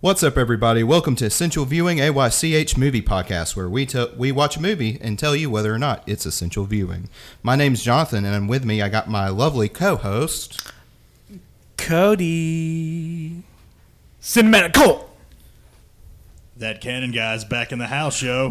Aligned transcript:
What's 0.00 0.22
up, 0.22 0.38
everybody? 0.38 0.82
Welcome 0.82 1.14
to 1.16 1.26
Essential 1.26 1.66
Viewing 1.66 1.98
AYCH 1.98 2.78
Movie 2.78 3.02
Podcast, 3.02 3.54
where 3.54 3.68
we 3.68 3.84
te- 3.84 4.10
we 4.16 4.32
watch 4.32 4.56
a 4.56 4.62
movie 4.62 4.98
and 5.02 5.18
tell 5.18 5.36
you 5.36 5.50
whether 5.50 5.74
or 5.74 5.78
not 5.78 6.02
it's 6.06 6.24
essential 6.24 6.64
viewing. 6.64 7.10
My 7.42 7.54
name's 7.54 7.82
Jonathan, 7.82 8.24
and 8.24 8.34
I'm 8.34 8.48
with 8.48 8.64
me. 8.64 8.80
I 8.80 8.88
got 8.88 9.10
my 9.10 9.28
lovely 9.28 9.68
co-host. 9.68 10.72
Cody. 11.76 13.42
Cinematic 14.22 14.72
Cult. 14.72 15.06
That 16.56 16.80
Cannon 16.80 17.12
guy's 17.12 17.44
back 17.44 17.70
in 17.70 17.78
the 17.78 17.86
house, 17.88 18.16
show. 18.16 18.48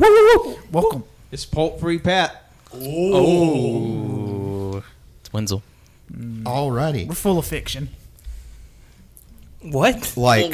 Welcome. 0.71 1.03
It's 1.31 1.45
Pulp 1.45 1.79
Free 1.79 1.97
Pat. 1.97 2.43
Oh, 2.75 4.83
it's 5.21 5.33
Wenzel. 5.33 5.63
Alrighty, 6.13 7.07
We're 7.07 7.15
full 7.15 7.39
of 7.39 7.45
fiction. 7.47 7.89
What? 9.61 10.13
like 10.15 10.53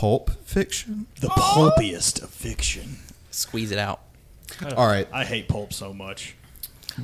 pulp 0.00 0.30
fiction. 0.46 1.06
The 1.20 1.28
pulpiest 1.28 2.22
of 2.22 2.30
fiction. 2.30 2.96
Squeeze 3.30 3.70
it 3.70 3.78
out. 3.78 4.00
All 4.74 4.86
right, 4.86 5.06
I 5.12 5.24
hate 5.26 5.46
pulp 5.46 5.74
so 5.74 5.92
much. 5.92 6.34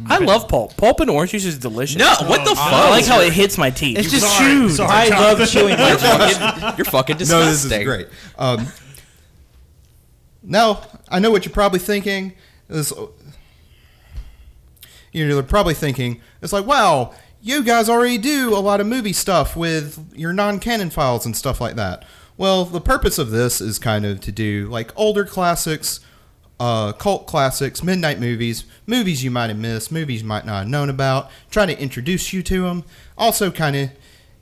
I 0.06 0.18
love 0.18 0.48
pulp. 0.48 0.76
Pulp 0.78 1.00
and 1.00 1.10
orange 1.10 1.30
juice 1.32 1.44
is 1.44 1.58
delicious. 1.58 1.98
No, 1.98 2.14
what 2.26 2.44
the 2.44 2.54
fuck? 2.54 2.58
I 2.72 2.88
like 2.90 3.04
how 3.04 3.20
it 3.20 3.32
hits 3.34 3.58
my 3.58 3.70
teeth. 3.70 3.98
It's 3.98 4.10
just 4.10 4.26
Sorry, 4.26 4.50
chewed. 4.50 4.72
sorry, 4.72 4.90
I 4.90 5.08
Jonathan. 5.08 5.38
love 5.38 5.48
chewing 5.48 5.78
my 5.78 5.88
You're 5.90 5.98
fucking, 5.98 6.78
you're 6.78 6.84
fucking 6.86 7.16
disgusting. 7.18 7.46
no, 7.46 7.50
this 7.50 7.64
is 7.64 7.84
great. 7.84 8.08
Um, 8.38 8.66
now 10.42 10.82
I 11.08 11.18
know 11.18 11.30
what 11.30 11.44
you're 11.44 11.52
probably 11.52 11.78
thinking. 11.78 12.32
Is 12.70 12.92
you're 15.12 15.42
probably 15.42 15.74
thinking 15.74 16.20
it's 16.42 16.52
like, 16.52 16.66
wow, 16.66 17.14
you 17.42 17.62
guys 17.62 17.88
already 17.90 18.18
do 18.18 18.54
a 18.56 18.58
lot 18.60 18.80
of 18.80 18.86
movie 18.86 19.12
stuff 19.12 19.54
with 19.54 20.12
your 20.16 20.32
non-canon 20.32 20.90
files 20.90 21.24
and 21.26 21.36
stuff 21.36 21.60
like 21.60 21.76
that. 21.76 22.04
Well, 22.38 22.66
the 22.66 22.82
purpose 22.82 23.18
of 23.18 23.30
this 23.30 23.62
is 23.62 23.78
kind 23.78 24.04
of 24.04 24.20
to 24.20 24.32
do 24.32 24.68
like 24.68 24.92
older 24.94 25.24
classics, 25.24 26.00
uh, 26.60 26.92
cult 26.92 27.26
classics, 27.26 27.82
midnight 27.82 28.20
movies, 28.20 28.64
movies 28.86 29.24
you 29.24 29.30
might 29.30 29.48
have 29.48 29.58
missed, 29.58 29.90
movies 29.90 30.20
you 30.20 30.28
might 30.28 30.44
not 30.44 30.60
have 30.60 30.68
known 30.68 30.90
about. 30.90 31.30
Try 31.50 31.64
to 31.64 31.80
introduce 31.80 32.34
you 32.34 32.42
to 32.42 32.62
them. 32.62 32.84
Also, 33.16 33.50
kind 33.50 33.74
of 33.74 33.90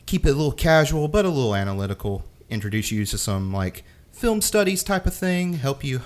keep 0.07 0.27
it 0.27 0.31
a 0.31 0.35
little 0.35 0.53
casual 0.53 1.07
but 1.07 1.25
a 1.25 1.29
little 1.29 1.55
analytical. 1.55 2.25
Introduce 2.51 2.91
you 2.91 3.07
to 3.07 3.17
some 3.17 3.53
like 3.53 3.85
film 4.13 4.41
studies 4.41 4.83
type 4.83 5.07
of 5.07 5.15
thing. 5.15 5.55
Help 5.55 5.85
you 5.85 6.01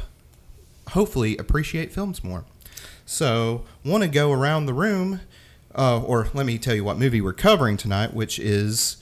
hopefully 0.91 1.39
appreciate 1.39 1.93
films 1.93 2.23
more. 2.23 2.45
So, 3.07 3.65
want 3.83 4.03
to 4.03 4.09
go 4.11 4.31
around 4.31 4.67
the 4.67 4.75
room, 4.75 5.23
uh, 5.75 6.03
or 6.03 6.29
let 6.35 6.45
me 6.45 6.59
tell 6.59 6.75
you 6.75 6.85
what 6.85 6.99
movie 6.99 7.23
we're 7.23 7.33
covering 7.33 7.79
tonight, 7.79 8.13
which 8.13 8.39
is 8.39 8.99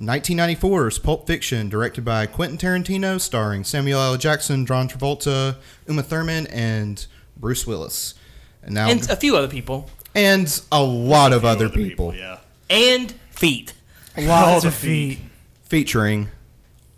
1994's 0.00 0.98
Pulp 0.98 1.26
Fiction, 1.26 1.68
directed 1.68 2.04
by 2.04 2.26
Quentin 2.26 2.58
Tarantino, 2.58 3.20
starring 3.20 3.64
Samuel 3.64 4.00
L. 4.00 4.16
Jackson, 4.16 4.66
John 4.66 4.88
Travolta, 4.88 5.56
Uma 5.88 6.02
Thurman, 6.02 6.46
and 6.48 7.06
Bruce 7.36 7.66
Willis. 7.66 8.14
And 8.62 8.74
now, 8.74 8.88
and 8.88 9.00
and, 9.00 9.10
a 9.10 9.16
few 9.16 9.36
other 9.36 9.48
people. 9.48 9.88
And 10.14 10.60
a 10.70 10.82
lot 10.82 11.32
of 11.32 11.44
other 11.44 11.68
people, 11.68 12.14
Yeah. 12.14 12.38
And 12.68 13.12
feet. 13.30 13.72
Lots 14.18 14.64
of 14.64 14.74
feet. 14.74 15.18
featuring 15.64 16.28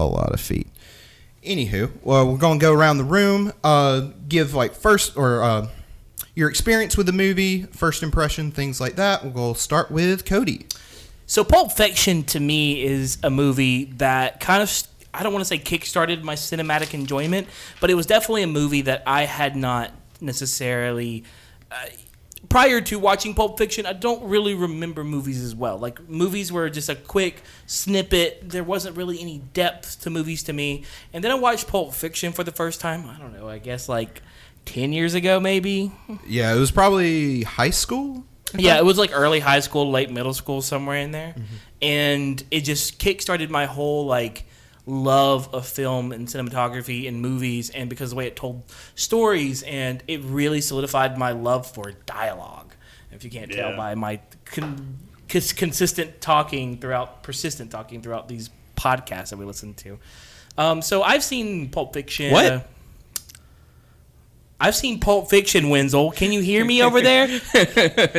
a 0.00 0.06
lot 0.06 0.32
of 0.32 0.40
feet. 0.40 0.68
Anywho, 1.44 1.90
well, 2.02 2.30
we're 2.30 2.38
gonna 2.38 2.58
go 2.58 2.72
around 2.72 2.98
the 2.98 3.04
room, 3.04 3.52
uh, 3.64 4.08
give 4.28 4.54
like 4.54 4.74
first 4.74 5.16
or 5.16 5.42
uh, 5.42 5.68
your 6.34 6.48
experience 6.48 6.96
with 6.96 7.06
the 7.06 7.12
movie, 7.12 7.64
first 7.64 8.02
impression, 8.02 8.50
things 8.50 8.80
like 8.80 8.96
that. 8.96 9.22
We'll 9.22 9.32
go 9.32 9.52
start 9.54 9.90
with 9.90 10.24
Cody. 10.24 10.66
So 11.28 11.44
Pulp 11.44 11.72
Fiction 11.72 12.24
to 12.24 12.40
me 12.40 12.82
is 12.82 13.18
a 13.22 13.28
movie 13.28 13.84
that 13.98 14.40
kind 14.40 14.62
of 14.62 14.82
I 15.12 15.22
don't 15.22 15.32
want 15.32 15.42
to 15.42 15.48
say 15.48 15.58
kickstarted 15.58 16.22
my 16.22 16.34
cinematic 16.34 16.94
enjoyment, 16.94 17.48
but 17.80 17.90
it 17.90 17.94
was 17.94 18.06
definitely 18.06 18.42
a 18.42 18.48
movie 18.48 18.82
that 18.82 19.02
I 19.06 19.24
had 19.24 19.54
not 19.54 19.92
necessarily 20.22 21.24
uh, 21.70 21.86
prior 22.48 22.80
to 22.80 22.98
watching 22.98 23.34
Pulp 23.34 23.58
Fiction. 23.58 23.84
I 23.84 23.92
don't 23.92 24.22
really 24.24 24.54
remember 24.54 25.04
movies 25.04 25.42
as 25.42 25.54
well. 25.54 25.76
Like 25.76 26.08
movies 26.08 26.50
were 26.50 26.70
just 26.70 26.88
a 26.88 26.94
quick 26.94 27.42
snippet. 27.66 28.48
There 28.48 28.64
wasn't 28.64 28.96
really 28.96 29.20
any 29.20 29.38
depth 29.52 30.00
to 30.02 30.10
movies 30.10 30.42
to 30.44 30.54
me. 30.54 30.84
And 31.12 31.22
then 31.22 31.30
I 31.30 31.34
watched 31.34 31.66
Pulp 31.66 31.92
Fiction 31.92 32.32
for 32.32 32.42
the 32.42 32.52
first 32.52 32.80
time. 32.80 33.06
I 33.06 33.18
don't 33.18 33.34
know. 33.34 33.50
I 33.50 33.58
guess 33.58 33.86
like 33.86 34.22
ten 34.64 34.94
years 34.94 35.12
ago, 35.12 35.40
maybe. 35.40 35.92
Yeah, 36.26 36.54
it 36.54 36.58
was 36.58 36.70
probably 36.70 37.42
high 37.42 37.70
school. 37.70 38.24
Yeah, 38.56 38.78
it 38.78 38.84
was 38.84 38.96
like 38.98 39.10
early 39.12 39.40
high 39.40 39.60
school, 39.60 39.90
late 39.90 40.10
middle 40.10 40.32
school, 40.34 40.62
somewhere 40.62 40.96
in 40.96 41.10
there, 41.12 41.34
and 41.82 42.42
it 42.50 42.60
just 42.62 42.98
kickstarted 42.98 43.50
my 43.50 43.66
whole 43.66 44.06
like 44.06 44.44
love 44.86 45.52
of 45.54 45.66
film 45.66 46.12
and 46.12 46.26
cinematography 46.28 47.06
and 47.08 47.20
movies, 47.20 47.68
and 47.70 47.90
because 47.90 48.06
of 48.06 48.10
the 48.10 48.16
way 48.16 48.26
it 48.26 48.36
told 48.36 48.62
stories, 48.94 49.62
and 49.64 50.02
it 50.08 50.22
really 50.22 50.60
solidified 50.62 51.18
my 51.18 51.32
love 51.32 51.66
for 51.70 51.92
dialogue. 52.06 52.72
If 53.12 53.22
you 53.24 53.30
can't 53.30 53.50
tell 53.52 53.70
Yeah. 53.70 53.76
by 53.76 53.94
my 53.94 54.20
con- 54.46 54.96
cons- 55.28 55.52
consistent 55.52 56.20
talking 56.20 56.78
throughout, 56.78 57.22
persistent 57.22 57.70
talking 57.70 58.00
throughout 58.00 58.28
these 58.28 58.48
podcasts 58.76 59.30
that 59.30 59.38
we 59.38 59.44
listen 59.44 59.74
to. 59.74 59.98
Um, 60.56 60.80
so 60.82 61.02
I've 61.02 61.22
seen 61.24 61.68
Pulp 61.68 61.92
Fiction. 61.92 62.32
What? 62.32 62.46
uh, 62.52 62.60
I've 64.60 64.74
seen 64.76 64.98
Pulp 65.00 65.30
Fiction, 65.30 65.68
Wenzel. 65.70 66.10
Can 66.12 66.32
you 66.32 66.40
hear 66.40 66.64
me 66.64 66.82
over 66.82 67.00
there? 67.00 67.26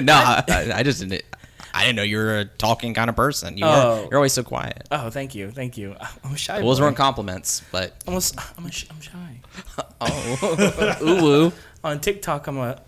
no, 0.01 0.13
I, 0.13 0.44
I- 0.47 0.72
I 0.77 0.83
just 0.83 1.00
didn't. 1.01 1.23
I 1.72 1.83
didn't 1.83 1.97
know 1.97 2.03
you 2.03 2.17
were 2.17 2.39
a 2.39 2.45
talking 2.45 2.95
kind 2.95 3.09
of 3.11 3.16
person. 3.16 3.55
You 3.57 3.66
Oh. 3.66 3.69
are, 3.69 4.01
you're 4.09 4.16
always 4.16 4.33
so 4.33 4.41
quiet. 4.44 4.88
Oh, 4.89 5.09
thank 5.11 5.35
you, 5.35 5.51
thank 5.51 5.77
you. 5.77 5.95
I'm 6.23 6.33
a 6.33 6.38
shy. 6.38 6.61
Those 6.61 6.81
weren't 6.81 6.97
compliments, 6.97 7.61
but 7.72 7.94
I'm, 8.07 8.16
a, 8.16 8.22
I'm, 8.57 8.66
a, 8.66 8.72
sh- 8.72 8.85
I'm 8.89 9.00
shy. 9.00 9.39
oh, 10.01 10.97
ooh, 11.03 11.22
woo. 11.23 11.53
On 11.83 12.00
TikTok, 12.00 12.47
I'm 12.47 12.57
a. 12.57 12.81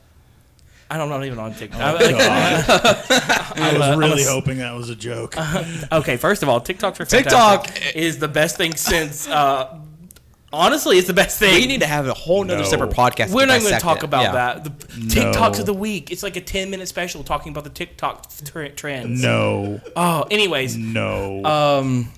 I 0.90 0.98
don't, 0.98 1.10
I'm 1.12 1.20
not 1.20 1.26
even 1.26 1.40
on 1.40 1.54
TikTok. 1.54 1.80
Oh, 1.80 1.98
I'm 1.98 2.14
like- 2.14 2.26
I 2.26 3.74
was 3.74 3.82
I'm 3.82 4.00
really 4.00 4.24
a- 4.24 4.30
hoping 4.30 4.58
that 4.58 4.74
was 4.76 4.90
a 4.90 4.96
joke. 4.96 5.36
okay, 5.92 6.18
first 6.18 6.42
of 6.44 6.50
all, 6.50 6.60
TikToks 6.60 7.00
are 7.00 7.06
TikTok! 7.06 7.68
is 7.96 8.18
the 8.18 8.28
best 8.28 8.58
thing 8.58 8.76
since. 8.76 9.28
Uh, 9.28 9.80
honestly, 10.54 10.98
it's 10.98 11.08
the 11.08 11.14
best 11.14 11.40
thing. 11.40 11.54
we 11.56 11.66
need 11.68 11.82
to 11.82 11.88
have 11.88 12.08
a 12.08 12.14
whole 12.14 12.44
nother 12.44 12.64
No. 12.64 12.70
separate 12.70 12.92
podcast. 12.92 13.30
We're 13.32 13.46
not 13.46 13.60
going 13.60 13.62
to 13.62 13.66
dissect 13.70 13.84
talk 13.84 13.98
it. 14.00 14.04
about 14.04 14.24
Yeah. 14.24 14.32
that. 14.32 14.64
The 14.64 14.70
TikToks 14.70 15.54
No. 15.56 15.60
of 15.62 15.66
the 15.66 15.74
week. 15.74 16.12
It's 16.12 16.24
like 16.24 16.36
a 16.36 16.42
10 16.42 16.70
minute 16.70 16.88
special 16.88 17.24
talking 17.24 17.52
about 17.52 17.64
the 17.64 17.70
TikTok 17.70 18.28
tr- 18.46 18.66
trends. 18.68 19.22
no. 19.22 19.80
Oh, 19.96 20.26
anyways, 20.32 20.76
No. 20.78 21.44
Um, 21.46 22.12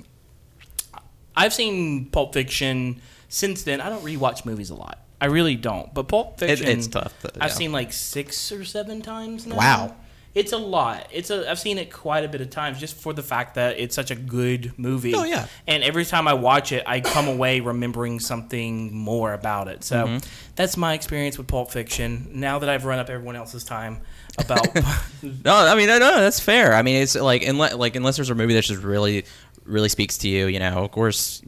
I've 1.35 1.53
seen 1.53 2.05
Pulp 2.05 2.33
Fiction 2.33 3.01
since 3.29 3.63
then. 3.63 3.81
I 3.81 3.89
don't 3.89 4.03
rewatch 4.03 4.45
movies 4.45 4.69
a 4.69 4.75
lot. 4.75 5.00
I 5.19 5.25
really 5.27 5.55
don't. 5.55 5.94
But 5.94 6.07
Pulp 6.07 6.41
It- 6.41 6.47
Fiction, 6.47 6.67
it's 6.67 6.88
tough, 6.88 7.13
though, 7.21 7.29
I've 7.39 7.51
yeah. 7.51 7.55
seen 7.55 7.71
like 7.71 7.94
six 7.94 8.51
or 8.51 8.63
seven 8.65 9.01
times 9.01 9.45
now. 9.47 9.55
Wow. 9.55 9.95
It's 10.35 10.51
a 10.51 10.57
lot. 10.57 11.07
It's 11.11 11.29
a. 11.29 11.49
I've 11.49 11.59
seen 11.59 11.77
it 11.77 11.91
quite 11.91 12.23
a 12.25 12.27
bit 12.27 12.41
of 12.41 12.49
times 12.49 12.79
just 12.79 12.95
for 12.95 13.13
the 13.13 13.21
fact 13.21 13.53
that 13.55 13.77
it's 13.77 13.94
such 13.94 14.09
a 14.09 14.16
good 14.16 14.73
movie. 14.77 15.13
Oh, 15.13 15.23
yeah. 15.23 15.45
And 15.67 15.83
every 15.83 16.05
time 16.05 16.27
I 16.27 16.33
watch 16.33 16.71
it, 16.71 16.83
I 16.88 17.01
come 17.01 17.27
away 17.27 17.59
remembering 17.59 18.19
something 18.19 18.95
more 18.95 19.33
about 19.33 19.67
it. 19.67 19.83
So 19.83 20.05
Mm-hmm. 20.07 20.17
that's 20.55 20.75
my 20.75 20.94
experience 20.95 21.38
with 21.38 21.45
Pulp 21.47 21.69
Fiction. 21.71 22.29
Now 22.33 22.57
that 22.59 22.69
I've 22.69 22.85
run 22.85 22.97
up 22.99 23.09
everyone 23.11 23.35
else's 23.35 23.63
time 23.63 24.01
about 24.39 24.67
No, 25.23 25.53
I 25.55 25.75
mean, 25.75 25.88
no, 25.88 25.99
no, 25.99 26.19
that's 26.19 26.39
fair. 26.39 26.73
I 26.73 26.81
mean, 26.81 26.95
it's 27.03 27.15
like 27.15 27.44
unless 27.45 27.75
like 27.75 27.95
unless 27.95 28.15
there's 28.15 28.31
a 28.31 28.35
movie 28.35 28.55
that 28.55 28.63
just 28.63 28.81
really, 28.81 29.25
really 29.65 29.89
speaks 29.89 30.17
to 30.19 30.27
you. 30.29 30.47
You 30.47 30.57
know, 30.57 30.83
of 30.83 30.89
course, 30.91 31.44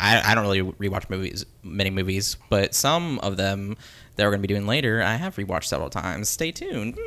I, 0.00 0.32
I 0.32 0.34
don't 0.34 0.42
really 0.44 0.62
rewatch 0.62 1.08
movies, 1.08 1.46
many 1.62 1.90
movies, 1.90 2.36
but 2.50 2.74
some 2.74 3.20
of 3.20 3.36
them 3.36 3.76
that 4.16 4.24
we're 4.24 4.30
going 4.30 4.42
to 4.42 4.48
be 4.48 4.52
doing 4.52 4.66
later, 4.66 5.00
I 5.02 5.14
have 5.14 5.36
rewatched 5.36 5.66
several 5.66 5.90
times. 5.90 6.28
Stay 6.28 6.50
tuned. 6.50 6.98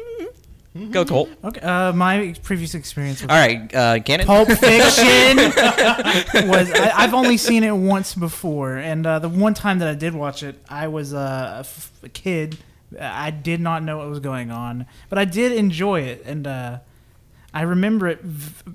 Go 0.92 1.04
Colt. 1.04 1.30
Okay. 1.44 1.60
Uh, 1.62 1.92
my 1.94 2.36
previous 2.44 2.76
experience 2.76 3.22
with 3.22 3.32
All 3.32 3.38
right, 3.38 3.74
uh, 3.74 3.98
Gannon. 4.00 4.28
Pulp 4.28 4.48
Fiction 4.50 5.38
was 6.48 6.72
I, 6.72 6.92
I've 6.96 7.14
only 7.16 7.38
seen 7.38 7.64
it 7.64 7.72
once 7.76 8.14
before, 8.14 8.78
and 8.78 9.06
uh, 9.06 9.18
the 9.20 9.30
one 9.30 9.54
time 9.56 9.80
that 9.80 9.88
I 9.88 9.96
did 9.96 10.14
watch 10.14 10.44
it, 10.44 10.62
I 10.70 10.88
was 10.88 11.14
uh, 11.14 11.54
a, 11.58 11.60
f- 11.62 11.92
a 12.04 12.10
kid. 12.10 12.58
I 13.00 13.32
did 13.32 13.60
not 13.62 13.84
know 13.84 13.98
what 13.98 14.10
was 14.10 14.20
going 14.20 14.52
on, 14.52 14.86
but 15.10 15.18
I 15.18 15.26
did 15.26 15.52
enjoy 15.54 16.02
it, 16.02 16.24
and 16.26 16.46
uh, 16.46 16.80
I 17.54 17.64
remember 17.64 18.08
it. 18.08 18.22
V- 18.22 18.72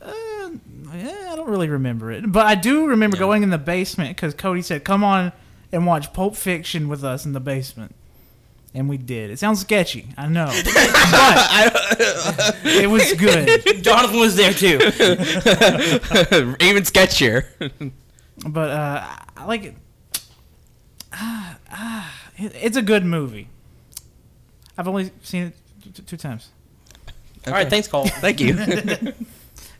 uh, 0.00 0.50
yeah, 0.94 1.28
I 1.32 1.36
don't 1.36 1.48
really 1.48 1.68
remember 1.68 2.12
it, 2.12 2.30
but 2.30 2.46
I 2.46 2.54
do 2.54 2.86
remember 2.86 3.16
Yeah. 3.16 3.20
going 3.20 3.42
in 3.42 3.50
the 3.50 3.58
basement 3.58 4.16
because 4.16 4.34
Cody 4.34 4.60
said, 4.62 4.84
"Come 4.84 5.02
on 5.02 5.32
and 5.72 5.86
watch 5.86 6.12
Pulp 6.12 6.36
Fiction 6.36 6.88
with 6.88 7.02
us 7.04 7.24
in 7.24 7.32
the 7.32 7.40
basement." 7.40 7.94
And 8.76 8.88
we 8.90 8.98
did. 8.98 9.30
It 9.30 9.38
sounds 9.38 9.60
sketchy, 9.62 10.12
I 10.18 10.28
know, 10.28 10.44
but 10.64 10.74
it 12.64 12.90
was 12.90 13.10
good. 13.14 13.82
Jonathan 13.82 14.20
was 14.20 14.36
there 14.36 14.52
too. 14.52 14.76
Even 16.60 16.82
sketchier. 16.82 17.46
but 18.46 18.70
uh, 18.70 19.02
I 19.34 19.44
like 19.46 19.64
it. 19.64 19.74
Ah, 21.10 21.56
ah, 21.72 22.14
it- 22.36 22.52
it's 22.60 22.76
a 22.76 22.82
good 22.82 23.02
movie. 23.04 23.48
I've 24.76 24.86
only 24.88 25.10
seen 25.22 25.44
it 25.44 25.54
t- 25.82 25.90
t- 25.92 26.02
two 26.02 26.18
times. 26.18 26.50
All 27.46 27.54
right, 27.54 27.70
thanks, 27.70 27.88
Cole. 27.88 28.06
Thank 28.06 28.40
you. 28.40 28.58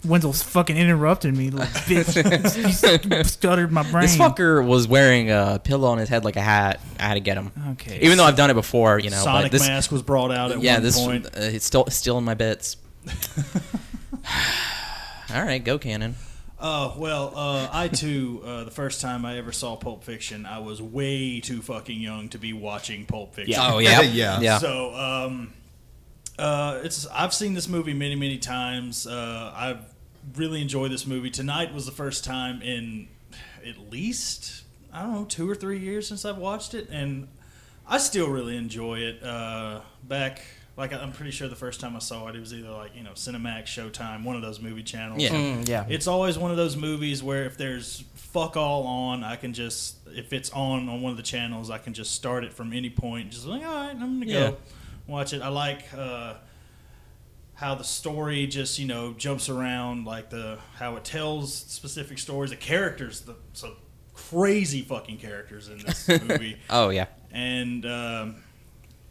Wenzel's 0.06 0.42
fucking 0.42 0.76
interrupting 0.76 1.36
me, 1.36 1.50
like 1.50 1.68
bitch. 1.86 3.04
you 3.18 3.24
stuttered 3.24 3.72
my 3.72 3.82
brain. 3.90 4.02
This 4.02 4.16
fucker 4.16 4.66
was 4.66 4.86
wearing 4.88 5.30
a 5.30 5.60
pillow 5.62 5.88
on 5.88 5.98
his 5.98 6.08
head 6.08 6.24
like 6.24 6.36
a 6.36 6.40
hat. 6.42 6.80
I 6.98 7.02
had 7.04 7.14
to 7.14 7.20
get 7.20 7.36
him. 7.36 7.52
Okay. 7.72 7.98
Even 8.02 8.18
though 8.18 8.24
I've 8.24 8.36
done 8.36 8.50
it 8.50 8.54
before, 8.54 8.98
you 8.98 9.10
know. 9.10 9.16
Sonic 9.22 9.44
but 9.46 9.52
this, 9.52 9.66
mask 9.66 9.90
was 9.92 10.02
brought 10.02 10.30
out 10.30 10.52
at 10.52 10.60
yeah, 10.62 10.74
one 10.74 10.82
this 10.82 10.98
point. 10.98 11.26
uh, 11.26 11.30
it's 11.34 11.64
still 11.64 11.86
still 11.88 12.18
in 12.18 12.24
my 12.24 12.34
bits. 12.34 12.76
All 15.34 15.42
right, 15.44 15.62
go 15.62 15.78
Cannon. 15.78 16.14
Oh 16.58 16.94
well, 16.96 17.32
uh, 17.36 17.68
I 17.72 17.88
too. 17.88 18.42
Uh, 18.44 18.64
the 18.64 18.70
first 18.70 19.00
time 19.00 19.26
I 19.26 19.36
ever 19.38 19.52
saw 19.52 19.76
Pulp 19.76 20.04
Fiction, 20.04 20.46
I 20.46 20.60
was 20.60 20.80
way 20.80 21.40
too 21.40 21.60
fucking 21.60 22.00
young 22.00 22.28
to 22.30 22.38
be 22.38 22.52
watching 22.52 23.04
Pulp 23.04 23.34
Fiction. 23.34 23.56
Oh 23.58 23.78
yeah, 23.80 24.00
Yeah. 24.00 24.40
yeah. 24.40 24.58
So, 24.58 24.94
um, 24.94 25.52
uh, 26.38 26.80
it's 26.82 27.06
I've 27.08 27.34
seen 27.34 27.54
this 27.54 27.68
movie 27.68 27.92
many, 27.94 28.14
many 28.14 28.38
times. 28.38 29.06
Uh, 29.06 29.52
I've 29.54 29.80
really 30.34 30.60
enjoy 30.62 30.88
this 30.88 31.06
movie. 31.06 31.30
Tonight 31.30 31.72
was 31.72 31.86
the 31.86 31.92
first 31.92 32.24
time 32.24 32.62
in 32.62 33.08
at 33.66 33.90
least 33.90 34.62
I 34.92 35.02
don't 35.02 35.12
know 35.12 35.24
two 35.24 35.48
or 35.50 35.54
three 35.54 35.78
years 35.78 36.06
since 36.08 36.24
I've 36.24 36.38
watched 36.38 36.74
it, 36.74 36.88
and 36.90 37.28
I 37.86 37.98
still 37.98 38.28
really 38.30 38.56
enjoy 38.56 38.98
it. 39.00 39.22
Uh, 39.22 39.80
back 40.04 40.40
like 40.76 40.92
I'm 40.92 41.12
pretty 41.12 41.30
sure 41.30 41.48
the 41.48 41.56
first 41.56 41.80
time 41.80 41.96
I 41.96 42.00
saw 42.00 42.26
it, 42.28 42.36
it 42.36 42.40
was 42.40 42.52
either 42.52 42.70
like 42.70 42.94
you 42.96 43.02
know 43.02 43.12
Cinemax, 43.12 43.64
Showtime, 43.64 44.24
one 44.24 44.36
of 44.36 44.42
those 44.42 44.60
movie 44.60 44.82
channels. 44.82 45.22
Yeah. 45.22 45.30
Mm, 45.30 45.68
yeah. 45.68 45.84
It's 45.88 46.06
always 46.06 46.38
one 46.38 46.50
of 46.50 46.56
those 46.56 46.76
movies 46.76 47.22
where 47.22 47.44
if 47.44 47.56
there's 47.56 48.04
fuck 48.14 48.56
all 48.56 48.86
on, 48.86 49.24
I 49.24 49.36
can 49.36 49.52
just 49.52 49.96
if 50.08 50.32
it's 50.32 50.50
on 50.50 50.88
on 50.88 51.02
one 51.02 51.10
of 51.10 51.16
the 51.16 51.22
channels, 51.22 51.70
I 51.70 51.78
can 51.78 51.94
just 51.94 52.12
start 52.12 52.44
it 52.44 52.52
from 52.52 52.72
any 52.72 52.90
point. 52.90 53.30
Just 53.30 53.46
like 53.46 53.64
all 53.64 53.74
right, 53.74 53.90
I'm 53.90 54.20
gonna 54.20 54.26
Yeah. 54.26 54.50
go 54.50 54.56
watch 55.06 55.32
it. 55.32 55.40
I 55.42 55.48
like 55.48 55.84
uh, 55.96 56.34
how 57.56 57.74
the 57.74 57.84
story 57.84 58.46
just 58.46 58.78
you 58.78 58.86
know 58.86 59.12
jumps 59.18 59.48
around, 59.48 60.04
like 60.06 60.30
the 60.30 60.58
how 60.76 60.96
it 60.96 61.04
tells 61.04 61.52
specific 61.54 62.18
stories. 62.18 62.50
The 62.50 62.56
characters, 62.56 63.20
the 63.22 63.34
so 63.52 63.72
crazy 64.14 64.82
fucking 64.82 65.18
characters 65.18 65.68
in 65.68 65.78
this 65.78 66.08
movie, 66.22 66.58
Oh 66.70 66.88
yeah. 66.90 67.06
and 67.32 67.84
um, 67.84 68.36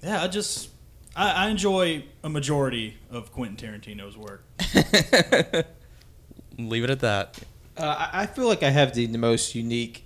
yeah, 0.02 0.24
I 0.24 0.28
just. 0.28 0.70
I, 1.18 1.46
I 1.46 1.50
enjoy 1.50 2.04
a 2.24 2.30
majority 2.30 2.98
of 3.10 3.32
Quentin 3.32 3.56
Tarantino's 3.56 4.18
work. 4.18 4.44
Leave 6.58 6.84
it 6.84 6.90
at 6.90 7.00
that. 7.02 7.40
Uh, 7.78 7.84
I 8.12 8.24
I 8.24 8.26
feel 8.26 8.48
like 8.48 8.64
I 8.64 8.70
have 8.70 8.94
the, 8.94 9.06
the 9.06 9.18
most 9.18 9.56
unique 9.56 10.05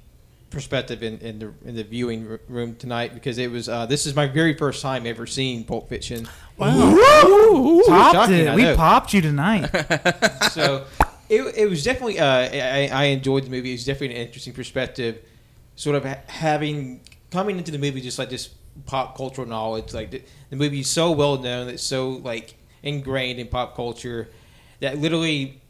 perspective 0.50 1.04
in, 1.04 1.20
in 1.20 1.40
the 1.40 1.54
in 1.64 1.76
the 1.76 1.84
viewing 1.84 2.30
r- 2.30 2.40
room 2.48 2.76
tonight 2.76 3.14
because 3.14 3.38
it 3.38 3.52
was 3.52 3.70
uh, 3.70 3.86
this 3.86 4.06
is 4.06 4.16
my 4.16 4.28
very 4.28 4.56
first 4.56 4.82
time 4.82 5.06
ever 5.06 5.28
seeing 5.28 5.64
Pulp 5.64 5.90
Fiction. 5.90 6.28
Woo! 6.58 7.84
Popped 7.88 8.16
Shocking, 8.16 8.36
it. 8.36 8.56
We 8.56 8.76
popped 8.76 9.14
you 9.14 9.22
tonight. 9.22 9.68
so 10.52 10.86
it, 11.30 11.42
it 11.56 11.70
was 11.70 11.84
definitely 11.84 12.20
uh, 12.20 12.26
I, 12.26 12.90
I 12.92 13.04
enjoyed 13.06 13.46
the 13.46 13.50
movie. 13.50 13.70
It 13.70 13.76
was 13.76 13.86
definitely 13.86 14.16
an 14.16 14.28
interesting 14.28 14.54
perspective, 14.54 15.24
sort 15.76 15.96
of 15.96 16.06
ha- 16.06 16.22
having 16.28 17.02
coming 17.32 17.58
into 17.58 17.72
the 17.72 17.78
movie 17.78 18.02
just 18.02 18.20
like 18.20 18.30
this 18.30 18.50
pop 18.86 19.16
cultural 19.16 19.48
knowledge. 19.48 19.94
Like 19.94 20.12
the, 20.12 20.22
the 20.50 20.56
movie 20.56 20.80
is 20.80 20.90
so 20.90 21.12
well 21.12 21.38
known, 21.38 21.70
it's 21.70 21.84
so 21.84 22.10
like 22.10 22.56
ingrained 22.82 23.40
in 23.40 23.48
pop 23.48 23.76
culture 23.76 24.30
that 24.80 24.98
literally 24.98 25.62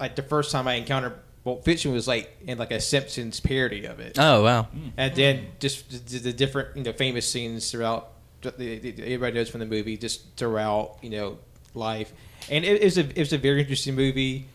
like 0.00 0.16
the 0.16 0.22
first 0.22 0.50
time 0.50 0.66
I 0.66 0.74
encountered 0.74 1.14
Pulp 1.44 1.64
Fiction 1.64 1.92
was 1.92 2.08
like 2.08 2.36
in 2.46 2.56
like 2.58 2.70
a 2.70 2.80
Simpsons 2.80 3.38
parody 3.38 3.84
of 3.84 4.00
it, 4.00 4.18
Oh 4.18 4.42
wow. 4.42 4.68
and 4.96 5.14
then 5.14 5.46
just 5.60 6.08
the, 6.08 6.18
the 6.18 6.32
different 6.32 6.76
you 6.76 6.82
know 6.82 6.92
famous 6.92 7.28
scenes 7.28 7.70
throughout. 7.70 8.10
The, 8.40 8.50
the, 8.50 8.78
the- 8.90 9.02
everybody 9.04 9.34
knows 9.34 9.48
from 9.50 9.60
the 9.60 9.66
movie 9.66 9.96
just 9.96 10.36
throughout 10.36 10.98
you 11.02 11.10
know 11.10 11.38
life, 11.74 12.12
and 12.50 12.64
it, 12.64 12.82
it's 12.82 12.96
a 12.96 13.20
it's 13.20 13.32
a 13.32 13.38
very 13.38 13.60
interesting 13.60 13.94
movie. 13.94 14.46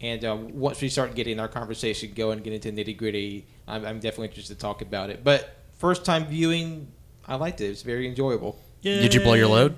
And 0.00 0.24
um, 0.24 0.58
once 0.58 0.80
we 0.80 0.88
start 0.88 1.14
getting 1.14 1.38
our 1.38 1.46
conversation 1.46 2.12
going, 2.14 2.40
get 2.40 2.52
into 2.52 2.72
nitty 2.72 2.96
gritty, 2.96 3.46
I'm, 3.68 3.84
I'm 3.86 4.00
definitely 4.00 4.28
interested 4.28 4.54
to 4.56 4.60
talk 4.60 4.82
about 4.82 5.10
it. 5.10 5.22
But 5.22 5.54
first 5.78 6.04
time 6.04 6.26
viewing, 6.26 6.88
I 7.28 7.36
liked 7.36 7.60
it. 7.60 7.66
It 7.66 7.68
was 7.68 7.82
very 7.82 8.08
enjoyable. 8.08 8.58
Did 8.82 9.14
you 9.14 9.20
blow 9.20 9.34
your 9.34 9.46
load? 9.46 9.76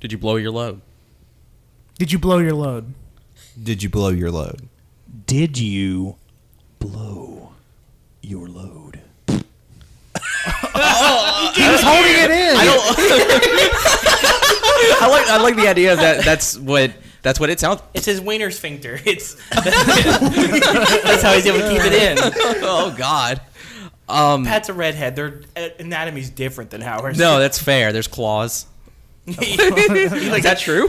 Did 0.00 0.10
you 0.10 0.18
blow 0.18 0.34
your 0.34 0.50
load? 0.50 0.80
Did 2.00 2.10
you 2.12 2.18
blow 2.18 2.38
your 2.38 2.52
load? 2.54 2.94
Did 3.62 3.80
you 3.84 3.88
blow 3.88 4.08
your 4.08 4.32
load? 4.32 4.68
Did 5.24 5.56
you 5.58 6.16
blow 6.78 7.52
your 8.22 8.48
load? 8.48 9.00
oh, 9.28 9.42
He 11.54 11.68
was 11.68 11.82
holding 11.82 12.12
it 12.12 12.30
in. 12.30 12.56
I 14.98 15.08
like 15.08 15.26
I 15.28 15.36
like 15.42 15.56
the 15.56 15.68
idea 15.68 15.94
that 15.96 16.24
that's 16.24 16.56
what 16.58 16.92
that's 17.22 17.38
what 17.40 17.50
it 17.50 17.58
sounds. 17.60 17.82
It's 17.94 18.06
his 18.06 18.20
wiener 18.20 18.50
sphincter. 18.50 18.98
It's 19.04 19.34
that's 19.50 21.22
how 21.22 21.32
he's 21.34 21.46
able 21.46 21.58
to 21.60 21.68
keep 21.68 21.82
it 21.84 21.92
in. 21.94 22.18
oh 22.62 22.94
God. 22.96 23.40
Um, 24.08 24.44
Pat's 24.44 24.68
a 24.68 24.72
redhead. 24.74 25.16
Their 25.16 25.42
uh, 25.56 25.68
anatomy's 25.80 26.30
different 26.30 26.70
than 26.70 26.80
ours. 26.82 27.18
no, 27.18 27.38
that's 27.40 27.60
fair. 27.60 27.92
There's 27.92 28.08
claws. 28.08 28.66
Like 29.26 29.38
Is 29.40 30.42
that 30.44 30.58
true? 30.60 30.88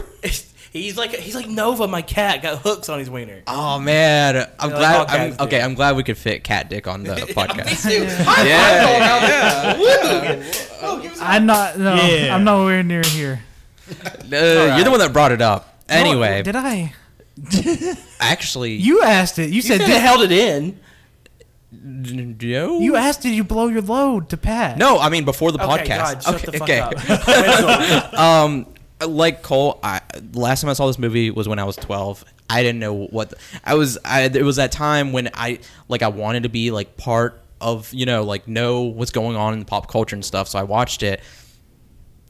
He's 0.70 0.96
like 0.98 1.14
he's 1.14 1.34
like 1.34 1.48
Nova, 1.48 1.88
my 1.88 2.02
cat, 2.02 2.42
got 2.42 2.58
hooks 2.58 2.88
on 2.90 2.98
his 2.98 3.08
wiener. 3.08 3.42
Oh 3.46 3.78
man, 3.78 4.48
I'm 4.58 4.70
Yeah, 4.70 4.76
glad. 4.76 4.98
like 5.08 5.20
I'm, 5.40 5.46
okay, 5.46 5.60
I'm 5.62 5.74
glad 5.74 5.96
we 5.96 6.02
could 6.02 6.18
fit 6.18 6.44
cat 6.44 6.68
dick 6.68 6.86
on 6.86 7.02
the 7.04 7.14
podcast. 7.34 7.86
Me 7.86 7.96
too. 7.98 8.04
yeah, 8.48 9.66
I'm 11.20 11.46
not. 11.46 11.78
No, 11.78 11.94
Yeah. 11.94 12.34
I'm 12.34 12.44
nowhere 12.44 12.82
near 12.82 13.02
here. 13.04 13.40
Uh, 13.90 14.74
you're 14.76 14.84
the 14.84 14.90
one 14.90 14.98
that 15.00 15.12
brought 15.12 15.32
it 15.32 15.40
up. 15.40 15.82
Anyway, 15.88 16.38
No, 16.38 16.52
did 16.52 16.56
I? 16.56 16.92
actually, 18.20 18.74
You 18.74 19.02
asked 19.02 19.38
it. 19.38 19.48
You 19.48 19.56
You 19.56 19.62
said. 19.62 19.80
said 19.80 19.86
Did, 19.86 20.00
held 20.02 20.20
it 20.22 20.32
in. 20.32 20.78
no. 21.72 22.80
you 22.80 22.96
asked, 22.96 23.22
did 23.22 23.32
you 23.34 23.44
blow 23.44 23.68
your 23.68 23.80
load 23.82 24.28
to 24.30 24.36
Pat? 24.36 24.76
No, 24.76 24.98
I 24.98 25.08
mean 25.08 25.24
before 25.24 25.52
the 25.52 25.62
Okay, 25.64 25.84
podcast. 25.84 25.98
God, 25.98 26.22
shut 26.22 26.34
okay, 26.34 26.46
the 26.46 26.58
fuck 26.58 26.68
okay. 26.68 26.80
up. 26.80 28.14
um, 28.18 28.66
like 29.06 29.42
Cole, 29.42 29.78
I, 29.82 30.00
last 30.32 30.62
time 30.62 30.70
I 30.70 30.72
saw 30.72 30.86
this 30.86 30.98
movie 30.98 31.30
was 31.30 31.48
when 31.48 31.58
I 31.58 31.64
was 31.64 31.76
12. 31.76 32.24
I 32.50 32.62
didn't 32.62 32.80
know 32.80 32.94
what 32.94 33.30
the, 33.30 33.36
I 33.62 33.74
was. 33.74 33.98
I 34.04 34.22
it 34.22 34.42
was 34.42 34.56
that 34.56 34.72
time 34.72 35.12
when 35.12 35.28
I 35.34 35.60
like 35.88 36.02
I 36.02 36.08
wanted 36.08 36.44
to 36.44 36.48
be 36.48 36.70
like 36.70 36.96
part 36.96 37.40
of 37.60 37.92
you 37.92 38.06
know 38.06 38.24
like 38.24 38.48
know 38.48 38.82
what's 38.82 39.10
going 39.10 39.36
on 39.36 39.54
in 39.54 39.64
pop 39.64 39.88
culture 39.90 40.16
and 40.16 40.24
stuff. 40.24 40.48
So 40.48 40.58
I 40.58 40.62
watched 40.62 41.02
it. 41.02 41.20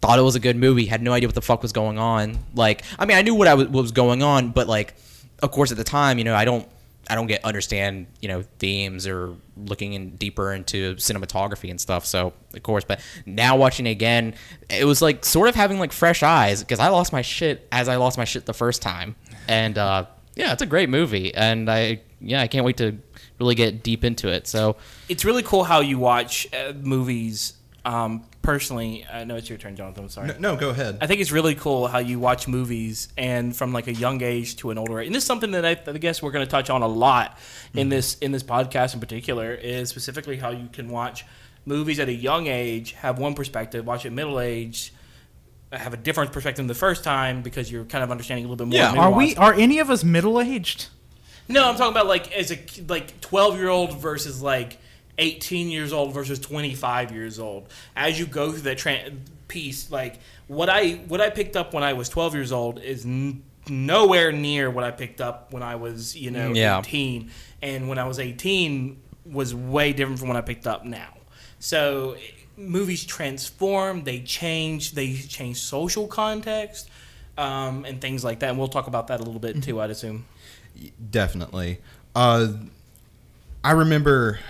Thought 0.01 0.19
it 0.19 0.23
was 0.23 0.35
a 0.35 0.41
good 0.41 0.57
movie. 0.57 0.87
Had 0.87 1.03
no 1.03 1.13
idea 1.13 1.29
what 1.29 1.35
the 1.35 1.43
fuck 1.43 1.63
was 1.63 1.73
going 1.73 1.99
on. 1.99 2.39
Like 2.55 2.83
I 2.99 3.07
mean 3.07 3.17
I 3.17 3.23
knew 3.23 3.35
what 3.35 3.47
I 3.47 3.55
was, 3.55 3.69
what 3.69 3.83
was 3.83 3.93
going 3.93 4.23
on, 4.23 4.51
but 4.51 4.67
like 4.67 4.95
of 5.41 5.53
course 5.53 5.71
at 5.71 5.79
the 5.79 5.85
time 5.85 6.19
you 6.19 6.25
know 6.25 6.35
I 6.35 6.45
don't 6.45 6.69
I 7.09 7.15
don't 7.15 7.27
get 7.27 7.45
understand 7.45 8.07
you 8.21 8.29
know 8.29 8.45
themes 8.59 9.07
or 9.07 9.35
looking 9.57 9.95
in 9.95 10.17
deeper 10.17 10.53
into 10.53 10.95
cinematography 10.97 11.71
and 11.71 11.81
stuff. 11.81 12.05
So 12.05 12.33
of 12.55 12.63
course, 12.63 12.85
but 12.85 13.01
now 13.27 13.57
watching 13.57 13.87
again, 13.87 14.35
it 14.71 14.85
was 14.85 15.03
like 15.03 15.25
sort 15.25 15.49
of 15.49 15.55
having 15.55 15.79
like 15.79 15.93
fresh 15.93 16.23
eyes 16.23 16.63
because 16.63 16.79
I 16.79 16.89
lost 16.89 17.13
my 17.13 17.23
shit 17.23 17.67
as 17.73 17.89
I 17.89 17.97
lost 17.97 18.19
my 18.19 18.25
shit 18.25 18.47
the 18.47 18.55
first 18.55 18.83
time. 18.83 19.17
And 19.47 19.79
uh, 19.79 20.07
yeah, 20.35 20.53
it's 20.53 20.63
a 20.63 20.67
great 20.67 20.89
movie, 20.89 21.35
and 21.35 21.71
I 21.71 22.01
yeah 22.21 22.41
I 22.41 22.47
can't 22.47 22.65
wait 22.65 22.77
to 22.79 22.99
really 23.39 23.55
get 23.55 23.83
deep 23.83 24.05
into 24.05 24.29
it. 24.29 24.47
So 24.47 24.77
it's 25.09 25.25
really 25.25 25.43
cool 25.43 25.65
how 25.65 25.81
you 25.81 25.99
watch 25.99 26.47
uh, 26.53 26.73
movies. 26.75 27.55
Um, 27.89 28.25
personally, 28.43 29.07
I 29.11 29.25
know 29.25 29.37
it's 29.37 29.49
your 29.49 29.57
turn, 29.57 29.75
Jonathan. 29.75 30.05
I'm 30.05 30.11
sorry. 30.11 30.29
No, 30.29 30.35
no, 30.39 30.57
go 30.57 30.69
ahead. 30.69 30.99
I 31.01 31.07
think 31.07 31.23
it's 31.23 31.33
really 31.33 31.55
cool 31.55 31.89
how 31.89 31.99
you 31.99 32.19
watch 32.19 32.47
movies 32.47 33.09
and 33.17 33.57
from 33.57 33.73
like 33.73 33.87
a 33.87 33.95
young 33.95 34.23
age 34.23 34.57
to 34.57 34.71
an 34.71 34.77
older 34.77 35.01
age. 35.01 35.07
And 35.07 35.15
this 35.15 35.23
is 35.23 35.27
something 35.27 35.53
that 35.53 35.65
I, 35.65 35.75
that 35.75 35.95
I 35.95 35.99
guess 35.99 36.23
we're 36.23 36.31
going 36.31 36.45
to 36.45 36.51
touch 36.51 36.69
on 36.69 36.83
a 36.83 36.87
lot 36.87 37.39
in 37.73 37.89
this 37.89 38.19
in 38.19 38.31
this 38.31 38.43
podcast 38.43 38.93
in 38.93 39.01
particular 39.01 39.55
is 39.55 39.89
specifically 39.89 40.37
how 40.37 40.51
you 40.51 40.69
can 40.71 40.91
watch 40.91 41.25
movies 41.65 41.99
at 41.99 42.11
a 42.11 42.13
young 42.13 42.47
age, 42.47 42.93
have 42.93 43.19
one 43.19 43.33
perspective, 43.33 43.87
watch 43.87 44.05
it 44.05 44.11
middle 44.11 44.39
age, 44.39 44.93
have 45.73 45.95
a 45.95 45.99
different 45.99 46.31
perspective 46.31 46.69
the 46.69 46.75
first 46.75 47.05
time 47.05 47.41
because 47.41 47.73
you're 47.73 47.87
kind 47.87 48.05
of 48.05 48.11
understanding 48.11 48.45
a 48.45 48.49
little 48.49 48.67
bit 48.67 48.71
more. 48.71 48.95
Yeah. 48.95 49.01
Are 49.01 49.11
we? 49.11 49.35
Are 49.37 49.55
any 49.55 49.79
of 49.79 49.89
us 49.89 50.05
middle 50.05 50.43
aged? 50.43 50.89
No, 51.49 51.67
I'm 51.67 51.77
talking 51.77 51.93
about 51.93 52.07
like 52.07 52.37
as 52.37 52.53
a 52.53 52.59
like 52.87 53.19
12 53.23 53.57
year 53.57 53.71
old 53.71 53.99
versus 53.99 54.43
like 54.43 54.77
18 55.19 55.69
years 55.71 55.93
old 55.93 56.15
versus 56.15 56.39
25 56.39 57.13
years 57.13 57.39
old. 57.39 57.69
As 57.97 58.19
you 58.19 58.27
go 58.27 58.53
through 58.53 58.63
that 58.63 58.79
tra- 58.79 59.11
piece, 59.49 59.91
like 59.91 60.19
what 60.47 60.69
I 60.69 60.93
what 61.09 61.21
I 61.21 61.31
picked 61.31 61.57
up 61.57 61.75
when 61.75 61.83
I 61.83 61.93
was 61.95 62.09
12 62.09 62.35
years 62.35 62.53
old 62.53 62.81
is 62.81 63.05
n- 63.05 63.43
nowhere 63.69 64.33
near 64.33 64.71
what 64.71 64.85
I 64.85 64.91
picked 64.91 65.21
up 65.21 65.53
when 65.53 65.63
I 65.63 65.75
was 65.77 66.17
you 66.17 66.31
know 66.31 66.53
Yeah. 66.53 66.79
18, 66.79 67.31
and 67.63 67.89
when 67.89 67.99
I 67.99 68.05
was 68.05 68.19
18 68.19 68.97
was 69.27 69.55
way 69.55 69.93
different 69.93 70.19
from 70.19 70.29
when 70.29 70.37
I 70.37 70.41
picked 70.43 70.67
up 70.67 70.85
now. 70.85 71.15
So 71.59 72.17
movies 72.57 73.05
transform, 73.05 74.05
they 74.05 74.21
change, 74.21 74.93
they 74.93 75.15
change 75.15 75.59
social 75.59 76.07
context. 76.07 76.89
Um, 77.37 77.85
and 77.85 78.01
things 78.01 78.25
like 78.25 78.41
that, 78.41 78.49
and 78.51 78.59
we'll 78.59 78.67
talk 78.67 78.89
about 78.89 79.07
that 79.09 79.21
a 79.21 79.23
little 79.23 79.39
bit 79.39 79.63
too. 79.63 79.81
I'd 79.81 79.91
assume. 79.91 80.25
Definitely. 81.11 81.79
Uh, 82.13 82.49
I 83.63 83.71
remember, 83.71 84.41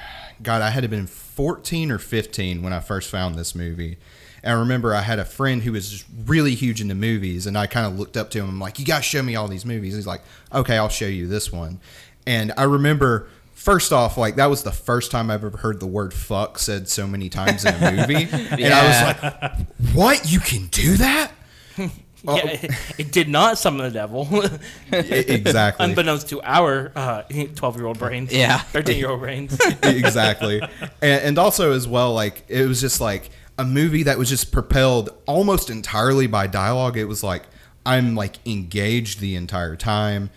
God, 0.42 0.62
I 0.62 0.70
had 0.70 0.82
to 0.82 0.88
been 0.88 1.06
14 1.06 1.90
or 1.90 1.98
15 1.98 2.62
when 2.62 2.72
I 2.72 2.80
first 2.80 3.10
found 3.10 3.34
this 3.34 3.54
movie. 3.54 3.98
And 4.42 4.52
I 4.54 4.60
remember 4.60 4.94
I 4.94 5.00
had 5.02 5.18
a 5.18 5.24
friend 5.24 5.62
who 5.62 5.72
was 5.72 5.90
just 5.90 6.04
really 6.26 6.54
huge 6.54 6.80
into 6.80 6.94
movies, 6.94 7.46
and 7.46 7.58
I 7.58 7.66
kind 7.66 7.86
of 7.86 7.98
looked 7.98 8.16
up 8.16 8.30
to 8.30 8.38
him. 8.38 8.48
I'm 8.48 8.60
like, 8.60 8.78
"You 8.78 8.84
guys 8.84 9.04
show 9.04 9.22
me 9.22 9.34
all 9.34 9.48
these 9.48 9.64
movies." 9.66 9.94
He's 9.96 10.06
like, 10.06 10.22
"Okay, 10.52 10.76
I'll 10.76 10.88
show 10.88 11.06
you 11.06 11.26
this 11.26 11.52
one." 11.52 11.80
And 12.26 12.52
I 12.56 12.64
remember. 12.64 13.28
First 13.54 13.92
off, 13.92 14.16
like 14.16 14.36
that 14.36 14.46
was 14.46 14.62
the 14.62 14.70
first 14.70 15.10
time 15.10 15.32
I've 15.32 15.42
ever 15.42 15.58
heard 15.58 15.80
the 15.80 15.86
word 15.86 16.14
"fuck" 16.14 16.60
said 16.60 16.88
so 16.88 17.08
many 17.08 17.28
times 17.28 17.64
in 17.64 17.74
a 17.74 17.90
movie, 17.90 18.28
and 18.32 18.72
I 18.72 18.86
was 18.86 19.02
like, 19.02 19.66
"What? 19.94 20.30
You 20.30 20.38
can 20.38 20.66
do 20.66 20.96
that?" 20.98 21.32
yeah, 22.24 22.46
it, 22.46 22.70
it 22.98 23.12
did 23.12 23.28
not 23.28 23.58
summon 23.58 23.86
the 23.86 23.90
devil, 23.90 24.28
exactly. 24.92 25.84
unbeknownst 25.84 26.28
to 26.30 26.40
our 26.42 26.92
uh, 26.94 27.22
twelve-year-old 27.54 27.98
brains. 27.98 28.32
Yeah. 28.32 28.58
thirteen-year-old 28.58 29.20
brains. 29.20 29.58
exactly. 29.82 30.60
And, 31.02 31.22
and 31.22 31.38
also 31.38 31.72
as 31.72 31.86
well, 31.86 32.14
like 32.14 32.44
it 32.48 32.66
was 32.66 32.80
just 32.80 33.00
like 33.00 33.30
a 33.58 33.64
movie 33.64 34.04
that 34.04 34.18
was 34.18 34.28
just 34.28 34.52
propelled 34.52 35.10
almost 35.26 35.70
entirely 35.70 36.26
by 36.26 36.46
dialogue. 36.46 36.96
It 36.96 37.04
was 37.06 37.22
like 37.22 37.44
I'm 37.84 38.14
like 38.14 38.36
engaged 38.46 39.20
the 39.20 39.34
entire 39.34 39.76
time. 39.76 40.30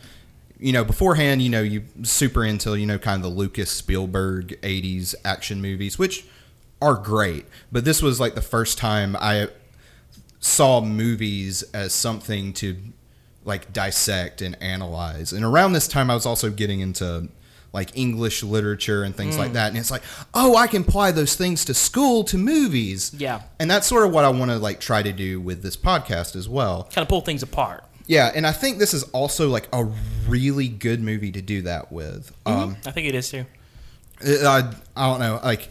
You 0.60 0.74
know, 0.74 0.84
beforehand, 0.84 1.42
you 1.42 1.50
know, 1.50 1.62
you 1.62 1.86
super 2.04 2.46
into 2.46 2.76
you 2.76 2.86
know 2.86 3.00
kind 3.00 3.18
of 3.18 3.24
the 3.24 3.36
Lucas 3.36 3.72
Spielberg 3.72 4.60
'80s 4.62 5.16
action 5.26 5.62
movies, 5.62 5.98
which 5.98 6.26
are 6.82 6.96
great. 6.96 7.46
But 7.72 7.86
this 7.86 8.02
was 8.02 8.20
like 8.20 8.36
the 8.36 8.42
first 8.42 8.78
time 8.78 9.16
I 9.20 9.50
saw 10.42 10.82
movies 10.82 11.64
as 11.74 11.94
something 11.94 12.52
to 12.54 12.76
like 13.46 13.72
dissect 13.72 14.42
and 14.42 14.62
analyze. 14.62 15.32
And 15.32 15.46
around 15.46 15.74
this 15.74 15.88
time, 15.88 16.12
I 16.12 16.16
was 16.16 16.26
also 16.26 16.50
getting 16.50 16.82
into 16.82 17.30
like 17.74 17.96
English 17.98 18.44
literature 18.44 19.04
and 19.04 19.16
things 19.16 19.38
like 19.38 19.54
that. 19.54 19.70
And 19.70 19.78
it's 19.78 19.92
like, 19.92 20.04
oh, 20.34 20.58
I 20.58 20.68
can 20.68 20.82
apply 20.82 21.12
those 21.12 21.36
things 21.36 21.64
to 21.66 21.74
school 21.74 22.26
to 22.26 22.38
movies. 22.38 23.14
Yeah. 23.18 23.44
And 23.60 23.72
that's 23.72 23.88
sort 23.88 24.06
of 24.06 24.12
what 24.12 24.26
I 24.26 24.30
want 24.30 24.52
to 24.52 24.58
like 24.58 24.82
try 24.82 25.02
to 25.02 25.14
do 25.14 25.40
with 25.40 25.64
this 25.64 25.78
podcast 25.78 26.36
as 26.36 26.50
well. 26.50 26.84
kind 26.92 27.04
of 27.04 27.08
pull 27.08 27.22
things 27.22 27.44
apart. 27.44 27.86
Yeah, 28.08 28.30
and 28.36 28.46
I 28.46 28.52
think 28.52 28.78
this 28.78 28.94
is 28.94 29.04
also 29.12 29.48
like 29.48 29.70
a 29.72 29.86
really 30.28 30.68
good 30.68 31.02
movie 31.02 31.32
to 31.32 31.42
do 31.42 31.62
that 31.62 31.94
with. 31.94 32.36
Um, 32.46 32.76
I 32.86 32.92
think 32.92 33.08
it 33.08 33.16
is 33.16 33.30
too. 33.30 33.46
I, 34.22 34.74
I 34.98 35.08
don't 35.08 35.20
know, 35.22 35.40
like, 35.42 35.70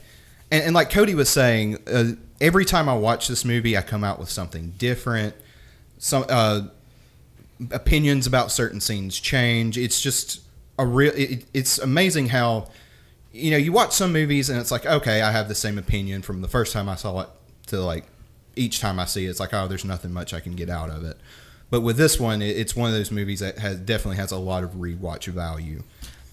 and, 0.50 0.64
and 0.64 0.74
like 0.74 0.88
Cody 0.88 1.14
was 1.14 1.28
saying, 1.28 1.76
uh, 1.86 2.12
every 2.40 2.64
time 2.64 2.88
I 2.88 2.94
watch 2.94 3.28
this 3.28 3.44
movie, 3.44 3.76
I 3.76 3.82
come 3.82 4.02
out 4.02 4.18
with 4.18 4.30
something 4.30 4.75
different. 4.78 5.35
Some 5.99 6.25
uh, 6.28 6.62
opinions 7.70 8.26
about 8.26 8.50
certain 8.50 8.80
scenes 8.80 9.18
change. 9.20 9.76
It's 9.76 10.00
just 10.00 10.40
a 10.78 10.87
real. 10.87 11.12
It, 11.14 11.44
it's 11.52 11.78
amazing 11.78 12.28
how, 12.28 12.68
you 13.32 13.50
know, 13.50 13.56
you 13.56 13.73
watch 13.73 13.92
some 13.92 14.12
movies 14.12 14.49
and 14.49 14.59
it's 14.59 14.70
like, 14.70 14.87
okay, 14.87 15.23
I 15.23 15.30
have 15.30 15.49
the 15.49 15.54
same 15.54 15.78
opinion 15.78 16.23
from 16.23 16.40
the 16.40 16.49
first 16.49 16.73
time 16.73 16.88
I 16.88 16.94
saw 16.94 17.20
it 17.20 17.28
to 17.66 17.80
like 17.80 18.04
each 18.56 18.80
time 18.80 18.99
I 18.99 19.04
see 19.04 19.26
it. 19.26 19.30
It's 19.30 19.40
like, 19.40 19.52
oh, 19.52 19.68
there's 19.68 19.85
nothing 19.85 20.12
much 20.12 20.32
I 20.32 20.40
can 20.40 20.56
get 20.56 20.70
out 20.70 20.90
of 20.90 21.04
it. 21.04 21.18
But 21.68 21.82
with 21.82 21.97
this 21.97 22.18
one, 22.18 22.42
it, 22.42 22.56
it's 22.56 22.75
one 22.75 22.90
of 22.90 22.97
those 22.97 23.11
movies 23.12 23.40
that 23.40 23.59
has 23.59 23.78
definitely 23.78 24.16
has 24.16 24.32
a 24.32 24.38
lot 24.38 24.64
of 24.64 24.73
rewatch 24.73 25.26
value. 25.26 25.85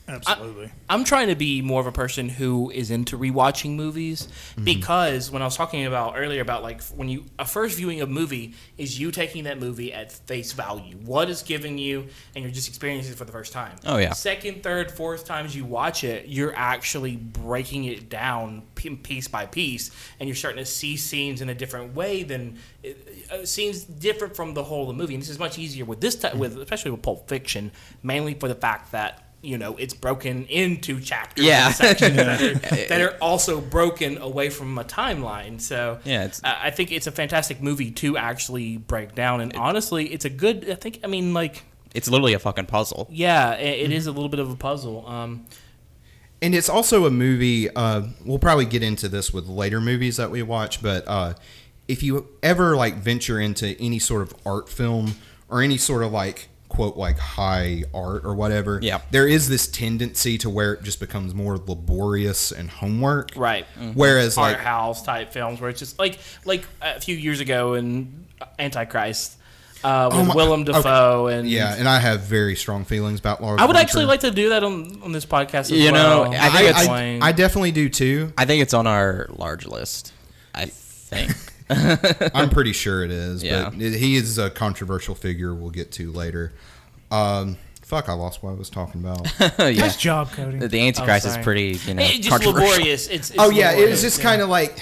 Absolutely. 0.08 0.72
I'm 0.90 1.04
trying 1.04 1.28
to 1.28 1.36
be 1.36 1.62
more 1.62 1.82
of 1.82 1.88
a 1.88 1.92
person 1.92 2.30
who 2.30 2.70
is 2.72 2.92
into 2.92 3.18
rewatching 3.18 3.76
movies 3.76 4.28
mm-hmm. 4.28 4.64
because 4.64 5.30
when 5.30 5.42
I 5.42 5.46
was 5.46 5.58
talking 5.58 5.86
about 5.86 6.14
earlier 6.16 6.42
about 6.42 6.64
like 6.64 6.82
when 6.84 7.10
you 7.10 7.26
a 7.38 7.46
first 7.46 7.76
viewing 7.76 8.00
of 8.00 8.10
a 8.10 8.12
movie 8.12 8.54
is 8.78 9.00
you 9.00 9.12
taking 9.12 9.44
that 9.44 9.60
movie 9.60 9.92
at 9.92 10.12
face 10.12 10.54
value, 10.54 10.96
what 10.98 11.30
is 11.30 11.42
giving 11.42 11.78
you, 11.78 12.08
and 12.36 12.44
you're 12.44 12.54
just 12.54 12.70
experiencing 12.70 13.12
it 13.12 13.18
for 13.18 13.26
the 13.26 13.32
first 13.32 13.52
time. 13.52 13.76
Oh, 13.86 13.98
yeah. 13.98 14.14
Second, 14.14 14.64
third, 14.64 14.92
fourth 14.92 15.26
times 15.26 15.56
you 15.56 15.66
watch 15.66 16.04
it, 16.04 16.28
you're 16.28 16.56
actually 16.56 17.18
breaking 17.18 17.86
it 17.86 18.10
down 18.10 18.64
piece 18.76 19.28
by 19.28 19.46
piece, 19.46 19.92
and 20.20 20.30
you're 20.30 20.36
starting 20.36 20.64
to 20.64 20.70
see 20.70 20.96
scenes 20.96 21.42
in 21.42 21.50
a 21.50 21.56
different 21.56 21.94
way 21.96 22.24
than 22.24 22.58
uh, 22.86 22.90
uh, 23.32 23.46
scenes 23.46 23.84
different 23.84 24.36
from 24.36 24.54
the 24.54 24.64
whole 24.64 24.84
of 24.84 24.88
the 24.88 24.94
movie. 24.94 25.16
And 25.16 25.22
this 25.22 25.30
is 25.30 25.40
much 25.40 25.60
easier 25.60 25.84
with 25.84 26.00
this 26.00 26.16
type, 26.16 26.36
with 26.36 26.54
mm-hmm. 26.54 26.62
especially 26.62 26.92
with 26.92 27.02
Pulp 27.02 27.28
Fiction, 27.28 27.72
mainly 28.04 28.34
for 28.34 28.48
the 28.48 28.56
fact 28.56 28.92
that 28.94 29.27
you 29.42 29.58
know 29.58 29.76
it's 29.78 29.94
broken 29.94 30.46
into 30.46 31.00
chapters 31.00 31.46
Yeah. 31.46 31.68
and 31.68 31.76
sections 31.76 32.16
that, 32.16 32.42
are, 32.42 32.54
that 32.90 33.02
are 33.02 33.16
also 33.22 33.62
broken 33.62 34.18
away 34.18 34.50
from 34.50 34.78
a 34.78 34.84
timeline. 34.84 35.62
So 35.62 36.00
Yeah, 36.04 36.26
it's- 36.26 36.42
I 36.44 36.68
I 36.68 36.72
think 36.72 36.92
it's 36.92 37.08
a 37.08 37.12
fantastic 37.12 37.62
movie 37.62 37.92
to 37.92 38.18
actually 38.18 38.78
break 38.78 39.14
down. 39.16 39.42
And 39.42 39.54
honestly, 39.56 40.08
it's 40.14 40.26
a 40.26 40.30
good. 40.30 40.70
I 40.70 40.76
think. 40.76 41.00
I 41.04 41.08
mean, 41.08 41.34
like, 41.34 41.64
It's 41.94 42.10
literally 42.10 42.34
a 42.34 42.40
fucking 42.40 42.66
puzzle. 42.66 43.08
yeah, 43.12 43.54
it, 43.54 43.86
it 43.86 43.92
is 43.92 44.08
a 44.08 44.12
little 44.12 44.30
bit 44.30 44.40
of 44.40 44.50
a 44.52 44.56
puzzle. 44.56 45.08
Um, 45.08 45.46
And 46.42 46.54
it's 46.54 46.70
also 46.70 47.06
a 47.06 47.12
movie. 47.12 47.70
Uh, 47.70 48.04
we'll 48.26 48.40
probably 48.40 48.66
get 48.66 48.84
into 48.84 49.08
this 49.10 49.34
with 49.34 49.48
later 49.48 49.82
movies 49.82 50.18
that 50.18 50.30
we 50.32 50.44
watch, 50.44 50.82
but 50.84 51.04
uh, 51.08 51.34
if 51.88 52.04
you 52.04 52.28
ever 52.44 52.76
like 52.76 52.96
venture 52.98 53.40
into 53.40 53.76
any 53.80 53.98
sort 54.00 54.22
of 54.22 54.34
art 54.46 54.68
film 54.70 55.16
or 55.50 55.62
any 55.62 55.78
sort 55.78 56.04
of 56.04 56.12
like 56.12 56.50
quote 56.78 56.96
like 56.96 57.18
high 57.18 57.84
art 57.94 58.24
or 58.24 58.34
whatever, 58.36 58.80
Yeah. 58.82 59.02
there 59.12 59.28
is 59.28 59.50
this 59.50 59.68
tendency 59.68 60.38
to 60.38 60.50
where 60.50 60.74
it 60.74 60.84
just 60.84 61.00
becomes 61.02 61.34
more 61.34 61.58
laborious 61.58 62.52
and 62.52 62.70
homework. 62.70 63.32
right. 63.36 63.66
Whereas 63.94 64.38
art 64.38 64.54
like 64.54 64.62
house 64.62 65.02
type 65.04 65.32
films 65.34 65.60
where 65.60 65.70
it's 65.70 65.80
just 65.80 66.00
like 66.00 66.20
like 66.46 66.64
a 66.82 67.02
few 67.02 67.16
years 67.16 67.40
ago 67.42 67.74
in 67.74 68.26
Antichrist 68.60 69.34
uh, 69.84 70.10
with 70.12 70.20
Oh 70.22 70.24
my- 70.26 70.36
Willem 70.36 70.62
okay. 70.62 70.72
Dafoe 70.72 71.28
and 71.28 71.50
yeah, 71.50 71.76
and 71.78 71.88
I 71.90 72.00
have 72.00 72.22
very 72.22 72.56
strong 72.56 72.86
feelings 72.86 73.20
about 73.20 73.42
Lars. 73.42 73.60
I 73.62 73.66
would 73.66 73.74
von 73.76 73.82
actually 73.82 74.06
like 74.06 74.22
to 74.22 74.32
do 74.32 74.50
that 74.50 74.64
on, 74.64 75.02
on 75.04 75.12
this 75.12 75.26
podcast 75.26 75.60
as 75.62 75.72
You 75.72 75.92
know, 75.92 76.30
well. 76.30 76.34
I 76.34 76.50
think 76.50 76.56
I, 76.56 76.64
it's- 76.70 76.88
I, 76.88 77.20
I 77.22 77.32
definitely 77.32 77.72
do 77.72 77.90
too. 77.90 78.32
I 78.38 78.46
think 78.46 78.62
it's 78.62 78.74
on 78.74 78.88
our 78.88 79.28
large 79.36 79.66
list. 79.68 80.14
I 80.56 80.66
think. 80.66 81.32
I'm 82.34 82.50
pretty 82.50 82.74
sure 82.74 83.04
it 83.04 83.12
is. 83.12 83.44
Yeah. 83.44 83.70
But 83.70 83.82
it, 83.82 83.94
he 83.94 84.16
is 84.16 84.38
a 84.38 84.50
controversial 84.50 85.16
figure 85.16 85.54
we'll 85.54 85.70
get 85.70 85.92
to 85.94 86.12
later. 86.12 86.54
Um, 87.12 87.58
fuck, 87.84 88.10
I 88.10 88.14
lost 88.14 88.44
what 88.44 88.52
I 88.52 88.54
was 88.54 88.70
talking 88.70 89.02
about. 89.02 89.28
yeah. 89.60 89.82
Nice 89.82 89.98
job, 89.98 90.32
Cody. 90.32 90.60
The 90.60 90.80
Antichrist 90.80 91.26
Oh, 91.26 91.30
is 91.32 91.38
pretty, 91.38 91.80
you 91.86 91.94
know, 91.94 92.04
It's 92.04 92.28
just 92.28 92.46
laborious. 92.46 93.08
It's, 93.08 93.32
it's 93.32 93.34
oh 93.40 93.50
yeah, 93.50 93.72
it 93.74 93.90
was 93.90 94.02
just 94.02 94.20
yeah. 94.20 94.24
kind 94.24 94.42
of 94.42 94.50
like 94.50 94.78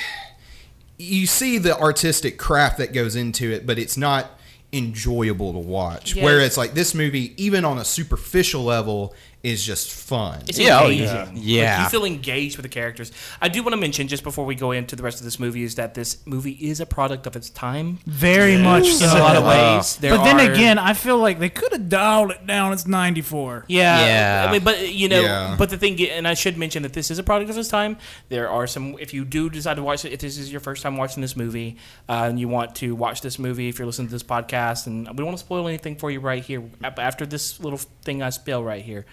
you 0.98 1.28
see 1.28 1.58
the 1.58 1.78
artistic 1.78 2.38
craft 2.38 2.78
that 2.78 2.94
goes 2.94 3.16
into 3.16 3.52
it, 3.52 3.66
but 3.66 3.78
it's 3.78 3.98
not 3.98 4.32
enjoyable 4.72 5.54
to 5.54 5.60
watch. 5.60 6.16
Yeah. 6.16 6.24
Whereas 6.24 6.58
like 6.58 6.74
this 6.74 6.94
movie, 6.94 7.34
even 7.44 7.66
on 7.66 7.78
a 7.78 7.86
superficial 7.86 8.64
level, 8.64 9.14
is 9.46 9.64
just 9.64 9.92
fun. 9.92 10.42
It's 10.48 10.58
Yeah, 10.58 10.80
oh, 10.82 10.90
engaging. 10.90 11.34
yeah. 11.36 11.78
Like, 11.78 11.84
you 11.84 11.90
feel 12.00 12.06
engaged 12.06 12.58
with 12.58 12.64
the 12.64 12.70
characters. 12.70 13.12
I 13.42 13.48
do 13.48 13.62
want 13.64 13.74
to 13.74 13.78
mention 13.78 14.08
just 14.08 14.24
before 14.24 14.44
we 14.46 14.56
go 14.56 14.72
into 14.72 14.96
the 14.96 15.04
rest 15.04 15.20
of 15.20 15.26
this 15.26 15.40
movie 15.40 15.64
is 15.64 15.76
that 15.76 15.94
this 15.94 16.18
movie 16.26 16.52
is 16.54 16.80
a 16.80 16.86
product 16.86 17.28
of 17.28 17.36
its 17.36 17.50
time 17.52 18.00
Very 18.08 18.58
much 18.58 18.88
so. 18.88 19.06
in 19.06 19.12
a 19.18 19.20
lot 19.24 19.36
of 19.36 19.44
Uh, 19.46 19.50
ways. 19.78 19.98
There 19.98 20.16
but 20.18 20.24
then 20.24 20.40
are- 20.40 20.52
again, 20.52 20.80
I 20.80 20.94
feel 20.94 21.18
like 21.20 21.40
they 21.40 21.50
could 21.50 21.72
have 21.74 21.88
dialed 21.90 22.32
it 22.32 22.48
down. 22.48 22.74
It's 22.74 22.88
94. 22.88 23.66
Yeah, 23.68 24.06
Yeah. 24.06 24.46
I 24.50 24.52
mean, 24.52 24.64
but 24.64 24.92
you 24.94 25.08
know, 25.10 25.22
Yeah. 25.22 25.56
but 25.58 25.70
the 25.70 25.78
thing, 25.78 26.02
and 26.10 26.28
I 26.28 26.34
should 26.34 26.58
mention 26.58 26.84
that 26.84 26.94
this 26.94 27.12
is 27.12 27.20
a 27.20 27.24
product 27.24 27.50
of 27.52 27.58
its 27.58 27.70
time. 27.70 27.98
There 28.30 28.50
are 28.50 28.66
some. 28.68 28.96
If 29.00 29.14
you 29.14 29.26
do 29.26 29.50
decide 29.50 29.76
to 29.76 29.84
watch 29.84 30.06
it, 30.06 30.12
if 30.12 30.20
this 30.22 30.38
is 30.38 30.52
your 30.52 30.60
first 30.62 30.82
time 30.82 30.98
watching 30.98 31.22
this 31.22 31.36
movie, 31.36 31.78
uh, 32.10 32.26
and 32.30 32.40
you 32.40 32.48
want 32.48 32.74
to 32.76 32.96
watch 32.96 33.22
this 33.22 33.38
movie, 33.38 33.70
if 33.70 33.78
you're 33.78 33.86
listening 33.86 34.08
to 34.08 34.14
this 34.14 34.24
podcast, 34.24 34.88
and 34.88 35.08
we 35.10 35.14
don't 35.18 35.28
want 35.28 35.38
to 35.38 35.44
spoil 35.46 35.68
anything 35.68 35.96
for 35.96 36.10
you 36.10 36.20
right 36.20 36.44
here. 36.44 36.64
After 36.98 37.26
this 37.26 37.60
little 37.60 37.80
thing 38.04 38.22
I 38.24 38.30
spill 38.32 38.64
right 38.64 38.84
here, 38.84 39.06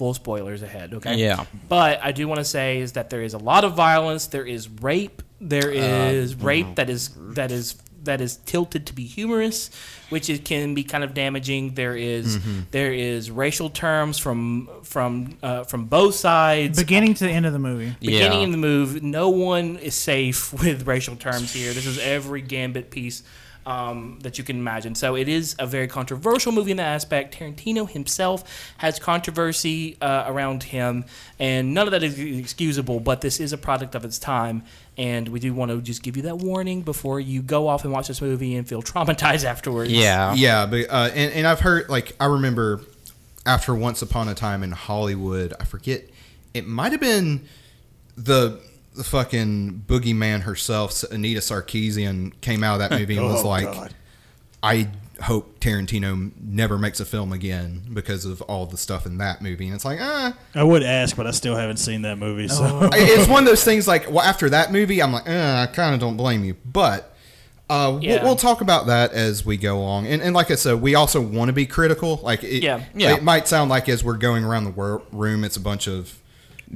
full 0.00 0.14
spoilers 0.14 0.62
ahead. 0.62 0.94
Okay. 0.94 1.16
Yeah. 1.16 1.44
But 1.68 2.00
I 2.02 2.12
do 2.12 2.26
want 2.26 2.38
to 2.38 2.44
say 2.46 2.78
is 2.78 2.92
that 2.92 3.10
there 3.10 3.20
is 3.20 3.34
a 3.34 3.38
lot 3.38 3.64
of 3.64 3.74
violence. 3.74 4.28
There 4.28 4.46
is 4.46 4.66
rape. 4.66 5.20
There 5.42 5.68
uh, 5.68 6.10
is 6.10 6.34
mm-hmm. 6.34 6.46
rape 6.46 6.74
that 6.76 6.88
is 6.88 7.10
that 7.34 7.52
is 7.52 7.74
that 8.04 8.22
is 8.22 8.36
tilted 8.36 8.86
to 8.86 8.94
be 8.94 9.04
humorous, 9.04 9.68
which 10.08 10.30
is, 10.30 10.40
can 10.40 10.74
be 10.74 10.84
kind 10.84 11.04
of 11.04 11.12
damaging. 11.12 11.74
There 11.74 11.94
is- 11.94 12.38
mm-hmm. 12.38 12.60
there 12.70 12.94
is 12.94 13.30
racial 13.30 13.68
terms 13.68 14.18
from 14.18 14.70
from 14.84 15.36
uh, 15.42 15.64
from 15.64 15.84
both 15.84 16.14
sides. 16.14 16.78
Beginning 16.78 17.12
to 17.12 17.24
the 17.24 17.30
end 17.30 17.44
of 17.44 17.52
the 17.52 17.58
movie. 17.58 17.94
Beginning 18.00 18.38
Yeah. 18.38 18.44
in 18.46 18.52
the 18.52 18.62
move, 18.72 19.02
no 19.02 19.28
one 19.28 19.76
is 19.76 19.94
safe 19.94 20.50
with 20.62 20.86
racial 20.86 21.16
terms 21.16 21.52
here. 21.52 21.74
This 21.74 21.84
is 21.84 21.98
every 21.98 22.40
gambit 22.40 22.90
piece 22.90 23.22
um, 23.66 24.18
that 24.22 24.38
you 24.38 24.44
can 24.44 24.56
imagine. 24.56 24.94
So 24.94 25.16
it 25.16 25.28
is 25.28 25.54
a 25.58 25.66
very 25.66 25.86
controversial 25.86 26.52
movie 26.52 26.70
in 26.70 26.76
that 26.78 26.94
aspect. 26.94 27.38
Tarantino 27.38 27.88
himself 27.88 28.72
has 28.78 28.98
controversy 28.98 29.96
uh, 30.00 30.24
around 30.26 30.64
him, 30.64 31.04
and 31.38 31.74
none 31.74 31.86
of 31.86 31.92
that 31.92 32.02
is 32.02 32.18
excusable. 32.18 33.00
But 33.00 33.20
this 33.20 33.40
is 33.40 33.52
a 33.52 33.58
product 33.58 33.94
of 33.94 34.04
its 34.04 34.18
time, 34.18 34.62
and 34.96 35.28
we 35.28 35.40
do 35.40 35.52
want 35.54 35.70
to 35.70 35.80
just 35.80 36.02
give 36.02 36.16
you 36.16 36.22
that 36.24 36.38
warning 36.38 36.82
before 36.82 37.20
you 37.20 37.42
go 37.42 37.68
off 37.68 37.84
and 37.84 37.92
watch 37.92 38.08
this 38.08 38.20
movie 38.20 38.56
and 38.56 38.68
feel 38.68 38.82
traumatized 38.82 39.44
afterwards. 39.44 39.92
Yeah. 39.92 40.34
Yeah, 40.34 40.66
but 40.66 40.86
uh, 40.90 41.10
and 41.14 41.32
and 41.32 41.46
I've 41.46 41.60
heard 41.60 41.88
like 41.88 42.16
I 42.18 42.26
remember 42.26 42.80
after 43.46 43.74
Once 43.74 44.02
Upon 44.02 44.28
a 44.28 44.34
Time 44.34 44.62
in 44.62 44.72
Hollywood, 44.72 45.54
I 45.58 45.64
forget 45.64 46.04
it 46.54 46.66
might 46.66 46.92
have 46.92 47.00
been 47.00 47.46
the 48.16 48.60
the 48.94 49.04
fucking 49.04 49.84
boogeyman 49.86 50.42
herself, 50.42 51.02
Anita 51.10 51.40
Sarkeesian, 51.40 52.32
came 52.40 52.62
out 52.64 52.80
of 52.80 52.88
that 52.90 52.90
movie 52.98 53.16
and 53.16 53.26
was 53.26 53.44
Oh, 53.44 53.48
like, 53.48 53.64
God. 53.64 53.94
I 54.62 54.88
hope 55.22 55.60
Tarantino 55.60 56.32
never 56.42 56.78
makes 56.78 56.98
a 57.00 57.04
film 57.04 57.32
again 57.32 57.82
because 57.92 58.24
of 58.24 58.40
all 58.42 58.66
the 58.66 58.76
stuff 58.76 59.06
in 59.06 59.18
that 59.18 59.42
movie. 59.42 59.66
And 59.66 59.74
it's 59.74 59.84
like, 59.84 59.98
ah, 60.00 60.34
I 60.54 60.64
would 60.64 60.82
ask, 60.82 61.16
but 61.16 61.26
I 61.26 61.30
still 61.30 61.54
haven't 61.56 61.76
seen 61.76 62.02
that 62.02 62.16
movie. 62.18 62.48
So 62.48 62.64
I- 62.64 62.88
it's 62.94 63.28
one 63.28 63.42
of 63.44 63.48
those 63.48 63.64
things 63.64 63.86
like 63.86 64.10
well, 64.10 64.20
after 64.24 64.50
that 64.50 64.72
movie, 64.72 65.02
I'm 65.02 65.12
like, 65.12 65.28
eh, 65.28 65.62
I 65.62 65.66
kind 65.66 65.94
of 65.94 66.00
don't 66.00 66.16
blame 66.16 66.42
you. 66.44 66.54
But 66.64 67.14
Uh, 67.68 67.98
we'll, 68.02 68.22
we'll 68.24 68.36
talk 68.36 68.60
about 68.62 68.86
that 68.88 69.12
as 69.12 69.46
we 69.46 69.56
go 69.56 69.78
along, 69.78 70.06
and, 70.08 70.20
and 70.20 70.34
like 70.34 70.50
I 70.50 70.56
said, 70.56 70.80
we 70.82 70.94
also 70.96 71.20
want 71.20 71.50
to 71.50 71.52
be 71.52 71.66
critical. 71.66 72.18
Like, 72.22 72.42
it, 72.42 72.62
Yeah. 72.64 72.82
Yeah. 72.96 73.14
it 73.14 73.22
might 73.22 73.46
sound 73.46 73.70
like 73.70 73.88
as 73.88 74.02
we're 74.02 74.16
going 74.16 74.42
around 74.44 74.64
the 74.64 74.70
wor- 74.72 75.02
room, 75.12 75.44
it's 75.44 75.56
a 75.56 75.60
bunch 75.60 75.86
of 75.86 76.18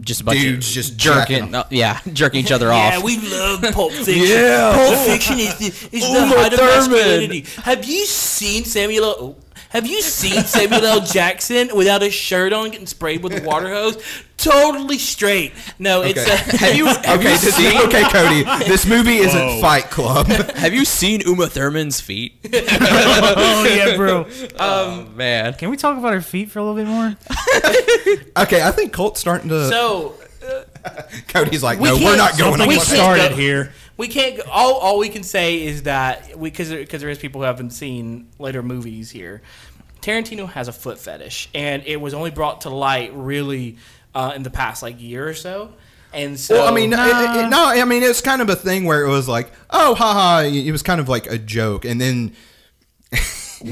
Just 0.00 0.22
a 0.22 0.24
bunch 0.24 0.40
Dudes 0.40 0.68
of 0.68 0.74
just 0.74 0.96
jerking, 0.96 1.54
uh, 1.54 1.64
yeah, 1.70 2.00
jerking 2.12 2.40
each 2.40 2.50
other 2.50 2.66
Yeah, 2.66 2.74
off. 2.74 2.92
Yeah, 2.94 3.02
we 3.04 3.18
love 3.30 3.62
Pulp 3.72 3.92
Fiction. 4.04 4.26
Yeah. 4.28 4.72
Pulp 4.74 5.06
Fiction 5.06 5.38
is 5.38 5.58
the, 5.58 5.66
is 5.66 5.90
the 5.90 5.98
Uma 6.20 6.26
height 6.36 6.52
of 6.52 6.58
masculinity. 6.60 7.44
Have 7.62 7.84
you 7.84 8.04
seen 8.04 8.64
Samuel? 8.64 9.04
L- 9.04 9.16
oh, 9.20 9.36
have 9.70 9.86
you 9.86 10.02
seen 10.02 10.42
Samuel 10.42 10.84
L. 10.84 11.00
Jackson 11.00 11.70
without 11.74 12.02
a 12.02 12.10
shirt 12.10 12.52
on, 12.52 12.70
getting 12.70 12.86
sprayed 12.86 13.22
with 13.22 13.40
a 13.40 13.42
water 13.46 13.68
hose? 13.72 14.23
Totally 14.44 14.98
straight. 14.98 15.52
No, 15.78 16.02
it's 16.02 16.20
Okay. 16.20 16.32
a, 16.32 16.56
have 16.58 16.74
you? 16.76 16.86
Have 16.86 17.20
okay, 17.20 17.32
you 17.32 17.38
this, 17.38 17.54
seen? 17.56 17.78
okay, 17.86 18.02
Cody. 18.10 18.42
This 18.68 18.86
movie 18.86 19.16
isn't 19.16 19.40
Whoa. 19.40 19.60
Fight 19.60 19.84
Club. 19.90 20.26
Have 20.56 20.74
you 20.74 20.84
seen 20.84 21.20
Uma 21.22 21.46
Thurman's 21.48 22.00
feet? 22.00 22.34
oh 22.52 23.64
yeah, 23.68 23.96
bro. 23.96 24.26
oh 24.58 24.90
um, 25.00 25.16
man, 25.16 25.54
Can 25.54 25.70
we 25.70 25.76
talk 25.76 25.96
about 25.98 26.12
her 26.12 26.20
feet 26.20 26.50
for 26.50 26.58
a 26.58 26.64
little 26.64 26.76
bit 26.76 26.86
more? 26.86 27.16
okay, 28.44 28.62
I 28.62 28.70
think 28.70 28.92
Colt's 28.92 29.20
starting 29.20 29.48
to. 29.48 29.68
So 29.68 30.14
Cody's 31.28 31.62
like, 31.62 31.80
no, 31.80 31.94
we're 31.94 32.16
can't- 32.16 32.38
going 32.38 32.52
Something 32.58 32.68
we 32.68 32.78
started 32.78 33.30
go- 33.30 33.36
here. 33.36 33.72
we 33.96 34.08
can't. 34.08 34.36
Go, 34.36 34.42
all 34.50 34.74
all 34.74 34.98
we 34.98 35.08
can 35.08 35.22
say 35.22 35.62
is 35.62 35.84
that 35.84 36.36
we 36.38 36.50
because 36.50 36.70
because 36.70 37.00
there 37.00 37.10
is 37.10 37.18
people 37.18 37.40
who 37.40 37.46
haven't 37.46 37.70
seen 37.70 38.28
later 38.38 38.62
movies 38.62 39.10
here. 39.10 39.42
Tarantino 40.02 40.46
has 40.50 40.68
a 40.68 40.72
foot 40.72 40.98
fetish, 40.98 41.48
and 41.54 41.82
it 41.86 41.98
was 41.98 42.12
only 42.12 42.30
brought 42.30 42.60
to 42.62 42.70
light 42.70 43.12
really 43.14 43.78
uh, 44.14 44.32
in 44.36 44.42
the 44.42 44.50
past 44.50 44.82
like 44.82 45.00
year 45.00 45.28
or 45.28 45.34
so. 45.34 45.72
And 46.12 46.38
so, 46.38 46.54
Well, 46.54 46.68
I 46.68 46.74
mean, 46.74 46.92
it- 46.92 46.98
it- 46.98 47.44
it- 47.46 47.48
no, 47.48 47.64
I 47.66 47.84
mean, 47.84 48.04
it's 48.04 48.20
kind 48.20 48.40
of 48.40 48.48
a 48.48 48.54
thing 48.54 48.84
where 48.84 49.04
it 49.04 49.08
was 49.08 49.26
like, 49.28 49.50
oh, 49.70 49.96
haha, 49.96 50.42
it 50.44 50.70
was 50.70 50.82
kind 50.82 51.00
of 51.00 51.08
like 51.08 51.26
a 51.26 51.38
joke, 51.38 51.84
and 51.84 52.00
then 52.00 52.32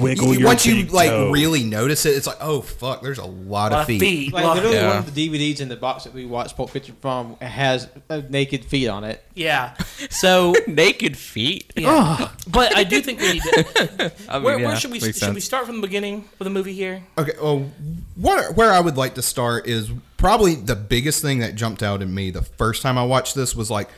Wiggle 0.01 0.29
you- 0.35 0.41
your 0.41 0.49
once 0.49 0.65
you 0.67 0.85
like 0.87 1.11
toe. 1.11 1.31
really 1.31 1.63
notice 1.65 2.07
it, 2.07 2.17
it's 2.17 2.27
like, 2.27 2.39
oh 2.41 2.61
fuck, 2.63 3.03
there's 3.03 3.19
a 3.19 3.25
lot, 3.25 3.73
lot 3.73 3.81
of 3.83 3.87
feet. 3.87 4.33
Like 4.33 4.45
literally, 4.55 4.77
Yeah. 4.77 4.89
one 4.89 4.97
of 4.99 5.15
the 5.15 5.29
DVDs 5.29 5.61
in 5.61 5.69
the 5.69 5.77
box 5.77 6.05
that 6.05 6.15
we 6.15 6.25
watched 6.25 6.57
Pulp 6.57 6.71
Fiction 6.71 6.97
from 7.01 7.37
has 7.41 7.89
uh, 8.09 8.23
naked 8.31 8.65
feet 8.65 8.89
on 8.89 9.05
it. 9.05 9.23
Yeah. 9.35 9.75
So, 10.11 10.55
naked 10.67 11.17
feet. 11.17 11.73
yeah. 11.77 12.29
but 12.49 12.77
I 12.77 12.85
do 12.85 13.01
think 13.01 13.21
we 13.21 13.35
need 13.35 13.43
to. 13.43 14.13
I 14.29 14.35
mean, 14.35 14.43
Where, 14.45 14.59
yeah, 14.59 14.67
where 14.67 14.77
should 14.77 14.91
we 14.91 14.99
makes 15.01 15.19
should 15.19 15.35
we 15.35 15.41
start 15.41 15.67
from 15.67 15.77
the 15.77 15.87
beginning 15.87 16.29
of 16.41 16.45
the 16.45 16.51
movie 16.51 16.73
here? 16.73 17.03
Okay, 17.17 17.33
well, 17.41 17.71
what 18.17 18.57
where 18.57 18.73
I 18.73 18.81
would 18.81 18.97
like 18.97 19.15
to 19.15 19.23
start 19.23 19.67
is 19.67 19.91
probably 20.17 20.55
the 20.57 20.77
biggest 20.77 21.23
thing 21.23 21.39
that 21.41 21.55
jumped 21.55 21.83
out 21.83 22.03
at 22.03 22.09
me 22.09 22.31
the 22.31 22.43
first 22.43 22.83
time 22.83 22.99
I 22.99 23.05
watched 23.05 23.35
this 23.35 23.55
was 23.55 23.71
like, 23.71 23.89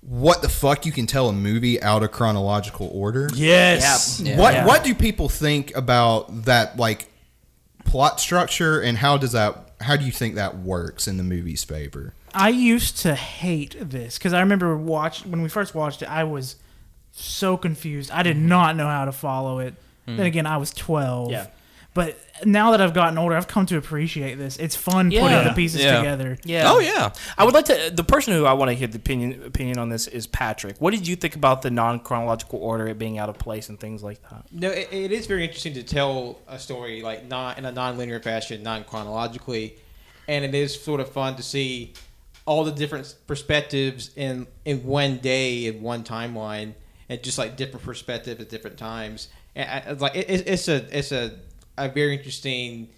what 0.00 0.42
the 0.42 0.48
fuck? 0.48 0.86
You 0.86 0.92
can 0.92 1.06
tell 1.06 1.28
a 1.28 1.32
movie 1.32 1.82
out 1.82 2.02
of 2.02 2.12
chronological 2.12 2.90
order. 2.92 3.28
Yes. 3.34 4.20
Yeah. 4.20 4.38
What 4.38 4.54
Yeah. 4.54 4.66
what 4.66 4.84
do 4.84 4.94
people 4.94 5.28
think 5.28 5.76
about 5.76 6.44
that 6.44 6.76
like 6.76 7.08
plot 7.84 8.20
structure 8.20 8.80
and 8.80 8.98
how 8.98 9.16
does 9.16 9.32
that 9.32 9.70
how 9.80 9.96
do 9.96 10.04
you 10.04 10.12
think 10.12 10.36
that 10.36 10.58
works 10.58 11.06
in 11.06 11.16
the 11.16 11.22
movie's 11.22 11.64
favor? 11.64 12.14
I 12.34 12.50
used 12.50 12.98
to 12.98 13.14
hate 13.14 13.76
this 13.80 14.18
because 14.18 14.32
I 14.32 14.40
remember 14.40 14.76
watch 14.76 15.24
when 15.24 15.42
we 15.42 15.48
first 15.48 15.74
watched 15.74 16.02
it. 16.02 16.10
I 16.10 16.24
was 16.24 16.56
so 17.12 17.56
confused. 17.56 18.10
I 18.10 18.22
did 18.22 18.36
mm-hmm. 18.36 18.48
not 18.48 18.76
know 18.76 18.86
how 18.86 19.06
to 19.06 19.12
follow 19.12 19.58
it. 19.58 19.74
Then 20.06 20.18
mm. 20.18 20.26
again, 20.26 20.46
I 20.46 20.58
was 20.58 20.70
twelve. 20.70 21.32
Yeah. 21.32 21.46
But 21.96 22.18
now 22.44 22.72
that 22.72 22.82
I've 22.82 22.92
gotten 22.92 23.16
older, 23.16 23.34
I've 23.34 23.48
come 23.48 23.64
to 23.66 23.78
appreciate 23.78 24.34
this. 24.34 24.58
It's 24.58 24.76
fun 24.76 25.10
Yeah. 25.10 25.22
putting 25.22 25.44
the 25.48 25.54
pieces 25.54 25.82
Yeah. 25.82 25.96
together. 25.96 26.36
Yeah. 26.44 26.70
Oh 26.70 26.78
yeah. 26.78 27.12
I 27.38 27.44
would 27.46 27.54
like 27.54 27.64
to. 27.64 27.90
The 27.92 28.04
person 28.04 28.34
who 28.34 28.44
I 28.44 28.52
want 28.52 28.68
to 28.70 28.74
hear 28.74 28.86
the 28.86 28.98
opinion 28.98 29.42
opinion 29.46 29.78
on 29.78 29.88
this 29.88 30.06
is 30.06 30.26
Patrick. 30.26 30.76
What 30.78 30.90
did 30.92 31.08
you 31.08 31.16
think 31.16 31.34
about 31.36 31.62
the 31.62 31.70
non 31.70 31.98
chronological 32.00 32.58
order, 32.58 32.86
it 32.86 32.98
being 32.98 33.16
out 33.18 33.30
of 33.30 33.38
place, 33.38 33.70
and 33.70 33.80
things 33.80 34.02
like 34.02 34.20
that? 34.28 34.44
No, 34.52 34.68
it, 34.70 34.88
it 34.92 35.10
is 35.10 35.26
very 35.26 35.44
interesting 35.44 35.72
to 35.72 35.82
tell 35.82 36.38
a 36.46 36.58
story 36.58 37.00
like 37.00 37.26
not 37.26 37.56
in 37.56 37.64
a 37.64 37.72
non-linear 37.72 38.20
fashion, 38.20 38.62
non-chronologically, 38.62 39.76
and 40.28 40.44
it 40.44 40.54
is 40.54 40.78
sort 40.80 41.00
of 41.00 41.08
fun 41.10 41.36
to 41.36 41.42
see 41.42 41.94
all 42.44 42.62
the 42.64 42.72
different 42.72 43.14
perspectives 43.26 44.10
in 44.16 44.46
in 44.66 44.84
one 44.84 45.16
day 45.16 45.64
in 45.66 45.80
one 45.80 46.04
timeline, 46.04 46.74
and 47.08 47.22
just 47.22 47.38
like 47.38 47.56
different 47.56 47.84
perspectives 47.86 48.40
at 48.40 48.50
different 48.50 48.76
times. 48.76 49.28
And 49.54 49.68
I, 49.70 49.76
it's 49.92 50.02
like 50.02 50.14
it, 50.14 50.28
it- 50.28 50.46
it's 50.46 50.68
a 50.68 50.98
it's 50.98 51.12
a 51.12 51.32
a 51.78 51.88
very 51.88 52.16
interesting 52.16 52.88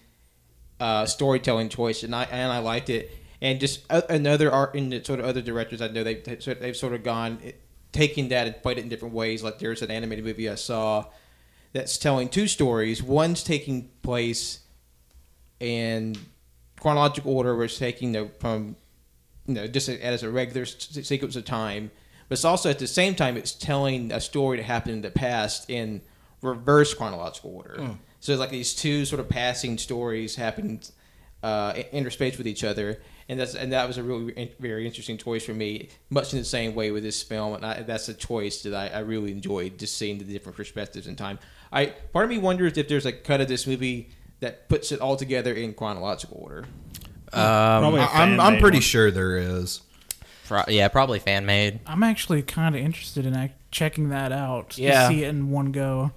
uh, 0.81 1.07
storytelling 1.07 1.69
choice, 1.69 2.03
and 2.03 2.15
I 2.15 2.25
and 2.25 2.53
I 2.53 2.59
liked 2.59 2.91
it. 2.91 3.11
And 3.41 3.61
just 3.61 3.85
uh, 3.91 4.03
another 4.09 4.51
art 4.51 4.75
in 4.75 5.05
sort 5.05 5.21
of 5.21 5.27
other 5.27 5.43
directors 5.43 5.81
I 5.81 5.89
know 5.89 6.03
they've 6.03 6.25
they've 6.25 6.77
sort 6.77 6.93
of 6.93 7.05
gone 7.05 7.39
eh, 7.45 7.53
taking 7.93 8.29
that 8.29 8.47
and 8.47 8.63
played 8.63 8.79
it 8.79 8.83
in 8.83 8.89
different 8.89 9.15
ways. 9.15 9.43
Like 9.43 9.59
there's 9.59 9.83
an 9.83 9.91
animated 9.91 10.25
movie 10.25 10.49
I 10.49 10.57
saw 10.57 11.07
that's 11.73 11.99
telling 11.99 12.29
two 12.29 12.49
stories. 12.49 13.03
One's 13.03 13.43
taking 13.43 13.91
place 14.03 14.61
in 15.61 16.17
chronological 16.81 17.37
order, 17.37 17.55
where 17.55 17.65
it's 17.65 17.79
taking 17.79 18.13
the 18.13 18.31
from 18.41 18.77
you 19.47 19.55
know 19.55 19.67
just 19.67 19.89
as 19.89 20.23
a 20.23 20.31
regular 20.31 20.67
sequence 20.67 21.37
of 21.37 21.45
time, 21.45 21.91
but 22.29 22.35
it's 22.35 22.45
also 22.45 22.71
at 22.71 22.79
the 22.79 22.87
same 22.87 23.15
time 23.15 23.37
it's 23.37 23.53
telling 23.53 24.13
a 24.13 24.21
story 24.21 24.59
that 24.59 24.65
happened 24.65 24.95
in 24.95 25.03
the 25.03 25.11
past 25.11 25.71
in 25.71 26.01
reverse 26.43 26.95
chronological 26.95 27.55
order. 27.55 27.83
Hmm. 27.83 27.93
So 28.21 28.33
it's 28.33 28.41
like 28.41 28.51
these 28.51 28.75
two 28.75 29.05
sort 29.05 29.21
of 29.21 29.29
passing 29.29 29.79
stories 29.79 30.37
happening 30.37 30.81
uh, 31.43 31.73
in- 31.93 32.05
interspaced 32.05 32.37
with 32.39 32.47
each 32.49 32.65
other, 32.65 33.01
and 33.29 33.39
that's 33.39 33.55
and 33.55 33.73
that 33.73 33.87
was 33.87 33.97
a 33.99 34.03
really 34.03 34.55
very 34.59 34.87
interesting 34.87 35.17
choice 35.19 35.45
for 35.45 35.55
me. 35.55 35.89
Much 36.11 36.33
in 36.33 36.39
the 36.41 36.45
same 36.45 36.75
way 36.75 36.91
with 36.91 37.03
this 37.05 37.23
film, 37.23 37.55
and 37.55 37.65
I, 37.65 37.83
that's 37.83 38.09
a 38.09 38.15
choice 38.15 38.63
that 38.63 38.75
I, 38.75 38.89
I 38.89 38.99
really 39.01 39.31
enjoyed, 39.31 39.79
just 39.79 39.97
seeing 39.97 40.19
the 40.19 40.25
different 40.25 40.57
perspectives 40.57 41.07
in 41.07 41.15
time. 41.17 41.39
I 41.73 41.87
part 42.13 42.25
of 42.25 42.31
me 42.31 42.39
wonders 42.39 42.77
if 42.77 42.89
there's 42.89 43.07
a 43.07 43.13
cut 43.13 43.41
of 43.41 43.47
this 43.49 43.67
movie 43.67 44.11
that 44.41 44.69
puts 44.69 44.91
it 44.93 45.01
all 45.01 45.17
together 45.17 45.53
in 45.53 45.75
chronological 45.75 46.39
order. 46.41 46.65
Um, 47.33 47.83
Probably 47.83 48.01
a 48.01 48.05
I- 48.05 48.23
I'm 48.23 48.41
I'm 48.41 48.59
pretty 48.59 48.77
one. 48.79 48.83
sure 48.83 49.11
there 49.11 49.37
is. 49.37 49.83
pro- 50.47 50.63
yeah, 50.69 50.89
probably 50.89 51.19
fan 51.19 51.45
made. 51.47 51.81
I'm 51.87 52.03
actually 52.03 52.43
kind 52.43 52.75
of 52.75 52.81
interested 52.81 53.27
in 53.27 53.51
checking 53.71 54.09
that 54.09 54.33
out. 54.33 54.77
Yeah. 54.79 55.03
To 55.09 55.15
see 55.15 55.25
it 55.25 55.29
in 55.29 55.51
one 55.51 55.71
go. 55.73 56.11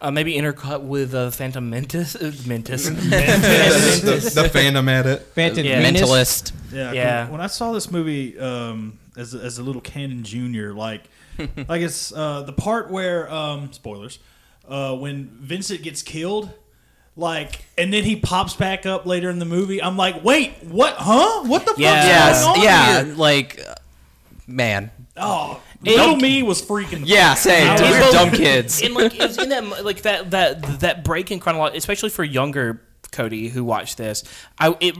Uh, 0.00 0.10
maybe 0.10 0.34
intercut 0.34 0.82
with 0.82 1.14
uh, 1.14 1.30
Phantom 1.30 1.68
Menace. 1.70 2.14
Uh, 2.16 2.32
Mentis. 2.46 2.88
the, 2.90 4.32
the 4.34 4.48
Phantom 4.50 4.86
Edit. 4.88 5.22
Phantom 5.34 5.64
Yeah. 5.64 5.82
Mentalist. 5.82 6.52
Yeah, 6.72 6.86
'cause 6.86 6.94
Yeah. 6.94 7.30
When 7.30 7.40
I 7.40 7.46
saw 7.46 7.72
this 7.72 7.90
movie 7.90 8.38
um, 8.38 8.98
as 9.16 9.34
a, 9.34 9.38
as 9.38 9.58
a 9.58 9.62
little 9.62 9.80
canon 9.80 10.22
junior, 10.22 10.74
like 10.74 11.02
like 11.68 11.80
it's 11.82 12.12
uh, 12.12 12.42
the 12.42 12.52
part 12.52 12.90
where 12.90 13.30
um, 13.32 13.72
spoilers 13.72 14.18
uh, 14.68 14.94
when 14.96 15.28
Vincent 15.40 15.82
gets 15.82 16.02
killed, 16.02 16.50
like, 17.16 17.64
and 17.78 17.90
then 17.92 18.04
he 18.04 18.16
pops 18.16 18.54
back 18.54 18.84
up 18.84 19.06
later 19.06 19.30
in 19.30 19.38
the 19.38 19.44
movie. 19.46 19.82
I'm 19.82 19.96
like, 19.96 20.22
wait, 20.22 20.52
what? 20.62 20.94
Huh? 20.98 21.44
What 21.44 21.64
the 21.64 21.74
Yeah. 21.78 22.32
fuck's 22.32 22.58
Yes. 22.58 22.64
Yeah. 22.64 23.04
here? 23.04 23.14
Like, 23.14 23.62
uh, 23.66 23.74
man. 24.46 24.90
Oh, 25.16 25.62
It- 25.86 25.96
little 25.96 26.16
me 26.16 26.42
was 26.42 26.60
freaking. 26.62 27.00
the 27.02 27.06
Yeah. 27.06 27.34
fuck 27.34 27.38
Same. 27.38 27.66
out. 27.68 27.78
Dude, 27.78 27.86
I 27.86 27.90
we're 27.92 28.00
was- 28.06 28.14
dumb 28.14 28.30
kids. 28.30 28.80
in 28.82 28.94
like 28.94 29.18
it's 29.18 29.38
in 29.38 29.48
that 29.50 29.84
like 29.84 30.02
that 30.02 30.30
that 30.32 30.80
that 30.80 31.04
break 31.04 31.30
in 31.30 31.40
chronology, 31.40 31.76
especially 31.78 32.10
for 32.10 32.24
younger 32.24 32.82
Cody 33.12 33.48
who 33.48 33.64
watched 33.64 33.96
this. 33.96 34.24
I 34.58 34.76
it. 34.80 34.96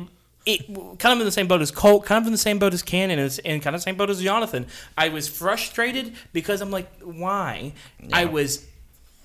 It 0.49 0.65
kind 1.01 1.13
of 1.13 1.19
in 1.19 1.25
the 1.25 1.33
same 1.33 1.49
boat 1.49 1.61
as 1.61 1.73
Colt, 1.73 2.05
kind 2.07 2.23
of 2.23 2.27
in 2.27 2.33
the 2.33 2.39
same 2.39 2.61
boat 2.61 2.73
as 2.73 2.81
Ken, 2.81 3.11
and, 3.11 3.19
kind 3.19 3.75
of 3.75 3.81
the 3.81 3.83
same 3.83 3.97
boat 3.97 4.11
as 4.11 4.23
Jonathan. 4.23 4.67
I 4.97 5.09
was 5.09 5.27
frustrated 5.27 6.15
because 6.33 6.61
I'm 6.61 6.71
like, 6.71 6.89
why? 7.03 7.73
I 8.13 8.27
was 8.27 8.65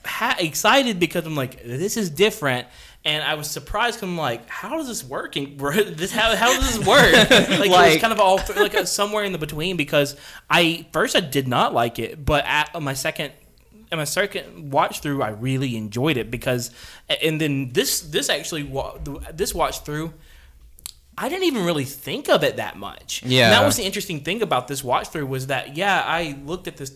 ha- 0.03 0.37
excited 0.39 0.99
because 0.99 1.27
I'm 1.27 1.35
like, 1.35 1.63
this 1.63 1.95
is 1.95 2.09
different, 2.09 2.65
and 3.03 3.23
I 3.23 3.33
was 3.33 3.49
surprised 3.49 3.97
because 3.97 4.09
I'm 4.09 4.17
like, 4.17 4.47
how 4.47 4.77
does 4.77 4.87
this 4.87 5.03
work? 5.03 5.35
And 5.35 5.59
this 5.97 6.11
how 6.11 6.35
how 6.35 6.53
does 6.53 6.77
this 6.77 6.87
work? 6.87 7.13
like, 7.59 7.69
it 7.69 7.69
was 7.69 7.97
kind 7.97 8.13
of 8.13 8.19
all 8.19 8.39
like 8.55 8.75
somewhere 8.87 9.23
in 9.23 9.31
the 9.31 9.37
between 9.37 9.77
because 9.77 10.15
I 10.49 10.85
first 10.91 11.15
I 11.15 11.21
did 11.21 11.47
not 11.47 11.73
like 11.73 11.99
it, 11.99 12.23
but 12.23 12.45
at 12.45 12.79
my 12.81 12.93
second 12.93 13.33
and 13.91 13.99
my 13.99 14.05
second 14.05 14.71
watch 14.71 15.01
through, 15.01 15.21
I 15.21 15.29
really 15.29 15.75
enjoyed 15.75 16.15
it 16.15 16.31
because, 16.31 16.71
and 17.21 17.41
then 17.41 17.71
this 17.73 18.01
this 18.01 18.29
actually 18.29 18.71
this 19.33 19.53
watch 19.53 19.79
through. 19.79 20.13
I 21.17 21.27
didn't 21.27 21.43
even 21.43 21.65
really 21.65 21.83
think 21.83 22.29
of 22.29 22.43
it 22.43 22.55
that 22.55 22.77
much. 22.77 23.21
Yeah. 23.23 23.43
And 23.43 23.53
that 23.53 23.65
was 23.65 23.75
the 23.75 23.83
interesting 23.83 24.21
thing 24.21 24.41
about 24.41 24.69
this 24.69 24.81
watch 24.83 25.09
through 25.09 25.25
was 25.25 25.47
that 25.47 25.75
yeah, 25.75 26.01
I 26.01 26.39
looked 26.45 26.67
at 26.67 26.77
this 26.77 26.95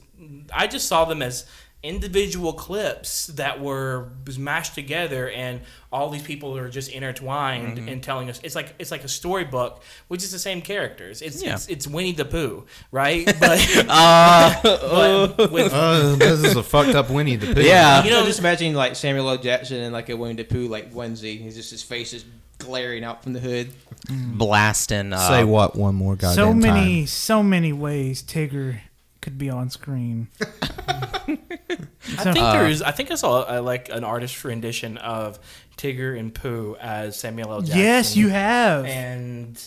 I 0.54 0.68
just 0.68 0.88
saw 0.88 1.06
them 1.06 1.22
as 1.22 1.46
individual 1.86 2.52
clips 2.54 3.28
that 3.28 3.62
were 3.62 4.10
mashed 4.38 4.74
together 4.76 5.30
and 5.30 5.62
all 5.92 6.10
these 6.10 6.24
people 6.24 6.58
are 6.58 6.68
just 6.70 6.90
intertwined 6.92 7.78
Mm-hmm. 7.78 7.88
and 7.90 8.04
telling 8.04 8.30
us 8.30 8.40
it's 8.44 8.56
like 8.56 8.74
it's 8.80 8.92
like 8.92 9.04
a 9.04 9.08
storybook 9.08 9.82
which 10.10 10.24
is 10.24 10.32
the 10.32 10.40
same 10.40 10.62
characters. 10.62 11.22
It's 11.22 11.42
Yeah. 11.44 11.54
it's, 11.54 11.68
it's 11.68 11.88
Winnie 11.88 12.12
the 12.12 12.26
Pooh, 12.26 12.66
right? 12.92 13.26
But, 13.40 13.86
Uh, 13.88 15.34
but 15.38 15.52
with 15.52 15.72
Uh, 15.86 16.16
this 16.16 16.44
is 16.44 16.56
a 16.56 16.64
fucked 16.64 16.96
up 16.96 17.10
Winnie 17.10 17.36
the 17.38 17.54
Pooh. 17.54 17.62
yeah. 17.62 18.00
You 18.00 18.06
You 18.06 18.12
know, 18.12 18.22
know- 18.22 18.26
just 18.28 18.40
imagine 18.40 18.74
like 18.74 18.96
Samuel 18.96 19.30
L. 19.30 19.38
Jackson 19.38 19.78
and 19.82 19.94
like 19.94 20.10
a 20.10 20.18
Winnie 20.18 20.34
the 20.36 20.44
Pooh 20.44 20.68
like 20.68 20.94
onesie. 20.94 21.40
He's 21.40 21.56
just 21.56 21.72
his 21.72 21.84
face 21.84 22.12
is 22.14 22.26
glaring 22.58 23.04
out 23.04 23.22
from 23.24 23.34
the 23.34 23.40
hood. 23.40 23.72
Blasting. 24.10 25.14
Uh, 25.14 25.20
Say 25.30 25.44
what 25.44 25.76
one 25.76 25.96
more 25.96 26.16
goddamn 26.16 26.36
so 26.36 26.54
many, 26.54 27.00
time. 27.02 27.08
so 27.08 27.44
many 27.44 27.74
ways 27.74 28.24
Tigger 28.24 28.80
could 29.26 29.38
be 29.40 29.50
on 29.50 29.70
screen. 29.72 30.28
I 30.40 32.24
think 32.24 32.38
Uh, 32.38 32.54
there 32.54 32.68
is. 32.70 32.82
I 32.84 32.92
think 32.92 33.10
I 33.12 33.16
saw 33.16 33.42
uh, 33.58 33.62
like 33.62 33.90
an 33.90 34.04
artist 34.04 34.44
rendition 34.44 34.98
of 35.00 35.40
Tigger 35.78 36.18
and 36.18 36.34
Pooh 36.34 36.76
as 36.80 37.20
Samuel 37.20 37.52
L. 37.52 37.62
Jackson. 37.62 37.80
yes, 37.80 38.16
you 38.16 38.30
have. 38.30 38.86
And 38.86 39.60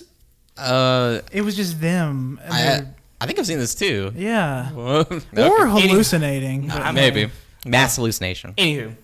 Uh, 0.56 1.20
it 1.32 1.42
was 1.42 1.56
just 1.56 1.80
them. 1.80 2.40
I, 2.48 2.84
I 3.20 3.26
think 3.26 3.38
I've 3.38 3.46
seen 3.46 3.58
this 3.58 3.74
too. 3.74 4.12
yeah. 4.14 4.70
Okay. 4.76 5.48
Or 5.48 5.66
hallucinating. 5.66 6.68
but- 6.68 6.76
I 6.80 6.86
mean- 6.86 6.94
maybe 6.94 7.30
mass 7.66 7.96
hallucination. 7.96 8.54
Anywho, 8.54 8.94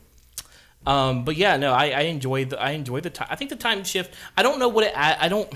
um, 0.86 1.24
but 1.24 1.34
yeah, 1.36 1.56
no, 1.56 1.72
I, 1.72 1.86
I 1.90 2.00
enjoyed 2.02 2.50
the 2.50 2.60
I 2.60 2.70
enjoyed 2.72 3.02
the 3.02 3.10
time. 3.10 3.26
I 3.30 3.36
think 3.36 3.50
the 3.50 3.56
time 3.56 3.82
shift. 3.84 4.14
I 4.36 4.42
don't 4.42 4.58
know 4.60 4.68
what 4.68 4.84
it. 4.84 4.92
I, 4.96 5.16
I 5.26 5.28
don't. 5.28 5.50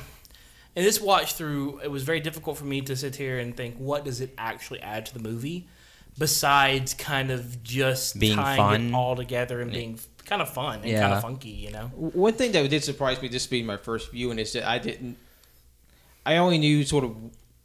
In 0.76 0.84
this 0.84 1.00
watch 1.00 1.34
through, 1.34 1.80
it 1.82 1.90
was 1.90 2.02
very 2.04 2.20
difficult 2.20 2.56
for 2.56 2.64
me 2.64 2.80
to 2.82 2.94
sit 2.96 3.16
here 3.16 3.38
and 3.38 3.56
think, 3.56 3.76
what 3.76 4.04
does 4.04 4.20
it 4.20 4.32
actually 4.38 4.80
add 4.80 5.06
to 5.06 5.14
the 5.14 5.20
movie, 5.20 5.66
besides 6.18 6.94
kind 6.94 7.30
of 7.30 7.62
just 7.62 8.18
Being 8.18 8.36
tying 8.36 8.56
fun. 8.56 8.86
it 8.88 8.94
all 8.94 9.16
together 9.16 9.60
and 9.60 9.72
being 9.72 9.98
kind 10.24 10.42
of 10.42 10.52
fun 10.52 10.80
and 10.80 10.90
Yeah. 10.90 11.00
kind 11.00 11.14
of 11.14 11.22
funky, 11.22 11.48
you 11.50 11.70
know. 11.70 11.86
One 11.96 12.34
thing 12.34 12.52
that 12.52 12.68
did 12.70 12.84
surprise 12.84 13.20
me, 13.20 13.28
this 13.28 13.46
being 13.46 13.66
my 13.66 13.76
first 13.76 14.12
viewing, 14.12 14.38
is 14.38 14.52
that 14.52 14.64
I 14.68 14.78
didn't. 14.78 15.16
I 16.26 16.36
only 16.36 16.58
knew 16.58 16.84
sort 16.84 17.04
of 17.04 17.16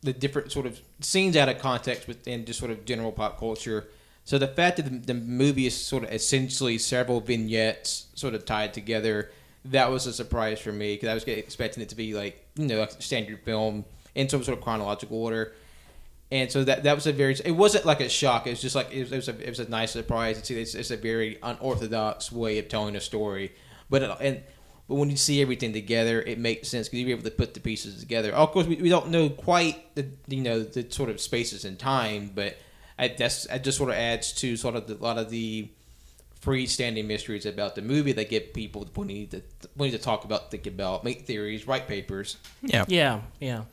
the 0.01 0.13
different 0.13 0.51
sort 0.51 0.65
of 0.65 0.79
scenes 1.01 1.35
out 1.37 1.49
of 1.49 1.59
context 1.59 2.07
within 2.07 2.45
just 2.45 2.59
sort 2.59 2.71
of 2.71 2.85
general 2.85 3.11
pop 3.11 3.37
culture. 3.39 3.87
So 4.25 4.37
the 4.37 4.47
fact 4.47 4.77
that 4.77 4.83
the, 4.83 5.13
the 5.13 5.13
movie 5.13 5.65
is 5.65 5.75
sort 5.75 6.03
of 6.03 6.11
essentially 6.13 6.77
several 6.77 7.19
vignettes 7.19 8.07
sort 8.15 8.33
of 8.33 8.45
tied 8.45 8.73
together, 8.73 9.31
that 9.65 9.89
was 9.89 10.07
a 10.07 10.13
surprise 10.13 10.59
for 10.59 10.71
me 10.71 10.95
because 10.95 11.09
I 11.09 11.13
was 11.13 11.23
expecting 11.23 11.83
it 11.83 11.89
to 11.89 11.95
be 11.95 12.13
like 12.13 12.45
you 12.55 12.67
know 12.67 12.85
standard 12.99 13.41
film 13.43 13.85
in 14.15 14.29
some 14.29 14.43
sort 14.43 14.57
of 14.57 14.63
chronological 14.63 15.21
order. 15.21 15.53
And 16.31 16.51
so 16.51 16.63
that 16.63 16.83
that 16.83 16.95
was 16.95 17.05
a 17.05 17.13
very. 17.13 17.35
It 17.45 17.51
wasn't 17.51 17.85
like 17.85 18.01
a 18.01 18.09
shock. 18.09 18.47
It 18.47 18.51
was 18.51 18.61
just 18.61 18.75
like 18.75 18.91
it 18.91 19.01
was, 19.01 19.11
it 19.11 19.15
was 19.17 19.29
a 19.29 19.47
it 19.47 19.49
was 19.49 19.59
a 19.59 19.69
nice 19.69 19.91
surprise 19.91 20.41
see. 20.43 20.59
It's, 20.59 20.73
it's 20.73 20.89
a 20.89 20.97
very 20.97 21.37
unorthodox 21.43 22.31
way 22.31 22.57
of 22.57 22.69
telling 22.69 22.95
a 22.95 23.01
story, 23.01 23.51
but 23.89 24.01
it, 24.01 24.17
and 24.19 24.43
but 24.87 24.95
when 24.95 25.09
you 25.09 25.17
see 25.17 25.41
everything 25.41 25.73
together, 25.73 26.21
it 26.21 26.39
makes 26.39 26.67
sense 26.69 26.89
because 26.89 27.01
you're 27.01 27.11
able 27.11 27.23
to 27.23 27.31
put 27.31 27.53
the 27.53 27.59
pieces 27.59 27.99
together. 27.99 28.33
Of 28.33 28.51
course, 28.51 28.65
we, 28.65 28.77
we 28.77 28.89
don't 28.89 29.09
know 29.09 29.29
quite 29.29 29.95
the 29.95 30.07
you 30.27 30.41
know 30.41 30.63
the 30.63 30.89
sort 30.89 31.09
of 31.09 31.21
spaces 31.21 31.65
and 31.65 31.77
time, 31.77 32.31
but 32.33 32.57
I, 32.97 33.09
that's 33.09 33.45
that 33.45 33.63
just 33.63 33.77
sort 33.77 33.91
of 33.91 33.95
adds 33.95 34.33
to 34.33 34.57
sort 34.57 34.75
of 34.75 34.89
a 34.89 34.95
lot 34.95 35.17
of 35.17 35.29
the 35.29 35.69
freestanding 36.43 37.05
mysteries 37.05 37.45
about 37.45 37.75
the 37.75 37.81
movie 37.81 38.11
that 38.13 38.29
get 38.29 38.53
people 38.53 38.87
when 38.95 39.09
you 39.09 39.15
need 39.15 39.31
to 39.31 39.41
when 39.75 39.89
need 39.91 39.97
to 39.97 40.03
talk 40.03 40.25
about, 40.25 40.51
think 40.51 40.67
about, 40.67 41.03
make 41.03 41.21
theories, 41.25 41.67
write 41.67 41.87
papers. 41.87 42.37
Yeah. 42.61 42.85
Yeah, 42.87 43.21
yeah. 43.39 43.63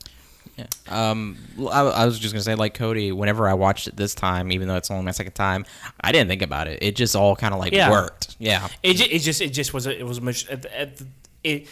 Yeah. 0.56 0.66
Um, 0.88 1.38
I, 1.70 1.80
I 1.80 2.04
was 2.04 2.18
just 2.18 2.34
gonna 2.34 2.42
say, 2.42 2.54
like 2.54 2.74
Cody, 2.74 3.12
whenever 3.12 3.48
I 3.48 3.54
watched 3.54 3.88
it 3.88 3.96
this 3.96 4.14
time, 4.14 4.52
even 4.52 4.68
though 4.68 4.76
it's 4.76 4.90
only 4.90 5.04
my 5.04 5.10
second 5.10 5.32
time, 5.32 5.64
I 6.00 6.12
didn't 6.12 6.28
think 6.28 6.42
about 6.42 6.66
it. 6.68 6.82
It 6.82 6.96
just 6.96 7.16
all 7.16 7.34
kind 7.34 7.54
of 7.54 7.60
like 7.60 7.72
Yeah. 7.72 7.90
worked. 7.90 8.36
Yeah. 8.38 8.68
It 8.82 8.94
just, 8.94 9.10
it 9.10 9.18
just 9.20 9.40
it 9.40 9.50
just 9.50 9.72
was 9.72 9.86
a, 9.86 9.98
it 9.98 10.06
was 10.06 10.20
much 10.20 10.48
at 10.48 10.62
the, 10.62 10.78
at 10.80 10.96
the, 10.98 11.06
it 11.44 11.66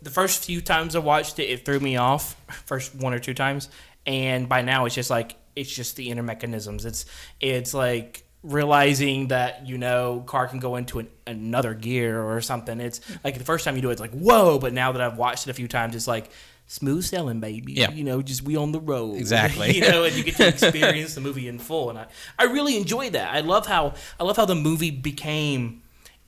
the 0.00 0.10
first 0.10 0.44
few 0.44 0.60
times 0.60 0.96
I 0.96 1.00
watched 1.00 1.38
it 1.38 1.44
it 1.44 1.64
threw 1.64 1.80
me 1.80 1.96
off 1.96 2.36
first 2.66 2.94
one 2.94 3.12
or 3.12 3.18
two 3.18 3.34
times 3.34 3.68
and 4.06 4.48
by 4.48 4.62
now 4.62 4.84
it's 4.86 4.94
just 4.94 5.10
like 5.10 5.34
it's 5.56 5.70
just 5.74 5.96
the 5.96 6.08
inner 6.10 6.22
mechanisms 6.22 6.84
it's 6.86 7.04
it's 7.40 7.74
like 7.74 8.22
realizing 8.42 9.28
that 9.28 9.66
you 9.66 9.78
know 9.78 10.22
car 10.26 10.48
can 10.48 10.58
go 10.58 10.76
into 10.76 10.98
an, 10.98 11.08
another 11.26 11.74
gear 11.74 12.20
or 12.20 12.40
something 12.40 12.80
it's 12.80 13.00
like 13.22 13.38
the 13.38 13.44
first 13.44 13.64
time 13.64 13.76
you 13.76 13.82
do 13.82 13.88
it 13.90 13.92
it's 13.92 14.00
like 14.00 14.10
whoa 14.12 14.58
but 14.58 14.72
now 14.72 14.90
that 14.92 15.00
I've 15.00 15.16
watched 15.16 15.46
it 15.46 15.50
a 15.50 15.54
few 15.54 15.68
times 15.68 15.94
it's 15.94 16.08
like 16.08 16.28
smooth 16.66 17.04
sailing 17.04 17.38
baby 17.38 17.74
Yeah. 17.74 17.92
you 17.92 18.02
know 18.02 18.20
just 18.20 18.42
we 18.42 18.56
on 18.56 18.72
the 18.72 18.80
road 18.80 19.16
Exactly. 19.16 19.72
you 19.76 19.82
know 19.88 20.02
and 20.04 20.14
you 20.16 20.24
get 20.24 20.36
to 20.36 20.48
experience 20.48 21.14
the 21.14 21.20
movie 21.20 21.46
in 21.46 21.58
full 21.60 21.90
and 21.90 21.98
I, 22.00 22.06
I 22.38 22.44
really 22.44 22.76
enjoy 22.76 23.10
that 23.10 23.32
I 23.32 23.40
love 23.40 23.66
how 23.66 23.94
I 24.18 24.24
love 24.24 24.36
how 24.36 24.44
the 24.46 24.56
movie 24.56 24.90
became 24.90 25.82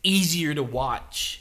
easier 0.04 0.54
to 0.54 0.62
watch 0.62 1.40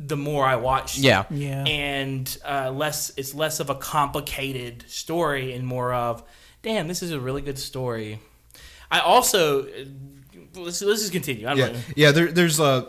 the 0.00 0.16
more 0.16 0.44
I 0.44 0.54
watched. 0.54 0.98
Yeah. 0.98 1.24
Yeah. 1.28 1.64
And 1.64 2.38
uh, 2.48 2.70
less 2.70 3.12
it's 3.16 3.34
less 3.34 3.58
of 3.58 3.68
a 3.68 3.74
complicated 3.74 4.84
story 4.88 5.52
and 5.54 5.66
more 5.66 5.92
of, 5.92 6.22
damn, 6.62 6.86
this 6.86 7.02
is 7.02 7.10
a 7.10 7.18
really 7.18 7.42
good 7.42 7.58
story. 7.58 8.20
I 8.90 9.00
also 9.00 9.64
uh, 9.64 9.84
let's 10.56 10.82
let's 10.82 11.00
just 11.00 11.12
continue. 11.12 11.46
I 11.46 11.50
don't 11.50 11.58
yeah, 11.58 11.66
know. 11.66 11.80
yeah. 11.96 12.10
There, 12.12 12.32
there's 12.32 12.60
a 12.60 12.88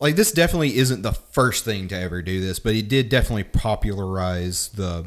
like 0.00 0.16
this 0.16 0.32
definitely 0.32 0.76
isn't 0.76 1.02
the 1.02 1.12
first 1.12 1.64
thing 1.64 1.88
to 1.88 1.96
ever 1.96 2.22
do 2.22 2.40
this, 2.40 2.58
but 2.58 2.74
it 2.74 2.88
did 2.88 3.08
definitely 3.08 3.44
popularize 3.44 4.68
the 4.68 5.06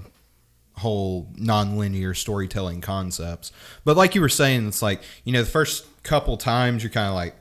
whole 0.77 1.29
non-linear 1.35 2.13
storytelling 2.13 2.81
concepts. 2.81 3.51
But 3.83 3.97
like 3.97 4.15
you 4.15 4.21
were 4.21 4.29
saying, 4.29 4.67
it's 4.67 4.81
like 4.81 5.01
you 5.23 5.33
know 5.33 5.43
the 5.43 5.49
first 5.49 5.85
couple 6.03 6.37
times 6.37 6.83
you're 6.83 6.91
kind 6.91 7.07
of 7.07 7.15
like, 7.15 7.35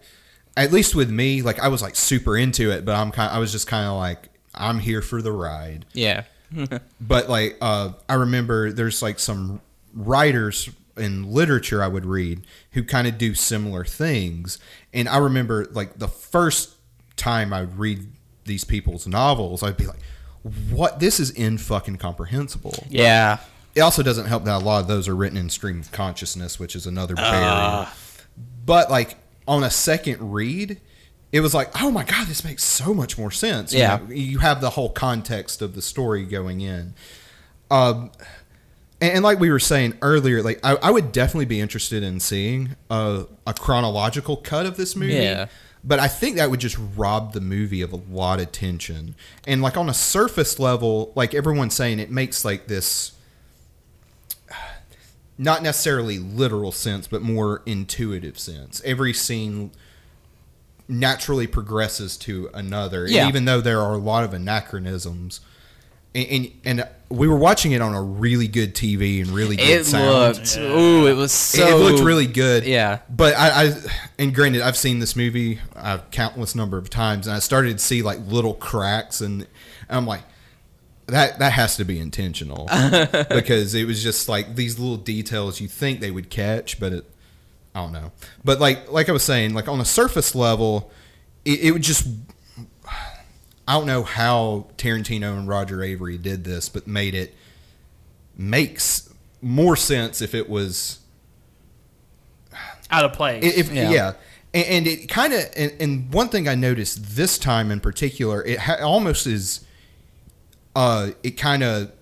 at 0.56 0.72
least 0.72 0.94
with 0.94 1.10
me, 1.10 1.42
like 1.42 1.58
I 1.60 1.68
was 1.68 1.82
like 1.82 1.96
super 1.96 2.36
into 2.36 2.70
it, 2.70 2.84
but 2.84 2.94
I'm 2.94 3.10
kind, 3.10 3.32
I 3.32 3.38
was 3.38 3.52
just 3.52 3.66
kind 3.66 3.86
of 3.86 3.96
like 3.96 4.28
I'm 4.54 4.78
here 4.78 5.02
for 5.02 5.22
the 5.22 5.32
ride 5.32 5.86
Yeah. 5.94 6.24
but 7.00 7.30
like 7.30 7.56
uh, 7.60 7.92
I 8.08 8.14
remember 8.14 8.72
there's 8.72 9.02
like 9.02 9.18
some 9.18 9.60
writers 9.94 10.68
in 10.96 11.32
literature 11.32 11.82
I 11.82 11.88
would 11.88 12.04
read 12.06 12.42
who 12.72 12.82
kind 12.84 13.06
of 13.06 13.18
do 13.18 13.34
similar 13.34 13.84
things, 13.84 14.58
and 14.92 15.08
I 15.08 15.18
remember 15.18 15.66
like 15.72 15.98
the 15.98 16.08
first 16.08 16.74
time 17.16 17.52
I 17.52 17.60
would 17.62 17.78
read 17.78 18.06
these 18.44 18.64
people's 18.64 19.06
novels, 19.06 19.62
I'd 19.62 19.76
be 19.76 19.86
like, 19.86 20.00
"What? 20.70 21.00
This 21.00 21.20
is 21.20 21.30
in 21.30 21.58
fucking 21.58 21.96
comprehensible." 21.98 22.86
Yeah. 22.88 23.38
It 23.74 23.80
also 23.80 24.02
doesn't 24.02 24.26
help 24.26 24.44
that 24.44 24.56
a 24.60 24.64
lot 24.64 24.80
of 24.80 24.88
those 24.88 25.08
are 25.08 25.16
written 25.16 25.38
in 25.38 25.48
stream 25.48 25.80
of 25.80 25.90
consciousness, 25.92 26.58
which 26.58 26.76
is 26.76 26.86
another 26.86 27.14
barrier. 27.14 27.88
But 28.66 28.90
like 28.90 29.16
on 29.48 29.64
a 29.64 29.70
second 29.70 30.32
read, 30.32 30.78
it 31.32 31.40
was 31.40 31.54
like, 31.54 31.80
oh 31.82 31.90
my 31.90 32.04
god, 32.04 32.26
this 32.26 32.44
makes 32.44 32.62
so 32.64 32.92
much 32.92 33.16
more 33.16 33.30
sense. 33.30 33.72
You 33.72 33.78
Yeah. 33.80 33.96
know, 33.96 34.12
you 34.14 34.38
have 34.40 34.60
the 34.60 34.70
whole 34.70 34.90
context 34.90 35.62
of 35.62 35.74
the 35.74 35.80
story 35.80 36.26
going 36.26 36.60
in. 36.60 36.92
Um, 37.70 38.10
and, 39.02 39.24
like 39.24 39.40
we 39.40 39.50
were 39.50 39.58
saying 39.58 39.98
earlier, 40.02 40.42
like 40.42 40.60
I, 40.62 40.74
I 40.76 40.90
would 40.90 41.12
definitely 41.12 41.46
be 41.46 41.60
interested 41.60 42.02
in 42.02 42.20
seeing 42.20 42.76
a, 42.90 43.24
a 43.46 43.54
chronological 43.54 44.36
cut 44.36 44.66
of 44.66 44.76
this 44.76 44.94
movie. 44.96 45.14
Yeah. 45.14 45.46
But 45.84 45.98
I 45.98 46.06
think 46.06 46.36
that 46.36 46.48
would 46.50 46.60
just 46.60 46.78
rob 46.96 47.32
the 47.32 47.40
movie 47.40 47.82
of 47.82 47.92
a 47.92 47.96
lot 47.96 48.40
of 48.40 48.52
tension. 48.52 49.16
And 49.46 49.62
like 49.62 49.76
on 49.76 49.88
a 49.88 49.94
surface 49.94 50.60
level, 50.60 51.12
like 51.16 51.34
everyone's 51.34 51.74
saying, 51.74 51.98
it 51.98 52.10
makes 52.10 52.44
like 52.44 52.68
this 52.68 53.12
not 55.38 55.62
necessarily 55.62 56.18
literal 56.18 56.72
sense, 56.72 57.06
but 57.08 57.22
more 57.22 57.62
intuitive 57.66 58.38
sense. 58.38 58.80
Every 58.84 59.12
scene 59.12 59.72
naturally 60.88 61.46
progresses 61.46 62.16
to 62.18 62.50
another. 62.54 63.04
And 63.04 63.12
Yeah. 63.14 63.28
even 63.28 63.44
though 63.46 63.60
there 63.60 63.80
are 63.80 63.94
a 63.94 63.98
lot 63.98 64.24
of 64.24 64.34
anachronisms, 64.34 65.40
and, 66.14 66.26
and, 66.26 66.52
and 66.64 66.88
we 67.08 67.28
were 67.28 67.36
watching 67.36 67.72
it 67.72 67.80
on 67.82 67.94
a 67.94 68.02
really 68.02 68.48
good 68.48 68.74
TV 68.74 69.20
and 69.20 69.28
really 69.30 69.56
good 69.56 69.68
It 69.68 69.86
sound. 69.86 70.36
looked. 70.38 70.56
Ooh, 70.58 71.06
it 71.06 71.14
was 71.14 71.32
It- 71.32 71.58
so. 71.58 71.66
it 71.66 71.74
looked 71.80 72.02
really 72.04 72.26
good. 72.26 72.64
Yeah. 72.64 73.00
But 73.10 73.34
I, 73.36 73.64
I 73.68 73.72
and 74.18 74.34
granted, 74.34 74.62
I've 74.62 74.76
seen 74.76 74.98
this 74.98 75.14
movie 75.16 75.58
a 75.74 76.00
countless 76.10 76.54
number 76.54 76.78
of 76.78 76.88
times, 76.90 77.26
and 77.26 77.36
I 77.36 77.38
started 77.38 77.78
to 77.78 77.84
see 77.84 78.02
like 78.02 78.18
little 78.26 78.54
cracks, 78.54 79.20
and, 79.20 79.42
and 79.42 79.48
I'm 79.90 80.06
like, 80.06 80.22
that 81.06 81.38
that 81.40 81.52
has 81.52 81.76
to 81.76 81.84
be 81.84 81.98
intentional 81.98 82.66
because 83.28 83.74
it 83.74 83.86
was 83.86 84.02
just 84.02 84.28
like 84.28 84.54
these 84.54 84.78
little 84.78 84.96
details 84.96 85.60
you 85.60 85.68
think 85.68 86.00
they 86.00 86.10
would 86.10 86.30
catch, 86.30 86.78
but 86.80 86.92
it, 86.92 87.04
I 87.74 87.80
don't 87.80 87.92
know. 87.92 88.12
But 88.44 88.60
like 88.60 88.90
like 88.90 89.08
I 89.08 89.12
was 89.12 89.22
saying, 89.24 89.52
like 89.52 89.68
on 89.68 89.80
a 89.80 89.84
surface 89.84 90.34
level, 90.34 90.90
it, 91.44 91.60
it 91.64 91.70
would 91.72 91.82
just. 91.82 92.06
I 93.68 93.74
don't 93.74 93.86
know 93.86 94.02
how 94.02 94.66
Tarantino 94.76 95.36
and 95.38 95.46
Roger 95.46 95.78
Avary 95.78 96.20
did 96.20 96.44
this, 96.44 96.68
but 96.68 96.86
made 96.86 97.14
it 97.14 97.34
makes 98.36 99.12
more 99.40 99.76
sense 99.76 100.20
if 100.20 100.34
it 100.34 100.48
was 100.48 100.98
Out 102.90 103.04
of 103.04 103.12
place. 103.12 103.42
if 103.44 103.72
Yeah. 103.72 103.90
yeah, 103.90 104.12
And, 104.52 104.66
and 104.66 104.86
it 104.86 105.08
kind 105.08 105.32
of 105.32 105.44
and, 105.56 105.72
and 105.80 106.12
one 106.12 106.28
thing 106.28 106.48
I 106.48 106.54
noticed 106.54 107.16
this 107.16 107.38
time 107.38 107.70
in 107.70 107.80
particular, 107.80 108.44
it 108.44 108.58
ha- 108.60 108.78
almost 108.82 109.26
is, 109.26 109.64
uh, 110.74 111.10
it 111.22 111.32
kind 111.32 111.62
of 111.62 111.92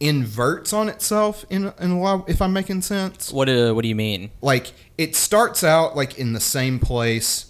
inverts 0.00 0.72
on 0.72 0.88
itself 0.88 1.44
in 1.50 1.72
in 1.78 1.90
a 1.92 2.00
lot. 2.00 2.28
If 2.28 2.42
I'm 2.42 2.52
making 2.52 2.82
sense, 2.82 3.30
What? 3.32 3.48
Uh, 3.48 3.72
what 3.72 3.82
do 3.82 3.88
you 3.88 3.94
mean? 3.94 4.30
like 4.40 4.72
it 4.98 5.14
starts 5.14 5.62
out 5.62 5.94
like 5.96 6.18
in 6.18 6.32
the 6.32 6.40
same 6.40 6.78
place. 6.78 7.46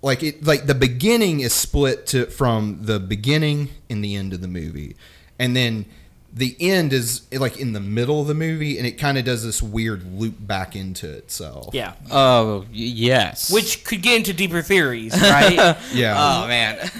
Like 0.00 0.22
it, 0.22 0.44
like 0.46 0.66
the 0.66 0.74
beginning 0.74 1.40
is 1.40 1.52
split 1.52 2.06
to 2.08 2.26
from 2.26 2.78
the 2.82 3.00
beginning 3.00 3.70
and 3.90 4.04
the 4.04 4.14
end 4.14 4.32
of 4.32 4.40
the 4.40 4.48
movie, 4.48 4.96
and 5.38 5.56
then 5.56 5.86
the 6.32 6.54
end 6.60 6.92
is 6.92 7.22
like 7.32 7.58
in 7.58 7.72
the 7.72 7.80
middle 7.80 8.20
of 8.20 8.28
the 8.28 8.34
movie, 8.34 8.78
and 8.78 8.86
it 8.86 8.92
kind 8.92 9.18
of 9.18 9.24
does 9.24 9.42
this 9.42 9.60
weird 9.62 10.04
loop 10.20 10.34
back 10.38 10.76
into 10.76 11.10
itself. 11.10 11.70
Yeah. 11.74 11.94
Oh, 12.12 12.60
y- 12.60 12.66
yes. 12.72 13.50
Which 13.50 13.82
could 13.84 14.02
get 14.02 14.18
into 14.18 14.32
deeper 14.32 14.60
theories, 14.62 15.18
right? 15.20 15.76
yeah. 15.92 16.14
Oh 16.16 16.46
man. 16.46 16.78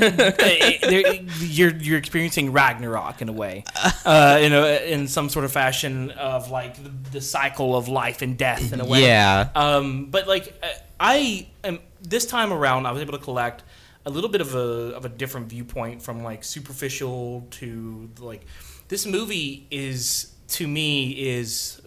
Uh, 0.48 1.12
you're 1.40 1.74
you're 1.76 1.98
experiencing 1.98 2.52
Ragnarok 2.52 3.20
in 3.22 3.28
a 3.28 3.32
way, 3.32 3.64
uh, 4.04 4.38
in 4.40 4.52
a 4.52 4.90
in 4.90 5.06
some 5.08 5.28
sort 5.28 5.44
of 5.44 5.52
fashion 5.52 6.10
of 6.12 6.50
like 6.50 6.82
the, 6.82 6.90
the 7.12 7.20
cycle 7.20 7.76
of 7.76 7.86
life 7.88 8.22
and 8.22 8.36
death 8.38 8.72
in 8.72 8.80
a 8.80 8.84
way. 8.84 9.02
Yeah. 9.02 9.48
Um, 9.54 10.06
but 10.06 10.26
like 10.26 10.58
uh, 10.62 10.66
I 10.98 11.46
am 11.64 11.78
this 12.02 12.26
time 12.26 12.52
around, 12.52 12.86
I 12.86 12.92
was 12.92 13.02
able 13.02 13.12
to 13.12 13.24
collect 13.24 13.62
a 14.06 14.10
little 14.10 14.30
bit 14.30 14.40
of 14.40 14.54
a 14.54 14.94
of 14.96 15.04
a 15.04 15.08
different 15.08 15.48
viewpoint 15.48 16.02
from 16.02 16.22
like 16.22 16.44
superficial 16.44 17.46
to 17.50 18.08
like 18.18 18.46
this 18.88 19.04
movie 19.04 19.66
is 19.70 20.32
to 20.48 20.66
me 20.66 21.10
is 21.10 21.80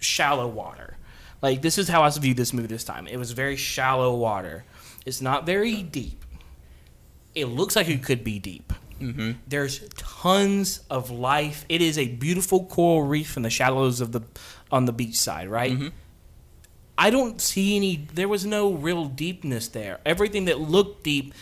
shallow 0.00 0.48
water. 0.48 0.96
Like 1.42 1.62
this 1.62 1.76
is 1.78 1.88
how 1.88 2.02
I 2.02 2.10
viewed 2.10 2.36
this 2.36 2.52
movie 2.52 2.68
this 2.68 2.84
time. 2.84 3.06
It 3.06 3.18
was 3.18 3.32
very 3.32 3.56
shallow 3.56 4.14
water. 4.16 4.64
It's 5.04 5.20
not 5.20 5.44
very 5.44 5.82
deep. 5.82 6.24
It 7.34 7.46
looks 7.46 7.76
like 7.76 7.88
it 7.88 8.02
could 8.02 8.22
be 8.22 8.38
deep. 8.38 8.72
Mm-hmm. 9.00 9.32
There's 9.48 9.80
tons 9.96 10.80
of 10.88 11.10
life. 11.10 11.64
It 11.68 11.82
is 11.82 11.98
a 11.98 12.08
beautiful 12.08 12.66
coral 12.66 13.02
reef 13.02 13.36
in 13.36 13.42
the 13.42 13.50
shallows 13.50 14.00
of 14.00 14.12
the 14.12 14.22
on 14.70 14.84
the 14.84 14.92
beach 14.92 15.18
side, 15.18 15.48
right? 15.48 15.72
I 17.02 17.10
don't 17.10 17.40
see 17.40 17.74
any. 17.74 17.96
There 18.14 18.28
was 18.28 18.46
no 18.46 18.72
real 18.72 19.06
deepness 19.06 19.66
there. 19.66 19.98
Everything 20.06 20.44
that 20.44 20.60
looked 20.60 21.02
deep 21.02 21.34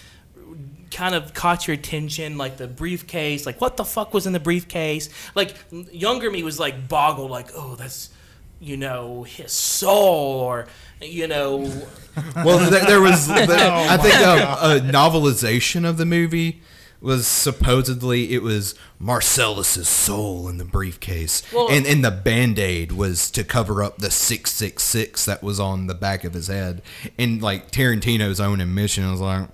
kind 0.90 1.14
of 1.14 1.34
caught 1.34 1.66
your 1.66 1.74
attention, 1.74 2.38
like 2.38 2.56
the 2.56 2.66
briefcase. 2.66 3.44
Like, 3.44 3.60
what 3.60 3.76
the 3.76 3.84
fuck 3.84 4.14
was 4.14 4.26
in 4.26 4.32
the 4.32 4.40
briefcase? 4.40 5.10
Like, 5.34 5.54
younger 5.92 6.30
me 6.30 6.42
was 6.42 6.58
like 6.58 6.88
boggled, 6.88 7.30
like, 7.30 7.50
oh, 7.54 7.76
that's 7.76 8.08
you 8.58 8.78
know 8.78 9.24
his 9.24 9.52
soul, 9.52 10.40
or 10.40 10.66
you 11.02 11.26
know, 11.26 11.58
Well, 12.36 12.70
there, 12.70 12.86
there 12.86 13.00
was. 13.02 13.28
There, 13.28 13.46
oh 13.50 13.86
I 13.86 13.98
think 13.98 14.14
a, 14.14 14.64
um, 14.64 14.78
a 14.78 14.80
novelization 14.90 15.86
of 15.86 15.98
the 15.98 16.06
movie 16.06 16.62
was 17.00 17.26
supposedly 17.26 18.32
it 18.34 18.42
was 18.42 18.74
Marcellus's 18.98 19.88
soul 19.88 20.48
in 20.48 20.58
the 20.58 20.64
briefcase, 20.64 21.42
Well- 21.52 21.68
and 21.70 21.86
and 21.86 22.04
the 22.04 22.10
band 22.10 22.58
aid 22.58 22.92
was 22.92 23.30
to 23.32 23.44
cover 23.44 23.82
up 23.82 23.98
the 23.98 24.10
six 24.10 24.52
six 24.52 24.82
six 24.82 25.24
that 25.24 25.42
was 25.42 25.58
on 25.58 25.86
the 25.86 25.94
back 25.94 26.24
of 26.24 26.34
his 26.34 26.48
head. 26.48 26.82
And 27.18 27.40
like 27.42 27.70
Tarantino's 27.70 28.40
own 28.40 28.60
admission 28.60 29.10
was 29.10 29.20
like. 29.20 29.48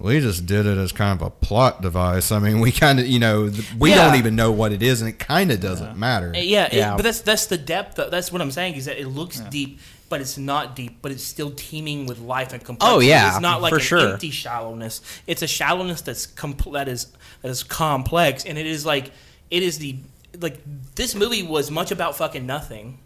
We 0.00 0.20
just 0.20 0.46
did 0.46 0.64
it 0.66 0.78
as 0.78 0.92
kind 0.92 1.20
of 1.20 1.26
a 1.26 1.30
plot 1.30 1.82
device. 1.82 2.30
I 2.30 2.38
mean, 2.38 2.60
we 2.60 2.70
kind 2.70 3.00
of, 3.00 3.06
you 3.08 3.18
know, 3.18 3.50
we 3.78 3.90
Yeah. 3.90 4.04
don't 4.06 4.16
even 4.18 4.36
know 4.36 4.52
what 4.52 4.72
it 4.72 4.82
is, 4.82 5.00
and 5.00 5.08
it 5.10 5.18
kind 5.18 5.50
of 5.50 5.60
doesn't 5.60 5.96
matter. 5.96 6.32
Uh, 6.34 6.38
Yeah, 6.38 6.66
it- 6.66 6.72
Yeah. 6.74 6.94
but 6.96 7.02
that's 7.02 7.20
that's 7.22 7.46
the 7.46 7.58
depth. 7.58 7.98
Of, 7.98 8.10
that's 8.12 8.30
what 8.30 8.40
I'm 8.40 8.52
saying 8.52 8.74
is 8.74 8.84
that 8.84 9.00
it 9.00 9.08
looks 9.08 9.40
deep, 9.50 9.80
but 10.08 10.20
it's 10.20 10.38
not 10.38 10.76
deep. 10.76 10.98
But 11.02 11.10
it's 11.10 11.24
still 11.24 11.50
teeming 11.50 12.06
with 12.06 12.20
life 12.20 12.52
and 12.52 12.62
complexity. 12.64 12.96
Oh, 12.96 13.00
yeah, 13.00 13.28
it's 13.32 13.40
not 13.40 13.60
like 13.60 13.70
for 13.70 13.76
an 13.78 13.82
sure. 13.82 14.12
empty 14.12 14.30
shallowness. 14.30 15.00
It's 15.26 15.42
a 15.42 15.48
shallowness 15.48 16.00
that's 16.02 16.26
compl- 16.28 16.74
that 16.74 16.86
is 16.88 17.08
that 17.42 17.48
is 17.48 17.64
complex, 17.64 18.44
and 18.44 18.56
it 18.56 18.66
is 18.66 18.86
like 18.86 19.10
it 19.50 19.62
is 19.64 19.78
the 19.78 19.96
like 20.40 20.60
this 20.94 21.16
movie 21.16 21.42
was 21.42 21.70
much 21.72 21.90
about 21.90 22.16
fucking 22.16 22.46
nothing. 22.46 22.98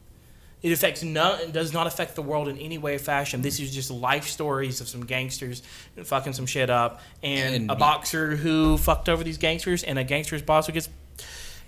It 0.62 0.70
affects 0.72 1.02
no, 1.02 1.34
it 1.34 1.52
does 1.52 1.72
not 1.72 1.86
affect 1.88 2.14
the 2.14 2.22
world 2.22 2.46
in 2.46 2.56
any 2.58 2.78
way 2.78 2.94
or 2.94 2.98
fashion. 3.00 3.42
This 3.42 3.58
is 3.58 3.74
just 3.74 3.90
life 3.90 4.28
stories 4.28 4.80
of 4.80 4.88
some 4.88 5.04
gangsters 5.04 5.62
fucking 6.04 6.34
some 6.34 6.46
shit 6.46 6.70
up, 6.70 7.00
and, 7.22 7.54
And- 7.54 7.70
a 7.70 7.74
boxer 7.74 8.36
who 8.36 8.76
fucked 8.78 9.08
over 9.08 9.24
these 9.24 9.38
gangsters, 9.38 9.82
and 9.82 9.98
a 9.98 10.04
gangster's 10.04 10.42
boss 10.42 10.66
who 10.68 10.72
gets 10.72 10.88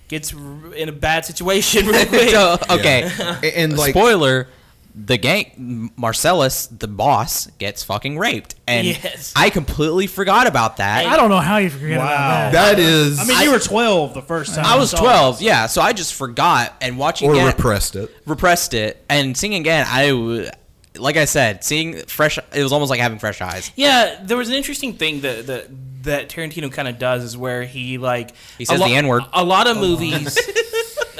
gets 0.08 0.32
in 0.32 0.88
a 0.88 0.92
bad 0.92 1.24
situation 1.24 1.86
real 1.88 2.06
quick. 2.06 2.28
So, 2.30 2.56
okay. 2.70 3.10
A- 3.42 3.58
and 3.58 3.76
like, 3.76 3.90
Spoiler: 3.94 4.48
the 4.94 5.16
gang 5.16 5.90
Marcellus, 5.96 6.66
the 6.68 6.86
boss, 6.86 7.46
gets 7.58 7.82
fucking 7.82 8.16
raped, 8.18 8.54
and 8.66 8.86
Yes. 8.86 9.32
I 9.34 9.50
completely 9.50 10.06
forgot 10.06 10.46
about 10.46 10.76
that. 10.76 11.04
I 11.06 11.16
don't 11.16 11.30
know 11.30 11.40
how 11.40 11.56
you 11.56 11.68
forget 11.70 11.98
Wow. 11.98 12.04
about 12.04 12.52
that. 12.52 12.76
that 12.76 12.78
is, 12.78 13.18
I 13.18 13.24
mean, 13.24 13.40
you 13.42 13.50
were 13.50 13.58
12 13.58 14.14
the 14.14 14.22
first 14.22 14.54
time. 14.54 14.64
I 14.64 14.76
was 14.76 14.92
you 14.92 14.98
saw 14.98 15.02
12, 15.04 15.42
yeah. 15.42 15.66
So 15.66 15.82
I 15.82 15.92
just 15.92 16.14
forgot 16.14 16.74
and 16.80 16.96
watching 16.96 17.28
or 17.28 17.32
again, 17.34 17.46
repressed 17.46 17.96
it. 17.96 18.14
repressed 18.24 18.72
it, 18.74 19.04
and 19.08 19.36
seeing 19.36 19.54
again, 19.54 19.84
I, 19.90 20.08
w- 20.10 20.48
like 20.96 21.16
I 21.16 21.24
said, 21.24 21.64
seeing 21.64 21.96
fresh. 22.06 22.38
It 22.54 22.62
was 22.62 22.72
almost 22.72 22.88
like 22.90 23.00
having 23.00 23.18
fresh 23.18 23.40
eyes. 23.40 23.72
Yeah, 23.74 24.20
there 24.22 24.36
was 24.36 24.48
an 24.48 24.54
interesting 24.54 24.92
thing 24.94 25.22
that 25.22 25.46
that, 25.48 25.66
that 26.04 26.28
Tarantino 26.28 26.70
kind 26.70 26.86
of 26.86 27.00
does 27.00 27.24
is 27.24 27.36
where 27.36 27.64
he 27.64 27.98
like 27.98 28.30
He 28.58 28.64
says 28.64 28.78
lo- 28.78 28.86
the 28.86 28.94
N-word. 28.94 29.24
A 29.32 29.42
lot 29.42 29.66
of 29.66 29.76
oh. 29.76 29.80
movies. 29.80 30.38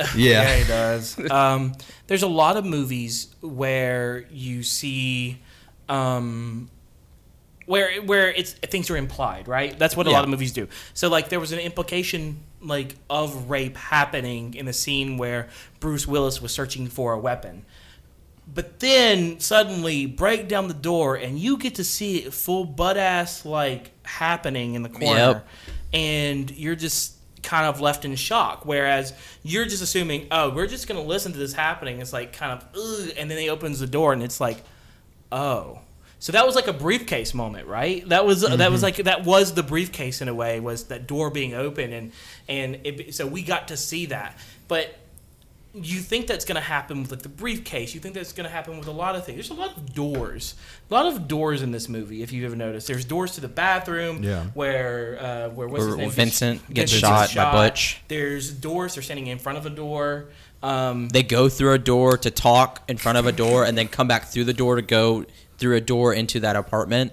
Yeah. 0.16 0.54
he 0.57 0.64
does. 0.66 1.18
Um, 1.30 1.72
there's 2.07 2.22
a 2.22 2.28
lot 2.28 2.57
of 2.57 2.64
movies 2.64 3.35
where 3.40 4.26
you 4.30 4.62
see. 4.62 5.38
Um, 5.88 6.70
where 7.66 8.02
where 8.02 8.30
it's 8.30 8.52
things 8.52 8.90
are 8.90 8.96
implied, 8.96 9.48
right? 9.48 9.78
That's 9.78 9.96
what 9.96 10.07
a 10.07 10.11
Yeah. 10.11 10.16
lot 10.16 10.24
of 10.24 10.30
movies 10.30 10.52
do. 10.52 10.68
So 10.92 11.09
like 11.09 11.28
there 11.30 11.40
was 11.40 11.52
an 11.52 11.59
implication 11.59 12.40
like 12.61 12.96
of 13.11 13.48
rape 13.50 13.76
happening 13.76 14.54
in 14.54 14.66
the 14.66 14.72
scene 14.72 15.16
where 15.18 15.48
Bruce 15.80 16.07
Willis 16.07 16.40
was 16.42 16.52
searching 16.52 16.88
for 16.88 17.12
a 17.12 17.18
weapon. 17.18 17.64
But 18.52 18.80
then 18.80 19.40
suddenly 19.40 20.04
break 20.04 20.48
down 20.48 20.68
the 20.68 20.74
door 20.74 21.16
and 21.16 21.38
you 21.38 21.57
get 21.57 21.76
to 21.76 21.85
see 21.85 22.18
it 22.18 22.35
full 22.35 22.66
butt 22.66 22.98
ass 22.98 23.46
like 23.46 23.92
happening 24.04 24.74
in 24.74 24.83
the 24.83 24.90
corner. 24.90 25.16
Yep. 25.16 25.48
And 25.94 26.50
you're 26.50 26.76
just 26.76 27.13
kind 27.44 27.66
of 27.66 27.80
left 27.80 28.04
in 28.04 28.16
shock. 28.16 28.66
Whereas 28.66 29.12
you're 29.42 29.66
just 29.66 29.83
assuming, 29.83 30.26
oh, 30.30 30.50
we're 30.50 30.66
just 30.66 30.88
gonna 30.88 31.02
listen 31.02 31.33
to 31.33 31.38
this 31.38 31.52
happening. 31.52 32.00
It's 32.00 32.12
like 32.12 32.33
kind 32.33 32.52
of 32.52 32.66
Ugh, 32.74 33.12
and 33.16 33.30
then 33.30 33.38
he 33.38 33.48
opens 33.48 33.78
the 33.78 33.87
door 33.87 34.12
and 34.12 34.22
it's 34.22 34.40
like, 34.40 34.62
oh. 35.30 35.80
So 36.18 36.33
that 36.33 36.46
was 36.46 36.54
like 36.54 36.68
a 36.68 36.72
briefcase 36.72 37.35
moment, 37.35 37.68
right? 37.68 38.09
That 38.09 38.24
was 38.24 38.42
uh, 38.42 38.57
that 38.57 38.70
was 38.70 38.80
mm-hmm. 38.80 38.85
like 38.85 38.96
that 39.04 39.24
was 39.24 39.52
the 39.52 39.62
briefcase 39.62 40.22
in 40.22 40.28
a 40.28 40.35
way 40.35 40.59
was 40.59 40.85
that 40.85 41.07
door 41.07 41.28
being 41.30 41.52
open 41.52 41.92
and 41.92 42.12
and 42.48 42.80
it, 42.85 43.14
so 43.14 43.26
we 43.26 43.42
got 43.42 43.68
to 43.68 43.76
see 43.76 44.07
that. 44.07 44.38
But 44.66 44.96
you 45.74 45.98
think 45.98 46.28
that's 46.28 46.44
going 46.44 46.54
to 46.54 46.60
happen 46.60 47.02
with 47.02 47.10
like 47.10 47.22
the 47.22 47.28
briefcase. 47.28 47.94
You 47.94 48.00
think 48.00 48.14
that's 48.14 48.32
going 48.32 48.44
to 48.48 48.50
happen 48.50 48.78
with 48.78 48.87
a 48.87 48.92
lot 48.92 49.16
of 49.16 49.24
things. 49.24 49.37
There's 49.37 49.50
a 49.50 49.60
lot 49.60 49.76
of 49.76 49.92
doors, 49.92 50.54
a 50.88 50.94
lot 50.94 51.06
of 51.06 51.26
doors 51.26 51.62
in 51.62 51.72
this 51.72 51.88
movie. 51.88 52.22
If 52.22 52.32
you've 52.32 52.44
ever 52.44 52.54
noticed, 52.54 52.87
there's 52.87 53.04
doors 53.04 53.32
to 53.32 53.40
the 53.40 53.48
bathroom. 53.48 54.22
Yeah. 54.22 54.44
Where 54.54 55.18
uh, 55.20 55.48
where 55.50 55.66
what's 55.66 55.84
his 55.84 55.96
name? 55.96 56.10
Vincent 56.10 56.72
gets 56.72 56.92
Vincent 56.92 57.30
shot 57.30 57.34
by 57.34 57.68
Butch. 57.68 58.02
There's 58.08 58.52
doors. 58.52 58.94
They're 58.94 59.02
standing 59.02 59.26
in 59.26 59.38
front 59.38 59.58
of 59.58 59.66
a 59.66 59.70
door. 59.70 60.26
Um, 60.62 61.08
They 61.08 61.22
go 61.22 61.48
through 61.48 61.72
a 61.72 61.78
door 61.78 62.16
to 62.18 62.30
talk 62.30 62.82
in 62.88 62.96
front 62.96 63.18
of 63.18 63.26
a 63.26 63.32
door, 63.32 63.64
and 63.64 63.76
then 63.76 63.88
come 63.88 64.06
back 64.08 64.26
through 64.26 64.44
the 64.44 64.54
door 64.54 64.76
to 64.76 64.82
go 64.82 65.26
through 65.58 65.76
a 65.76 65.80
door 65.80 66.14
into 66.14 66.40
that 66.40 66.56
apartment. 66.56 67.12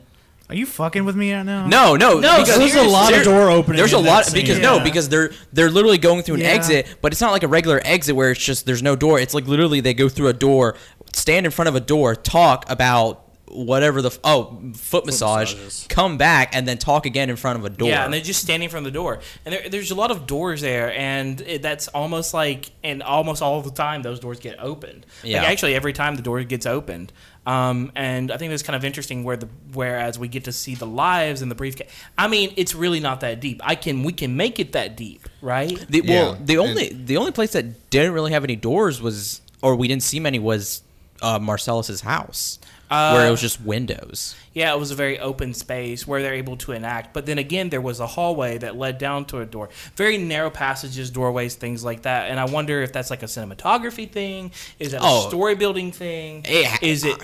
Are 0.51 0.55
you 0.55 0.65
fucking 0.65 1.05
with 1.05 1.15
me 1.15 1.33
right 1.33 1.43
now? 1.43 1.65
No, 1.65 1.95
no, 1.95 2.19
No, 2.19 2.39
because 2.41 2.57
There's 2.57 2.75
a 2.75 2.83
lot 2.83 3.13
of 3.13 3.23
door 3.23 3.49
opening 3.49 3.77
There's 3.77 3.93
a 3.93 3.97
lot 3.97 4.25
scene. 4.25 4.41
because 4.41 4.59
no, 4.59 4.79
because 4.83 5.07
they're 5.07 5.31
they're 5.53 5.69
literally 5.69 5.97
going 5.97 6.23
through 6.23 6.35
an 6.35 6.41
Yeah. 6.41 6.47
exit, 6.47 6.87
but 7.01 7.13
it's 7.13 7.21
not 7.21 7.31
like 7.31 7.43
a 7.43 7.47
regular 7.47 7.81
exit 7.85 8.15
where 8.15 8.31
it's 8.31 8.43
just 8.43 8.65
there's 8.65 8.83
no 8.83 8.95
door. 8.97 9.17
It's 9.19 9.33
like 9.33 9.47
literally 9.47 9.79
they 9.79 9.93
go 9.93 10.09
through 10.09 10.27
a 10.27 10.33
door, 10.33 10.75
stand 11.13 11.45
in 11.45 11.51
front 11.53 11.69
of 11.69 11.75
a 11.75 11.79
door, 11.79 12.15
talk 12.15 12.69
about 12.69 13.23
whatever 13.47 14.01
the 14.01 14.07
f- 14.09 14.19
oh 14.23 14.61
foot 14.75 15.05
massage, 15.05 15.53
massages. 15.53 15.85
come 15.89 16.17
back 16.17 16.55
and 16.55 16.65
then 16.65 16.77
talk 16.77 17.05
again 17.05 17.29
in 17.29 17.35
front 17.35 17.59
of 17.59 17.65
a 17.65 17.69
door. 17.69 17.89
Yeah, 17.89 18.05
and 18.05 18.13
they're 18.13 18.21
just 18.21 18.41
standing 18.41 18.69
from 18.69 18.85
the 18.85 18.91
door, 18.91 19.19
and 19.45 19.53
there, 19.53 19.67
there's 19.69 19.91
a 19.91 19.95
lot 19.95 20.09
of 20.09 20.25
doors 20.25 20.61
there, 20.61 20.93
and 20.93 21.41
it, 21.41 21.61
that's 21.61 21.89
almost 21.89 22.33
like, 22.33 22.71
and 22.81 23.03
almost 23.03 23.41
all 23.41 23.61
the 23.61 23.71
time 23.71 24.03
those 24.03 24.21
doors 24.21 24.39
get 24.39 24.57
opened. 24.59 25.05
Yeah. 25.21 25.41
Like 25.41 25.49
actually, 25.49 25.75
every 25.75 25.91
time 25.91 26.15
the 26.15 26.21
door 26.21 26.41
gets 26.43 26.65
opened, 26.65 27.11
um, 27.45 27.91
and 27.95 28.31
I 28.31 28.37
think 28.37 28.51
that's 28.51 28.61
kind 28.61 28.75
of 28.75 28.85
interesting 28.85 29.23
where 29.23 29.35
the 29.35 29.49
whereas 29.73 30.19
we 30.19 30.27
get 30.27 30.43
to 30.43 30.51
see 30.51 30.75
the 30.75 30.85
lives 30.85 31.41
in 31.41 31.49
the 31.49 31.55
briefcase. 31.55 31.91
I 32.17 32.27
mean, 32.27 32.53
it's 32.55 32.75
really 32.75 32.99
not 32.99 33.21
that 33.21 33.39
deep. 33.39 33.61
I 33.63 33.75
can 33.75 34.03
we 34.03 34.13
can 34.13 34.37
make 34.37 34.59
it 34.59 34.73
that 34.73 34.95
deep, 34.95 35.27
right? 35.41 35.83
The, 35.89 36.01
well, 36.01 36.37
the 36.39 36.57
only 36.57 36.89
the 36.89 37.17
only 37.17 37.31
place 37.31 37.53
that 37.53 37.89
didn't 37.89 38.13
really 38.13 38.31
have 38.31 38.43
any 38.43 38.55
doors 38.55 39.01
was, 39.01 39.41
or 39.61 39.75
we 39.75 39.87
didn't 39.87 40.03
see 40.03 40.19
many, 40.19 40.37
was 40.37 40.83
uh, 41.21 41.39
Marcellus's 41.39 42.01
house, 42.01 42.59
where 42.91 43.25
it 43.25 43.27
Uh, 43.29 43.31
was 43.31 43.41
just 43.41 43.61
windows. 43.61 44.35
Yeah, 44.53 44.73
it 44.73 44.79
was 44.79 44.91
a 44.91 44.95
very 44.95 45.17
open 45.17 45.53
space 45.53 46.05
where 46.05 46.21
they're 46.21 46.33
able 46.33 46.57
to 46.57 46.73
enact. 46.73 47.13
But 47.13 47.25
then 47.25 47.37
again, 47.37 47.69
there 47.69 47.79
was 47.81 47.99
a 48.01 48.07
hallway 48.07 48.57
that 48.57 48.75
led 48.77 48.97
down 48.97 49.25
to 49.25 49.39
a 49.39 49.45
door. 49.45 49.69
Very 49.95 50.17
narrow 50.17 50.49
passages, 50.49 51.09
doorways, 51.09 51.55
things 51.55 51.83
like 51.83 52.01
that. 52.01 52.29
And 52.29 52.39
I 52.39 52.45
wonder 52.45 52.81
if 52.81 52.91
that's 52.91 53.09
like 53.09 53.23
a 53.23 53.27
cinematography 53.27 54.11
thing. 54.11 54.51
Is 54.77 54.91
that 54.91 55.01
Oh. 55.03 55.25
a 55.25 55.29
story 55.29 55.55
building 55.55 55.91
thing? 55.91 56.45
It- 56.47 56.83
Is 56.83 57.05
it? 57.05 57.17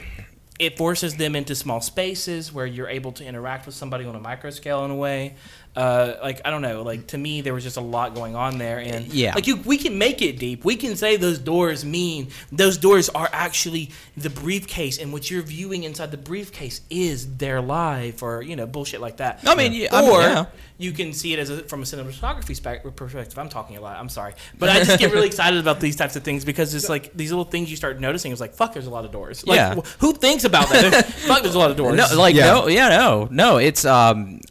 It 0.60 0.76
forces 0.76 1.18
them 1.18 1.36
into 1.36 1.54
small 1.54 1.82
spaces 1.82 2.52
where 2.52 2.66
you're 2.66 2.90
able 2.90 3.12
to 3.12 3.24
interact 3.24 3.68
with 3.68 3.76
somebody 3.76 4.06
on 4.06 4.16
a 4.16 4.20
micro 4.20 4.50
scale 4.50 4.84
in 4.86 4.90
a 4.92 4.96
way. 4.96 5.36
Uh, 5.78 6.18
like 6.24 6.42
I 6.44 6.50
don't 6.50 6.64
know, 6.64 6.82
like 6.82 7.06
to 7.08 7.20
me 7.20 7.42
there 7.42 7.54
was 7.54 7.64
just 7.64 7.78
a 7.78 7.82
lot 7.82 8.16
going 8.16 8.36
on 8.36 8.58
there, 8.58 8.80
and 8.80 9.14
Yeah. 9.14 9.36
like 9.36 9.46
you, 9.46 9.58
we 9.58 9.78
can 9.78 10.00
make 10.00 10.24
it 10.24 10.40
deep. 10.40 10.66
We 10.66 10.76
can 10.76 10.96
say 10.96 11.18
those 11.18 11.38
doors 11.38 11.86
mean 11.86 12.30
those 12.52 12.78
doors 12.80 13.10
are 13.10 13.30
actually 13.32 13.92
the 14.18 14.32
briefcase, 14.32 14.98
and 14.98 15.14
what 15.14 15.30
you're 15.30 15.44
viewing 15.44 15.84
inside 15.84 16.10
the 16.10 16.18
briefcase 16.18 16.82
is 16.90 17.38
their 17.38 17.62
life, 17.62 18.24
or 18.24 18.42
you 18.42 18.56
know 18.56 18.66
bullshit 18.66 19.02
like 19.02 19.18
that. 19.18 19.42
I 19.46 19.54
mean, 19.54 19.72
yeah, 19.72 19.90
I 19.92 20.02
mean, 20.02 20.10
or 20.10 20.22
yeah. 20.22 20.46
you 20.80 20.94
can 20.94 21.14
see 21.14 21.34
it 21.34 21.38
as 21.38 21.52
a, 21.52 21.62
from 21.66 21.84
a 21.84 21.86
cinematography 21.86 22.96
perspective. 22.96 23.38
I'm 23.38 23.50
talking 23.50 23.78
a 23.78 23.82
lot. 23.82 23.98
I'm 23.98 24.10
sorry, 24.10 24.34
but 24.58 24.70
I 24.70 24.84
just 24.84 24.98
get 24.98 25.14
really 25.14 25.28
excited 25.28 25.60
about 25.60 25.80
these 25.80 25.96
types 25.96 26.16
of 26.16 26.24
things 26.24 26.44
because 26.44 26.74
it's 26.74 26.90
like 26.90 27.14
these 27.16 27.30
little 27.32 27.46
things 27.46 27.70
you 27.70 27.78
start 27.78 28.00
noticing. 28.00 28.32
It's 28.32 28.42
like 28.42 28.56
fuck, 28.56 28.74
there's 28.74 28.88
a 28.88 28.90
lot 28.90 29.06
of 29.06 29.12
doors. 29.12 29.46
Like, 29.46 29.58
Yeah. 29.58 29.76
who 30.00 30.14
thinks 30.14 30.44
about 30.44 30.70
that? 30.70 31.06
fuck, 31.28 31.44
there's 31.44 31.54
a 31.54 31.60
lot 31.60 31.70
of 31.70 31.78
doors. 31.78 31.98
No, 31.98 32.08
like 32.20 32.34
Yeah. 32.34 32.46
no, 32.48 32.68
yeah, 32.68 32.90
no, 32.90 33.28
no. 33.30 33.58
It's 33.58 33.86
um, 33.86 34.42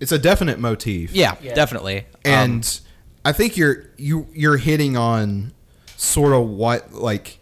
It's 0.00 0.12
a 0.12 0.18
definite 0.18 0.58
motif. 0.58 1.12
yeah, 1.12 1.36
Yeah. 1.42 1.54
definitely. 1.54 1.98
Um, 2.24 2.32
and 2.32 2.80
I 3.24 3.32
think 3.32 3.56
you're 3.56 3.90
you 3.98 4.26
you're 4.32 4.56
hitting 4.56 4.96
on 4.96 5.52
sort 5.96 6.32
of 6.32 6.48
what 6.48 6.92
like 6.94 7.38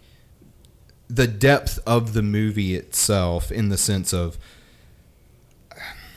the 1.08 1.26
depth 1.28 1.78
of 1.86 2.12
the 2.12 2.22
movie 2.22 2.74
itself 2.74 3.50
in 3.52 3.68
the 3.70 3.78
sense 3.78 4.12
of 4.12 4.36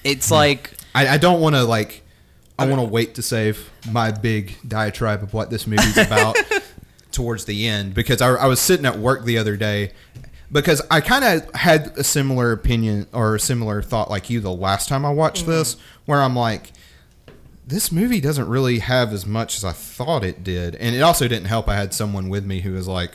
it's 0.04 0.32
like 0.32 0.72
I, 0.96 1.10
I 1.10 1.18
don't 1.18 1.40
want 1.40 1.56
to 1.56 1.64
like 1.64 2.02
I 2.58 2.66
want 2.66 2.82
to 2.82 2.88
wait 2.88 3.16
to 3.16 3.22
save 3.22 3.70
my 3.90 4.12
big 4.12 4.56
diatribe 4.68 5.24
of 5.24 5.34
what 5.34 5.50
this 5.50 5.66
movie's 5.66 5.98
about 5.98 6.36
towards 7.12 7.46
the 7.46 7.68
end 7.68 7.94
because 7.94 8.22
I, 8.22 8.30
I 8.34 8.46
was 8.48 8.60
sitting 8.60 8.86
at 8.86 8.98
work 8.98 9.24
the 9.26 9.38
other 9.38 9.56
day 9.58 9.92
because 10.52 10.82
I 10.92 11.02
kind 11.02 11.24
of 11.24 11.56
had 11.56 11.94
a 11.98 12.04
similar 12.04 12.52
opinion 12.52 13.08
or 13.14 13.36
a 13.36 13.40
similar 13.40 13.82
thought 13.82 14.10
like 14.10 14.30
you 14.30 14.40
the 14.40 14.52
last 14.52 14.90
time 14.90 15.06
I 15.06 15.12
watched 15.12 15.44
mm-hmm. 15.44 15.52
this 15.52 15.78
where 16.06 16.22
I'm 16.22 16.36
like 16.36 16.72
this 17.66 17.92
movie 17.92 18.20
doesn't 18.20 18.50
really 18.50 18.80
have 18.80 19.14
as 19.14 19.26
much 19.26 19.56
as 19.56 19.64
I 19.64 19.72
thought 19.72 20.26
it 20.26 20.44
did. 20.44 20.76
And 20.76 20.94
it 20.94 21.02
also 21.02 21.28
didn't 21.28 21.46
help 21.46 21.70
I 21.70 21.76
had 21.76 21.94
someone 21.94 22.28
with 22.28 22.46
me 22.46 22.60
who 22.62 22.74
was 22.74 22.88
like 22.88 23.12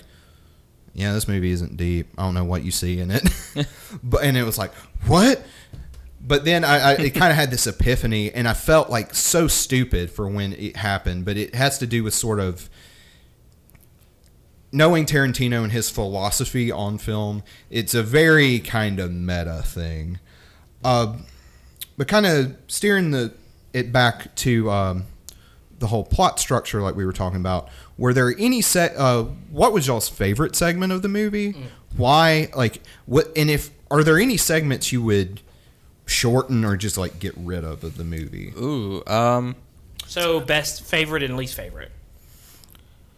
yeah 0.94 1.12
this 1.12 1.29
movie 1.29 1.51
isn't 1.51 1.77
deep. 1.77 2.09
I 2.16 2.22
don't 2.22 2.35
know 2.35 2.44
what 2.44 2.64
you 2.64 2.70
see 2.70 2.99
in 2.99 3.11
it. 3.11 3.29
But 4.03 4.25
and 4.25 4.37
it 4.37 4.44
was 4.44 4.59
like 4.59 4.72
what? 5.07 5.42
But 6.20 6.44
then 6.44 6.64
I, 6.64 6.79
I 6.79 6.92
it 6.94 7.11
kind 7.11 7.31
of 7.31 7.37
had 7.37 7.53
this 7.53 7.68
epiphany, 7.68 8.33
and 8.33 8.49
I 8.49 8.53
felt 8.53 8.90
like 8.90 9.14
so 9.14 9.46
stupid 9.46 10.11
for 10.11 10.29
when 10.29 10.55
it 10.55 10.77
happened. 10.77 11.25
But 11.25 11.37
it 11.37 11.55
has 11.55 11.79
to 11.79 11.87
do 11.87 12.03
with 12.03 12.14
sort 12.14 12.40
of 12.40 12.68
knowing 14.76 15.06
Tarantino 15.06 15.62
and 15.62 15.72
his 15.72 15.88
philosophy 15.88 16.70
on 16.70 16.98
film. 16.98 17.42
It's 17.70 17.94
a 17.94 18.02
very 18.02 18.58
kind 18.58 19.00
of 19.00 19.10
meta 19.10 19.62
thing, 19.64 20.18
uh, 20.84 21.16
but 21.96 22.06
kind 22.06 22.26
of 22.26 22.56
steering 22.68 23.10
the 23.10 23.32
it 23.72 23.90
back 23.90 24.34
to 24.36 24.70
um, 24.70 25.04
the 25.78 25.86
whole 25.86 26.04
plot 26.04 26.38
structure, 26.38 26.82
like 26.82 26.94
we 26.94 27.06
were 27.06 27.12
talking 27.12 27.40
about. 27.40 27.68
Were 27.98 28.12
there 28.12 28.34
any 28.38 28.60
set? 28.60 28.94
Uh, 28.96 29.24
what 29.50 29.72
was 29.72 29.86
y'all's 29.86 30.08
favorite 30.10 30.54
segment 30.54 30.92
of 30.92 31.00
the 31.00 31.08
movie? 31.08 31.56
Why? 31.96 32.50
Like 32.54 32.82
what? 33.06 33.32
And 33.34 33.50
if 33.50 33.70
are 33.90 34.04
there 34.04 34.18
any 34.18 34.36
segments 34.36 34.92
you 34.92 35.02
would 35.02 35.40
shorten 36.04 36.64
or 36.64 36.76
just 36.76 36.98
like 36.98 37.18
get 37.18 37.34
rid 37.36 37.64
of 37.64 37.82
of 37.82 37.96
the 37.96 38.04
movie? 38.04 38.52
ooh, 38.58 39.02
um, 39.06 39.56
So 40.06 40.38
best 40.40 40.82
favorite 40.84 41.22
and 41.22 41.36
least 41.36 41.54
favorite. 41.54 41.92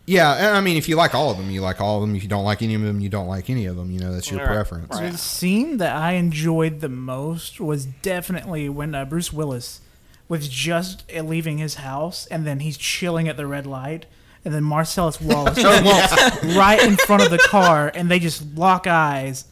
Yeah, 0.09 0.55
I 0.55 0.61
mean, 0.63 0.79
if 0.79 0.89
you 0.89 0.97
like 0.97 1.15
all 1.15 1.31
of 1.31 1.37
them, 1.37 1.51
you 1.51 1.61
like 1.61 1.83
all 1.83 1.97
of 1.97 2.01
them. 2.01 2.17
If 2.17 2.23
you 2.23 2.29
don't 2.31 2.45
like 2.45 2.63
any 2.63 2.75
of 2.75 2.81
them, 2.81 2.99
you 2.99 3.11
don't 3.11 3.27
like 3.27 3.51
any 3.51 3.67
of 3.67 3.77
them. 3.77 3.91
You 3.91 4.01
know, 4.01 4.13
that's 4.15 4.31
your 4.31 4.41
Right. 4.41 4.49
preference. 4.49 4.95
Right. 4.95 5.13
The 5.13 5.19
scene 5.19 5.77
that 5.77 5.95
I 5.95 6.13
enjoyed 6.13 6.81
the 6.81 6.89
most 6.89 7.61
was 7.61 7.85
definitely 7.85 8.71
when 8.71 8.95
uh, 8.95 9.05
Bruce 9.05 9.33
Willis 9.35 9.83
was 10.27 10.49
just 10.49 11.05
uh, 11.15 11.21
leaving 11.23 11.59
his 11.59 11.75
house 11.77 12.27
and 12.27 12.47
then 12.47 12.61
he's 12.61 12.79
chilling 12.79 13.29
at 13.29 13.37
the 13.37 13.47
red 13.47 13.67
light. 13.67 14.07
And 14.47 14.55
then 14.55 14.65
Marcellus 14.65 15.21
Wallace 15.21 15.63
walks 15.63 16.45
right 16.57 16.83
in 16.83 16.97
front 16.97 17.23
of 17.23 17.31
the 17.31 17.39
car 17.39 17.93
and 17.95 18.11
they 18.11 18.19
just 18.19 18.57
lock 18.57 18.87
eyes. 18.87 19.45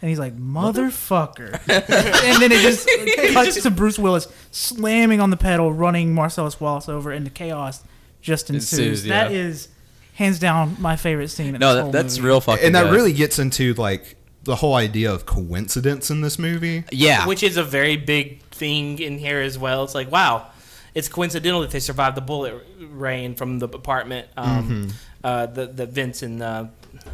And 0.00 0.08
he's 0.08 0.18
like, 0.18 0.36
motherfucker. 0.38 1.52
and 1.68 2.42
then 2.42 2.50
it 2.50 2.60
just 2.62 2.88
cuts 3.34 3.62
to 3.62 3.70
Bruce 3.70 3.98
Willis 3.98 4.26
slamming 4.50 5.20
on 5.20 5.28
the 5.30 5.36
pedal, 5.36 5.70
running 5.72 6.14
Marcellus 6.14 6.58
Wallace 6.60 6.88
over, 6.88 7.12
and 7.12 7.26
the 7.26 7.30
chaos 7.30 7.82
just 8.22 8.48
ensues. 8.50 8.78
Ensues, 8.78 9.06
yeah. 9.06 9.24
That 9.24 9.32
is 9.32 9.68
hands 10.14 10.38
down 10.38 10.76
my 10.78 10.96
favorite 10.96 11.28
scene. 11.28 11.54
In 11.54 11.60
no, 11.60 11.68
this 11.68 11.74
that, 11.76 11.82
whole 11.82 11.92
that's 11.92 12.16
movie. 12.18 12.28
real 12.28 12.40
fucking. 12.40 12.66
And 12.66 12.74
that 12.74 12.84
good. 12.84 12.92
really 12.94 13.12
gets 13.12 13.38
into 13.38 13.74
like 13.74 14.16
the 14.44 14.56
whole 14.56 14.74
idea 14.74 15.12
of 15.12 15.24
coincidence 15.26 16.10
in 16.10 16.20
this 16.20 16.38
movie. 16.38 16.84
yeah, 16.90 17.26
which 17.26 17.42
is 17.42 17.56
a 17.56 17.64
very 17.64 17.96
big 17.96 18.42
thing 18.46 18.98
in 18.98 19.18
here 19.18 19.40
as 19.40 19.58
well. 19.58 19.84
It's 19.84 19.94
like, 19.94 20.10
wow, 20.10 20.50
it's 20.94 21.08
coincidental 21.08 21.60
that 21.62 21.70
they 21.70 21.80
survived 21.80 22.16
the 22.16 22.20
bullet 22.22 22.64
rain 22.78 23.34
from 23.34 23.58
the 23.58 23.66
apartment. 23.66 24.28
Um, 24.36 24.88
uh, 25.24 25.46
the 25.46 25.66
the 25.66 25.86
Vince 25.86 26.22
and 26.22 26.42
uh, 26.42 26.66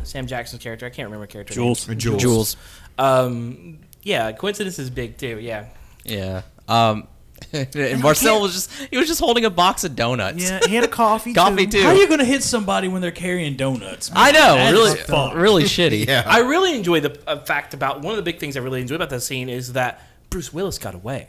Sam 0.03 0.27
Jackson's 0.27 0.63
character. 0.63 0.87
I 0.87 0.91
can't 0.91 1.07
remember 1.07 1.27
character 1.27 1.55
Jules. 1.55 1.87
names. 1.87 2.03
Jules. 2.03 2.23
Jules. 2.23 2.57
Um, 2.99 3.79
yeah, 4.03 4.33
coincidence 4.33 4.79
is 4.79 4.91
big 4.91 5.19
too. 5.19 5.39
Yeah. 5.39 5.67
Yeah. 6.05 6.43
Um, 6.67 7.07
and 7.53 8.03
Marcel 8.03 8.41
was 8.41 8.53
just 8.55 8.73
he 8.91 8.99
was 8.99 9.07
just 9.09 9.21
holding 9.21 9.45
a 9.45 9.51
box 9.51 9.85
of 9.85 9.97
donuts. 9.97 10.43
Yeah, 10.51 10.61
he 10.67 10.75
had 10.75 10.85
a 10.85 10.89
coffee. 10.89 11.33
Coffee 11.39 11.67
too. 11.67 11.79
too. 11.79 11.83
How 11.83 11.91
are 11.91 11.95
you 11.95 12.07
going 12.07 12.19
to 12.19 12.25
hit 12.25 12.43
somebody 12.43 12.89
when 12.89 13.01
they're 13.01 13.11
carrying 13.11 13.57
donuts? 13.57 14.11
I 14.15 14.33
know, 14.33 14.55
That 14.57 14.71
really, 14.73 14.97
fucked. 14.97 15.37
really 15.37 15.65
shitty. 15.65 15.99
Yeah. 16.09 16.23
I 16.27 16.41
really 16.41 16.75
enjoy 16.77 17.01
the 17.01 17.19
uh, 17.27 17.41
fact 17.45 17.75
about 17.75 18.01
one 18.03 18.13
of 18.13 18.17
the 18.17 18.23
big 18.23 18.39
things 18.39 18.57
I 18.57 18.61
really 18.61 18.81
enjoy 18.81 18.95
about 18.97 19.11
that 19.11 19.21
scene 19.21 19.49
is 19.49 19.73
that 19.75 20.03
Bruce 20.31 20.53
Willis 20.53 20.79
got 20.79 20.95
away. 20.95 21.29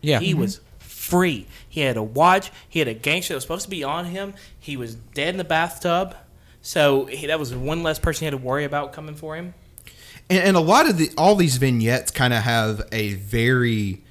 Yeah. 0.00 0.20
He 0.20 0.32
was 0.34 0.60
free. 0.78 1.46
He 1.68 1.80
had 1.80 1.96
a 1.96 2.02
watch. 2.02 2.50
He 2.68 2.78
had 2.78 2.88
a 2.88 2.94
gangster 2.94 3.32
that 3.34 3.36
was 3.36 3.44
supposed 3.44 3.64
to 3.64 3.70
be 3.70 3.84
on 3.84 4.06
him. 4.06 4.34
He 4.58 4.76
was 4.76 4.94
dead 4.94 5.28
in 5.30 5.36
the 5.36 5.44
bathtub. 5.44 6.16
So 6.62 7.06
he, 7.06 7.26
that 7.26 7.38
was 7.38 7.54
one 7.54 7.82
less 7.82 7.98
person 7.98 8.20
he 8.20 8.24
had 8.26 8.30
to 8.32 8.44
worry 8.44 8.64
about 8.64 8.92
coming 8.92 9.14
for 9.14 9.36
him. 9.36 9.54
And, 10.28 10.40
and 10.40 10.56
a 10.56 10.60
lot 10.60 10.88
of 10.88 10.98
the 10.98 11.10
all 11.16 11.34
these 11.36 11.56
vignettes 11.58 12.10
kind 12.10 12.32
of 12.34 12.42
have 12.42 12.88
a 12.92 13.14
very 13.14 14.02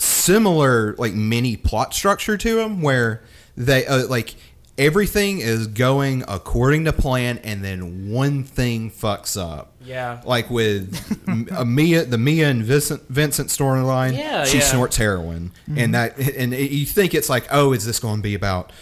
similar 0.00 0.94
like 0.96 1.14
mini 1.14 1.56
plot 1.56 1.94
structure 1.94 2.36
to 2.36 2.56
them, 2.56 2.82
where 2.82 3.22
they 3.56 3.86
uh, 3.86 4.06
like 4.06 4.34
everything 4.78 5.38
is 5.40 5.66
going 5.66 6.24
according 6.26 6.84
to 6.86 6.92
plan, 6.92 7.38
and 7.38 7.62
then 7.62 8.10
one 8.10 8.42
thing 8.44 8.90
fucks 8.90 9.40
up. 9.40 9.74
Yeah. 9.84 10.20
Like 10.24 10.50
with 10.50 11.18
M- 11.28 11.48
uh, 11.50 11.64
Mia, 11.64 12.04
the 12.04 12.16
Mia 12.18 12.48
and 12.48 12.62
Vincent, 12.64 13.02
Vincent 13.08 13.48
storyline, 13.50 14.16
Yeah, 14.16 14.44
she 14.44 14.58
yeah. 14.58 14.64
snorts 14.64 14.96
heroin, 14.96 15.52
and 15.76 15.94
that, 15.94 16.18
and 16.18 16.54
it, 16.54 16.70
you 16.70 16.86
think 16.86 17.14
it's 17.14 17.28
like, 17.28 17.46
oh, 17.50 17.72
is 17.72 17.84
this 17.84 17.98
going 18.00 18.16
to 18.16 18.22
be 18.22 18.34
about? 18.34 18.72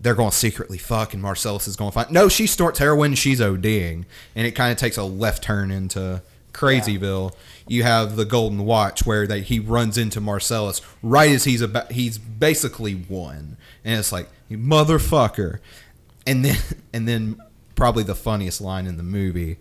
They're 0.00 0.14
going 0.14 0.30
to 0.30 0.36
secretly 0.36 0.76
fuck, 0.76 1.14
and 1.14 1.22
Marcellus 1.22 1.66
is 1.66 1.76
going 1.76 1.90
to 1.90 1.94
find. 1.94 2.10
No, 2.10 2.28
she 2.28 2.46
snorts 2.46 2.78
heroin. 2.78 3.12
and 3.12 3.18
She's 3.18 3.40
ODing, 3.40 4.04
and 4.36 4.46
it 4.46 4.52
kind 4.52 4.70
of 4.70 4.76
takes 4.76 4.98
a 4.98 5.02
left 5.04 5.42
turn 5.42 5.70
into 5.70 6.20
Crazyville. 6.52 7.32
You 7.66 7.82
have 7.82 8.16
the 8.16 8.24
Golden 8.24 8.64
Watch, 8.64 9.06
where 9.06 9.26
they, 9.26 9.40
he 9.40 9.58
runs 9.58 9.96
into 9.96 10.20
Marcellus 10.20 10.82
right 11.02 11.30
as 11.30 11.44
he's 11.44 11.62
about. 11.62 11.92
He's 11.92 12.18
basically 12.18 12.94
won, 12.94 13.56
and 13.84 13.98
it's 13.98 14.12
like 14.12 14.28
motherfucker, 14.50 15.60
and 16.26 16.44
then 16.44 16.58
and 16.92 17.08
then 17.08 17.40
probably 17.74 18.04
the 18.04 18.14
funniest 18.14 18.60
line 18.60 18.86
in 18.86 18.96
the 18.98 19.02
movie. 19.02 19.58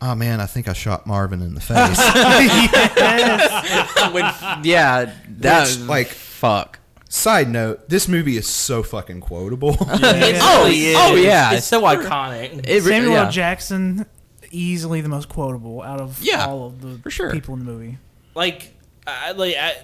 Oh 0.00 0.14
man, 0.14 0.40
I 0.40 0.46
think 0.46 0.68
I 0.68 0.74
shot 0.74 1.06
Marvin 1.06 1.40
in 1.42 1.54
the 1.54 1.60
face. 1.60 1.98
When- 4.12 4.64
yeah, 4.64 5.12
that's 5.28 5.76
Which, 5.78 5.88
like- 5.88 6.08
fuck. 6.08 6.78
Side 7.10 7.48
note: 7.48 7.88
This 7.88 8.06
movie 8.06 8.36
is 8.36 8.46
so 8.46 8.82
fucking 8.82 9.22
quotable. 9.22 9.74
Oh, 9.80 9.98
it 10.04 10.36
Oh, 10.42 10.64
really 10.66 10.94
oh, 10.94 11.14
yeah. 11.14 11.54
It's 11.54 11.64
so 11.66 11.80
iconic. 11.82 12.66
It 12.68 12.82
Samuel 12.82 13.12
yeah. 13.14 13.30
Jackson, 13.30 14.04
easily 14.50 15.00
the 15.00 15.08
most 15.08 15.28
quotable 15.28 15.82
out 15.82 16.00
of 16.00 16.22
Yeah, 16.22 16.46
all 16.46 16.66
of 16.66 16.80
the 16.80 16.98
for 17.02 17.10
sure. 17.10 17.30
people 17.32 17.54
in 17.54 17.60
the 17.64 17.70
movie. 17.70 17.98
like, 18.34 18.74
I, 19.06 19.32
like 19.32 19.56
I, 19.56 19.76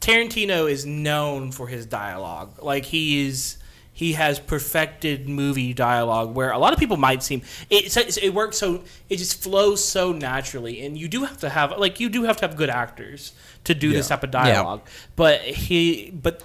Tarantino 0.00 0.70
is 0.70 0.86
known 0.86 1.52
for 1.52 1.66
his 1.68 1.86
dialogue. 1.86 2.62
Like 2.62 2.84
he 2.84 3.26
is, 3.26 3.56
he 3.92 4.12
has 4.12 4.38
perfected 4.38 5.28
movie 5.28 5.74
dialogue 5.74 6.34
where 6.34 6.50
a 6.52 6.58
lot 6.58 6.72
of 6.72 6.78
people 6.78 6.96
might 6.96 7.22
seem 7.22 7.42
it. 7.68 7.96
It, 7.96 8.18
it 8.22 8.32
works 8.34 8.56
so 8.58 8.84
it 9.08 9.16
just 9.16 9.42
flows 9.42 9.84
so 9.84 10.12
naturally, 10.12 10.84
and 10.86 10.96
you 10.96 11.08
do 11.08 11.24
have 11.24 11.38
to 11.38 11.48
have 11.48 11.76
like 11.78 11.98
you 11.98 12.08
do 12.08 12.22
have 12.24 12.36
to 12.38 12.46
have 12.46 12.56
good 12.56 12.70
actors 12.70 13.32
to 13.64 13.74
do 13.74 13.92
this 13.92 14.08
type 14.08 14.22
of 14.22 14.30
dialogue. 14.30 14.82
But 15.16 15.40
he, 15.40 16.10
but 16.10 16.42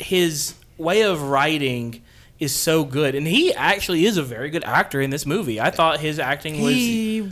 his 0.00 0.54
way 0.78 1.02
of 1.02 1.22
writing. 1.22 2.02
Is 2.38 2.54
so 2.54 2.84
good, 2.84 3.14
and 3.14 3.26
he 3.26 3.54
actually 3.54 4.04
is 4.04 4.18
a 4.18 4.22
very 4.22 4.50
good 4.50 4.62
actor 4.64 5.00
in 5.00 5.08
this 5.08 5.24
movie. 5.24 5.58
I 5.58 5.70
thought 5.70 6.00
his 6.00 6.18
acting 6.18 6.60
was 6.60 6.74
He 6.74 7.30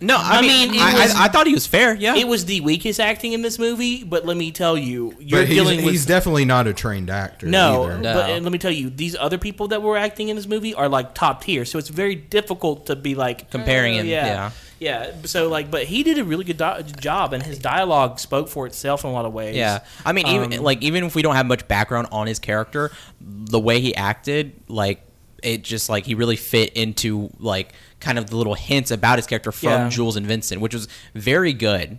No, 0.00 0.16
I, 0.16 0.38
I 0.38 0.40
mean, 0.40 0.72
mean, 0.72 0.80
it 0.80 0.82
I, 0.82 0.94
was- 1.00 1.14
I, 1.14 1.26
I 1.26 1.28
thought 1.28 1.46
he 1.46 1.54
was 1.54 1.64
fair. 1.68 1.94
Yeah, 1.94 2.16
It 2.16 2.26
was 2.26 2.44
the 2.46 2.60
weakest 2.60 2.98
acting 2.98 3.34
in 3.34 3.42
this 3.42 3.56
movie, 3.56 4.02
but 4.02 4.26
let 4.26 4.36
me 4.36 4.50
tell 4.50 4.76
you, 4.76 5.14
you're 5.20 5.44
he's, 5.44 5.56
dealing 5.56 5.84
with 5.84 5.92
he's 5.92 6.06
definitely 6.06 6.44
not 6.44 6.66
a 6.66 6.72
trained 6.74 7.08
actor. 7.08 7.46
no, 7.46 7.84
either. 7.84 7.98
No. 7.98 8.14
but 8.14 8.30
and 8.30 8.44
let 8.44 8.50
me 8.52 8.58
tell 8.58 8.72
you, 8.72 8.90
these 8.90 9.14
other 9.14 9.38
people 9.38 9.68
that 9.68 9.80
were 9.80 9.96
acting 9.96 10.28
in 10.28 10.34
this 10.34 10.48
movie 10.48 10.74
are 10.74 10.88
like 10.88 11.14
top 11.14 11.44
tier, 11.44 11.64
so 11.64 11.78
it's 11.78 11.88
very 11.88 12.16
difficult 12.16 12.86
to 12.86 12.96
be 12.96 13.14
like 13.14 13.48
Comparing 13.52 13.94
eh, 13.94 14.00
him, 14.00 14.06
Yeah, 14.08 14.50
yeah. 14.82 15.12
So 15.24 15.48
like, 15.48 15.70
but 15.70 15.84
he 15.84 16.02
did 16.02 16.18
a 16.18 16.24
really 16.24 16.44
good 16.44 16.58
do- 16.58 16.82
job, 17.00 17.32
and 17.32 17.42
his 17.42 17.58
dialogue 17.58 18.18
spoke 18.18 18.48
for 18.48 18.66
itself 18.66 19.04
in 19.04 19.10
a 19.10 19.12
lot 19.12 19.24
of 19.24 19.32
ways. 19.32 19.56
Yeah, 19.56 19.80
I 20.04 20.12
mean, 20.12 20.26
even 20.26 20.52
Um, 20.58 20.62
like 20.64 20.82
even 20.82 21.04
if 21.04 21.14
we 21.14 21.22
don't 21.22 21.34
have 21.36 21.46
much 21.46 21.66
background 21.68 22.08
on 22.12 22.26
his 22.26 22.38
character, 22.38 22.90
the 23.20 23.60
way 23.60 23.80
he 23.80 23.94
acted, 23.94 24.52
like 24.68 25.00
it 25.42 25.62
just 25.62 25.88
like 25.88 26.04
he 26.06 26.14
really 26.14 26.36
fit 26.36 26.72
into 26.74 27.30
like 27.38 27.72
kind 28.00 28.18
of 28.18 28.28
the 28.30 28.36
little 28.36 28.54
hints 28.54 28.90
about 28.90 29.18
his 29.18 29.26
character 29.26 29.52
from 29.52 29.70
Yeah. 29.70 29.88
Jules 29.88 30.16
and 30.16 30.26
Vincent, 30.26 30.60
which 30.60 30.74
was 30.74 30.88
very 31.14 31.52
good. 31.52 31.98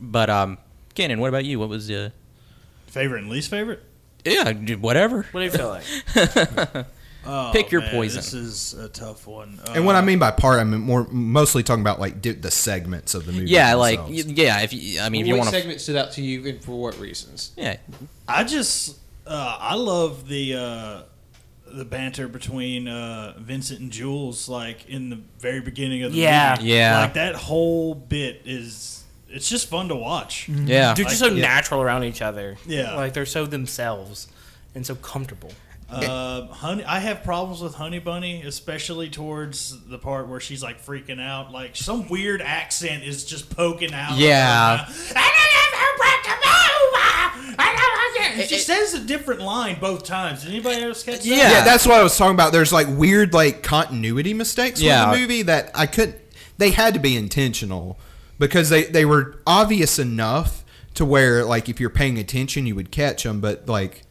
But 0.00 0.30
um, 0.30 0.58
Kenan, 0.94 1.20
what 1.20 1.28
about 1.28 1.44
you? 1.44 1.58
What 1.58 1.68
was 1.68 1.90
uh, 1.90 2.10
Favorite 2.86 3.20
and 3.22 3.30
least 3.30 3.50
favorite? 3.50 3.82
yeah, 4.24 4.52
whatever. 4.76 5.26
What 5.32 5.40
do 5.40 5.44
you 5.44 5.50
feel 5.50 5.68
like? 5.68 6.86
Oh, 7.26 7.50
Pick 7.52 7.70
your 7.70 7.80
man, 7.80 7.90
poison. 7.90 8.18
This 8.18 8.34
is 8.34 8.74
a 8.74 8.88
tough 8.88 9.26
one. 9.26 9.58
And 9.74 9.84
what 9.86 9.94
Uh, 9.94 9.98
I 9.98 10.02
mean 10.02 10.18
by 10.18 10.30
part, 10.30 10.60
I'm 10.60 10.78
more 10.80 11.06
mostly 11.10 11.62
talking 11.62 11.80
about 11.82 12.00
like 12.00 12.20
di- 12.20 12.32
the 12.32 12.50
segments 12.50 13.14
of 13.14 13.26
the 13.26 13.32
movie. 13.32 13.50
Yeah, 13.50 13.74
like 13.74 13.98
themselves. 13.98 14.26
y- 14.26 14.32
yeah. 14.36 14.60
If 14.60 14.72
you, 14.72 15.00
I 15.00 15.08
mean, 15.08 15.22
if 15.22 15.26
you 15.26 15.34
what 15.34 15.40
want 15.44 15.50
to, 15.54 15.56
segment 15.60 15.80
stood 15.80 15.96
out 15.96 16.12
to 16.12 16.22
you 16.22 16.46
and 16.46 16.62
for 16.62 16.72
what 16.80 16.98
reasons? 16.98 17.52
yeah, 17.56 17.76
I 18.28 18.44
just 18.44 18.98
uh, 19.26 19.56
I 19.60 19.74
love 19.74 20.28
the 20.28 20.54
uh, 20.54 21.02
the 21.66 21.84
banter 21.84 22.28
between 22.28 22.86
uh, 22.88 23.34
Vincent 23.38 23.80
and 23.80 23.90
Jules, 23.90 24.48
like 24.48 24.88
in 24.88 25.10
the 25.10 25.18
very 25.40 25.60
beginning 25.60 26.02
of 26.04 26.12
the 26.12 26.18
Yeah. 26.18 26.56
movie. 26.58 26.70
Yeah. 26.70 27.00
like 27.00 27.14
that 27.14 27.34
whole 27.34 27.94
bit 27.94 28.42
is 28.44 29.02
it's 29.28 29.48
just 29.48 29.68
fun 29.68 29.88
to 29.88 29.96
watch. 29.96 30.48
yeah. 30.48 30.94
They're 30.94 31.04
just 31.06 31.18
so 31.18 31.26
yeah. 31.28 31.42
natural 31.42 31.80
around 31.82 32.04
each 32.04 32.22
other. 32.22 32.56
Yeah. 32.66 32.94
like 32.94 33.14
they're 33.14 33.26
so 33.26 33.46
themselves 33.46 34.28
and 34.74 34.84
so 34.86 34.94
comfortable. 34.94 35.50
Uh, 35.90 36.46
honey, 36.48 36.82
I 36.84 36.98
have 36.98 37.22
problems 37.22 37.60
with 37.60 37.74
Honey 37.74 37.98
Bunny, 38.00 38.42
especially 38.42 39.10
towards 39.10 39.78
the 39.86 39.98
part 39.98 40.28
where 40.28 40.40
she's 40.40 40.62
like 40.62 40.84
freaking 40.84 41.20
out, 41.20 41.52
like 41.52 41.76
some 41.76 42.08
weird 42.08 42.42
accent 42.42 43.04
is 43.04 43.24
just 43.24 43.54
poking 43.54 43.92
out. 43.94 44.16
Yeah. 44.18 44.86
mouth. 44.88 45.14
She 48.48 48.58
says 48.58 48.94
a 48.94 49.00
different 49.00 49.40
line 49.42 49.78
both 49.80 50.04
times. 50.04 50.42
Did 50.42 50.50
anybody 50.52 50.82
else 50.82 51.02
catch 51.04 51.18
that? 51.20 51.24
Yeah. 51.26 51.36
yeah, 51.50 51.64
that's 51.64 51.86
what 51.86 51.94
I 51.98 52.02
was 52.02 52.16
talking 52.16 52.34
about. 52.34 52.52
There's 52.52 52.72
like 52.72 52.88
weird 52.90 53.32
like 53.32 53.62
continuity 53.62 54.34
mistakes 54.34 54.80
Yeah. 54.80 55.10
with 55.10 55.14
the 55.14 55.20
movie 55.22 55.42
that 55.42 55.70
I 55.74 55.86
couldn't. 55.86 56.18
They 56.58 56.70
had 56.70 56.94
to 56.94 57.00
be 57.00 57.16
intentional 57.16 57.98
because 58.38 58.68
they 58.70 58.84
they 58.84 59.04
were 59.04 59.36
obvious 59.46 59.98
enough 59.98 60.64
to 60.94 61.04
where 61.04 61.44
like 61.44 61.68
if 61.68 61.80
you're 61.80 61.90
paying 61.90 62.18
attention 62.18 62.66
you 62.66 62.74
would 62.74 62.90
catch 62.90 63.22
them, 63.22 63.40
but 63.40 63.68
like 63.68 64.02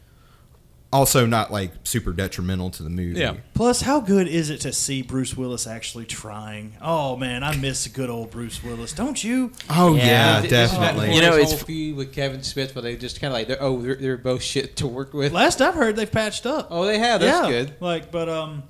also 0.94 1.26
not 1.26 1.50
like 1.52 1.72
super 1.84 2.12
detrimental 2.12 2.70
to 2.70 2.82
the 2.82 2.88
movie. 2.90 3.18
Yeah. 3.20 3.34
Plus, 3.52 3.80
how 3.82 4.00
good 4.00 4.28
is 4.28 4.48
it 4.48 4.60
to 4.62 4.72
see 4.72 5.02
Bruce 5.02 5.36
Willis 5.36 5.66
actually 5.66 6.06
trying? 6.06 6.76
Oh 6.80 7.16
man, 7.16 7.42
I 7.42 7.56
miss 7.56 7.86
good 7.88 8.08
old 8.08 8.30
Bruce 8.30 8.62
Willis, 8.62 8.92
don't 8.92 9.22
you? 9.22 9.50
Oh 9.68 9.94
Yeah. 9.96 10.04
yeah, 10.06 10.40
This 10.40 10.44
is 10.72 10.78
back 10.78 10.80
definitely. 10.94 11.06
before 11.08 11.14
You 11.14 11.20
know, 11.28 11.34
it's- 11.36 11.50
whole 11.50 11.58
feud 11.60 11.96
with 11.96 12.12
Kevin 12.14 12.42
Smith, 12.42 12.72
but 12.74 12.82
they 12.84 12.96
just 12.96 13.20
kind 13.20 13.32
of 13.32 13.38
like, 13.38 13.48
they're, 13.48 13.62
oh, 13.62 13.82
they're, 13.82 13.96
they're 13.96 14.16
both 14.16 14.42
shit 14.42 14.76
to 14.76 14.86
work 14.86 15.12
with. 15.12 15.32
Last 15.32 15.60
I've 15.60 15.74
heard, 15.74 15.96
they've 15.96 16.10
patched 16.10 16.46
up. 16.46 16.68
Oh, 16.70 16.84
they 16.86 16.98
have. 16.98 17.20
That's 17.20 17.48
yeah, 17.48 17.50
good. 17.50 17.74
Like, 17.80 18.10
but 18.12 18.28
um, 18.28 18.62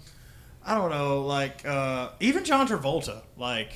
I 0.65 0.75
don't 0.77 0.91
know. 0.91 1.23
Like, 1.27 1.67
uh, 1.67 2.09
even 2.21 2.45
John 2.45 2.67
Travolta, 2.67 3.21
like, 3.37 3.73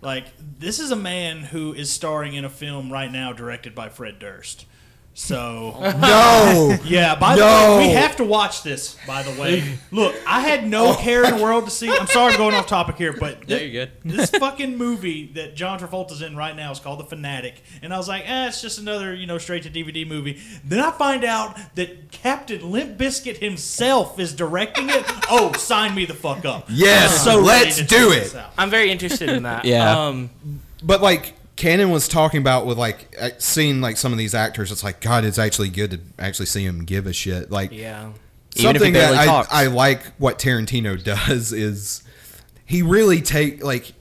like 0.00 0.26
this 0.58 0.78
is 0.78 0.90
a 0.90 0.96
man 0.96 1.40
who 1.40 1.72
is 1.72 1.90
starring 1.90 2.34
in 2.34 2.44
a 2.44 2.50
film 2.50 2.92
right 2.92 3.10
now 3.10 3.32
directed 3.32 3.74
by 3.74 3.88
Fred 3.88 4.18
Durst. 4.18 4.66
So 5.14 5.76
no. 6.00 6.76
yeah, 6.84 7.14
by 7.16 7.36
the 7.36 7.42
No. 7.42 7.76
way, 7.76 7.88
we 7.88 7.92
have 7.92 8.16
to 8.16 8.24
watch 8.24 8.62
this. 8.62 8.96
By 9.06 9.22
the 9.22 9.38
way, 9.38 9.78
look, 9.90 10.14
I 10.26 10.40
had 10.40 10.66
no 10.66 10.94
care 10.94 11.22
in 11.24 11.36
the 11.36 11.42
world 11.42 11.66
to 11.66 11.70
see. 11.70 11.90
I'm 11.90 12.06
sorry, 12.06 12.32
I'm 12.32 12.38
going 12.38 12.54
off 12.54 12.66
topic 12.66 12.96
here, 12.96 13.12
but 13.12 13.46
Yeah, 13.46 13.58
you're 13.58 13.86
good. 13.86 13.90
this 14.04 14.30
fucking 14.30 14.78
movie 14.78 15.26
that 15.34 15.54
John 15.54 15.78
Travolta's 15.78 16.22
in 16.22 16.34
right 16.34 16.56
now 16.56 16.70
is 16.72 16.78
called 16.80 16.98
The 17.00 17.04
Fanatic, 17.04 17.62
and 17.82 17.92
I 17.92 17.98
was 17.98 18.08
like, 18.08 18.22
eh, 18.26 18.48
it's 18.48 18.62
just 18.62 18.78
another 18.78 19.14
you 19.14 19.26
know 19.26 19.36
straight 19.36 19.64
to 19.64 19.70
DVD 19.70 20.06
movie. 20.08 20.40
Then 20.64 20.80
I 20.80 20.90
find 20.92 21.24
out 21.24 21.58
that 21.74 22.10
Captain 22.10 22.70
Limp 22.70 22.96
Bizkit 22.98 23.36
himself 23.36 24.18
is 24.18 24.32
directing 24.32 24.88
it. 24.88 25.04
Oh, 25.30 25.52
sign 25.52 25.94
me 25.94 26.06
the 26.06 26.14
fuck 26.14 26.46
up! 26.46 26.66
Yes, 26.70 27.26
I'm 27.26 27.42
let's 27.44 27.82
do 27.82 28.12
it. 28.12 28.34
I'm 28.56 28.70
very 28.70 28.90
interested 28.90 29.28
in 29.28 29.42
that. 29.42 29.66
Yeah. 29.66 30.06
Um, 30.06 30.30
But 30.82 31.02
like 31.02 31.34
Cannon 31.56 31.90
was 31.90 32.08
talking 32.08 32.38
about 32.40 32.66
with 32.66 32.78
like 32.78 33.14
uh, 33.20 33.30
seeing 33.38 33.80
like 33.80 33.96
some 33.96 34.12
of 34.12 34.18
these 34.18 34.34
actors, 34.34 34.72
it's 34.72 34.82
like 34.82 35.00
God, 35.00 35.24
it's 35.24 35.38
actually 35.38 35.68
good 35.68 35.90
to 35.92 36.00
actually 36.18 36.46
see 36.46 36.64
him 36.64 36.84
give 36.84 37.06
a 37.06 37.12
shit. 37.12 37.50
Like 37.50 37.72
yeah. 37.72 38.10
Even 38.56 38.76
if 38.76 38.82
he 38.82 38.88
something 38.88 38.92
that 38.94 39.14
I, 39.14 39.24
talks. 39.26 39.48
I 39.52 39.66
like 39.66 40.04
what 40.18 40.38
Tarantino 40.38 41.02
does 41.04 41.52
is 41.52 42.02
he 42.64 42.82
really 42.82 43.20
take 43.22 43.62
like 43.62 43.92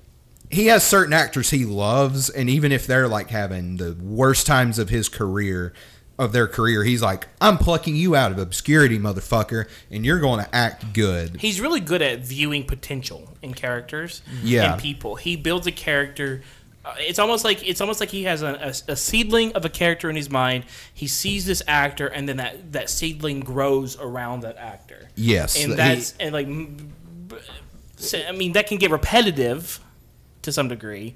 he 0.50 0.68
has 0.68 0.84
certain 0.84 1.14
actors 1.14 1.50
he 1.50 1.64
loves, 1.66 2.30
and 2.30 2.50
even 2.50 2.72
if 2.72 2.86
they're 2.88 3.08
like 3.08 3.30
having 3.30 3.78
the 3.78 3.94
worst 4.02 4.46
times 4.46 4.80
of 4.80 4.90
his 4.90 5.08
career 5.08 5.74
of 6.20 6.34
their 6.34 6.48
career, 6.48 6.84
he's 6.84 7.02
like, 7.02 7.28
I'm 7.40 7.58
plucking 7.58 7.96
you 7.96 8.16
out 8.16 8.32
of 8.32 8.38
obscurity, 8.38 9.00
motherfucker, 9.00 9.68
and 9.90 10.06
you're 10.06 10.20
going 10.20 10.44
to 10.44 10.56
act 10.56 10.94
good. 10.94 11.40
He's 11.40 11.60
really 11.60 11.80
good 11.80 12.02
at 12.02 12.20
viewing 12.20 12.64
potential 12.66 13.30
in 13.42 13.54
characters 13.56 14.22
Yeah. 14.44 14.74
and 14.74 14.82
people. 14.82 15.16
He 15.16 15.36
builds 15.36 15.66
a 15.66 15.72
character. 15.72 16.42
Uh, 16.84 16.96
it's 16.98 17.20
almost 17.20 17.44
like 17.44 17.68
it's 17.68 17.80
almost 17.80 18.00
like 18.00 18.10
he 18.10 18.24
has 18.24 18.42
a, 18.42 18.54
a, 18.88 18.92
a 18.94 18.96
seedling 18.96 19.54
of 19.54 19.66
a 19.66 19.70
character 19.70 20.10
in 20.10 20.16
his 20.16 20.30
mind. 20.32 20.66
He 20.94 21.08
sees 21.08 21.46
this 21.46 21.62
actor, 21.68 22.08
and 22.08 22.28
then 22.28 22.38
that, 22.38 22.72
that 22.72 22.90
seedling 22.90 23.42
grows 23.42 24.00
around 24.00 24.42
that 24.42 24.58
actor. 24.58 25.08
Yes, 25.16 25.56
and 25.62 25.72
he- 25.72 25.76
that's 25.78 26.16
and 26.20 26.34
like, 26.34 26.48
m- 26.48 26.92
b- 27.28 27.36
so, 27.98 28.20
I 28.28 28.32
mean, 28.32 28.54
that 28.54 28.66
can 28.66 28.78
get 28.78 28.90
repetitive 28.90 29.80
to 30.42 30.52
some 30.52 30.70
degree. 30.70 31.16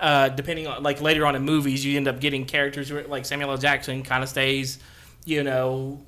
Uh, 0.00 0.28
depending 0.30 0.66
on 0.66 0.82
like 0.82 1.00
later 1.00 1.24
on 1.24 1.36
in 1.36 1.42
movies, 1.42 1.84
you 1.84 1.96
end 1.96 2.08
up 2.08 2.18
getting 2.18 2.44
characters 2.44 2.92
where, 2.92 3.04
like 3.06 3.24
Samuel 3.24 3.52
L. 3.52 3.58
Jackson 3.58 4.02
kind 4.02 4.24
of 4.24 4.28
stays, 4.28 4.80
you 5.24 5.44
know, 5.44 6.00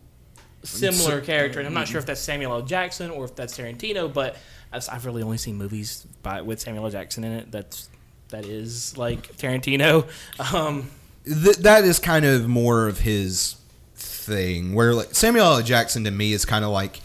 similar 0.64 1.20
character. 1.20 1.61
And 1.61 1.68
I'm 1.68 1.74
not 1.74 1.86
sure 1.86 2.01
if 2.01 2.07
that's 2.07 2.20
Samuel 2.20 2.53
L. 2.53 2.62
Jackson 2.62 3.11
or 3.12 3.24
if 3.26 3.36
that's 3.36 3.57
Tarantino, 3.57 4.12
but 4.12 4.36
I've 4.72 4.88
I've 4.90 5.07
really 5.07 5.22
only 5.22 5.38
seen 5.38 5.57
movies 5.57 6.05
by 6.24 6.40
with 6.42 6.61
Samuel 6.61 6.84
L. 6.86 6.90
Jackson 6.90 7.22
in 7.22 7.32
it. 7.32 7.53
That's 7.53 7.88
that 8.31 8.45
is 8.45 8.97
like 8.99 9.37
Tarantino. 9.37 10.07
Um, 10.55 10.91
th- 11.24 11.59
that 11.59 11.85
is 11.85 11.99
kind 11.99 12.24
of 12.24 12.49
more 12.49 12.89
of 12.89 13.01
his 13.01 13.57
thing. 13.97 14.74
Where 14.74 14.95
like 14.95 15.14
Samuel 15.14 15.45
L. 15.47 15.62
Jackson 15.62 16.05
to 16.05 16.11
me 16.11 16.33
is 16.33 16.45
kind 16.45 16.64
of 16.64 16.70
like 16.70 17.01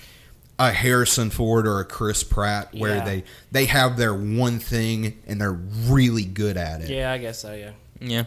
a 0.59 0.71
Harrison 0.71 1.29
Ford 1.31 1.65
or 1.65 1.79
a 1.79 1.85
Chris 1.85 2.23
Pratt, 2.23 2.73
where 2.75 2.97
Yeah. 2.97 3.05
they 3.05 3.23
they 3.51 3.65
have 3.65 3.97
their 3.97 4.13
one 4.13 4.59
thing 4.59 5.19
and 5.27 5.41
they're 5.41 5.51
really 5.51 6.25
good 6.25 6.57
at 6.57 6.81
it. 6.81 6.89
yeah, 6.89 7.11
I 7.11 7.17
guess 7.17 7.39
so. 7.39 7.53
Yeah. 7.53 7.71
Yeah. 7.99 8.23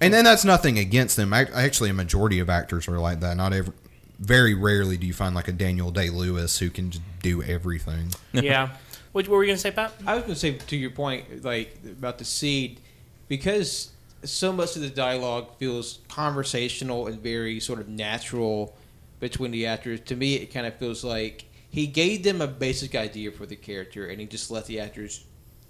And 0.00 0.12
then 0.14 0.24
that's 0.24 0.44
nothing 0.46 0.78
against 0.78 1.16
them. 1.16 1.32
Ac- 1.34 1.52
Actually, 1.54 1.90
a 1.90 1.94
majority 1.94 2.38
of 2.40 2.48
actors 2.48 2.88
are 2.88 2.98
like 2.98 3.20
that. 3.20 3.36
Not 3.36 3.52
every. 3.52 3.74
Very 4.18 4.52
rarely 4.54 4.96
do 4.98 5.06
you 5.06 5.14
find 5.14 5.34
like 5.34 5.48
a 5.48 5.52
Daniel 5.52 5.90
Day 5.90 6.10
Lewis 6.10 6.58
who 6.58 6.68
can 6.70 6.90
just 6.90 7.02
do 7.22 7.42
everything. 7.42 8.08
yeah. 8.32 8.70
What 9.12 9.26
were 9.28 9.42
you 9.42 9.48
gonna 9.48 9.58
say, 9.58 9.70
Pat? 9.72 9.92
I 10.06 10.14
was 10.14 10.22
going 10.22 10.34
to 10.34 10.38
say 10.40 10.52
to 10.52 10.76
your 10.76 10.90
point, 10.90 11.44
like 11.44 11.76
about 11.84 12.18
the 12.18 12.24
seed, 12.24 12.80
because 13.28 13.90
so 14.24 14.52
much 14.52 14.76
of 14.76 14.82
the 14.82 14.90
dialogue 14.90 15.56
feels 15.58 15.98
conversational 16.08 17.06
and 17.06 17.20
very 17.20 17.58
sort 17.58 17.80
of 17.80 17.88
natural 17.88 18.76
between 19.18 19.50
the 19.50 19.66
actors. 19.66 20.00
To 20.06 20.16
me, 20.16 20.34
it 20.36 20.52
kind 20.52 20.66
of 20.66 20.74
feels 20.76 21.02
like 21.02 21.44
he 21.70 21.86
gave 21.86 22.22
them 22.22 22.40
a 22.40 22.46
basic 22.46 22.94
idea 22.94 23.32
for 23.32 23.46
the 23.46 23.56
character, 23.56 24.06
and 24.06 24.20
he 24.20 24.26
just 24.26 24.50
let 24.50 24.66
the 24.66 24.78
actors 24.80 25.24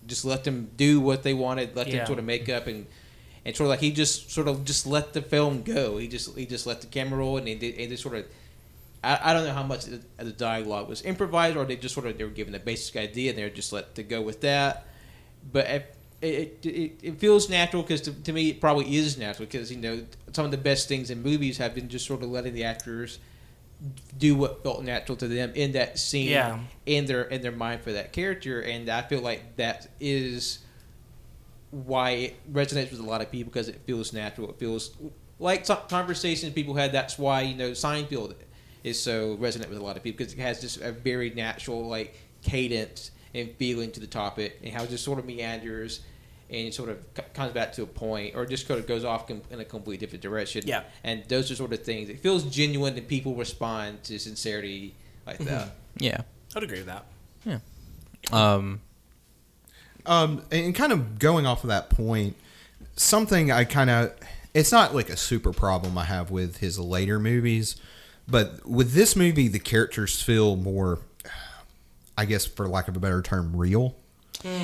just 0.06 0.24
let 0.24 0.44
them 0.44 0.70
do 0.76 1.00
what 1.00 1.22
they 1.22 1.34
wanted, 1.34 1.74
let 1.76 1.86
Yeah. 1.88 1.98
them 1.98 2.06
sort 2.06 2.18
of 2.18 2.24
make 2.24 2.48
up 2.48 2.66
and. 2.66 2.86
And 3.42 3.56
sort 3.56 3.68
of 3.68 3.70
like 3.70 3.80
he 3.80 3.90
just 3.90 4.30
sort 4.30 4.48
of 4.48 4.66
just 4.66 4.86
let 4.86 5.14
the 5.14 5.22
film 5.22 5.62
go. 5.62 5.96
He 5.96 6.08
just 6.08 6.36
he 6.36 6.44
just 6.44 6.66
let 6.66 6.82
the 6.82 6.86
camera 6.86 7.20
roll, 7.20 7.38
and 7.38 7.46
they 7.46 7.54
did, 7.54 7.74
and 7.78 7.90
they 7.90 7.96
sort 7.96 8.14
of 8.14 8.26
I, 9.02 9.30
I 9.30 9.32
don't 9.32 9.44
know 9.46 9.52
how 9.54 9.62
much 9.62 9.86
of 9.86 10.04
the 10.18 10.32
dialogue 10.32 10.88
was 10.88 11.02
improvised 11.02 11.56
or 11.56 11.64
they 11.64 11.76
just 11.76 11.94
sort 11.94 12.06
of 12.06 12.18
they 12.18 12.24
were 12.24 12.30
given 12.30 12.54
a 12.54 12.58
basic 12.58 12.96
idea 12.96 13.30
and 13.30 13.38
they 13.38 13.42
were 13.44 13.48
just 13.50 13.72
let 13.72 13.94
to 13.94 14.02
go 14.02 14.20
with 14.20 14.40
that. 14.42 14.86
But 15.52 15.66
it 15.66 15.94
it, 16.22 16.66
it, 16.66 16.92
it 17.02 17.18
feels 17.18 17.48
natural 17.48 17.82
because 17.82 18.02
to, 18.02 18.12
to 18.12 18.32
me 18.34 18.50
it 18.50 18.60
probably 18.60 18.94
is 18.96 19.16
natural 19.16 19.46
because 19.46 19.72
you 19.72 19.78
know 19.78 20.04
some 20.32 20.44
of 20.44 20.50
the 20.50 20.58
best 20.58 20.86
things 20.86 21.10
in 21.10 21.22
movies 21.22 21.56
have 21.56 21.74
been 21.74 21.88
just 21.88 22.06
sort 22.06 22.22
of 22.22 22.28
letting 22.28 22.52
the 22.52 22.64
actors 22.64 23.18
do 24.18 24.34
what 24.34 24.62
felt 24.62 24.84
natural 24.84 25.16
to 25.16 25.26
them 25.26 25.50
in 25.54 25.72
that 25.72 25.98
scene 25.98 26.28
Yeah. 26.28 26.58
in 26.84 27.06
their 27.06 27.22
in 27.22 27.40
their 27.40 27.52
mind 27.52 27.80
for 27.80 27.92
that 27.92 28.12
character 28.12 28.60
and 28.60 28.90
I 28.90 29.00
feel 29.00 29.22
like 29.22 29.56
that 29.56 29.88
is 29.98 30.58
why 31.70 32.10
it 32.10 32.52
resonates 32.52 32.90
with 32.90 33.00
a 33.00 33.04
lot 33.04 33.20
of 33.22 33.30
people 33.30 33.50
because 33.50 33.68
it 33.68 33.80
feels 33.86 34.12
natural. 34.12 34.50
It 34.50 34.58
feels 34.58 34.90
like 35.38 35.66
conversations 35.88 36.52
people 36.52 36.74
had. 36.74 36.92
That's 36.92 37.18
why 37.18 37.42
you 37.42 37.54
know 37.54 37.70
Seinfeld 37.70 38.34
is 38.84 39.00
so 39.00 39.34
resonant 39.34 39.70
with 39.70 39.78
a 39.78 39.82
lot 39.82 39.96
of 39.96 40.02
people 40.02 40.18
because 40.18 40.32
it 40.32 40.38
has 40.38 40.60
just 40.60 40.80
a 40.80 40.92
very 40.92 41.30
natural 41.30 41.86
like 41.88 42.14
cadence 42.42 43.10
and 43.34 43.50
feeling 43.58 43.90
to 43.92 44.00
the 44.00 44.06
topic 44.06 44.58
and 44.62 44.72
how 44.72 44.82
it 44.82 44.90
just 44.90 45.04
sort 45.04 45.18
of 45.18 45.24
meanders 45.24 46.00
and 46.50 46.66
it 46.66 46.74
sort 46.74 46.88
of 46.88 46.98
c- 47.16 47.22
comes 47.32 47.52
back 47.52 47.72
to 47.72 47.82
a 47.82 47.86
point, 47.86 48.34
or 48.34 48.44
just 48.44 48.66
kind 48.66 48.80
of 48.80 48.86
goes 48.86 49.04
off 49.04 49.28
com- 49.28 49.42
in 49.50 49.60
a 49.60 49.64
completely 49.64 50.04
different 50.04 50.20
direction. 50.22 50.62
Yeah. 50.66 50.82
and 51.04 51.22
those 51.28 51.48
are 51.50 51.54
sort 51.54 51.72
of 51.72 51.84
things. 51.84 52.08
It 52.08 52.18
feels 52.18 52.42
genuine, 52.42 52.96
and 52.96 53.06
people 53.06 53.36
respond 53.36 54.02
to 54.04 54.18
sincerity 54.18 54.94
like 55.26 55.38
that. 55.38 55.76
Yeah. 55.96 56.22
I'd 56.56 56.64
agree 56.64 56.78
with 56.78 56.86
that. 56.86 57.04
Yeah. 57.44 57.58
Um. 58.32 58.80
Um, 60.06 60.42
and 60.50 60.74
kind 60.74 60.92
of 60.92 61.18
going 61.18 61.46
off 61.46 61.62
of 61.62 61.68
that 61.68 61.88
point, 61.90 62.34
something 62.96 63.52
I 63.52 63.64
kind 63.64 63.90
of 63.90 64.12
it's 64.54 64.72
not 64.72 64.94
like 64.94 65.08
a 65.08 65.16
super 65.16 65.52
problem 65.52 65.96
I 65.96 66.04
have 66.04 66.30
with 66.30 66.56
his 66.56 66.78
later 66.78 67.20
movies, 67.20 67.76
but 68.30 68.66
with 68.66 68.92
this 68.92 69.16
movie, 69.16 69.48
the 69.48 69.58
characters 69.58 70.20
feel 70.22 70.56
more, 70.56 71.00
I 72.16 72.24
guess, 72.24 72.46
for 72.46 72.68
lack 72.68 72.88
of 72.88 72.96
a 72.96 73.00
better 73.00 73.22
term, 73.22 73.56
real. 73.56 73.94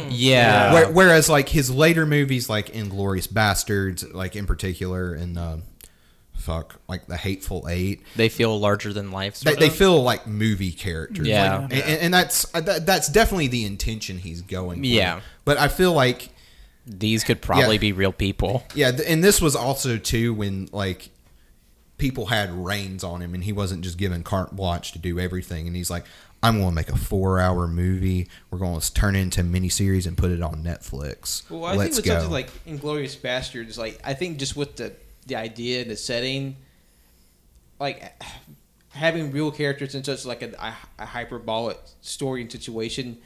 Yeah. 0.08 0.72
Where, 0.72 0.90
whereas 0.90 1.28
like 1.28 1.48
his 1.50 1.70
later 1.70 2.06
movies, 2.06 2.48
like 2.48 2.68
Inglourious 2.72 3.28
Basterds, 3.28 4.12
like 4.14 4.34
in 4.36 4.46
particular, 4.46 5.12
and 5.12 5.36
uh, 5.38 5.56
fuck, 6.34 6.80
like 6.88 7.06
The 7.06 7.16
Hateful 7.16 7.66
Eight, 7.68 8.02
they 8.16 8.28
feel 8.28 8.58
larger 8.58 8.92
than 8.92 9.10
life. 9.10 9.40
they, 9.40 9.50
sort 9.50 9.60
they 9.60 9.66
of. 9.68 9.76
feel 9.76 10.02
like 10.02 10.26
movie 10.26 10.72
characters. 10.72 11.26
Yeah. 11.26 11.58
Like, 11.58 11.72
and, 11.72 11.82
and 12.00 12.14
that's 12.14 12.46
uh, 12.54 12.60
that, 12.62 12.86
that's 12.86 13.08
definitely 13.08 13.48
the 13.48 13.64
intention 13.66 14.18
he's 14.18 14.40
going. 14.42 14.80
For. 14.80 14.86
Yeah. 14.86 15.20
but 15.44 15.58
I 15.58 15.68
feel 15.68 15.92
like 15.92 16.30
These 16.86 17.24
could 17.24 17.42
probably 17.42 17.76
Yeah. 17.76 17.80
be 17.80 17.92
real 17.92 18.12
people. 18.12 18.62
yeah, 18.74 18.92
and 19.06 19.22
this 19.22 19.42
was 19.42 19.54
also 19.56 19.98
too 19.98 20.32
when 20.32 20.68
like 20.72 21.10
people 21.98 22.26
had 22.26 22.52
reins 22.52 23.02
on 23.02 23.22
him, 23.22 23.34
and 23.34 23.44
he 23.44 23.52
wasn't 23.52 23.82
just 23.82 23.98
given 23.98 24.22
carte 24.22 24.54
blanche 24.54 24.92
to 24.92 24.98
do 24.98 25.18
everything. 25.18 25.66
And 25.66 25.76
he's 25.76 25.90
like, 25.90 26.04
"I'm 26.42 26.58
going 26.58 26.70
to 26.70 26.74
make 26.74 26.88
a 26.88 26.96
four-hour 26.96 27.66
movie. 27.68 28.28
We're 28.50 28.58
going 28.58 28.80
to 28.80 28.94
turn 28.94 29.16
it 29.16 29.20
into 29.20 29.40
a 29.40 29.44
miniseries 29.44 30.06
and 30.06 30.16
put 30.16 30.30
it 30.30 30.42
on 30.42 30.62
Netflix. 30.62 31.48
Well, 31.50 31.64
I 31.64 31.74
Let's 31.74 31.96
think 31.96 31.96
with 31.96 32.04
go." 32.06 32.12
something 32.12 32.32
like 32.32 32.64
Inglourious 32.66 33.16
Basterds, 33.16 33.78
like 33.78 34.00
I 34.04 34.14
think 34.14 34.38
just 34.38 34.56
with 34.56 34.76
the 34.76 34.92
the 35.26 35.36
idea 35.36 35.82
and 35.82 35.90
the 35.90 35.96
setting, 35.96 36.56
like 37.78 38.12
having 38.90 39.30
real 39.30 39.50
characters 39.50 39.94
in 39.94 40.04
such 40.04 40.24
like 40.24 40.42
a, 40.42 40.74
a, 40.98 41.06
hyperbolic 41.06 41.78
story 42.00 42.40
and 42.40 42.50
situation, 42.50 43.18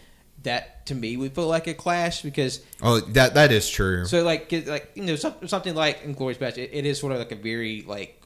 that 0.43 0.87
to 0.87 0.95
me 0.95 1.16
would 1.16 1.35
feel 1.35 1.47
like 1.47 1.66
a 1.66 1.75
clash 1.75 2.23
because 2.23 2.61
oh, 2.83 3.01
that 3.01 3.35
that 3.35 3.53
is 3.53 3.68
true. 3.68 4.05
so 4.07 4.25
like 4.25 4.51
like 4.66 4.91
you 4.95 5.05
know 5.05 5.16
some, 5.16 5.35
something 5.47 5.75
like 5.75 6.03
Inglourious 6.05 6.39
Basterds, 6.39 6.59
it, 6.59 6.71
it 6.73 6.87
is 6.87 6.99
sort 6.99 7.12
of 7.12 7.18
like 7.18 7.33
a 7.33 7.37
very 7.37 7.83
like 7.83 8.20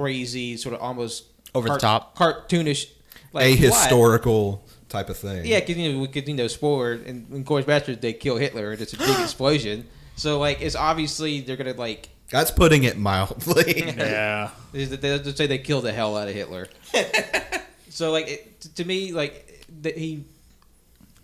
crazy 0.00 0.56
sort 0.56 0.74
of 0.74 0.80
almost 0.80 1.24
Over 1.54 1.68
the 1.68 1.78
top. 1.78 2.16
cartoonish 2.16 2.90
like 3.32 3.44
a 3.44 3.56
plot. 3.56 3.58
historical 3.58 4.64
type 4.88 5.08
of 5.08 5.16
thing. 5.16 5.44
Yeah, 5.46 5.60
because 5.60 5.76
you 5.76 5.92
know, 5.92 6.00
we 6.00 6.08
could 6.08 6.26
you 6.26 6.34
know, 6.34 6.48
spoiler 6.48 6.94
in, 6.94 7.26
in 7.30 7.42
Glorious 7.44 7.66
Bastards 7.66 8.00
they 8.00 8.12
kill 8.12 8.36
Hitler 8.36 8.72
and 8.72 8.80
it's 8.80 8.92
a 8.92 8.98
big 8.98 9.18
explosion. 9.20 9.86
So 10.16 10.38
like, 10.38 10.60
it's 10.60 10.76
obviously 10.76 11.40
they're 11.40 11.56
gonna 11.56 11.74
like 11.74 12.08
that's 12.30 12.50
putting 12.50 12.84
it 12.84 12.96
mildly. 12.96 13.82
Yeah. 13.96 14.50
they 14.72 14.84
they 14.84 15.18
just 15.18 15.36
say 15.36 15.46
they 15.46 15.58
killed 15.58 15.84
the 15.84 15.92
hell 15.92 16.16
out 16.16 16.28
of 16.28 16.34
Hitler. 16.34 16.68
so 17.88 18.12
like, 18.12 18.28
it, 18.28 18.60
to 18.76 18.84
me, 18.84 19.12
like 19.12 19.64
that 19.82 19.96
he, 19.98 20.24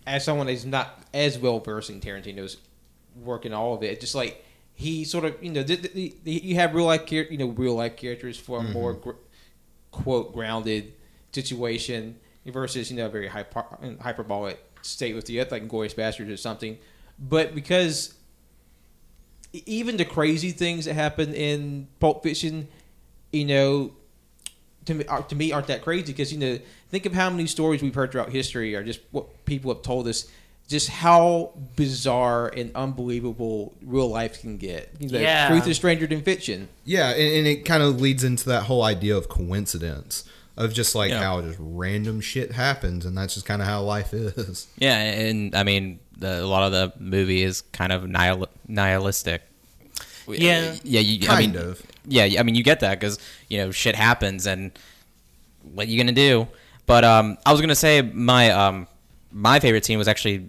as 0.05 0.23
someone 0.25 0.47
that's 0.47 0.65
not 0.65 1.01
as 1.13 1.37
well 1.37 1.59
versed 1.59 1.89
in 1.89 2.01
Tarantino's 2.01 2.57
work 3.15 3.45
in 3.45 3.53
all 3.53 3.73
of 3.73 3.83
it, 3.83 3.99
just 4.01 4.15
like 4.15 4.43
he 4.77 5.03
sort 5.03 5.25
of 5.25 5.43
you 5.43 5.51
know 5.51 5.63
the, 5.63 5.75
the, 5.75 6.15
the, 6.23 6.31
you 6.31 6.53
have 6.53 6.75
real 6.75 6.85
life 6.85 7.07
char- 7.07 7.25
you 7.31 7.37
know 7.37 7.47
real 7.47 7.73
life 7.73 7.97
characters 7.97 8.37
for 8.37 8.59
a 8.59 8.61
mm-hmm. 8.61 8.73
more 8.73 8.93
gr- 8.93 9.11
quote 9.89 10.31
grounded 10.33 10.93
situation 11.31 12.15
versus 12.45 12.91
you 12.91 12.97
know 12.97 13.07
a 13.07 13.09
very 13.09 13.27
hyper, 13.27 13.65
hyperbolic 13.99 14.63
state 14.83 15.15
with 15.15 15.25
the 15.25 15.39
other 15.39 15.49
like 15.49 15.67
Glorious 15.67 15.95
Bastards 15.95 16.29
or 16.29 16.37
something. 16.37 16.77
But 17.17 17.55
because 17.55 18.13
even 19.65 19.97
the 19.97 20.05
crazy 20.05 20.51
things 20.51 20.85
that 20.85 20.93
happen 20.93 21.33
in 21.33 21.87
Pulp 21.99 22.21
Fiction, 22.21 22.67
you 23.31 23.45
know, 23.45 23.93
to 24.85 24.93
me, 24.93 25.05
are, 25.05 25.23
to 25.23 25.35
me 25.35 25.51
aren't 25.51 25.67
that 25.67 25.81
crazy 25.81 26.05
because 26.05 26.31
you 26.31 26.37
know 26.37 26.59
think 26.89 27.07
of 27.07 27.13
how 27.13 27.31
many 27.31 27.47
stories 27.47 27.81
we've 27.81 27.95
heard 27.95 28.11
throughout 28.11 28.29
history 28.29 28.75
or 28.75 28.83
just 28.83 28.99
what 29.09 29.43
people 29.45 29.73
have 29.73 29.81
told 29.81 30.07
us. 30.07 30.29
Just 30.67 30.89
how 30.89 31.53
bizarre 31.77 32.47
and 32.49 32.71
unbelievable 32.75 33.73
real 33.81 34.09
life 34.09 34.41
can 34.41 34.57
get. 34.57 34.91
You 34.99 35.09
know, 35.09 35.19
Yeah. 35.19 35.47
Truth 35.47 35.67
is 35.67 35.77
stranger 35.77 36.07
than 36.07 36.21
fiction. 36.23 36.67
Yeah, 36.83 37.09
and, 37.11 37.21
and 37.21 37.47
it 37.47 37.63
kind 37.65 37.81
of 37.81 38.01
leads 38.01 38.23
into 38.23 38.45
that 38.49 38.63
whole 38.63 38.83
idea 38.83 39.15
of 39.15 39.29
coincidence 39.29 40.25
of 40.57 40.73
just 40.73 40.93
like 40.95 41.11
Yeah. 41.11 41.21
how 41.23 41.41
just 41.41 41.57
random 41.61 42.19
shit 42.19 42.51
happens, 42.51 43.05
and 43.05 43.17
that's 43.17 43.35
just 43.35 43.45
kind 43.45 43.61
of 43.61 43.67
how 43.67 43.81
life 43.83 44.13
is. 44.13 44.67
Yeah, 44.77 44.97
and 44.99 45.55
I 45.55 45.63
mean, 45.63 45.99
the, 46.17 46.41
a 46.43 46.47
lot 46.47 46.63
of 46.63 46.71
the 46.73 46.91
movie 47.01 47.43
is 47.43 47.61
kind 47.71 47.91
of 47.93 48.03
nihil- 48.09 48.49
nihilistic. 48.67 49.43
Yeah. 50.27 50.75
yeah, 50.83 50.99
you, 50.99 51.29
I 51.29 51.39
mean, 51.39 51.55
of. 51.55 51.81
Yeah, 52.05 52.27
I 52.39 52.43
mean, 52.43 52.55
you 52.55 52.63
get 52.63 52.81
that 52.81 52.99
because 52.99 53.19
you 53.49 53.59
know 53.59 53.71
shit 53.71 53.95
happens, 53.95 54.45
and 54.45 54.71
what 55.73 55.87
you 55.87 55.97
gonna 55.97 56.11
do? 56.11 56.47
But 56.85 57.05
um, 57.05 57.37
I 57.45 57.51
was 57.53 57.61
gonna 57.61 57.75
say 57.75 58.01
my 58.01 58.49
um, 58.51 58.87
my 59.31 59.59
favorite 59.61 59.85
scene 59.85 59.97
was 59.97 60.07
actually 60.07 60.47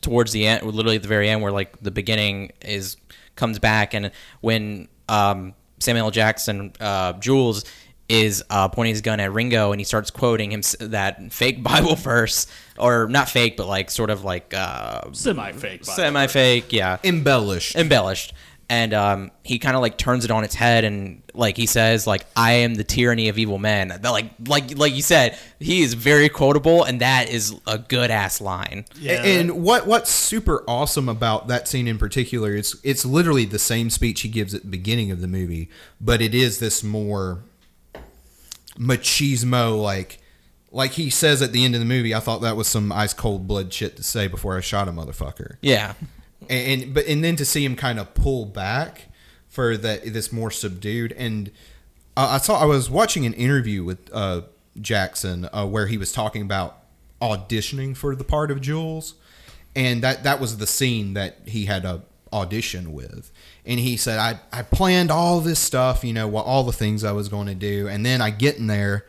towards 0.00 0.32
the 0.32 0.46
end, 0.46 0.64
literally 0.64 0.96
at 0.96 1.02
the 1.02 1.08
very 1.08 1.28
end, 1.28 1.42
where 1.42 1.52
like 1.52 1.80
the 1.80 1.90
beginning 1.90 2.52
is 2.62 2.96
comes 3.36 3.58
back, 3.58 3.94
and 3.94 4.10
when 4.40 4.88
um, 5.08 5.54
Samuel 5.78 6.10
Jackson, 6.10 6.72
uh, 6.80 7.14
Jules 7.14 7.64
is 8.08 8.42
uh, 8.50 8.66
pointing 8.68 8.92
his 8.92 9.02
gun 9.02 9.20
at 9.20 9.32
Ringo, 9.32 9.70
and 9.72 9.80
he 9.80 9.84
starts 9.84 10.10
quoting 10.10 10.50
him 10.52 10.62
that 10.80 11.32
fake 11.32 11.62
Bible 11.62 11.94
verse, 11.94 12.46
or 12.78 13.08
not 13.08 13.28
fake, 13.28 13.56
but 13.56 13.66
like 13.66 13.90
sort 13.90 14.10
of 14.10 14.24
like 14.24 14.52
uh, 14.52 15.12
Semi 15.12 15.52
fake. 15.52 15.84
semi 15.84 16.26
fake, 16.26 16.72
yeah, 16.72 16.98
Embellished. 17.04 17.76
embellished 17.76 18.32
and 18.70 18.94
um, 18.94 19.30
he 19.42 19.58
kind 19.58 19.74
of 19.76 19.82
like 19.82 19.98
turns 19.98 20.24
it 20.24 20.30
on 20.30 20.44
its 20.44 20.54
head 20.54 20.84
and 20.84 21.22
like 21.34 21.56
he 21.56 21.66
says 21.66 22.06
like 22.06 22.24
i 22.36 22.52
am 22.52 22.74
the 22.74 22.84
tyranny 22.84 23.28
of 23.28 23.38
evil 23.38 23.58
men 23.58 23.88
that 23.88 24.02
like 24.10 24.30
like 24.46 24.76
like 24.78 24.94
you 24.94 25.02
said 25.02 25.38
he 25.58 25.82
is 25.82 25.94
very 25.94 26.28
quotable 26.28 26.82
and 26.84 27.00
that 27.00 27.28
is 27.28 27.54
a 27.66 27.78
good 27.78 28.10
ass 28.10 28.40
line 28.40 28.84
Yeah. 28.98 29.22
And 29.22 29.62
what 29.62 29.86
what's 29.86 30.10
super 30.10 30.64
awesome 30.66 31.08
about 31.08 31.48
that 31.48 31.68
scene 31.68 31.86
in 31.86 31.98
particular 31.98 32.54
is 32.54 32.80
it's 32.82 33.04
literally 33.04 33.44
the 33.44 33.58
same 33.58 33.90
speech 33.90 34.22
he 34.22 34.28
gives 34.28 34.54
at 34.54 34.62
the 34.62 34.68
beginning 34.68 35.10
of 35.10 35.20
the 35.20 35.28
movie, 35.28 35.68
but 36.00 36.20
it 36.22 36.34
is 36.34 36.58
this 36.58 36.82
more 36.82 37.42
machismo 38.78 39.80
like 39.80 40.18
like 40.72 40.92
he 40.92 41.10
says 41.10 41.42
at 41.42 41.52
the 41.52 41.64
end 41.64 41.74
of 41.74 41.80
the 41.80 41.86
movie. 41.86 42.14
I 42.14 42.20
thought 42.20 42.42
that 42.42 42.56
was 42.56 42.68
some 42.68 42.92
ice 42.92 43.12
cold 43.12 43.46
blood 43.48 43.72
shit 43.72 43.96
to 43.96 44.02
say 44.04 44.28
before 44.28 44.56
I 44.56 44.60
shot 44.60 44.86
a 44.88 44.92
motherfucker. 44.92 45.56
yeah 45.62 45.94
and, 46.48 46.82
and 46.82 46.94
but 46.94 47.06
and 47.06 47.22
then 47.22 47.36
to 47.36 47.44
see 47.44 47.64
him 47.64 47.76
kind 47.76 47.98
of 47.98 48.14
pull 48.14 48.46
back 48.46 49.06
for 49.48 49.76
that 49.76 50.12
this 50.12 50.32
more 50.32 50.50
subdued 50.50 51.12
and 51.12 51.50
uh, 52.16 52.28
I 52.32 52.38
saw 52.38 52.60
I 52.60 52.64
was 52.64 52.90
watching 52.90 53.24
an 53.24 53.34
interview 53.34 53.84
with 53.84 54.10
uh, 54.12 54.42
Jackson 54.80 55.48
uh, 55.52 55.66
where 55.66 55.86
he 55.86 55.96
was 55.96 56.12
talking 56.12 56.42
about 56.42 56.78
auditioning 57.20 57.96
for 57.96 58.14
the 58.14 58.24
part 58.24 58.50
of 58.50 58.60
Jules, 58.60 59.14
and 59.74 60.02
that 60.02 60.24
that 60.24 60.40
was 60.40 60.58
the 60.58 60.66
scene 60.66 61.14
that 61.14 61.38
he 61.46 61.66
had 61.66 61.84
a 61.84 62.02
audition 62.32 62.92
with, 62.92 63.30
and 63.64 63.80
he 63.80 63.96
said 63.96 64.18
I 64.18 64.40
I 64.52 64.62
planned 64.62 65.10
all 65.10 65.40
this 65.40 65.58
stuff, 65.58 66.04
you 66.04 66.12
know, 66.12 66.36
all 66.36 66.64
the 66.64 66.72
things 66.72 67.04
I 67.04 67.12
was 67.12 67.28
going 67.28 67.46
to 67.46 67.54
do, 67.54 67.88
and 67.88 68.04
then 68.04 68.20
I 68.20 68.30
get 68.30 68.56
in 68.56 68.66
there. 68.66 69.06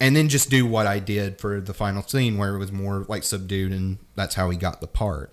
And 0.00 0.14
then 0.14 0.28
just 0.28 0.50
do 0.50 0.66
what 0.66 0.88
I 0.88 0.98
did 0.98 1.38
for 1.38 1.60
the 1.60 1.72
final 1.72 2.02
scene, 2.02 2.36
where 2.36 2.56
it 2.56 2.58
was 2.58 2.72
more 2.72 3.06
like 3.08 3.22
subdued, 3.22 3.72
and 3.72 3.98
that's 4.16 4.34
how 4.34 4.50
he 4.50 4.58
got 4.58 4.80
the 4.80 4.88
part. 4.88 5.32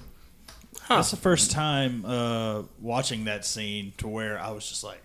That's 0.98 1.12
the 1.12 1.18
first 1.18 1.52
time 1.52 2.06
uh, 2.06 2.64
watching 2.80 3.26
that 3.26 3.46
scene 3.46 3.94
to 3.98 4.08
where 4.08 4.40
I 4.40 4.52
was 4.52 4.68
just 4.68 4.84
like, 4.84 5.02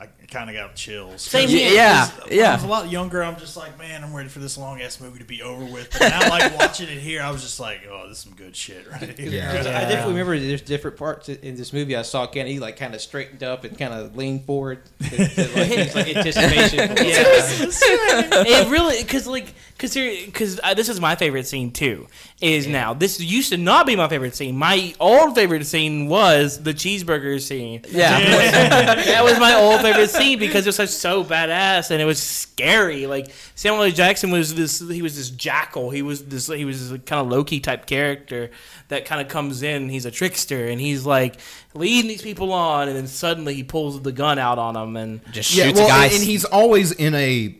I 0.00 0.06
kind 0.30 0.48
of 0.48 0.56
got 0.56 0.74
chills. 0.74 1.20
Same 1.20 1.46
here. 1.48 1.74
yeah 1.74 2.08
When 2.08 2.32
I 2.32 2.34
yeah 2.34 2.54
was 2.54 2.64
a 2.64 2.68
lot 2.68 2.90
younger. 2.90 3.22
I'm 3.22 3.36
just 3.36 3.54
like, 3.54 3.78
man, 3.78 4.02
I'm 4.02 4.14
ready 4.14 4.30
for 4.30 4.38
this 4.38 4.56
long 4.56 4.80
ass 4.80 4.98
movie 4.98 5.18
to 5.18 5.26
be 5.26 5.42
over 5.42 5.62
with. 5.62 5.90
But 5.92 6.08
now, 6.08 6.30
like 6.30 6.58
watching 6.58 6.88
it 6.88 6.98
here, 6.98 7.20
I 7.22 7.30
was 7.30 7.42
just 7.42 7.60
like, 7.60 7.80
oh, 7.90 8.08
this 8.08 8.16
is 8.16 8.24
some 8.24 8.34
good 8.34 8.56
shit 8.56 8.90
right 8.90 9.18
here. 9.18 9.28
Yeah. 9.28 9.52
Because 9.52 9.66
I 9.66 9.80
definitely 9.82 10.14
remember 10.14 10.38
there's 10.38 10.62
different 10.62 10.96
parts 10.96 11.28
in 11.28 11.56
this 11.56 11.74
movie. 11.74 11.96
I 11.96 12.02
saw 12.02 12.26
Kenny 12.26 12.58
like 12.58 12.78
kind 12.78 12.94
of 12.94 13.02
straightened 13.02 13.42
up 13.42 13.64
and 13.64 13.76
kind 13.76 13.92
of 13.92 14.16
leaned 14.16 14.46
forward, 14.46 14.84
to, 15.02 15.08
to, 15.10 15.18
like, 15.18 15.70
it's 15.70 15.94
like 15.94 16.16
anticipation. 16.16 16.88
for 16.96 17.04
what's 17.04 17.82
it 17.82 18.70
really 18.70 19.02
because 19.02 19.26
like 19.26 19.52
because 19.76 19.94
because 19.94 20.60
uh, 20.62 20.72
this 20.74 20.88
is 20.88 21.00
my 21.00 21.14
favorite 21.14 21.46
scene 21.46 21.70
too 21.70 22.06
is 22.40 22.66
now 22.66 22.94
this 22.94 23.20
used 23.20 23.50
to 23.50 23.56
not 23.56 23.86
be 23.86 23.96
my 23.96 24.08
favorite 24.08 24.34
scene 24.34 24.56
my 24.56 24.94
old 25.00 25.34
favorite 25.34 25.66
scene 25.66 26.06
was 26.08 26.62
the 26.62 26.72
cheeseburger 26.72 27.40
scene 27.40 27.82
yeah 27.90 28.18
that 28.18 29.24
was 29.24 29.38
my 29.38 29.54
old 29.54 29.80
favorite 29.80 29.89
scene 30.06 30.38
because 30.38 30.66
it 30.66 30.68
was 30.68 30.76
just 30.76 31.00
so 31.00 31.22
badass 31.24 31.90
and 31.90 32.00
it 32.00 32.04
was 32.04 32.22
scary 32.22 33.06
like 33.06 33.30
Samuel 33.54 33.84
L. 33.84 33.90
Jackson 33.90 34.30
was 34.30 34.54
this 34.54 34.80
he 34.80 35.02
was 35.02 35.16
this 35.16 35.30
jackal 35.30 35.90
he 35.90 36.02
was 36.02 36.24
this 36.26 36.46
he 36.48 36.64
was 36.64 36.90
this 36.90 37.00
kind 37.06 37.20
of 37.20 37.28
Loki 37.28 37.60
type 37.60 37.86
character 37.86 38.50
that 38.88 39.04
kind 39.04 39.20
of 39.20 39.28
comes 39.28 39.62
in 39.62 39.88
he's 39.88 40.04
a 40.06 40.10
trickster 40.10 40.66
and 40.68 40.80
he's 40.80 41.04
like 41.06 41.36
leading 41.74 42.08
these 42.08 42.22
people 42.22 42.52
on 42.52 42.88
and 42.88 42.96
then 42.96 43.06
suddenly 43.06 43.54
he 43.54 43.62
pulls 43.64 44.00
the 44.02 44.12
gun 44.12 44.38
out 44.38 44.58
on 44.58 44.74
them 44.74 44.96
and 44.96 45.20
just 45.32 45.54
Yeah, 45.54 45.64
shoots 45.66 45.78
well, 45.80 45.86
a 45.86 45.90
guy 45.90 46.04
and, 46.06 46.14
and 46.14 46.22
he's 46.24 46.44
always 46.44 46.92
in 46.92 47.14
a 47.14 47.54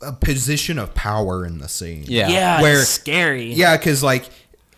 a 0.00 0.12
position 0.12 0.78
of 0.78 0.94
power 0.94 1.44
in 1.44 1.58
the 1.58 1.68
scene. 1.68 2.04
Yeah. 2.06 2.28
yeah 2.28 2.62
Where- 2.62 2.80
it's 2.80 2.88
scary 2.88 3.52
yeah, 3.52 3.76
because 3.76 4.02
like 4.02 4.28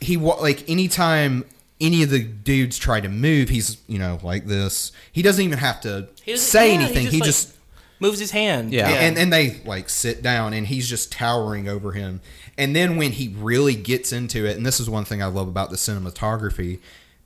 he 0.01 0.17
like 0.17 0.69
anytime 0.71 1.45
any 1.81 2.03
of 2.03 2.11
the 2.11 2.23
dudes 2.23 2.79
try 2.79 3.01
to 3.01 3.09
move, 3.09 3.49
he's 3.49 3.79
you 3.87 3.99
know 3.99 4.19
like 4.23 4.47
this. 4.47 4.93
He 5.13 5.23
doesn't 5.23 5.45
even 5.45 5.59
have 5.59 5.81
to 5.83 6.09
say 6.37 6.69
yeah, 6.75 6.81
anything. 6.81 7.07
He 7.07 7.19
like, 7.21 7.27
just 7.27 7.55
moves 8.01 8.19
his 8.19 8.31
hand. 8.31 8.73
Yeah. 8.73 8.89
and 8.89 9.19
and 9.19 9.33
they 9.33 9.61
like 9.65 9.89
sit 9.89 10.23
down 10.23 10.53
and 10.55 10.67
he's 10.67 10.89
just 10.89 11.13
towering 11.13 11.69
over 11.69 11.93
him 11.93 12.21
and 12.57 12.75
then 12.75 12.97
when 12.97 13.13
he 13.13 13.29
really 13.39 13.75
gets 13.75 14.11
into 14.13 14.47
it 14.47 14.57
and 14.57 14.65
this 14.65 14.81
is 14.81 14.89
one 14.89 15.05
thing 15.05 15.23
i 15.23 15.27
love 15.27 15.47
about 15.49 15.69
the 15.71 15.77
cinematography 15.77 16.79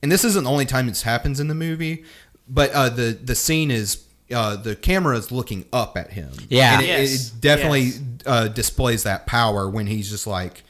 and 0.03 0.11
this 0.11 0.25
isn't 0.25 0.43
the 0.45 0.51
only 0.51 0.65
time 0.67 0.87
this 0.89 1.03
happens 1.03 1.39
in 1.41 1.47
the 1.49 1.55
movie 1.55 2.05
but 2.49 2.71
uh, 2.73 2.89
the 2.89 3.17
the 3.23 3.35
scene 3.37 3.71
is 3.71 4.05
uh, 4.33 4.57
the 4.57 4.75
camera 4.75 5.17
is 5.17 5.31
looking 5.31 5.65
up 5.73 5.97
at 5.97 6.11
him 6.13 6.33
Yeah. 6.49 6.75
and 6.75 6.83
it, 6.83 6.89
Yes. 6.89 7.29
it 7.29 7.41
definitely 7.41 7.81
Yes. 7.83 8.01
uh, 8.27 8.49
displays 8.49 9.05
that 9.05 9.27
power 9.27 9.71
when 9.71 9.87
he's 9.87 10.11
just 10.11 10.27
like 10.27 10.65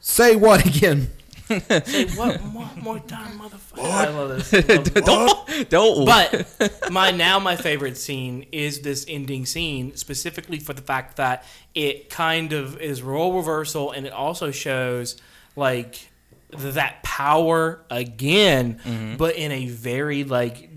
say 0.00 0.34
what 0.34 0.66
again 0.76 1.08
Say 1.46 2.06
what 2.16 2.42
more, 2.42 2.70
more 2.80 2.98
time, 3.00 3.38
motherfucker? 3.38 3.78
I 3.78 4.08
love 4.08 4.28
this. 4.30 4.54
I 4.54 4.74
love 4.74 4.94
this. 4.94 5.04
don't 5.04 5.68
don't. 5.70 6.06
But 6.06 6.90
my 6.90 7.10
now 7.10 7.38
my 7.38 7.56
favorite 7.56 7.98
scene 7.98 8.46
is 8.50 8.80
this 8.80 9.04
ending 9.08 9.44
scene 9.44 9.96
specifically 9.96 10.58
for 10.58 10.72
the 10.72 10.82
fact 10.82 11.16
that 11.16 11.44
it 11.74 12.08
kind 12.08 12.52
of 12.52 12.80
is 12.80 13.02
role 13.02 13.36
reversal 13.36 13.90
and 13.90 14.06
it 14.06 14.12
also 14.12 14.50
shows 14.50 15.20
like 15.54 16.08
that 16.50 17.02
power 17.02 17.84
again, 17.90 18.80
mm-hmm. 18.84 19.16
but 19.16 19.36
in 19.36 19.52
a 19.52 19.66
very 19.68 20.24
like 20.24 20.70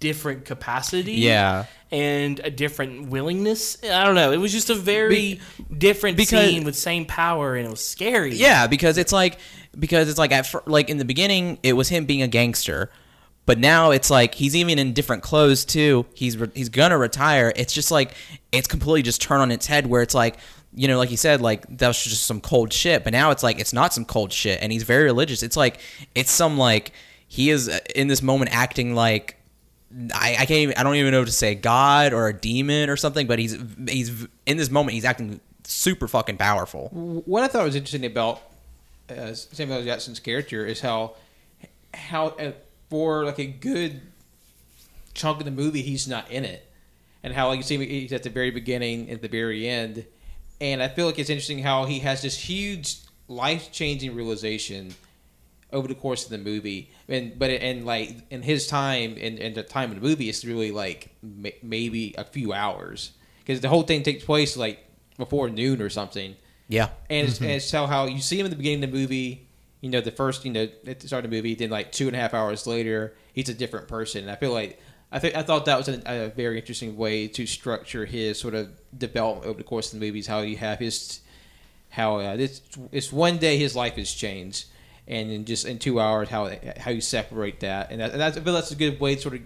different 0.00 0.44
capacity. 0.44 1.12
Yeah. 1.14 1.66
And 1.92 2.40
a 2.40 2.50
different 2.50 3.08
willingness. 3.08 3.76
I 3.84 4.04
don't 4.04 4.14
know. 4.14 4.32
It 4.32 4.36
was 4.38 4.52
just 4.52 4.70
a 4.70 4.74
very 4.74 5.40
different 5.76 6.16
because- 6.16 6.48
scene 6.50 6.64
with 6.64 6.76
same 6.76 7.04
power, 7.04 7.56
and 7.56 7.66
it 7.66 7.70
was 7.70 7.84
scary. 7.84 8.34
Yeah, 8.34 8.66
because 8.66 8.98
it's 8.98 9.12
like 9.12 9.38
because 9.78 10.08
it's 10.08 10.18
like 10.18 10.32
at 10.32 10.46
fir- 10.46 10.62
like 10.66 10.88
in 10.90 10.98
the 10.98 11.04
beginning 11.04 11.58
it 11.62 11.74
was 11.74 11.88
him 11.88 12.04
being 12.06 12.22
a 12.22 12.28
gangster, 12.28 12.90
but 13.46 13.58
now 13.58 13.90
it's 13.90 14.08
like 14.10 14.34
he's 14.34 14.54
even 14.54 14.78
in 14.78 14.92
different 14.92 15.22
clothes 15.24 15.64
too. 15.64 16.06
He's 16.14 16.36
re- 16.36 16.50
he's 16.54 16.68
gonna 16.68 16.96
retire. 16.98 17.52
It's 17.56 17.72
just 17.72 17.90
like 17.90 18.12
it's 18.52 18.68
completely 18.68 19.02
just 19.02 19.20
turned 19.20 19.42
on 19.42 19.50
its 19.50 19.66
head 19.66 19.86
where 19.88 20.02
it's 20.02 20.14
like 20.14 20.38
you 20.72 20.86
know 20.86 20.96
like 20.98 21.10
you 21.10 21.16
said 21.16 21.40
like 21.40 21.66
that 21.78 21.88
was 21.88 22.02
just 22.04 22.24
some 22.24 22.40
cold 22.40 22.72
shit, 22.72 23.02
but 23.02 23.12
now 23.12 23.32
it's 23.32 23.42
like 23.42 23.58
it's 23.58 23.72
not 23.72 23.92
some 23.92 24.04
cold 24.04 24.32
shit, 24.32 24.60
and 24.62 24.70
he's 24.70 24.84
very 24.84 25.04
religious. 25.04 25.42
It's 25.42 25.56
like 25.56 25.80
it's 26.14 26.30
some 26.30 26.56
like 26.56 26.92
he 27.26 27.50
is 27.50 27.68
uh, 27.68 27.80
in 27.96 28.06
this 28.06 28.22
moment 28.22 28.54
acting 28.54 28.94
like. 28.94 29.36
I, 30.14 30.36
I 30.38 30.46
can't 30.46 30.50
even 30.50 30.76
I 30.76 30.82
don't 30.82 30.94
even 30.94 31.12
know 31.12 31.24
to 31.24 31.32
say 31.32 31.54
God 31.54 32.12
or 32.12 32.28
a 32.28 32.32
demon 32.32 32.88
or 32.90 32.96
something 32.96 33.26
but 33.26 33.38
he's 33.38 33.56
he's 33.88 34.26
in 34.46 34.56
this 34.56 34.70
moment 34.70 34.94
he's 34.94 35.04
acting 35.04 35.40
super 35.64 36.08
fucking 36.08 36.36
powerful. 36.36 36.88
What 36.90 37.42
I 37.42 37.48
thought 37.48 37.64
was 37.64 37.74
interesting 37.74 38.06
about 38.06 38.42
uh, 39.08 39.34
Samuel 39.34 39.78
L. 39.78 39.84
Jackson's 39.84 40.20
character 40.20 40.66
is 40.66 40.80
how 40.80 41.14
how 41.94 42.28
uh, 42.28 42.52
for 42.88 43.24
like 43.24 43.38
a 43.38 43.46
good 43.46 44.00
chunk 45.14 45.38
of 45.38 45.44
the 45.44 45.50
movie 45.50 45.82
he's 45.82 46.06
not 46.06 46.30
in 46.30 46.44
it, 46.44 46.70
and 47.22 47.32
how 47.32 47.48
like 47.48 47.58
you 47.58 47.62
see 47.62 47.84
he's 47.86 48.12
at 48.12 48.22
the 48.22 48.30
very 48.30 48.50
beginning 48.50 49.10
at 49.10 49.22
the 49.22 49.28
very 49.28 49.68
end, 49.68 50.04
and 50.60 50.82
I 50.82 50.88
feel 50.88 51.06
like 51.06 51.18
it's 51.18 51.30
interesting 51.30 51.60
how 51.60 51.84
he 51.84 52.00
has 52.00 52.22
this 52.22 52.38
huge 52.38 52.98
life 53.28 53.70
changing 53.72 54.14
realization 54.14 54.94
over 55.72 55.88
the 55.88 55.94
course 55.94 56.24
of 56.24 56.30
the 56.30 56.38
movie, 56.38 56.90
and 57.08 57.38
but 57.38 57.50
and 57.50 57.84
like 57.84 58.16
in 58.30 58.42
his 58.42 58.66
time 58.66 59.16
and 59.20 59.38
in, 59.38 59.54
the 59.54 59.62
time 59.62 59.90
of 59.90 60.00
the 60.00 60.06
movie, 60.06 60.28
it's 60.28 60.44
really 60.44 60.70
like 60.70 61.10
ma- 61.22 61.50
maybe 61.62 62.14
a 62.18 62.24
few 62.24 62.52
hours 62.52 63.12
because 63.40 63.60
the 63.60 63.68
whole 63.68 63.82
thing 63.82 64.02
takes 64.02 64.24
place 64.24 64.56
like 64.56 64.84
before 65.18 65.50
noon 65.50 65.82
or 65.82 65.90
something 65.90 66.36
yeah 66.68 66.88
and 67.10 67.28
it's, 67.28 67.40
and 67.40 67.50
it's 67.50 67.70
how, 67.70 67.86
how 67.86 68.06
you 68.06 68.20
see 68.20 68.38
him 68.38 68.46
in 68.46 68.50
the 68.50 68.56
beginning 68.56 68.84
of 68.84 68.90
the 68.90 68.96
movie. 68.96 69.46
You 69.80 69.88
know, 69.88 70.02
the 70.02 70.10
first, 70.10 70.44
you 70.44 70.52
know, 70.52 70.68
at 70.86 71.00
the 71.00 71.06
start 71.06 71.24
of 71.24 71.30
the 71.30 71.36
movie, 71.36 71.54
then 71.54 71.70
like 71.70 71.90
two 71.90 72.06
and 72.06 72.14
a 72.14 72.18
half 72.18 72.34
hours 72.34 72.66
later, 72.66 73.14
he's 73.32 73.48
a 73.48 73.54
different 73.54 73.88
person. 73.88 74.22
And 74.22 74.30
I 74.30 74.36
feel 74.36 74.52
like 74.52 74.78
I 75.10 75.18
think 75.18 75.34
I 75.34 75.42
thought 75.42 75.64
that 75.64 75.78
was 75.78 75.88
a, 75.88 76.02
a 76.06 76.28
very 76.28 76.58
interesting 76.58 76.96
way 76.96 77.28
to 77.28 77.46
structure 77.46 78.04
his 78.04 78.38
sort 78.38 78.54
of 78.54 78.68
development 78.96 79.46
over 79.46 79.58
the 79.58 79.64
course 79.64 79.92
of 79.92 79.98
the 79.98 80.06
movies. 80.06 80.26
How 80.26 80.40
you 80.40 80.58
have 80.58 80.78
his 80.78 81.20
how 81.90 82.18
uh, 82.18 82.36
this 82.36 82.62
it's 82.92 83.12
one 83.12 83.38
day 83.38 83.58
his 83.58 83.74
life 83.74 83.94
has 83.94 84.12
changed, 84.12 84.66
and 85.06 85.30
in 85.30 85.44
just 85.44 85.66
in 85.66 85.78
two 85.78 86.00
hours 86.00 86.28
how 86.28 86.50
how 86.78 86.90
you 86.90 87.00
separate 87.00 87.60
that, 87.60 87.90
and, 87.90 88.00
that, 88.00 88.12
and 88.12 88.20
that's, 88.20 88.38
that's 88.38 88.70
a 88.70 88.76
good 88.76 89.00
way 89.00 89.14
to 89.14 89.20
sort 89.20 89.34
of 89.34 89.40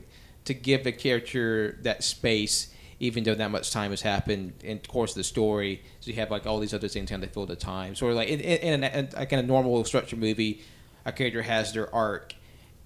to 0.45 0.55
give 0.55 0.87
a 0.87 0.93
character 0.93 1.79
that 1.83 2.05
space, 2.05 2.73
even 3.01 3.25
though 3.25 3.35
that 3.35 3.51
much 3.51 3.71
time 3.71 3.91
has 3.91 4.03
happened 4.03 4.53
in 4.63 4.79
the 4.83 4.89
course 4.89 5.13
of 5.13 5.17
the 5.17 5.25
story. 5.25 5.83
So 6.01 6.11
you 6.11 6.17
have 6.17 6.31
like 6.31 6.47
all 6.47 6.61
these 6.61 6.75
other 6.75 6.89
things 6.89 7.11
kind 7.11 7.25
of 7.25 7.31
fill 7.31 7.47
the 7.47 7.57
time. 7.57 7.95
Sort 7.95 8.11
of 8.11 8.17
like 8.17 8.29
in, 8.29 8.41
in, 8.41 8.83
in, 8.83 8.85
a, 8.85 8.99
in 8.99 9.09
like 9.15 9.33
normal 9.47 9.83
structured 9.85 10.19
movie, 10.19 10.63
a 11.05 11.13
character 11.13 11.43
has 11.43 11.73
their 11.73 11.93
arc, 11.95 12.35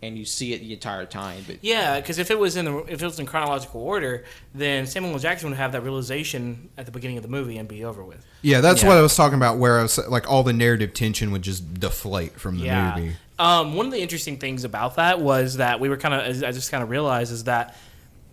and 0.00 0.16
you 0.16 0.24
see 0.24 0.52
it 0.52 0.60
the 0.60 0.72
entire 0.72 1.06
time. 1.06 1.42
But 1.46 1.56
Yeah, 1.62 1.98
because 2.00 2.18
if 2.18 2.30
it 2.30 2.38
was 2.38 2.56
in 2.56 2.64
the 2.66 2.76
if 2.84 3.02
it 3.02 3.04
was 3.04 3.18
in 3.18 3.26
chronological 3.26 3.80
order, 3.82 4.24
then 4.54 4.86
Samuel 4.86 5.12
L. 5.14 5.18
Jackson 5.18 5.48
would 5.50 5.58
have 5.58 5.72
that 5.72 5.82
realization 5.82 6.68
at 6.78 6.86
the 6.86 6.92
beginning 6.92 7.16
of 7.16 7.22
the 7.22 7.28
movie 7.28 7.58
and 7.58 7.68
be 7.68 7.84
over 7.84 8.04
with. 8.04 8.24
yeah 8.42 8.60
that's 8.60 8.82
Yeah. 8.82 8.88
what 8.90 8.98
i 8.98 9.00
was 9.02 9.16
talking 9.16 9.34
about 9.36 9.58
where 9.58 9.78
i 9.80 9.82
was 9.82 9.98
like 10.08 10.30
all 10.30 10.42
the 10.44 10.52
narrative 10.52 10.94
tension 10.94 11.32
would 11.32 11.42
just 11.42 11.80
deflate 11.80 12.38
from 12.38 12.58
the 12.58 12.66
yeah. 12.66 12.94
movie 12.96 13.16
Um, 13.40 13.74
one 13.74 13.86
of 13.86 13.92
the 13.92 14.00
interesting 14.00 14.36
things 14.38 14.62
about 14.64 14.96
that 14.96 15.20
was 15.20 15.56
that 15.56 15.80
we 15.80 15.88
were 15.88 15.96
kind 15.96 16.14
of 16.14 16.42
I 16.44 16.52
just 16.52 16.70
kind 16.70 16.82
of 16.82 16.90
realized 16.90 17.32
is 17.32 17.44
that 17.44 17.76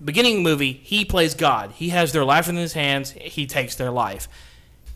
beginning 0.03 0.43
movie 0.43 0.73
he 0.73 1.05
plays 1.05 1.33
God. 1.35 1.71
He 1.71 1.89
has 1.89 2.11
their 2.11 2.25
life 2.25 2.47
in 2.49 2.55
his 2.57 2.73
hands. 2.73 3.11
He 3.11 3.45
takes 3.47 3.75
their 3.75 3.91
life. 3.91 4.27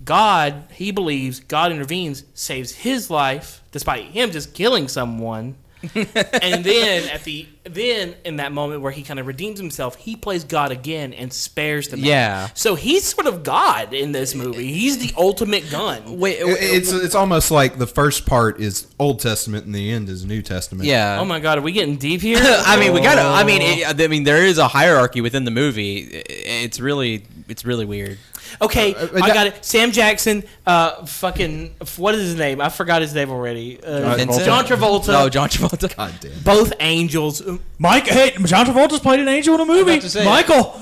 God, 0.03 0.63
he 0.71 0.91
believes 0.91 1.39
God 1.41 1.71
intervenes, 1.71 2.23
saves 2.33 2.71
his 2.73 3.09
life 3.09 3.61
despite 3.71 4.05
him 4.05 4.31
just 4.31 4.53
killing 4.53 4.87
someone. 4.87 5.55
and 5.95 6.65
then 6.65 7.09
at 7.09 7.23
the 7.23 7.47
then 7.63 8.15
in 8.25 8.37
that 8.37 8.51
moment 8.51 8.81
where 8.81 8.91
he 8.91 9.03
kind 9.03 9.19
of 9.19 9.27
redeems 9.27 9.59
himself, 9.59 9.95
he 9.95 10.15
plays 10.15 10.43
God 10.43 10.71
again 10.71 11.13
and 11.13 11.31
spares 11.31 11.87
the 11.87 11.97
man. 11.97 12.05
Yeah. 12.05 12.49
So 12.53 12.75
he's 12.75 13.05
sort 13.05 13.27
of 13.27 13.43
God 13.43 13.93
in 13.93 14.11
this 14.11 14.35
movie. 14.35 14.73
He's 14.73 14.97
the 14.97 15.13
ultimate 15.17 15.69
gun. 15.71 16.19
Wait, 16.19 16.39
It- 16.39 16.57
it's 16.59 16.91
it's 16.91 17.15
almost 17.15 17.51
like 17.51 17.77
the 17.77 17.87
first 17.87 18.25
part 18.25 18.59
is 18.59 18.87
old 18.99 19.19
testament 19.19 19.65
and 19.65 19.73
the 19.73 19.91
end 19.91 20.09
is 20.09 20.25
new 20.25 20.41
testament 20.41 20.89
yeah. 20.89 21.19
Oh 21.19 21.25
my 21.25 21.39
God, 21.39 21.57
are 21.57 21.61
we 21.61 21.71
getting 21.71 21.97
deep 21.97 22.21
here? 22.21 22.39
I 22.43 22.77
mean, 22.79 22.93
we 22.93 23.01
gotta. 23.01 23.21
I 23.21 23.43
mean, 23.43 23.61
oh. 23.61 23.89
it, 23.91 24.01
I 24.01 24.07
mean, 24.07 24.23
there 24.23 24.45
is 24.45 24.57
a 24.57 24.67
hierarchy 24.67 25.21
within 25.21 25.45
the 25.45 25.51
movie. 25.51 25.99
It's 25.99 26.79
really, 26.79 27.25
it's 27.47 27.65
really 27.65 27.85
weird. 27.85 28.17
Okay, 28.61 28.93
Uh, 28.95 28.97
uh, 28.97 29.07
I 29.23 29.27
that- 29.27 29.33
got 29.33 29.47
it. 29.47 29.65
Sam 29.65 29.91
Jackson, 29.91 30.43
uh, 30.65 31.05
fucking, 31.05 31.75
what 31.97 32.15
is 32.15 32.21
his 32.21 32.35
name? 32.35 32.61
I 32.61 32.69
forgot 32.69 33.01
his 33.01 33.13
name 33.13 33.29
already. 33.29 33.79
Uh, 33.81 34.15
Vincent? 34.15 34.45
John 34.45 34.65
Travolta. 34.65 35.07
No, 35.09 35.29
John 35.29 35.49
Travolta. 35.49 35.95
god 35.95 36.13
damn 36.19 36.39
Both 36.43 36.73
angels. 36.79 37.41
Mike, 37.77 38.07
hey, 38.07 38.31
John 38.45 38.65
Travolta's 38.65 38.99
played 38.99 39.19
an 39.19 39.27
angel 39.27 39.55
in 39.55 39.61
a 39.61 39.65
movie. 39.65 39.91
about 39.93 40.01
to 40.01 40.09
say 40.09 40.21
it. 40.21 40.25
Michael, 40.25 40.79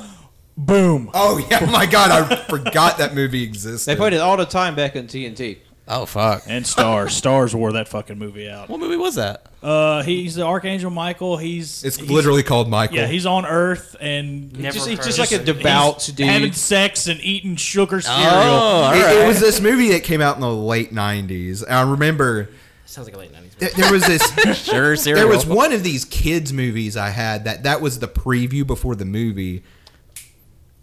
boom. 0.57 1.11
oh 1.13 1.37
yeah 1.51 1.63
my 1.71 1.85
god 1.85 2.09
i 2.09 2.35
forgot 2.45 2.97
that 2.97 3.13
movie 3.13 3.43
existed 3.43 3.91
they 3.91 3.95
played 3.95 4.13
it 4.13 4.17
all 4.19 4.35
the 4.37 4.45
time 4.45 4.73
back 4.75 4.95
in 4.95 5.05
TNT. 5.05 5.57
Oh 5.89 6.05
fuck. 6.05 6.43
And 6.47 6.65
Starz. 6.65 7.19
Starz 7.21 7.53
wore 7.55 7.71
that 7.73 7.87
fucking 7.87 8.17
movie 8.17 8.49
out. 8.49 8.67
What 8.69 8.79
movie 8.81 8.97
was 8.97 9.15
that? 9.15 9.45
Uh, 9.63 10.03
he's 10.03 10.35
the 10.35 10.43
Archangel 10.45 10.91
Michael. 10.91 11.37
He's 11.37 11.83
it's 11.83 11.95
he's- 11.95 12.09
literally 12.09 12.43
called 12.43 12.69
michael 12.69 12.97
yeah. 12.97 13.07
He's 13.07 13.25
on 13.25 13.45
Earth 13.45 13.95
and 13.99 14.51
Never 14.57 14.73
Just, 14.75 14.87
he's 14.89 14.97
just 14.99 15.17
of 15.17 15.19
like 15.19 15.31
a 15.31 15.41
it. 15.41 15.45
devout 15.45 16.03
he's 16.03 16.13
dude. 16.15 16.27
having 16.27 16.51
sex 16.51 17.07
and 17.07 17.19
eating 17.21 17.55
sugar 17.55 18.01
cereal. 18.01 18.27
Oh, 18.29 18.33
all 18.33 18.93
It- 18.93 19.01
right. 19.01 19.15
it, 19.17 19.27
was 19.27 19.39
this 19.39 19.61
movie 19.61 19.89
that 19.91 20.03
came 20.03 20.21
out 20.21 20.35
in 20.35 20.41
the 20.41 20.53
late 20.53 20.93
90s 20.93 21.63
i 21.69 21.81
remember 21.81 22.49
Sounds 22.85 23.07
like 23.07 23.15
a 23.15 23.19
late 23.19 23.31
90s 23.31 23.41
movie. 23.41 23.49
th- 23.59 23.73
there 23.73 23.91
was 23.91 24.03
this 24.05 24.23
Sugar 24.65 24.95
cereal. 24.95 25.25
there 25.27 25.35
was 25.35 25.45
one 25.45 25.73
of 25.73 25.83
these 25.83 26.05
kids 26.05 26.53
movies 26.53 26.95
i 26.97 27.09
had 27.09 27.45
that 27.45 27.63
that 27.63 27.81
was 27.81 27.99
the 27.99 28.07
preview 28.07 28.65
before 28.67 28.95
the 28.95 29.05
movie 29.05 29.63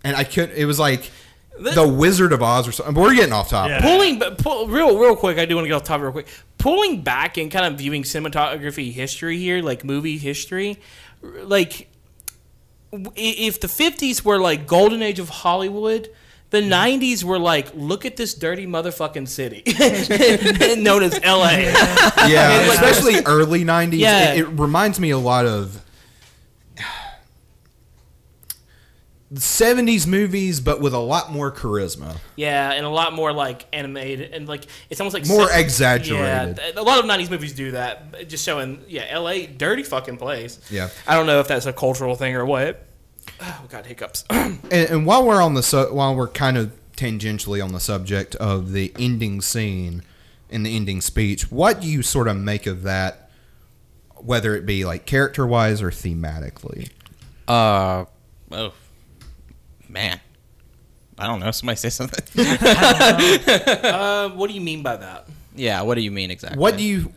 and 0.03 0.17
i 0.17 0.25
couldn't 0.25 0.57
it 0.57 0.65
was 0.65 0.79
like 0.79 1.11
the 1.59 1.87
wizard 1.87 2.33
of 2.33 2.43
oz 2.43 2.67
or 2.67 2.73
something 2.73 2.95
but 2.95 3.01
we're 3.01 3.15
getting 3.15 3.33
off 3.33 3.49
topic 3.49 3.71
Yeah. 3.71 3.81
Pulling, 3.81 4.19
but 4.19 4.39
pull, 4.39 4.67
real, 4.69 4.99
real 4.99 5.15
quick. 5.17 5.39
I 5.39 5.45
do 5.45 5.55
want 5.55 5.65
to 5.65 5.69
get 5.69 5.75
off 5.75 5.85
topic 5.85 6.03
real 6.03 6.13
quick. 6.13 6.29
Pulling 6.59 7.03
back 7.03 7.37
and 7.37 7.51
kind 7.51 7.67
of 7.67 7.79
viewing 7.79 8.03
cinematography 8.03 8.93
history 8.93 9.39
here, 9.39 9.63
like 9.63 9.85
movie 9.85 10.19
history, 10.19 10.79
like 11.23 11.89
if 13.17 13.61
the 13.61 13.69
fifties 13.69 14.25
were 14.25 14.39
like 14.39 14.67
golden 14.67 15.03
age 15.03 15.19
of 15.19 15.29
Hollywood, 15.29 16.11
the 16.51 16.61
mm-hmm. 16.61 17.03
'90s 17.03 17.25
were 17.25 17.39
like, 17.39 17.69
look 17.75 18.05
at 18.05 18.17
this 18.17 18.35
dirty 18.35 18.67
motherfucking 18.67 19.29
city, 19.29 19.63
known 20.83 21.03
as 21.03 21.15
LA. 21.25 21.51
yeah 22.29 22.59
And, 22.59 22.69
like, 22.69 22.79
especially 22.79 23.25
early 23.25 23.65
90s 23.65 23.99
Yeah. 23.99 24.33
it, 24.35 24.41
it 24.41 24.45
reminds 24.47 25.01
me 25.01 25.11
a 25.11 25.19
lot 25.19 25.47
of 25.47 25.81
70s 29.35 30.07
movies 30.07 30.61
but 30.61 30.81
with 30.81 30.95
a 30.95 30.99
lot 30.99 31.31
more 31.33 31.51
charisma 31.51 32.17
Yeah, 32.37 32.73
and 32.73 32.85
a 32.87 32.89
lot 32.89 33.13
more 33.13 33.33
like 33.33 33.67
animated 33.73 34.33
and 34.33 34.49
like 34.49 34.65
it's 34.91 35.01
almost 35.01 35.15
like 35.15 35.27
More 35.27 35.49
se- 35.49 35.61
exaggerated. 35.61 36.59
Yeah, 36.59 36.81
a 36.81 36.83
lot 36.83 36.99
of 36.99 37.05
'90s 37.05 37.31
movies 37.31 37.53
do 37.53 37.73
that, 37.73 38.29
just 38.29 38.45
showing 38.45 38.85
yeah, 38.89 39.07
L.A. 39.09 39.47
dirty 39.47 39.83
fucking 39.83 40.17
place. 40.17 40.61
Yeah. 40.71 40.89
I 41.07 41.15
don't 41.15 41.27
know 41.27 41.41
if 41.41 41.49
that's 41.49 41.67
a 41.67 41.73
cultural 41.73 42.15
thing 42.17 42.35
or 42.35 42.45
what. 42.45 42.87
Oh 43.41 43.65
god, 43.69 43.87
hiccups. 43.87 44.25
and, 44.31 44.61
and 44.73 45.07
while 45.07 45.27
we're 45.27 45.43
on 45.43 45.55
the 45.55 45.63
su- 45.63 45.93
while 45.93 46.15
we're 46.15 46.29
kind 46.29 46.57
of 46.57 46.73
tangentially 46.97 47.65
on 47.65 47.73
the 47.73 47.81
subject 47.81 48.37
of 48.37 48.73
the 48.73 48.93
ending 48.99 49.41
scene 49.41 50.03
and 50.51 50.65
the 50.65 50.77
ending 50.77 51.01
speech, 51.01 51.51
what 51.51 51.81
do 51.81 51.89
you 51.89 52.03
sort 52.03 52.29
of 52.29 52.37
make 52.37 52.67
of 52.67 52.83
that? 52.83 53.21
whether 54.17 54.57
it 54.57 54.65
be 54.65 54.85
like 54.87 55.05
character 55.05 55.47
wise 55.47 55.83
or 55.83 55.91
thematically. 55.91 56.89
Uh, 57.47 58.07
oh, 58.51 58.73
man. 59.95 60.21
I 61.17 61.27
don't 61.27 61.41
know. 61.41 61.51
Somebody 61.53 61.77
say 61.77 61.91
something. 61.91 62.25
Uh, 63.85 64.29
what 64.35 64.49
do 64.49 64.55
you 64.55 64.61
mean 64.61 64.83
by 64.83 64.97
that? 64.97 65.27
yeah. 65.55 65.81
What 65.83 65.95
do 65.95 66.03
you 66.03 66.11
mean 66.11 66.31
exactly? 66.31 66.59
What 66.59 66.77
do 66.77 66.83
you 66.83 67.13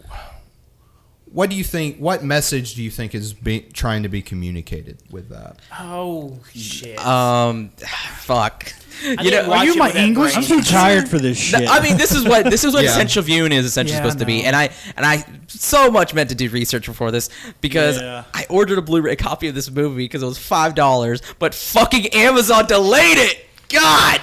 what 1.31 1.49
do 1.49 1.55
you 1.55 1.63
think? 1.63 1.97
What 1.97 2.23
message 2.23 2.75
do 2.75 2.83
you 2.83 2.91
think 2.91 3.13
is 3.13 3.33
be, 3.33 3.61
trying 3.61 4.03
to 4.03 4.09
be 4.09 4.21
communicated 4.21 4.99
with 5.11 5.29
that? 5.29 5.57
Oh 5.77 6.39
shit! 6.53 7.03
Um, 7.05 7.69
fuck. 8.17 8.71
I 9.03 9.21
You 9.21 9.31
know, 9.31 9.51
are 9.53 9.65
you 9.65 9.75
my 9.75 9.91
English 9.91 10.33
brain. 10.33 10.43
I'm 10.43 10.49
too 10.49 10.61
tired 10.61 11.07
for 11.09 11.17
this 11.19 11.37
shit. 11.37 11.69
I 11.69 11.79
mean, 11.81 11.97
this 11.97 12.11
is 12.11 12.23
what 12.25 12.45
this 12.49 12.63
is 12.63 12.73
what 12.73 12.83
Yeah. 12.87 12.91
essential 12.91 13.23
viewing 13.23 13.51
is 13.51 13.65
essentially 13.65 13.93
Yeah, 13.95 14.01
supposed 14.03 14.19
to 14.19 14.25
be, 14.25 14.43
and 14.43 14.55
I 14.55 14.69
and 14.95 15.05
I 15.05 15.23
so 15.47 15.89
much 15.91 16.13
meant 16.13 16.29
to 16.29 16.35
do 16.35 16.49
research 16.49 16.85
before 16.85 17.11
this 17.11 17.29
because 17.61 17.99
Yeah. 17.99 18.23
I 18.33 18.45
ordered 18.49 18.77
a 18.77 18.81
Blu-ray 18.81 19.15
copy 19.15 19.47
of 19.47 19.55
this 19.55 19.69
movie 19.71 20.05
because 20.05 20.21
it 20.23 20.25
was 20.25 20.37
five 20.37 20.75
dollars, 20.75 21.21
but 21.39 21.53
fucking 21.53 22.07
Amazon 22.07 22.65
delayed 22.65 23.17
it. 23.17 23.46
God. 23.69 24.19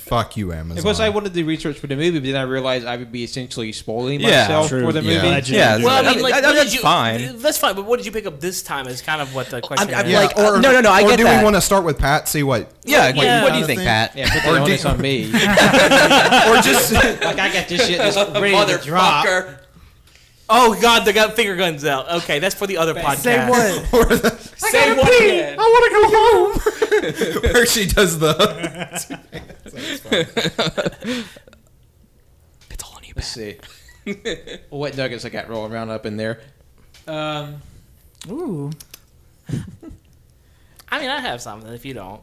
Fuck 0.00 0.36
you, 0.36 0.52
Amazon. 0.52 0.82
Plus, 0.82 0.98
I 1.00 1.08
wanted 1.10 1.28
to 1.28 1.34
do 1.40 1.44
research 1.46 1.78
for 1.78 1.86
the 1.86 1.94
movie, 1.96 2.18
but 2.18 2.24
then 2.26 2.36
I 2.36 2.42
realized 2.42 2.86
I 2.86 2.96
would 2.96 3.12
be 3.12 3.22
essentially 3.24 3.72
spoiling 3.72 4.20
Yeah. 4.20 4.42
myself 4.42 4.68
True. 4.68 4.84
for 4.86 4.92
the 4.92 5.02
Yeah. 5.02 5.14
movie. 5.14 5.28
Glad 5.28 5.48
you 5.48 5.56
Yeah, 5.56 5.72
didn't 5.72 5.84
well, 5.84 5.96
I 5.98 6.02
that. 6.02 6.14
mean, 6.16 6.22
like, 6.22 6.34
I- 6.34 6.38
I- 6.38 6.40
what 6.40 6.48
did 6.48 6.56
that's 6.58 6.74
you, 6.74 6.80
fine. 6.80 7.38
That's 7.38 7.58
fine. 7.58 7.74
But 7.74 7.84
what 7.84 7.98
did 7.98 8.06
you 8.06 8.12
pick 8.12 8.26
up 8.26 8.40
this 8.40 8.62
time? 8.62 8.88
Is 8.88 9.00
kind 9.02 9.20
of 9.22 9.34
what 9.34 9.50
the 9.50 9.60
question 9.60 9.94
I'm 9.94 10.06
is. 10.06 10.14
like, 10.14 10.36
uh, 10.38 10.58
no, 10.60 10.72
no, 10.72 10.80
no, 10.80 10.90
I 10.90 11.02
or 11.02 11.08
get 11.10 11.18
do 11.18 11.24
that. 11.24 11.38
we 11.38 11.44
want 11.44 11.56
to 11.56 11.60
start 11.62 11.84
with 11.84 11.98
Pat? 11.98 12.28
See 12.28 12.42
what? 12.42 12.70
Yeah. 12.84 13.12
Yeah. 13.14 13.42
What, 13.42 13.44
what 13.44 13.52
do 13.54 13.58
you 13.60 13.66
think, 13.66 13.80
thing? 13.80 13.86
Pat? 13.86 14.12
Yeah, 14.16 14.30
put 14.32 14.50
Or 14.50 14.54
the 14.54 14.60
onus 14.62 14.84
on 14.84 15.00
me. 15.00 15.26
or 15.32 16.60
just 16.62 16.92
like 16.92 17.22
I 17.24 17.52
got 17.52 17.68
this 17.68 17.86
shit 17.86 17.98
This 18.08 18.16
ready 18.16 18.84
drop. 18.84 19.26
Motherfucker. 19.26 19.54
Oh 20.48 20.78
god, 20.80 21.04
they 21.04 21.12
got 21.12 21.36
finger 21.36 21.56
guns 21.56 21.84
out. 21.84 22.10
Okay, 22.22 22.38
that's 22.38 22.54
for 22.54 22.66
the 22.66 22.78
other 22.78 22.94
podcast. 22.94 23.16
Say 23.18 23.48
what? 23.48 23.92
or 23.94 24.04
the, 24.16 24.30
Say 24.56 24.96
what 24.96 25.08
again? 25.20 25.58
I 25.58 25.62
want 25.62 25.84
to 25.84 25.90
go 25.94 26.02
home. 26.16 26.52
Where 27.52 27.66
she 27.66 27.86
does 27.86 28.18
the 28.18 28.34
It's 32.70 32.84
all 32.84 32.94
on 32.96 33.04
you, 33.04 33.12
Let's 33.16 33.36
Pat. 33.36 33.64
see. 34.06 34.58
what 34.70 34.96
nuggets 34.96 35.24
I 35.24 35.28
got 35.28 35.48
rolling 35.48 35.72
around 35.72 35.90
up 35.90 36.06
in 36.06 36.16
there? 36.16 36.40
Um, 37.06 37.56
Ooh. 38.30 38.70
I 40.90 41.00
mean, 41.00 41.10
I 41.10 41.20
have 41.20 41.40
something. 41.42 41.72
If 41.72 41.84
you 41.84 41.94
don't, 41.94 42.20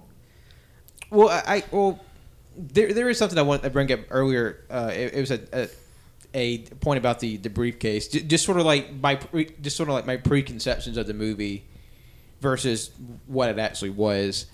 well, 1.11 1.29
I, 1.29 1.57
I 1.57 1.63
well, 1.71 1.99
there 2.57 2.93
there 2.93 3.09
is 3.09 3.17
something 3.17 3.37
I 3.37 3.41
want 3.43 3.63
to 3.63 3.69
bring 3.69 3.91
up 3.91 3.99
earlier. 4.09 4.63
Uh, 4.69 4.91
it, 4.93 5.13
it 5.13 5.19
was 5.19 5.31
a, 5.31 5.39
a 5.53 5.67
a 6.35 6.59
point 6.59 6.97
about 6.99 7.19
the 7.19 7.37
the 7.37 7.49
briefcase. 7.49 8.07
Just 8.07 8.45
sort 8.45 8.59
of 8.59 8.65
like 8.65 8.93
my 8.93 9.15
pre, 9.15 9.45
just 9.61 9.77
sort 9.77 9.89
of 9.89 9.95
like 9.95 10.05
my 10.05 10.17
preconceptions 10.17 10.97
of 10.97 11.07
the 11.07 11.13
movie 11.13 11.65
versus 12.41 12.91
what 13.25 13.49
it 13.49 13.57
actually 13.57 13.89
was. 13.89 14.45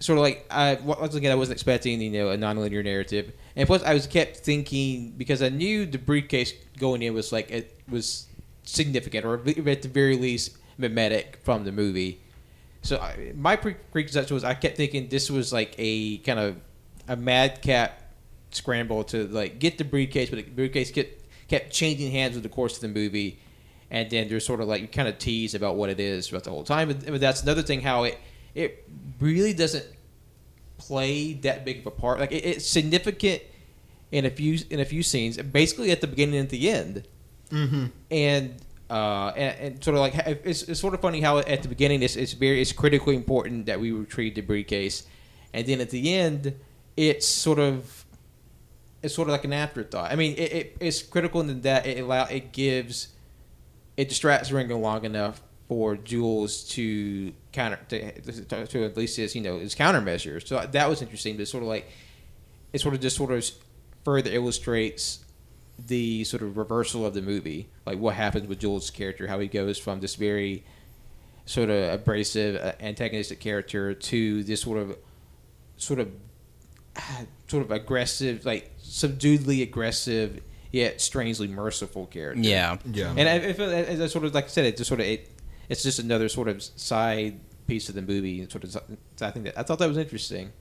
Sort 0.00 0.18
of 0.18 0.22
like 0.22 0.44
I 0.50 0.74
once 0.74 1.14
again 1.14 1.32
I 1.32 1.36
wasn't 1.36 1.56
expecting 1.56 2.02
you 2.02 2.10
know 2.10 2.30
a 2.30 2.36
nonlinear 2.36 2.84
narrative, 2.84 3.32
and 3.54 3.66
plus 3.66 3.82
I 3.82 3.94
was 3.94 4.06
kept 4.06 4.38
thinking 4.38 5.14
because 5.16 5.40
I 5.42 5.48
knew 5.48 5.86
the 5.86 5.98
briefcase 5.98 6.52
going 6.78 7.02
in 7.02 7.14
was 7.14 7.32
like 7.32 7.50
it 7.50 7.80
was 7.88 8.26
significant 8.64 9.24
or 9.24 9.34
at 9.36 9.82
the 9.82 9.88
very 9.88 10.16
least 10.16 10.58
mimetic 10.76 11.38
from 11.44 11.64
the 11.64 11.72
movie. 11.72 12.20
So 12.82 12.98
I, 12.98 13.32
my 13.34 13.56
pre- 13.56 13.74
preconception 13.92 14.34
was 14.34 14.44
I 14.44 14.54
kept 14.54 14.76
thinking 14.76 15.08
this 15.08 15.30
was 15.30 15.52
like 15.52 15.74
a 15.78 16.18
kind 16.18 16.38
of 16.38 16.56
a 17.08 17.16
madcap 17.16 18.02
scramble 18.50 19.04
to 19.04 19.26
like 19.28 19.58
get 19.58 19.78
the 19.78 19.84
briefcase, 19.84 20.30
but 20.30 20.36
the 20.36 20.50
briefcase 20.50 20.90
kept 20.90 21.22
kept 21.48 21.72
changing 21.72 22.10
hands 22.12 22.34
with 22.34 22.42
the 22.42 22.48
course 22.48 22.76
of 22.76 22.80
the 22.80 22.88
movie, 22.88 23.38
and 23.90 24.10
then 24.10 24.28
there's 24.28 24.44
sort 24.44 24.60
of 24.60 24.68
like 24.68 24.80
you 24.80 24.88
kind 24.88 25.08
of 25.08 25.18
tease 25.18 25.54
about 25.54 25.76
what 25.76 25.90
it 25.90 26.00
is 26.00 26.28
throughout 26.28 26.44
the 26.44 26.50
whole 26.50 26.64
time. 26.64 26.88
But, 26.88 27.06
but 27.06 27.20
that's 27.20 27.42
another 27.42 27.62
thing 27.62 27.80
how 27.80 28.04
it 28.04 28.18
it 28.54 28.88
really 29.20 29.52
doesn't 29.52 29.86
play 30.78 31.34
that 31.34 31.64
big 31.64 31.80
of 31.80 31.86
a 31.86 31.90
part. 31.90 32.20
Like 32.20 32.32
it, 32.32 32.44
it's 32.44 32.66
significant 32.66 33.42
in 34.12 34.24
a 34.24 34.30
few 34.30 34.58
in 34.70 34.80
a 34.80 34.84
few 34.84 35.02
scenes, 35.02 35.36
basically 35.36 35.90
at 35.90 36.00
the 36.00 36.06
beginning 36.06 36.40
and 36.40 36.46
at 36.46 36.50
the 36.50 36.70
end 36.70 37.06
and 38.10 38.56
uh, 38.90 39.32
and, 39.36 39.58
and 39.60 39.84
sort 39.84 39.96
of 39.96 40.00
like 40.00 40.14
it's, 40.44 40.62
it's 40.62 40.80
sort 40.80 40.94
of 40.94 41.00
funny 41.00 41.20
how 41.20 41.38
at 41.38 41.62
the 41.62 41.68
beginning 41.68 42.02
it's, 42.02 42.16
it's 42.16 42.32
very 42.32 42.60
it's 42.60 42.72
critically 42.72 43.16
important 43.16 43.66
that 43.66 43.80
we 43.80 43.92
retrieve 43.92 44.34
the 44.34 44.40
briefcase, 44.40 45.04
and 45.52 45.66
then 45.66 45.80
at 45.80 45.90
the 45.90 46.14
end 46.14 46.54
it's 46.96 47.26
sort 47.26 47.58
of 47.58 47.95
it's 49.02 49.14
sort 49.14 49.28
of 49.28 49.32
like 49.32 49.44
an 49.44 49.52
afterthought. 49.52 50.10
I 50.10 50.16
mean, 50.16 50.34
it, 50.36 50.52
it 50.52 50.76
it's 50.80 51.02
critical 51.02 51.40
in 51.40 51.60
that 51.62 51.86
it 51.86 52.00
allow 52.00 52.24
it 52.24 52.52
gives 52.52 53.08
it 53.96 54.08
distracts 54.08 54.50
Ringo 54.50 54.78
long 54.78 55.04
enough 55.04 55.42
for 55.68 55.96
Jules 55.96 56.64
to 56.70 57.32
counter 57.52 57.78
to, 57.88 58.66
to 58.66 58.84
at 58.84 58.96
least 58.96 59.16
his 59.16 59.34
you 59.34 59.42
know 59.42 59.58
his 59.58 59.74
countermeasures. 59.74 60.46
So 60.46 60.64
that 60.64 60.88
was 60.88 61.02
interesting. 61.02 61.36
But 61.36 61.48
sort 61.48 61.62
of 61.62 61.68
like 61.68 61.88
it 62.72 62.80
sort 62.80 62.94
of 62.94 63.00
just 63.00 63.16
sort 63.16 63.32
of 63.32 63.48
further 64.04 64.30
illustrates 64.30 65.24
the 65.78 66.24
sort 66.24 66.42
of 66.42 66.56
reversal 66.56 67.04
of 67.04 67.14
the 67.14 67.22
movie, 67.22 67.68
like 67.84 67.98
what 67.98 68.14
happens 68.14 68.46
with 68.46 68.60
Jules' 68.60 68.90
character, 68.90 69.26
how 69.26 69.38
he 69.38 69.48
goes 69.48 69.78
from 69.78 70.00
this 70.00 70.14
very 70.14 70.64
sort 71.44 71.70
of 71.70 71.92
abrasive, 71.92 72.56
uh, 72.56 72.72
antagonistic 72.80 73.40
character 73.40 73.94
to 73.94 74.42
this 74.44 74.62
sort 74.62 74.78
of, 74.78 74.96
sort 75.76 76.00
of, 76.00 76.10
sort 77.48 77.64
of 77.64 77.70
aggressive, 77.70 78.44
like 78.44 78.75
subduedly 78.96 79.62
aggressive 79.62 80.40
yet 80.72 81.00
strangely 81.00 81.46
merciful 81.48 82.06
character. 82.06 82.40
Yeah. 82.40 82.78
yeah. 82.90 83.14
and 83.16 83.28
I, 83.28 83.34
I 83.48 83.52
feel 83.52 83.70
as 83.70 84.00
I 84.00 84.06
sort 84.06 84.24
of 84.24 84.34
like 84.34 84.44
I 84.44 84.48
said, 84.48 84.64
it 84.64 84.76
just 84.76 84.88
sort 84.88 85.00
of 85.00 85.06
it, 85.06 85.30
it's 85.68 85.82
just 85.82 85.98
another 85.98 86.28
sort 86.28 86.48
of 86.48 86.62
side 86.62 87.38
piece 87.66 87.88
of 87.88 87.94
the 87.94 88.02
movie. 88.02 88.40
and 88.40 88.50
Sort 88.50 88.64
of, 88.64 88.76
I 89.20 89.30
think 89.30 89.44
that 89.44 89.58
I 89.58 89.62
thought 89.62 89.78
that 89.80 89.88
was 89.88 89.98
interesting. 89.98 90.52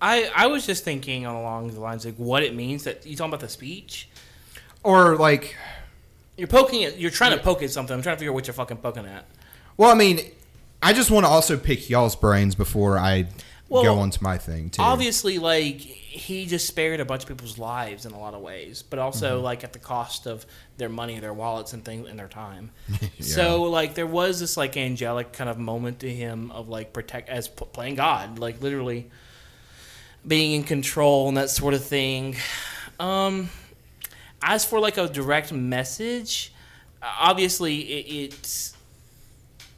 I 0.00 0.30
I 0.36 0.46
was 0.46 0.66
just 0.66 0.84
thinking 0.84 1.24
along 1.24 1.72
the 1.72 1.80
lines 1.80 2.04
of 2.04 2.18
what 2.18 2.42
it 2.42 2.54
means 2.54 2.84
that 2.84 3.06
you 3.06 3.16
talking 3.16 3.30
about 3.30 3.40
the 3.40 3.48
speech. 3.48 4.08
or 4.82 5.16
like, 5.16 5.56
You're 6.36 6.46
poking 6.46 6.82
it. 6.82 6.98
You're 6.98 7.10
trying 7.10 7.36
to 7.36 7.42
poke 7.42 7.62
at 7.62 7.70
something. 7.70 7.94
I'm 7.94 8.02
trying 8.02 8.16
to 8.16 8.18
figure 8.18 8.32
out 8.32 8.34
what 8.34 8.46
you're 8.46 8.54
fucking 8.54 8.76
poking 8.78 9.06
at. 9.06 9.26
well, 9.76 9.90
I 9.90 9.94
mean, 9.94 10.20
I 10.82 10.92
just 10.92 11.10
want 11.10 11.24
to 11.24 11.30
also 11.30 11.56
pick 11.56 11.88
y'all's 11.88 12.16
brains 12.16 12.54
before 12.54 12.98
I 12.98 13.28
Well, 13.68 13.82
go 13.82 13.98
on 13.98 14.10
to 14.10 14.22
my 14.22 14.38
thing 14.38 14.70
too. 14.70 14.80
Obviously, 14.82 15.38
like 15.38 15.76
he 15.78 16.46
just 16.46 16.66
spared 16.66 17.00
a 17.00 17.04
bunch 17.04 17.22
of 17.22 17.28
people's 17.28 17.58
lives 17.58 18.06
in 18.06 18.12
a 18.12 18.18
lot 18.18 18.32
of 18.34 18.40
ways, 18.40 18.82
but 18.82 18.98
also 18.98 19.40
like 19.40 19.62
at 19.62 19.72
the 19.74 19.78
cost 19.78 20.26
of 20.26 20.46
their 20.78 20.88
money, 20.88 21.20
their 21.20 21.34
wallets, 21.34 21.74
and 21.74 21.84
things, 21.84 22.08
and 22.08 22.18
their 22.18 22.28
time. 22.28 22.70
So 23.20 23.64
like 23.64 23.94
there 23.94 24.06
was 24.06 24.40
this 24.40 24.56
like 24.56 24.76
angelic 24.76 25.32
kind 25.32 25.50
of 25.50 25.58
moment 25.58 26.00
to 26.00 26.10
him 26.10 26.50
of 26.52 26.68
like 26.68 26.92
protect 26.92 27.28
as 27.28 27.48
p- 27.48 27.66
playing 27.72 27.96
God, 27.96 28.38
like 28.38 28.62
literally 28.62 29.10
being 30.26 30.52
in 30.52 30.62
control 30.62 31.28
and 31.28 31.36
that 31.36 31.50
sort 31.50 31.74
of 31.74 31.84
thing. 31.84 32.36
Um, 32.98 33.50
as 34.40 34.64
for 34.64 34.80
like 34.80 34.96
a 34.96 35.08
direct 35.08 35.52
message, 35.52 36.52
obviously 37.02 37.80
it, 37.80 38.32
it's 38.32 38.74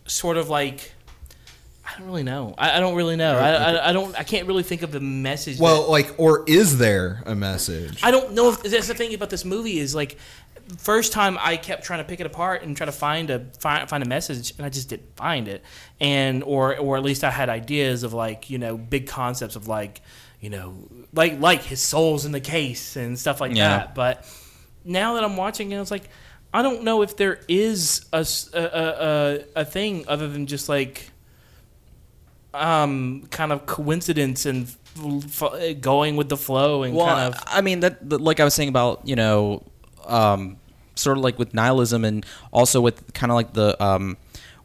sort 0.07 0.37
of 0.37 0.49
like. 0.49 0.95
I 1.95 1.99
don't 1.99 2.07
really 2.09 2.23
know. 2.23 2.55
I, 2.57 2.77
I 2.77 2.81
don't 2.81 2.95
really 2.95 3.17
know. 3.17 3.37
I, 3.37 3.51
I, 3.51 3.89
I 3.91 3.93
don't. 3.93 4.19
I 4.19 4.23
can't 4.23 4.47
really 4.47 4.63
think 4.63 4.83
of 4.83 4.93
the 4.93 5.01
message. 5.01 5.57
that- 5.59 5.63
well, 5.63 5.91
like, 5.91 6.15
or 6.19 6.45
is 6.47 6.79
there 6.79 7.23
a 7.27 7.35
message? 7.35 8.01
I 8.03 8.11
don't 8.11 8.33
know 8.33 8.51
if 8.51 8.63
that's 8.63 8.89
the 8.89 8.95
thing 8.95 9.15
about 9.15 9.31
this 9.31 9.45
movie 9.45 9.79
is 9.79 9.95
like 9.95 10.17
first 10.79 11.13
time 11.13 11.37
I 11.41 11.57
kept 11.57 11.83
trying 11.85 11.99
to 11.99 12.05
pick 12.05 12.21
it 12.21 12.27
apart 12.27 12.63
and 12.63 12.77
try 12.77 12.87
to 12.87 12.93
find 12.93 13.29
a 13.31 13.41
find, 13.59 13.89
find 13.89 14.05
a 14.05 14.09
message 14.09 14.53
and 14.57 14.65
I 14.65 14.69
just 14.69 14.89
didn't 14.89 15.17
find 15.17 15.49
it 15.49 15.65
and 16.01 16.45
or 16.45 16.77
or 16.79 16.97
at 16.97 17.03
least 17.03 17.25
I 17.25 17.31
had 17.31 17.49
ideas 17.49 18.05
of 18.05 18.13
like 18.13 18.51
you 18.51 18.59
know 18.59 18.77
big 18.79 19.09
concepts 19.09 19.57
of 19.57 19.67
like 19.67 20.01
you 20.41 20.49
know 20.49 20.77
like 21.13 21.41
like 21.41 21.63
his 21.63 21.81
soul's 21.81 22.25
in 22.25 22.31
the 22.31 22.41
case 22.41 22.95
and 22.95 23.19
stuff 23.19 23.41
like 23.41 23.53
Yeah. 23.57 23.79
that 23.79 23.95
but 23.97 24.25
now 24.85 25.15
that 25.15 25.25
I'm 25.25 25.37
watching 25.37 25.73
it 25.73 25.81
it's 25.81 25.91
like 25.91 26.09
I 26.55 26.63
don't 26.63 26.85
know 26.85 27.03
if 27.03 27.17
there 27.17 27.41
is 27.49 28.05
a 28.13 28.25
a 28.55 29.45
a 29.57 29.65
thing 29.65 30.05
other 30.07 30.29
than 30.29 30.47
just 30.47 30.69
like 30.69 31.11
um 32.55 33.27
kind 33.31 33.53
of 33.53 33.65
coincidence 33.67 34.45
and 34.47 34.67
f- 34.97 35.81
going 35.81 36.17
with 36.17 36.29
the 36.29 36.37
flow 36.37 36.83
and 36.83 36.95
Well, 36.95 37.07
kind 37.07 37.35
of 37.35 37.43
I 37.47 37.61
mean 37.61 37.81
that, 37.81 38.09
that- 38.11 38.21
like 38.21 38.41
I 38.41 38.45
was 38.45 38.55
saying 38.55 38.69
about 38.69 39.07
you 39.07 39.17
know, 39.17 39.63
um, 40.07 40.57
sort 40.97 41.17
of 41.17 41.25
like 41.25 41.39
with 41.39 41.55
nihilism 41.55 42.05
and 42.05 42.27
also 42.53 42.81
with 42.81 43.13
kind 43.15 43.31
of 43.31 43.37
like 43.37 43.53
the 43.53 43.81
um, 43.83 44.17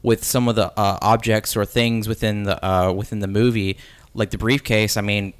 with 0.01 0.23
some 0.23 0.47
of 0.47 0.55
the 0.55 0.67
uh, 0.79 0.97
objects 1.01 1.55
or 1.55 1.65
things 1.65 2.07
within 2.07 2.43
the 2.43 2.63
uh, 2.65 2.91
within 2.91 3.19
the 3.19 3.27
movie, 3.27 3.77
like 4.13 4.31
the 4.31 4.37
briefcase. 4.37 4.97
I 4.97 5.01
mean, 5.01 5.33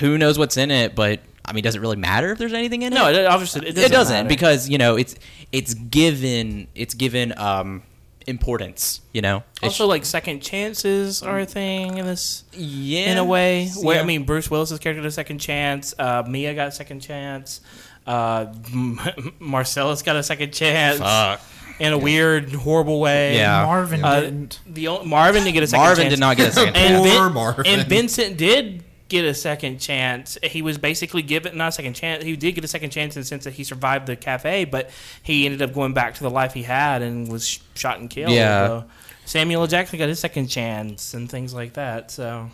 who 0.00 0.18
knows 0.18 0.38
what's 0.38 0.56
in 0.56 0.70
it? 0.70 0.94
But 0.94 1.20
I 1.44 1.52
mean, 1.52 1.64
does 1.64 1.74
it 1.74 1.80
really 1.80 1.96
matter 1.96 2.32
if 2.32 2.38
there's 2.38 2.52
anything 2.52 2.82
in 2.82 2.92
it? 2.92 2.96
No, 2.96 3.08
it? 3.08 3.16
it, 3.16 3.26
obviously 3.26 3.62
it 3.66 3.70
it 3.70 3.74
doesn't, 3.74 3.90
doesn't, 3.92 4.16
matter. 4.16 4.28
because 4.28 4.68
you 4.68 4.78
know 4.78 4.96
it's 4.96 5.14
it's 5.52 5.74
given 5.74 6.68
it's 6.74 6.94
given 6.94 7.36
um, 7.38 7.82
importance. 8.26 9.00
You 9.12 9.22
know, 9.22 9.36
It's- 9.58 9.64
also 9.72 9.86
like 9.86 10.04
second 10.04 10.40
chances 10.40 11.22
are 11.22 11.40
a 11.40 11.46
thing 11.46 11.98
in 11.98 12.06
this 12.06 12.44
yeah, 12.52 13.12
in 13.12 13.18
a 13.18 13.24
way. 13.24 13.68
Where 13.80 14.00
I 14.00 14.04
mean, 14.04 14.24
Bruce 14.24 14.50
Willis's 14.50 14.78
character 14.78 15.02
got 15.02 15.08
a 15.08 15.12
second 15.12 15.38
chance. 15.38 15.94
Uh, 15.98 16.22
Mia 16.26 16.54
got 16.54 16.68
a 16.68 16.72
second 16.72 17.00
chance. 17.00 17.60
Uh, 18.06 18.46
Marcellus 19.38 20.02
got 20.02 20.16
a 20.16 20.22
second 20.22 20.52
chance 20.52 20.98
Fuck. 20.98 21.40
in 21.78 21.92
a 21.92 21.98
weird, 21.98 22.52
horrible 22.52 23.00
way. 23.00 23.36
Yeah. 23.36 23.64
Marvin 23.64 24.04
Uh, 24.04 24.20
didn't. 24.20 24.60
The 24.66 24.88
o- 24.88 25.04
Marvin 25.04 25.44
didn't 25.44 25.54
get 25.54 25.62
a 25.62 25.66
second 25.66 25.84
Marvin 25.84 26.02
chance. 26.04 26.14
did 26.14 26.20
not 26.20 26.36
get 26.36 26.48
a 26.48 26.52
second 26.52 26.76
and, 26.76 26.96
Poor 27.04 27.24
Vin- 27.24 27.32
Marvin. 27.32 27.66
and 27.66 27.86
Vincent 27.88 28.36
did 28.36 28.84
get 29.12 29.26
a 29.26 29.34
second 29.34 29.78
chance. 29.78 30.38
He 30.42 30.62
was 30.62 30.78
basically 30.78 31.20
given 31.20 31.56
not 31.58 31.68
a 31.68 31.72
second 31.72 31.92
chance. 31.92 32.24
He 32.24 32.34
did 32.34 32.52
get 32.52 32.64
a 32.64 32.68
second 32.68 32.90
chance 32.90 33.14
in 33.14 33.20
the 33.20 33.26
sense 33.26 33.44
that 33.44 33.52
he 33.52 33.62
survived 33.62 34.06
the 34.06 34.16
cafe, 34.16 34.64
but 34.64 34.90
he 35.22 35.44
ended 35.44 35.60
up 35.60 35.74
going 35.74 35.92
back 35.92 36.14
to 36.14 36.22
the 36.22 36.30
life 36.30 36.54
he 36.54 36.62
had 36.62 37.02
and 37.02 37.30
was 37.30 37.60
shot 37.74 38.00
and 38.00 38.08
killed. 38.08 38.32
Yeah. 38.32 38.66
So 38.66 38.84
Samuel 39.26 39.60
L. 39.60 39.66
Jackson 39.66 39.98
got 39.98 40.08
his 40.08 40.18
second 40.18 40.48
chance 40.48 41.12
and 41.12 41.30
things 41.30 41.52
like 41.52 41.74
that. 41.74 42.10
So 42.10 42.50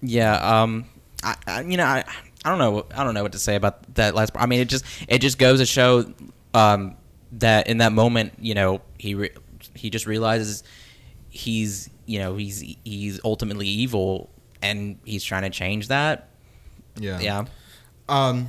Yeah, 0.00 0.62
um, 0.62 0.86
I, 1.22 1.36
I 1.46 1.60
you 1.60 1.76
know, 1.76 1.84
I, 1.84 2.04
I 2.42 2.48
don't 2.48 2.58
know, 2.58 2.86
I 2.96 3.04
don't 3.04 3.12
know 3.12 3.22
what 3.22 3.32
to 3.32 3.38
say 3.38 3.54
about 3.54 3.94
that 3.96 4.14
last. 4.14 4.32
part. 4.32 4.42
I 4.42 4.46
mean, 4.46 4.60
it 4.60 4.68
just 4.68 4.86
it 5.08 5.18
just 5.18 5.38
goes 5.38 5.60
to 5.60 5.66
show 5.66 6.10
um, 6.54 6.96
that 7.32 7.68
in 7.68 7.78
that 7.78 7.92
moment, 7.92 8.32
you 8.40 8.54
know, 8.54 8.80
he 8.96 9.14
re- 9.14 9.36
he 9.74 9.90
just 9.90 10.06
realizes 10.06 10.64
he's 11.28 11.90
you 12.06 12.18
know 12.18 12.36
he's 12.36 12.64
he's 12.84 13.20
ultimately 13.22 13.68
evil 13.68 14.30
and 14.62 14.98
he's 15.04 15.24
trying 15.24 15.42
to 15.42 15.50
change 15.50 15.88
that. 15.88 16.28
Yeah. 16.96 17.20
Yeah, 17.20 17.44
um 18.08 18.48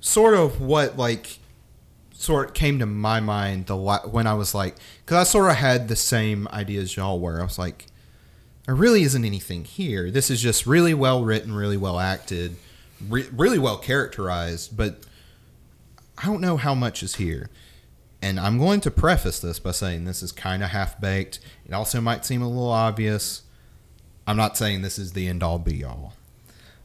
sort 0.00 0.34
of 0.34 0.60
what 0.60 0.96
like 0.96 1.38
sort 2.12 2.48
of 2.48 2.54
came 2.54 2.78
to 2.78 2.86
my 2.86 3.20
mind 3.20 3.66
the 3.66 3.76
when 3.76 4.26
I 4.26 4.34
was 4.34 4.54
like 4.54 4.76
cuz 5.06 5.16
I 5.16 5.24
sort 5.24 5.50
of 5.50 5.56
had 5.56 5.88
the 5.88 5.96
same 5.96 6.46
ideas 6.52 6.96
y'all 6.96 7.18
were. 7.20 7.40
I 7.40 7.44
was 7.44 7.58
like 7.58 7.86
there 8.66 8.74
really 8.76 9.02
isn't 9.02 9.24
anything 9.24 9.64
here. 9.64 10.10
This 10.10 10.30
is 10.30 10.40
just 10.40 10.66
really 10.66 10.94
well 10.94 11.24
written 11.24 11.52
really 11.52 11.76
well 11.76 11.98
acted 11.98 12.56
re- 13.08 13.28
really 13.32 13.58
well 13.58 13.78
characterized 13.78 14.76
but 14.76 15.00
I 16.18 16.26
don't 16.26 16.40
know 16.40 16.56
how 16.56 16.74
much 16.74 17.02
is 17.02 17.16
here. 17.16 17.50
And 18.20 18.38
I'm 18.38 18.56
going 18.58 18.80
to 18.82 18.90
preface 18.92 19.40
this 19.40 19.58
by 19.58 19.72
saying 19.72 20.04
this 20.04 20.22
is 20.22 20.30
kind 20.30 20.62
of 20.62 20.70
half 20.70 21.00
baked 21.00 21.40
it 21.66 21.72
also 21.72 22.00
might 22.00 22.24
seem 22.24 22.42
a 22.42 22.48
little 22.48 22.70
obvious 22.70 23.42
I'm 24.26 24.36
not 24.36 24.56
saying 24.56 24.82
this 24.82 24.98
is 24.98 25.12
the 25.12 25.28
end 25.28 25.42
all 25.42 25.58
be 25.58 25.84
all 25.84 26.14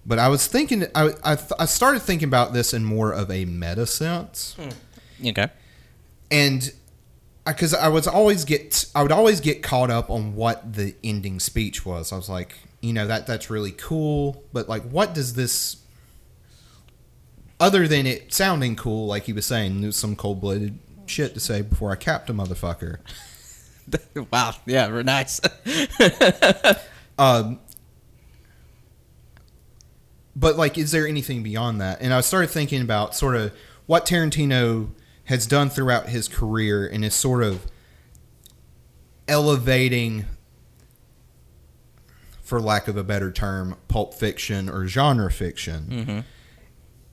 but 0.08 0.20
I 0.20 0.30
was 0.30 0.48
thinking, 0.48 0.86
I, 0.96 1.10
I, 1.22 1.36
th- 1.36 1.52
I 1.60 1.66
started 1.66 2.02
thinking 2.02 2.30
about 2.30 2.54
this 2.54 2.74
in 2.74 2.86
more 2.86 3.12
of 3.12 3.30
a 3.30 3.44
meta 3.44 3.86
sense, 3.86 4.56
hmm. 4.58 5.28
okay, 5.28 5.50
and 6.32 6.72
because 7.46 7.74
I, 7.74 7.90
was 7.90 8.08
always 8.08 8.46
get, 8.46 8.86
I 8.96 9.04
would 9.04 9.12
always 9.12 9.42
get 9.42 9.62
caught 9.62 9.92
up 9.92 10.10
on 10.10 10.36
what 10.36 10.74
the 10.74 10.96
ending 11.04 11.40
speech 11.40 11.86
was. 11.86 12.12
I 12.12 12.16
was 12.16 12.30
like, 12.30 12.56
you 12.82 12.94
know, 12.94 13.06
that 13.06 13.28
that's 13.28 13.50
really 13.50 13.72
cool, 13.72 14.44
but 14.54 14.70
like, 14.70 14.84
what 14.84 15.14
does 15.14 15.34
this, 15.34 15.78
other 17.60 17.88
than 17.88 18.08
it 18.08 18.34
sounding 18.34 18.78
cool, 18.78 19.08
like 19.08 19.24
he 19.24 19.34
was 19.34 19.46
saying, 19.46 19.82
there's 19.82 19.98
some 19.98 20.16
cold 20.16 20.40
blooded 20.40 20.80
shit 21.06 21.34
to 21.34 21.40
say 21.42 21.62
before 21.62 21.92
I 21.92 21.96
capped 21.96 22.30
a 22.30 22.34
motherfucker. 22.34 23.00
wow, 24.32 24.56
yeah, 24.66 24.90
we're 24.90 25.04
nice. 25.04 25.42
Um, 27.18 27.60
but 30.36 30.56
like, 30.56 30.78
is 30.78 30.92
there 30.92 31.08
anything 31.08 31.42
beyond 31.44 31.82
that? 31.82 32.00
And 32.02 32.14
I 32.14 32.22
started 32.22 32.50
thinking 32.50 32.82
about 32.82 33.16
sort 33.16 33.36
of 33.36 33.54
what 33.88 34.06
Tarantino 34.06 34.90
has 35.26 35.48
done 35.48 35.70
throughout 35.70 36.10
his 36.10 36.28
career 36.28 36.86
and 36.88 37.04
is 37.04 37.16
sort 37.16 37.44
of 37.44 37.66
elevating, 39.28 40.26
for 42.42 42.62
lack 42.62 42.88
of 42.88 42.96
a 42.96 43.04
better 43.04 43.32
term, 43.32 43.76
pulp 43.88 44.14
fiction 44.14 44.70
or 44.70 44.88
genre 44.88 45.32
fiction. 45.32 46.24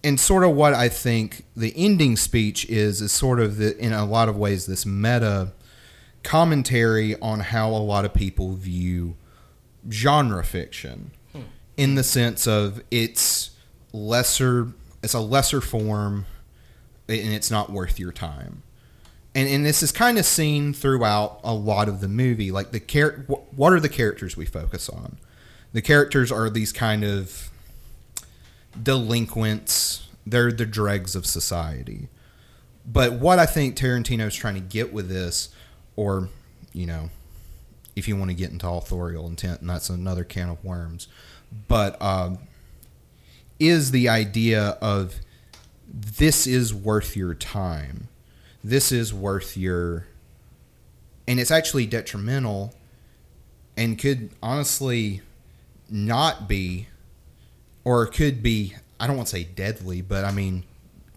And 0.05 0.21
sort 0.21 0.45
of 0.45 0.51
what 0.51 0.75
I 0.75 0.91
think 0.91 1.45
the 1.57 1.73
ending 1.77 2.17
speech 2.17 2.67
is 2.67 3.01
is 3.01 3.11
sort 3.11 3.41
of 3.41 3.57
the, 3.57 3.77
in 3.79 3.93
a 3.95 4.05
lot 4.05 4.29
of 4.29 4.37
ways 4.37 4.67
this 4.67 4.85
meta 4.85 5.53
commentary 6.23 7.19
on 7.21 7.41
how 7.41 7.71
a 7.71 7.81
lot 7.81 8.05
of 8.05 8.13
people 8.13 8.53
view 8.55 9.17
genre 9.91 10.43
fiction 10.45 11.11
in 11.77 11.95
the 11.97 12.05
sense 12.05 12.47
of 12.47 12.83
it's 12.91 13.51
lesser 13.93 14.73
it's 15.03 15.15
a 15.15 15.21
lesser 15.21 15.61
form 15.61 16.25
and 17.09 17.35
it's 17.35 17.51
not 17.51 17.71
worth 17.71 17.99
your 17.99 18.13
time. 18.13 18.63
And 19.35 19.49
and 19.49 19.67
this 19.67 19.83
is 19.83 19.93
kind 19.93 20.17
of 20.19 20.25
seen 20.25 20.73
throughout 20.73 21.41
a 21.45 21.53
lot 21.53 21.89
of 21.89 22.01
the 22.01 22.09
movie 22.09 22.51
like 22.51 22.71
the 22.71 22.81
char- 22.81 23.25
wh- 23.29 23.59
what 23.59 23.73
are 23.73 23.81
the 23.81 23.89
characters 23.89 24.37
we 24.37 24.47
focus 24.47 24.89
on? 24.89 25.19
The 25.73 25.83
characters 25.83 26.31
are 26.31 26.49
these 26.49 26.73
kind 26.73 27.05
of 27.05 27.51
delinquents. 28.81 30.09
They're 30.27 30.53
the 30.53 30.67
dregs 30.67 31.15
of 31.15 31.27
society. 31.27 32.09
But 32.87 33.15
what 33.15 33.39
i 33.39 33.47
think 33.47 33.77
tarantino's 33.77 34.35
trying 34.35 34.55
to 34.55 34.61
get 34.61 34.93
with 34.93 35.09
this 35.09 35.49
or 35.97 36.29
you 36.75 36.87
know 36.87 37.09
if 37.97 38.09
you 38.09 38.17
want 38.17 38.31
to 38.31 38.35
get 38.35 38.51
into 38.51 38.69
authorial 38.69 39.27
intent, 39.27 39.61
and 39.61 39.71
that's 39.71 39.89
another 39.89 40.25
can 40.25 40.49
of 40.49 40.65
worms. 40.65 41.09
But 41.69 42.01
um, 42.03 42.39
is 43.59 43.91
the 43.91 44.09
idea 44.09 44.79
of 44.81 45.17
this 45.87 46.47
is 46.47 46.75
worth 46.75 47.17
your 47.17 47.35
time, 47.35 48.09
this 48.63 48.91
is 48.91 49.15
worth 49.15 49.57
your, 49.57 50.07
and 51.29 51.39
it's 51.39 51.51
actually 51.51 51.87
detrimental, 51.87 52.75
and 53.77 53.99
could 53.99 54.31
honestly 54.43 55.21
not 55.89 56.49
be, 56.49 56.89
or 57.85 58.07
could 58.07 58.43
be. 58.43 58.75
I 58.99 59.07
don't 59.07 59.17
want 59.17 59.29
to 59.29 59.37
say 59.37 59.45
deadly, 59.45 60.01
but 60.01 60.25
I 60.25 60.31
mean 60.33 60.65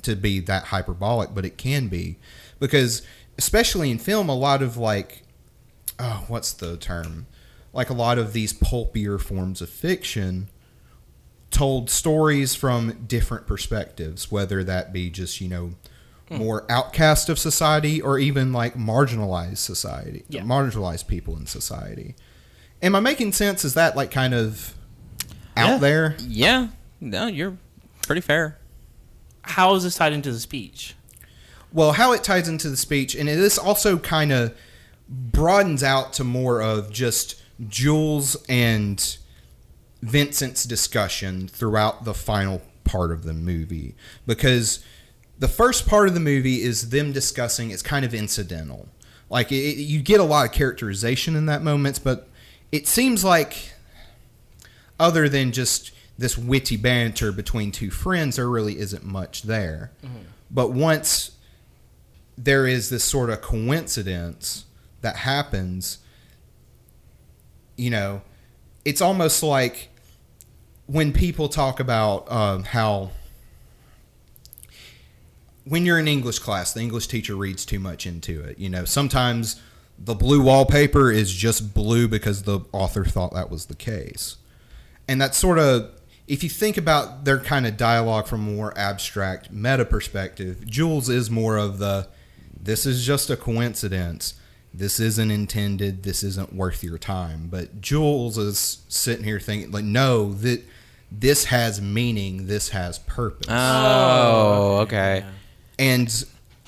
to 0.02 0.16
be 0.16 0.40
that 0.42 0.66
hyperbolic, 0.66 1.34
but 1.34 1.46
it 1.46 1.58
can 1.58 1.88
be 1.88 2.18
because 2.60 3.02
especially 3.38 3.92
in 3.92 4.00
film, 4.00 4.30
a 4.30 4.36
lot 4.36 4.62
of 4.62 4.78
like 4.78 5.24
oh, 6.00 6.26
what's 6.28 6.52
the 6.54 6.78
term? 6.78 7.28
Like 7.74 7.90
a 7.90 7.94
lot 7.94 8.18
of 8.18 8.34
these 8.34 8.54
pulpier 8.54 9.18
forms 9.18 9.62
of 9.62 9.70
fiction 9.70 10.50
told 11.52 11.90
stories 11.90 12.56
from 12.56 13.06
different 13.08 13.48
perspectives, 13.48 14.32
whether 14.32 14.64
that 14.64 14.92
be 14.92 15.10
just, 15.10 15.40
you 15.42 15.48
know, 15.48 15.72
hmm. 16.28 16.38
more 16.38 16.66
outcast 16.70 17.30
of 17.30 17.40
society 17.40 18.02
or 18.02 18.20
even 18.20 18.52
like 18.52 18.76
marginalized 18.76 19.58
society, 19.58 20.24
Yeah. 20.30 20.42
marginalized 20.42 21.08
people 21.08 21.38
in 21.38 21.46
society. 21.46 22.16
Am 22.82 22.96
I 22.96 23.00
making 23.00 23.32
sense? 23.34 23.64
Is 23.66 23.74
that 23.76 23.96
like 23.96 24.12
kind 24.12 24.34
of 24.34 24.74
out 25.56 25.70
Yeah. 25.70 25.78
there? 25.78 26.16
yeah, 26.20 26.68
no, 27.00 27.28
you're 27.28 27.58
pretty 28.04 28.22
fair. 28.22 28.58
how 29.44 29.74
is 29.76 29.84
this 29.84 29.96
tied 29.96 30.12
into 30.12 30.30
the 30.32 30.40
speech? 30.42 30.94
Well, 31.72 31.94
how 31.94 32.12
it 32.12 32.22
ties 32.22 32.50
into 32.50 32.70
the 32.70 32.76
speech, 32.76 33.16
and 33.16 33.30
this 33.30 33.58
also 33.58 33.98
kind 33.98 34.34
of 34.34 34.54
broadens 35.10 35.84
out 35.84 36.14
to 36.14 36.24
more 36.24 36.62
of 36.62 36.92
just 36.92 37.42
Jules 37.68 38.36
and 38.48 39.18
Vincent's 40.02 40.64
discussion 40.64 41.48
throughout 41.48 42.04
the 42.04 42.14
final 42.14 42.62
part 42.84 43.12
of 43.12 43.24
the 43.24 43.34
movie. 43.34 43.96
Because 44.26 44.84
the 45.40 45.48
first 45.48 45.88
part 45.88 46.08
of 46.08 46.14
the 46.14 46.20
movie 46.20 46.62
is 46.62 46.90
them 46.90 47.12
discussing, 47.12 47.72
it's 47.72 47.82
kind 47.82 48.06
of 48.06 48.14
incidental. 48.14 48.90
Like, 49.30 49.52
it, 49.52 49.78
you 49.78 50.02
get 50.02 50.20
a 50.20 50.24
lot 50.24 50.46
of 50.46 50.52
characterization 50.52 51.36
in 51.36 51.48
that 51.48 51.62
moment, 51.62 52.02
but 52.04 52.30
it 52.72 52.88
seems 52.88 53.24
like, 53.24 53.74
other 55.00 55.28
than 55.28 55.52
just 55.52 55.92
this 56.18 56.38
witty 56.38 56.78
banter 56.78 57.32
between 57.32 57.72
two 57.72 57.92
friends, 57.92 58.38
there 58.38 58.50
really 58.50 58.80
isn't 58.80 59.04
much 59.04 59.44
there. 59.44 59.92
Mm-hmm. 60.04 60.18
But 60.50 60.72
once 60.72 61.32
there 62.38 62.68
is 62.68 62.90
this 62.90 63.04
sort 63.04 63.30
of 63.30 63.42
coincidence 63.42 64.66
that 65.02 65.18
happens, 65.18 66.00
you 67.76 67.90
know, 67.90 68.22
it's 68.86 69.02
almost 69.02 69.44
like 69.44 69.90
when 70.86 71.12
people 71.12 71.50
talk 71.50 71.80
about 71.80 72.32
um, 72.32 72.64
how 72.64 73.12
when 75.66 75.86
you're 75.86 76.00
in 76.00 76.08
English 76.08 76.40
class, 76.40 76.74
the 76.74 76.80
English 76.80 77.08
teacher 77.08 77.36
reads 77.36 77.66
too 77.66 77.80
much 77.80 78.06
into 78.06 78.42
it. 78.42 78.58
You 78.58 78.70
know, 78.70 78.86
sometimes 78.86 79.62
the 80.00 80.16
blue 80.16 80.42
wallpaper 80.42 81.12
is 81.12 81.34
just 81.34 81.74
blue 81.74 82.08
because 82.08 82.44
the 82.44 82.62
author 82.72 83.04
thought 83.04 83.34
that 83.34 83.50
was 83.50 83.66
the 83.66 83.76
case. 83.76 84.38
And 85.08 85.22
that's 85.22 85.38
sort 85.38 85.60
of, 85.60 85.92
if 86.28 86.44
you 86.44 86.50
think 86.50 86.78
about 86.78 87.26
their 87.26 87.40
kind 87.40 87.66
of 87.66 87.78
dialogue 87.78 88.28
from 88.28 88.48
a 88.48 88.52
more 88.52 88.78
abstract 88.78 89.52
meta 89.52 89.86
perspective, 89.86 90.66
Jules 90.66 91.10
is 91.10 91.30
more 91.30 91.58
of 91.58 91.80
the, 91.80 92.08
this 92.58 92.86
is 92.86 93.06
just 93.06 93.30
a 93.30 93.38
coincidence. 93.38 94.36
This 94.74 95.00
isn't 95.00 95.32
intended. 95.32 96.04
This 96.04 96.22
isn't 96.24 96.54
worth 96.54 96.84
your 96.84 96.98
time. 96.98 97.48
But 97.50 97.82
Jules 97.82 98.38
is 98.38 98.84
sitting 98.88 99.24
here 99.24 99.40
thinking, 99.40 99.72
like, 99.72 99.86
no, 99.86 100.34
that 100.34 100.64
this 101.12 101.46
has 101.46 101.82
meaning. 101.82 102.48
This 102.48 102.70
has 102.70 103.00
purpose 103.00 103.48
Oh, 103.50 104.80
okay. 104.82 105.24
and 105.80 106.26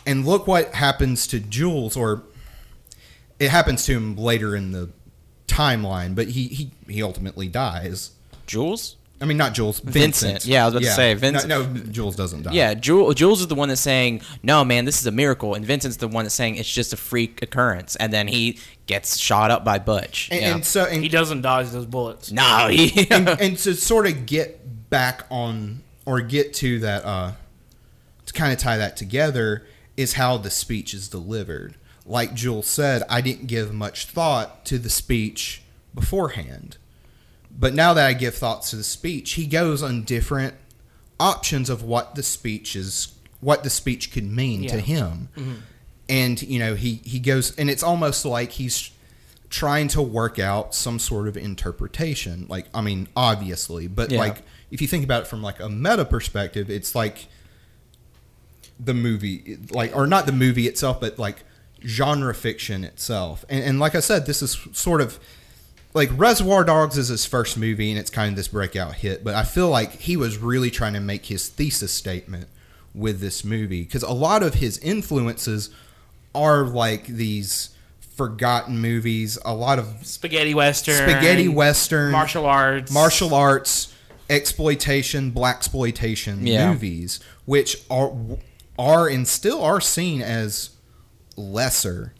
and 0.08 0.26
look 0.26 0.48
what 0.48 0.74
happens 0.74 1.28
to 1.28 1.40
Jules, 1.40 1.96
or 1.98 2.24
it 3.38 3.50
happens 3.50 3.86
to 3.86 3.94
him 3.94 4.16
later 4.16 4.56
in 4.56 4.72
the 4.72 4.90
timeline. 5.48 6.16
But 6.16 6.30
he 6.30 6.48
he, 6.48 6.72
he 6.88 7.04
ultimately 7.04 7.48
dies. 7.48 8.12
Jules? 8.48 8.96
I 9.22 9.26
mean, 9.26 9.38
not 9.38 9.54
Jules. 9.54 9.80
Vincent. 9.80 10.34
Vincent. 10.34 10.46
Yeah, 10.46 10.64
I 10.64 10.66
was 10.66 10.76
about 10.76 10.84
to 10.84 10.92
say, 10.92 11.14
Vincent. 11.14 11.50
No, 11.50 11.64
no, 11.64 11.80
Jules 11.92 12.16
doesn't 12.16 12.44
die. 12.44 12.54
Yeah, 12.54 12.74
Jules, 12.74 13.16
Jules 13.16 13.42
is 13.42 13.48
the 13.48 13.56
one 13.56 13.68
that's 13.70 13.82
saying, 13.82 14.22
"No, 14.44 14.64
man, 14.64 14.86
this 14.86 15.02
is 15.02 15.08
a 15.08 15.12
miracle," 15.12 15.56
and 15.56 15.66
Vincent's 15.66 15.98
the 15.98 16.08
one 16.08 16.24
that's 16.24 16.36
saying 16.36 16.56
it's 16.56 16.72
just 16.72 16.94
a 16.94 16.98
freak 16.98 17.42
occurrence, 17.42 17.96
and 17.98 18.14
then 18.14 18.28
he 18.28 18.60
gets 18.86 19.18
shot 19.18 19.52
up 19.52 19.66
by 19.66 19.78
Butch. 19.78 20.30
And, 20.32 20.42
yeah. 20.42 20.56
and 20.56 20.66
so 20.66 20.86
and, 20.86 21.04
He 21.04 21.10
doesn't 21.10 21.42
dodge 21.42 21.70
those 21.70 21.86
bullets. 21.86 22.32
no, 22.32 22.70
he. 22.70 23.08
and, 23.12 23.28
and 23.42 23.58
to 23.58 23.76
sort 23.76 24.08
of 24.08 24.26
get 24.26 24.90
back 24.90 25.26
on 25.30 25.84
or 26.06 26.22
get 26.22 26.54
to 26.56 26.80
that 26.80 27.06
uh 27.06 27.34
to 28.26 28.34
kind 28.34 28.52
of 28.52 28.58
tie 28.58 28.78
that 28.78 28.98
together 28.98 29.66
is 29.96 30.14
how 30.14 30.38
the 30.38 30.50
speech 30.50 30.94
is 30.94 31.08
delivered 31.08 31.76
like 32.06 32.34
jules 32.34 32.66
said 32.66 33.04
i 33.10 33.22
didn't 33.22 33.46
give 33.46 33.72
much 33.72 34.06
thought 34.06 34.66
to 34.66 34.80
the 34.80 34.90
speech 34.90 35.62
beforehand 35.94 36.78
but 37.58 37.74
now 37.74 37.94
that 37.94 38.06
i 38.08 38.14
give 38.14 38.36
thoughts 38.36 38.70
to 38.70 38.76
the 38.76 38.84
speech 38.84 39.34
he 39.34 39.46
goes 39.46 39.82
on 39.84 40.04
different 40.04 40.54
options 41.20 41.70
of 41.70 41.84
what 41.84 42.16
the 42.16 42.24
speech 42.24 42.76
is 42.76 43.14
what 43.42 43.64
the 43.64 43.70
speech 43.70 44.12
could 44.12 44.24
mean 44.30 44.62
to 44.68 44.76
Yeah. 44.76 44.82
him 44.82 45.30
mm-hmm. 45.36 45.54
and 46.08 46.42
you 46.42 46.60
know 46.60 46.76
he 46.76 46.96
he 47.04 47.20
goes 47.20 47.56
and 47.58 47.70
it's 47.70 47.84
almost 47.84 48.26
like 48.26 48.52
he's 48.52 48.92
trying 49.50 49.88
to 49.90 50.02
work 50.02 50.38
out 50.38 50.76
some 50.76 51.00
sort 51.00 51.28
of 51.28 51.36
interpretation 51.36 52.46
like 52.50 52.68
i 52.74 52.82
mean 52.82 53.08
obviously 53.16 53.88
but 53.88 54.12
Yeah. 54.12 54.20
like 54.20 54.44
if 54.72 54.82
you 54.82 54.88
think 54.88 55.04
about 55.04 55.24
it 55.24 55.28
from 55.28 55.42
like 55.42 55.60
a 55.60 55.68
meta 55.70 56.06
perspective 56.06 56.70
it's 56.70 56.94
like 56.94 57.28
the 58.80 58.94
movie 58.94 59.58
like 59.72 59.96
or 59.96 60.08
not 60.08 60.26
the 60.26 60.32
movie 60.32 60.68
itself 60.68 61.02
but 61.02 61.18
like 61.20 61.44
genre 61.86 62.34
fiction 62.34 62.84
itself 62.84 63.44
and, 63.50 63.64
and 63.64 63.80
like 63.80 63.96
i 63.96 64.00
said 64.00 64.26
this 64.26 64.42
is 64.42 64.58
sort 64.74 65.02
of 65.02 65.20
like 65.94 66.10
reservoir 66.14 66.64
dogs 66.64 66.98
is 66.98 67.08
his 67.08 67.26
first 67.26 67.58
movie 67.58 67.90
and 67.90 68.00
it's 68.00 68.10
kind 68.10 68.30
of 68.30 68.36
this 68.36 68.48
breakout 68.48 68.96
hit 68.96 69.24
but 69.24 69.34
i 69.36 69.44
feel 69.44 69.70
like 69.70 69.92
he 69.94 70.16
was 70.16 70.38
really 70.38 70.70
trying 70.70 70.94
to 70.94 71.00
make 71.00 71.26
his 71.28 71.48
thesis 71.50 71.92
statement 71.92 72.48
with 72.94 73.20
this 73.20 73.44
movie 73.44 73.84
because 73.84 74.04
a 74.04 74.12
lot 74.12 74.44
of 74.44 74.56
his 74.56 74.78
influences 74.80 75.70
are 76.36 76.64
like 76.64 77.06
these 77.08 77.70
forgotten 78.16 78.80
movies 78.80 79.38
a 79.46 79.54
lot 79.54 79.80
of 79.80 79.88
Spaghetti 80.06 80.54
western. 80.54 80.96
spaghetti 80.96 81.48
western 81.48 82.12
Martial 82.12 82.46
arts. 82.46 82.92
martial 82.92 83.34
arts 83.34 83.94
exploitation 84.30 85.32
blaxploitation 85.32 86.40
Yeah. 86.46 86.72
movies 86.72 87.20
which 87.46 87.78
are 87.90 88.12
are 88.78 89.08
and 89.08 89.28
still 89.28 89.64
are 89.64 89.82
seen 89.82 90.22
as 90.22 90.72
lesser 91.36 92.14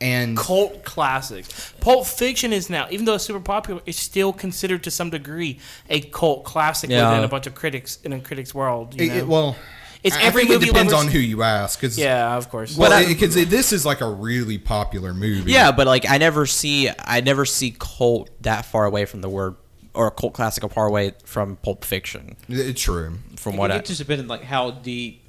and 0.00 0.36
cult 0.36 0.84
classics. 0.84 1.72
Pulp 1.80 2.06
Fiction 2.06 2.52
is 2.52 2.68
now, 2.68 2.86
even 2.90 3.04
though 3.06 3.14
it's 3.14 3.24
super 3.24 3.40
popular, 3.40 3.80
it's 3.86 3.98
still 3.98 4.32
considered 4.32 4.82
to 4.84 4.90
some 4.90 5.10
degree 5.10 5.58
a 5.88 6.00
cult 6.00 6.44
classic 6.44 6.90
Yeah. 6.90 7.08
within 7.10 7.24
a 7.24 7.28
bunch 7.28 7.46
of 7.46 7.54
critics 7.54 7.98
in 8.04 8.12
a 8.12 8.20
critic's 8.20 8.54
world. 8.54 8.94
You 9.00 9.06
it, 9.06 9.08
know? 9.08 9.16
it- 9.16 9.26
well 9.26 9.56
It's 10.02 10.14
I- 10.16 10.22
every 10.22 10.42
I 10.42 10.46
think 10.46 10.60
movie 10.60 10.66
it 10.66 10.72
depends 10.74 10.92
lover's- 10.92 11.06
on 11.08 11.12
who 11.12 11.18
you 11.18 11.42
ask 11.42 11.80
because 11.80 11.98
yeah, 11.98 12.36
of 12.36 12.48
course. 12.50 12.76
well 12.76 12.90
But 12.90 12.96
I- 12.96 13.06
because 13.06 13.34
this 13.34 13.72
is 13.72 13.84
like 13.86 14.00
a 14.02 14.08
really 14.08 14.58
popular 14.58 15.12
movie 15.14 15.50
yeah, 15.52 15.72
but 15.72 15.86
like 15.86 16.08
I 16.08 16.18
never 16.18 16.46
see, 16.46 16.90
I 16.98 17.20
never 17.22 17.44
see 17.46 17.74
cult 17.78 18.30
that 18.42 18.66
far 18.66 18.84
away 18.84 19.04
from 19.06 19.20
the 19.22 19.28
word 19.28 19.56
or 19.94 20.08
a 20.08 20.10
cult 20.10 20.34
classic 20.34 20.62
a 20.62 20.68
far 20.68 20.86
away 20.86 21.12
from 21.24 21.56
Pulp 21.56 21.84
Fiction. 21.84 22.36
it's 22.50 22.82
true 22.82 23.18
From 23.36 23.56
what 23.56 23.70
it 23.70 23.74
I, 23.74 23.78
just 23.78 23.98
depends 23.98 24.20
on 24.22 24.28
like 24.28 24.44
how 24.44 24.70
deep 24.72 25.22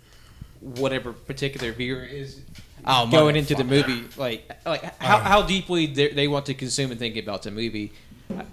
whatever 0.60 1.14
particular 1.14 1.72
viewer 1.72 2.04
is 2.04 2.42
Oh, 2.90 3.12
going 3.12 3.36
into 3.36 3.54
the 3.54 3.64
movie. 3.64 4.06
Like 4.18 4.50
like 4.66 4.84
how, 5.02 5.20
how 5.20 5.42
deeply 5.42 5.88
they, 5.88 6.10
they 6.10 6.28
want 6.28 6.46
to 6.48 6.54
consume 6.54 6.90
and 6.92 7.00
think 7.00 7.18
about 7.18 7.44
the 7.44 7.52
movie. 7.52 7.92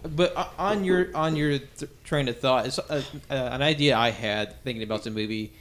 But 0.02 0.52
on 0.58 0.84
your 0.84 1.16
on 1.16 1.36
your 1.36 1.58
th- 1.58 1.90
train 2.04 2.28
of 2.28 2.38
thought, 2.38 2.66
it's 2.66 2.78
a, 2.78 3.04
a, 3.30 3.34
an 3.34 3.62
idea 3.62 3.96
I 3.96 4.10
had 4.10 4.62
thinking 4.62 4.82
about 4.82 5.04
the 5.04 5.10
movie 5.10 5.52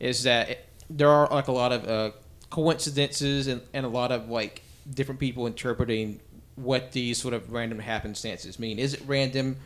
is 0.00 0.24
that 0.24 0.50
it, 0.50 0.68
there 0.90 1.08
are 1.08 1.28
like 1.28 1.48
a 1.48 1.52
lot 1.52 1.72
of 1.72 1.88
uh, 1.88 2.10
coincidences 2.50 3.46
and, 3.46 3.60
and 3.72 3.84
a 3.84 3.88
lot 3.88 4.12
of 4.12 4.28
like 4.28 4.62
different 4.92 5.20
people 5.20 5.46
interpreting 5.46 6.20
what 6.56 6.92
these 6.92 7.18
sort 7.18 7.34
of 7.34 7.52
random 7.52 7.78
happenstances 7.78 8.58
mean. 8.58 8.78
Is 8.78 8.94
it 8.94 9.02
random, 9.06 9.56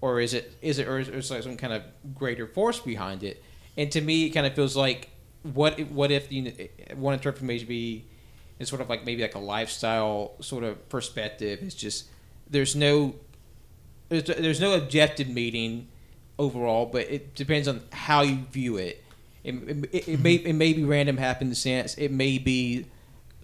or 0.00 0.20
is 0.20 0.34
it 0.34 0.52
is 0.62 0.78
it 0.78 0.88
or 0.88 0.98
is, 0.98 1.08
or 1.08 1.18
is 1.18 1.28
there 1.28 1.42
some 1.42 1.56
kind 1.56 1.72
of 1.72 1.82
greater 2.14 2.46
force 2.46 2.80
behind 2.80 3.22
it? 3.22 3.42
And 3.76 3.90
to 3.92 4.00
me, 4.00 4.26
it 4.26 4.30
kind 4.30 4.46
of 4.46 4.54
feels 4.54 4.76
like 4.76 5.10
what 5.54 5.78
if, 5.78 5.90
what 5.90 6.10
if 6.10 6.30
you 6.32 6.52
one 6.94 7.14
interpretation 7.14 7.46
may 7.46 7.64
be 7.64 8.04
is 8.58 8.68
sort 8.68 8.80
of 8.80 8.88
like 8.88 9.04
maybe 9.04 9.22
like 9.22 9.34
a 9.34 9.40
lifestyle 9.40 10.32
sort 10.40 10.64
of 10.64 10.88
perspective. 10.88 11.60
It's 11.62 11.74
just 11.74 12.06
there's 12.48 12.74
no 12.74 13.14
there's, 14.08 14.24
there's 14.24 14.60
no 14.60 14.74
objective 14.74 15.28
meaning 15.28 15.88
overall, 16.38 16.86
but 16.86 17.10
it 17.10 17.34
depends 17.34 17.68
on 17.68 17.82
how 17.92 18.22
you 18.22 18.36
view 18.50 18.76
it. 18.76 19.02
It, 19.44 19.54
it, 19.92 20.08
it 20.08 20.20
may 20.20 20.38
mm-hmm. 20.38 20.46
it 20.48 20.52
may 20.54 20.72
be 20.72 20.84
random 20.84 21.16
happenstance. 21.16 21.96
It 21.96 22.10
may 22.10 22.38
be 22.38 22.86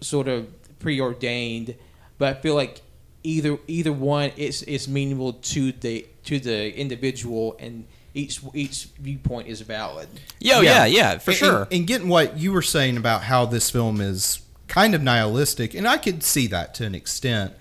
sort 0.01 0.27
of 0.27 0.47
preordained, 0.79 1.75
but 2.17 2.37
I 2.37 2.39
feel 2.39 2.55
like 2.55 2.81
either 3.23 3.57
either 3.67 3.93
one 3.93 4.31
is 4.35 4.63
is 4.63 4.87
meaningful 4.87 5.33
to 5.33 5.71
the 5.71 6.05
to 6.25 6.39
the 6.39 6.75
individual, 6.77 7.55
and 7.59 7.85
each 8.13 8.41
each 8.53 8.85
viewpoint 8.99 9.47
is 9.47 9.61
valid. 9.61 10.07
Yo, 10.39 10.57
oh, 10.57 10.61
yeah, 10.61 10.85
yeah, 10.85 11.17
for 11.17 11.31
And- 11.31 11.37
sure. 11.37 11.63
And, 11.63 11.73
and 11.73 11.87
getting 11.87 12.09
what 12.09 12.37
you 12.37 12.51
were 12.51 12.61
saying 12.61 12.97
about 12.97 13.23
how 13.23 13.45
this 13.45 13.69
film 13.69 13.99
is 14.01 14.41
kind 14.67 14.95
of 14.95 15.01
nihilistic, 15.01 15.73
and 15.73 15.87
I 15.87 15.97
could 15.97 16.23
see 16.23 16.47
that 16.47 16.73
to 16.75 16.85
an 16.85 16.95
extent, 16.95 17.53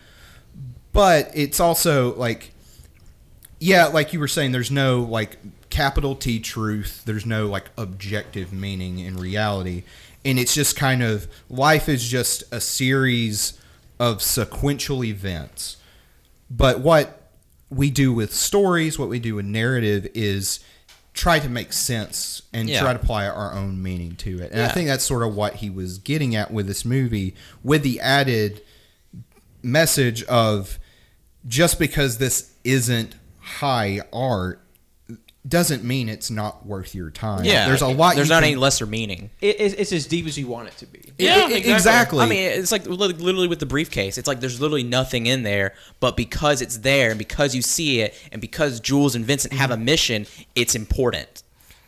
but 0.92 1.30
it's 1.34 1.61
also 1.61 2.14
like, 2.16 2.53
yeah, 3.59 3.86
like 3.86 4.12
you 4.12 4.20
were 4.20 4.28
saying, 4.28 4.53
there's 4.53 4.70
no 4.70 5.00
like 5.03 5.38
capital 5.70 6.14
T 6.14 6.38
truth, 6.38 7.03
there's 7.05 7.26
no 7.26 7.46
like 7.46 7.70
objective 7.76 8.53
meaning 8.53 8.98
in 8.98 9.16
reality, 9.16 9.84
and 10.24 10.38
it's 10.38 10.55
just 10.55 10.76
kind 10.76 11.03
of 11.03 11.26
life 11.48 11.88
is 11.88 12.09
just 12.09 12.44
a 12.53 12.61
series 12.61 13.59
of 13.98 14.22
sequential 14.22 15.05
events. 15.05 15.76
But 16.50 16.80
what 16.80 17.21
we 17.74 17.90
do 17.90 18.12
with 18.12 18.32
stories, 18.34 18.98
what 18.98 19.08
we 19.08 19.18
do 19.18 19.34
with 19.36 19.46
narrative 19.46 20.06
is 20.14 20.60
try 21.14 21.38
to 21.38 21.48
make 21.48 21.72
sense 21.72 22.42
and 22.52 22.68
Yeah. 22.68 22.80
try 22.80 22.92
to 22.92 22.98
apply 23.00 23.26
our 23.26 23.52
own 23.52 23.82
meaning 23.82 24.16
to 24.16 24.40
it. 24.40 24.50
And 24.52 24.62
I 24.62 24.68
think 24.68 24.88
that's 24.88 25.04
sort 25.04 25.22
of 25.26 25.34
what 25.34 25.56
he 25.56 25.68
was 25.70 25.98
getting 25.98 26.34
at 26.34 26.50
with 26.50 26.66
this 26.66 26.84
movie, 26.84 27.34
with 27.62 27.82
the 27.82 28.00
added 28.00 28.62
message 29.62 30.22
of 30.24 30.78
just 31.46 31.78
because 31.78 32.18
this 32.18 32.52
isn't 32.64 33.14
high 33.40 34.00
art 34.12 34.61
doesn't 35.47 35.82
mean 35.82 36.09
it's 36.09 36.30
not 36.30 36.64
worth 36.64 36.95
your 36.95 37.11
time. 37.11 37.45
yeah, 37.45 37.66
there's 37.66 37.82
a 37.82 37.88
lot. 37.88 38.14
There's 38.14 38.28
not 38.28 38.43
can- 38.43 38.53
any 38.53 38.57
lesser 38.57 38.86
meaning. 38.86 39.30
It, 39.40 39.61
it's, 39.61 39.74
it's 39.74 39.93
as 39.93 40.07
deep 40.07 40.26
as 40.26 40.38
you 40.38 40.47
want 40.47 40.68
it 40.68 40.76
to 40.78 40.86
be. 40.86 41.12
Yeah, 41.18 41.34
I- 41.34 41.36
I- 41.36 41.43
exactly. 41.45 41.72
exactly. 41.72 42.20
I 42.20 42.26
mean, 42.26 42.61
it's 42.61 42.70
like 42.70 42.86
literally 42.86 43.49
with 43.49 43.59
the 43.59 43.66
briefcase. 43.66 44.18
It's 44.18 44.28
like 44.28 44.40
there's 44.40 44.61
literally 44.61 44.84
nothing 44.84 45.26
in 45.26 45.43
there, 45.43 45.74
but 45.99 46.16
because 46.16 46.62
it's 46.62 46.78
there 46.78 47.11
and 47.11 47.18
because 47.18 47.55
you 47.55 47.62
see 47.62 48.01
it 48.01 48.14
and 48.30 48.40
because 48.40 48.78
Jules 48.78 49.16
and 49.16 49.24
Vincent 49.24 49.53
have 49.53 49.70
a 49.70 49.74
mm-hmm. 49.74 49.84
mission, 49.84 50.26
it's 50.55 50.74
important. 50.74 51.43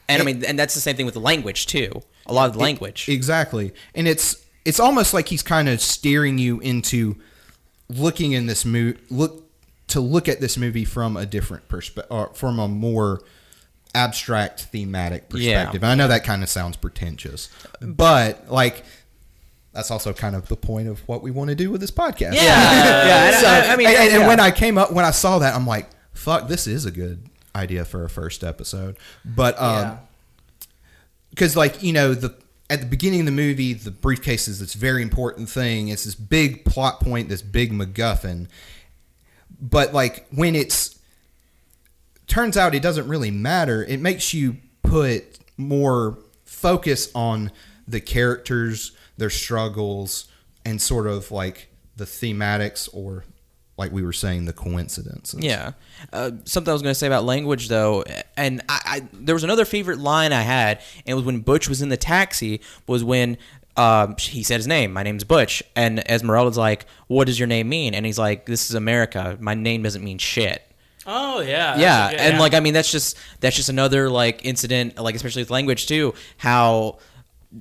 And 0.08 0.20
I 0.20 0.24
mean, 0.24 0.44
and 0.44 0.58
that's 0.58 0.74
the 0.74 0.80
same 0.80 0.96
thing 0.96 1.06
with 1.06 1.14
the 1.14 1.20
language 1.20 1.66
too. 1.66 2.02
A 2.26 2.32
lot 2.32 2.48
of 2.48 2.54
the 2.54 2.58
language. 2.58 3.08
Exactly. 3.08 3.72
And 3.94 4.08
it's 4.08 4.44
it's 4.64 4.80
almost 4.80 5.14
like 5.14 5.28
he's 5.28 5.42
kind 5.42 5.68
of 5.68 5.80
steering 5.80 6.38
you 6.38 6.58
into 6.60 7.16
looking 7.88 8.32
in 8.32 8.46
this 8.46 8.64
movie 8.64 8.98
look 9.10 9.44
to 9.88 10.00
look 10.00 10.28
at 10.28 10.40
this 10.40 10.56
movie 10.56 10.84
from 10.84 11.16
a 11.16 11.26
different 11.26 11.68
perspective 11.68 12.10
or 12.10 12.30
uh, 12.30 12.32
from 12.32 12.58
a 12.58 12.66
more 12.66 13.22
abstract 13.94 14.64
thematic 14.64 15.28
perspective. 15.28 15.82
And 15.82 15.90
I 15.92 15.94
know 15.94 16.08
that 16.08 16.24
kind 16.24 16.42
of 16.42 16.48
sounds 16.48 16.76
pretentious, 16.76 17.48
but 17.80 18.50
like 18.50 18.84
that's 19.72 19.90
also 19.90 20.12
kind 20.12 20.36
of 20.36 20.48
the 20.48 20.56
point 20.56 20.88
of 20.88 21.00
what 21.08 21.22
we 21.22 21.30
want 21.30 21.50
to 21.50 21.56
do 21.56 21.70
with 21.70 21.80
this 21.80 21.90
podcast. 21.90 22.34
yeah, 22.34 23.06
yeah. 23.06 23.24
and 23.26 23.36
So, 23.36 23.46
I, 23.46 23.72
I 23.72 23.76
mean, 23.76 23.88
and, 23.88 23.96
and 23.96 24.12
yeah. 24.22 24.28
when 24.28 24.40
I 24.40 24.50
came 24.50 24.78
up, 24.78 24.92
when 24.92 25.04
I 25.04 25.10
saw 25.10 25.38
that, 25.40 25.54
I'm 25.54 25.66
like, 25.66 25.88
"Fuck, 26.12 26.48
this 26.48 26.66
is 26.66 26.86
a 26.86 26.90
good 26.90 27.28
idea 27.56 27.84
for 27.84 28.04
a 28.04 28.08
first 28.10 28.44
episode." 28.44 28.96
But 29.24 29.60
um, 29.60 29.76
Yeah. 29.82 29.96
because 31.30 31.56
like 31.56 31.82
you 31.82 31.92
know 31.92 32.14
the 32.14 32.34
at 32.70 32.80
the 32.80 32.86
beginning 32.86 33.20
of 33.20 33.26
the 33.26 33.32
movie, 33.32 33.74
the 33.74 33.90
briefcase 33.90 34.48
is 34.48 34.60
this 34.60 34.74
very 34.74 35.02
important 35.02 35.48
thing. 35.48 35.88
It's 35.88 36.04
this 36.04 36.14
big 36.14 36.64
plot 36.64 37.00
point, 37.00 37.28
this 37.28 37.42
big 37.42 37.72
MacGuffin. 37.72 38.48
But 39.60 39.92
like 39.92 40.26
when 40.30 40.54
it's 40.54 40.93
turns 42.26 42.56
out 42.56 42.74
it 42.74 42.82
doesn't 42.82 43.08
really 43.08 43.30
matter. 43.30 43.84
It 43.84 44.00
makes 44.00 44.34
you 44.34 44.56
put 44.82 45.38
more 45.56 46.18
focus 46.44 47.10
on 47.14 47.52
the 47.86 48.00
characters, 48.00 48.92
their 49.16 49.30
struggles, 49.30 50.28
and 50.64 50.80
sort 50.80 51.06
of 51.06 51.30
like 51.30 51.68
the 51.96 52.04
thematics 52.04 52.88
or 52.92 53.24
like 53.76 53.90
we 53.90 54.02
were 54.02 54.12
saying, 54.12 54.44
the 54.44 54.52
coincidences. 54.52 55.40
Yeah. 55.42 55.72
Uh, 56.12 56.30
something 56.44 56.70
I 56.70 56.72
was 56.74 56.82
going 56.82 56.92
to 56.92 56.98
say 56.98 57.08
about 57.08 57.24
language, 57.24 57.68
though, 57.68 58.04
and 58.36 58.62
I, 58.68 58.80
I 58.84 59.08
there 59.12 59.34
was 59.34 59.44
another 59.44 59.64
favorite 59.64 59.98
line 59.98 60.32
I 60.32 60.42
had, 60.42 60.78
and 60.98 61.08
it 61.08 61.14
was 61.14 61.24
when 61.24 61.40
Butch 61.40 61.68
was 61.68 61.82
in 61.82 61.88
the 61.88 61.96
taxi. 61.96 62.60
Was 62.86 63.02
when 63.02 63.36
um, 63.76 64.14
he 64.18 64.42
said 64.42 64.56
his 64.56 64.66
name. 64.66 64.92
My 64.92 65.02
name's 65.02 65.24
Butch, 65.24 65.62
and 65.74 66.08
Esmeralda's 66.08 66.56
like, 66.56 66.86
"What 67.08 67.26
does 67.26 67.38
your 67.38 67.48
name 67.48 67.68
mean?" 67.68 67.94
And 67.94 68.06
he's 68.06 68.18
like, 68.18 68.46
"This 68.46 68.70
is 68.70 68.76
America. 68.76 69.36
My 69.40 69.54
name 69.54 69.82
doesn't 69.82 70.04
mean 70.04 70.18
shit." 70.18 70.62
Oh 71.06 71.40
yeah, 71.40 71.76
yeah, 71.78 72.08
that's 72.10 72.14
a- 72.14 72.20
and 72.24 72.38
like 72.38 72.54
I 72.54 72.60
mean 72.60 72.74
that's 72.74 72.90
just 72.90 73.18
that's 73.40 73.56
just 73.56 73.68
another 73.68 74.08
like 74.10 74.44
incident 74.44 74.98
like 74.98 75.14
especially 75.14 75.42
with 75.42 75.50
language 75.50 75.86
too 75.86 76.14
how 76.38 76.98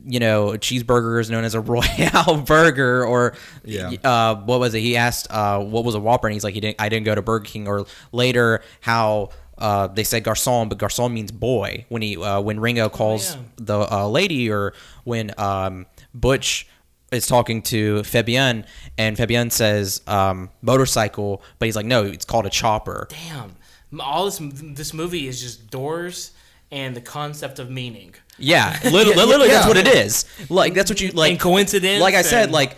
you 0.05 0.19
know 0.19 0.49
a 0.53 0.57
cheeseburger 0.57 1.19
is 1.19 1.29
known 1.29 1.43
as 1.43 1.53
a 1.53 1.59
royale 1.73 2.41
burger 2.41 3.05
or 3.05 3.35
Yeah. 3.63 3.91
uh 4.03 4.35
what 4.37 4.59
was 4.59 4.73
it 4.73 4.79
he 4.79 4.97
asked 4.97 5.27
uh 5.29 5.59
what 5.59 5.83
was 5.85 5.93
a 5.93 5.99
whopper 5.99 6.27
and 6.27 6.33
he's 6.33 6.43
like 6.43 6.55
he 6.55 6.59
didn't 6.61 6.81
I 6.81 6.89
didn't 6.89 7.05
go 7.05 7.13
to 7.13 7.21
Burger 7.21 7.45
King 7.45 7.67
or 7.67 7.85
later 8.11 8.61
how 8.81 9.29
uh, 9.55 9.85
they 9.85 10.03
said 10.03 10.23
garçon, 10.23 10.67
but 10.67 10.79
garçon 10.79 11.13
means 11.13 11.31
boy. 11.31 11.85
When 11.87 12.01
he 12.01 12.17
uh, 12.17 12.41
when 12.41 12.59
Ringo 12.59 12.89
calls 12.89 13.35
yeah. 13.35 13.41
the 13.57 13.79
uh, 13.93 14.07
lady, 14.09 14.49
or 14.51 14.73
when 15.03 15.31
um, 15.37 15.85
Butch 16.13 16.67
is 17.13 17.27
talking 17.27 17.61
to 17.63 18.01
Fabienne, 18.01 18.65
and 18.97 19.15
Fabienne 19.17 19.51
says 19.51 20.01
um, 20.07 20.49
motorcycle, 20.61 21.41
but 21.59 21.65
he's 21.65 21.75
like, 21.75 21.85
no, 21.85 22.03
it's 22.03 22.25
called 22.25 22.45
a 22.45 22.49
chopper. 22.49 23.07
damn. 23.09 23.55
All 23.99 24.25
this 24.25 24.39
this 24.41 24.91
movie 24.93 25.27
is 25.27 25.39
just 25.39 25.69
doors 25.69 26.31
and 26.71 26.95
the 26.95 27.01
concept 27.01 27.59
of 27.59 27.69
meaning. 27.69 28.15
Yeah, 28.39 28.75
literally, 28.83 29.13
literally 29.15 29.47
that's 29.49 29.67
what 29.67 29.77
it 29.77 29.87
is. 29.87 30.25
Like 30.49 30.73
that's 30.73 30.89
what 30.89 30.99
you 30.99 31.11
like. 31.11 31.29
And 31.29 31.39
coincidence 31.39 32.01
Like 32.01 32.15
I 32.15 32.23
said, 32.23 32.45
and- 32.45 32.51
like 32.53 32.75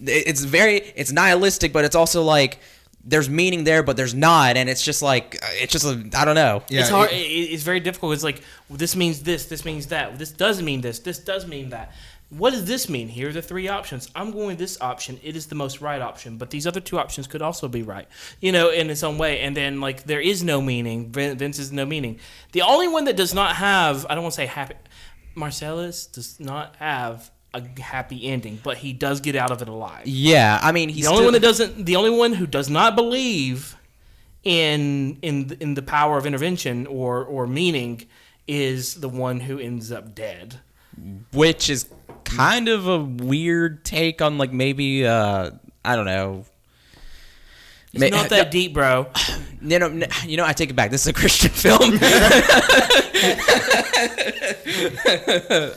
it's 0.00 0.44
very 0.44 0.76
it's 0.76 1.10
nihilistic, 1.10 1.72
but 1.72 1.84
it's 1.84 1.96
also 1.96 2.22
like 2.22 2.60
there's 3.04 3.28
meaning 3.28 3.64
there, 3.64 3.82
but 3.82 3.96
there's 3.96 4.14
not, 4.14 4.56
and 4.56 4.70
it's 4.70 4.84
just 4.84 5.02
like 5.02 5.36
it's 5.54 5.72
just 5.72 5.84
a 5.84 6.08
I 6.16 6.24
don't 6.24 6.36
know. 6.36 6.62
Yeah, 6.68 6.82
it's 6.82 6.88
hard. 6.90 7.10
it- 7.10 7.14
It, 7.16 7.50
it's 7.54 7.64
very 7.64 7.80
difficult. 7.80 8.12
It's 8.14 8.22
like 8.22 8.40
well, 8.68 8.76
this 8.78 8.94
means 8.94 9.24
this. 9.24 9.46
This 9.46 9.64
means 9.64 9.88
that. 9.88 10.16
This 10.20 10.30
doesn't 10.30 10.64
mean 10.64 10.80
this. 10.80 11.00
This 11.00 11.18
does 11.18 11.44
mean 11.44 11.70
that. 11.70 11.90
What 12.38 12.52
does 12.54 12.64
this 12.64 12.88
mean? 12.88 13.08
Here 13.08 13.28
are 13.28 13.32
the 13.32 13.42
three 13.42 13.68
options. 13.68 14.08
I'm 14.14 14.30
going 14.30 14.46
with 14.46 14.58
this 14.58 14.80
option. 14.80 15.20
It 15.22 15.36
is 15.36 15.48
the 15.48 15.54
most 15.54 15.82
right 15.82 16.00
option, 16.00 16.38
but 16.38 16.48
these 16.48 16.66
other 16.66 16.80
two 16.80 16.98
options 16.98 17.26
could 17.26 17.42
also 17.42 17.68
be 17.68 17.82
right. 17.82 18.08
You 18.40 18.52
know, 18.52 18.70
in 18.70 18.88
its 18.88 19.02
own 19.02 19.18
way. 19.18 19.40
And 19.40 19.54
then 19.54 19.82
like 19.82 20.04
there 20.04 20.20
is 20.20 20.42
no 20.42 20.62
meaning. 20.62 21.12
Vince 21.12 21.58
is 21.58 21.72
no 21.72 21.84
meaning. 21.84 22.20
The 22.52 22.62
only 22.62 22.88
one 22.88 23.04
that 23.04 23.16
does 23.16 23.34
not 23.34 23.56
have 23.56 24.06
I 24.08 24.14
don't 24.14 24.24
want 24.24 24.32
to 24.32 24.36
say 24.36 24.46
happy. 24.46 24.76
Marcellus 25.34 26.06
does 26.06 26.40
not 26.40 26.76
have 26.76 27.30
a 27.52 27.62
happy 27.80 28.26
ending, 28.26 28.58
but 28.62 28.78
he 28.78 28.94
does 28.94 29.20
get 29.20 29.36
out 29.36 29.50
of 29.50 29.60
it 29.60 29.68
alive. 29.68 30.06
Yeah, 30.06 30.58
I 30.62 30.72
mean 30.72 30.88
he's 30.88 31.04
the 31.04 31.10
only 31.10 31.18
still- 31.18 31.26
one 31.26 31.32
that 31.34 31.42
doesn't 31.42 31.84
the 31.84 31.96
only 31.96 32.10
one 32.10 32.32
who 32.32 32.46
does 32.46 32.70
not 32.70 32.96
believe 32.96 33.76
in 34.42 35.18
in 35.20 35.54
in 35.60 35.74
the 35.74 35.82
power 35.82 36.16
of 36.16 36.24
intervention 36.24 36.86
or 36.86 37.22
or 37.24 37.46
meaning 37.46 38.06
is 38.48 38.94
the 38.96 39.08
one 39.08 39.40
who 39.40 39.58
ends 39.58 39.92
up 39.92 40.14
dead 40.14 40.60
which 41.32 41.70
is 41.70 41.86
kind 42.24 42.68
of 42.68 42.86
a 42.88 42.98
weird 42.98 43.84
take 43.84 44.20
on 44.22 44.38
like 44.38 44.52
maybe 44.52 45.06
uh 45.06 45.50
I 45.84 45.96
don't 45.96 46.06
know. 46.06 46.44
it's 47.92 48.00
Ma- 48.00 48.08
not 48.16 48.28
that 48.30 48.50
deep 48.50 48.74
bro 48.74 49.06
You 49.60 49.78
know, 49.78 49.86
n- 49.86 50.08
you 50.26 50.36
know, 50.36 50.44
I 50.44 50.52
take 50.52 50.70
it 50.70 50.76
back. 50.76 50.90
This 50.90 51.02
is 51.02 51.06
a 51.08 51.12
Christian 51.22 51.50
film. 51.50 51.92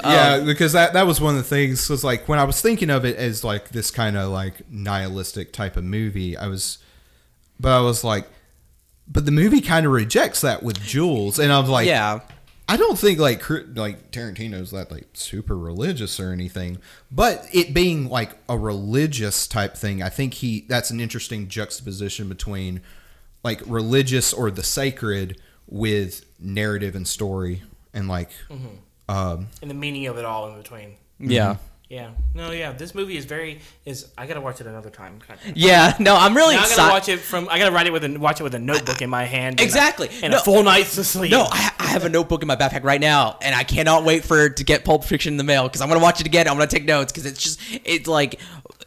yeah, 0.03 0.39
because 0.45 0.73
that 0.73 0.93
that 0.93 1.05
was 1.05 1.21
one 1.21 1.35
of 1.35 1.43
the 1.43 1.47
things. 1.47 1.89
Was 1.89 2.03
like 2.03 2.27
when 2.27 2.39
I 2.39 2.43
was 2.43 2.61
thinking 2.61 2.89
of 2.89 3.05
it 3.05 3.17
as 3.17 3.43
like 3.43 3.69
this 3.69 3.91
kind 3.91 4.17
of 4.17 4.31
like 4.31 4.69
nihilistic 4.71 5.53
type 5.53 5.77
of 5.77 5.83
movie, 5.83 6.35
I 6.37 6.47
was, 6.47 6.77
but 7.59 7.71
I 7.71 7.81
was 7.81 8.03
like, 8.03 8.27
but 9.07 9.25
the 9.25 9.31
movie 9.31 9.61
kind 9.61 9.85
of 9.85 9.91
rejects 9.91 10.41
that 10.41 10.63
with 10.63 10.81
Jules, 10.81 11.39
and 11.39 11.51
I 11.51 11.59
was 11.59 11.69
like, 11.69 11.87
yeah, 11.87 12.19
I 12.67 12.77
don't 12.77 12.97
think 12.97 13.19
like 13.19 13.47
like 13.49 14.11
Tarantino's 14.11 14.71
that 14.71 14.91
like 14.91 15.07
super 15.13 15.57
religious 15.57 16.19
or 16.19 16.31
anything, 16.31 16.79
but 17.11 17.47
it 17.53 17.73
being 17.73 18.09
like 18.09 18.31
a 18.49 18.57
religious 18.57 19.47
type 19.47 19.75
thing, 19.75 20.01
I 20.01 20.09
think 20.09 20.35
he 20.35 20.65
that's 20.67 20.89
an 20.89 20.99
interesting 20.99 21.47
juxtaposition 21.47 22.27
between 22.27 22.81
like 23.43 23.61
religious 23.67 24.33
or 24.33 24.49
the 24.49 24.63
sacred 24.63 25.39
with 25.67 26.25
narrative 26.39 26.95
and 26.95 27.07
story 27.07 27.61
and 27.93 28.07
like 28.07 28.31
um 29.07 29.47
and 29.61 29.69
the 29.69 29.75
meaning 29.75 30.07
of 30.07 30.17
it 30.17 30.25
all 30.25 30.49
in 30.49 30.57
between. 30.57 30.95
Yeah, 31.19 31.57
yeah 31.95 32.09
no 32.33 32.51
yeah 32.51 32.71
this 32.73 32.93
movie 32.93 33.15
is 33.15 33.25
very 33.25 33.59
is 33.85 34.07
i 34.17 34.25
gotta 34.27 34.41
watch 34.41 34.59
it 34.59 34.67
another 34.67 34.89
time 34.89 35.19
yeah. 35.53 35.95
No, 35.99 36.15
I'm 36.15 36.35
really 36.35 36.55
now 36.55 36.61
i 36.61 36.63
excited. 36.63 36.81
gotta 36.81 36.93
watch 36.93 37.09
it 37.09 37.19
from 37.19 37.47
i 37.49 37.57
gotta 37.57 37.71
write 37.73 37.87
it 37.87 37.93
with 37.93 38.03
a 38.03 38.19
watch 38.19 38.39
it 38.41 38.43
with 38.43 38.53
a 38.55 38.59
notebook 38.59 39.01
in 39.01 39.09
my 39.09 39.23
hand 39.23 39.53
and 39.53 39.59
a- 39.61 39.63
Exactly. 39.63 40.09
and 40.21 40.31
No. 40.31 40.37
a 40.39 40.41
full 40.41 40.63
night's 40.63 40.97
of 40.97 41.05
sleep 41.05 41.31
No, 41.31 41.47
I, 41.49 41.71
I 41.79 41.87
have 41.87 42.03
a 42.03 42.09
notebook 42.09 42.41
in 42.41 42.47
my 42.47 42.55
backpack 42.57 42.83
right 42.83 42.99
now, 42.99 43.37
and 43.41 43.55
I 43.55 43.63
cannot 43.63 44.03
wait 44.03 44.25
for 44.25 44.49
to 44.49 44.63
get 44.63 44.83
Pulp 44.83 45.05
Fiction 45.05 45.33
in 45.35 45.37
the 45.37 45.43
mail 45.45 45.63
because 45.63 45.79
I'm 45.81 45.87
gonna 45.87 46.01
watch 46.03 46.19
it 46.19 46.27
again. 46.27 46.47
I'm 46.49 46.55
gonna 46.55 46.67
take 46.67 46.83
notes 46.85 47.11
because 47.13 47.25
it's 47.25 47.41
just 47.41 47.59
it's 47.85 48.07
like 48.07 48.39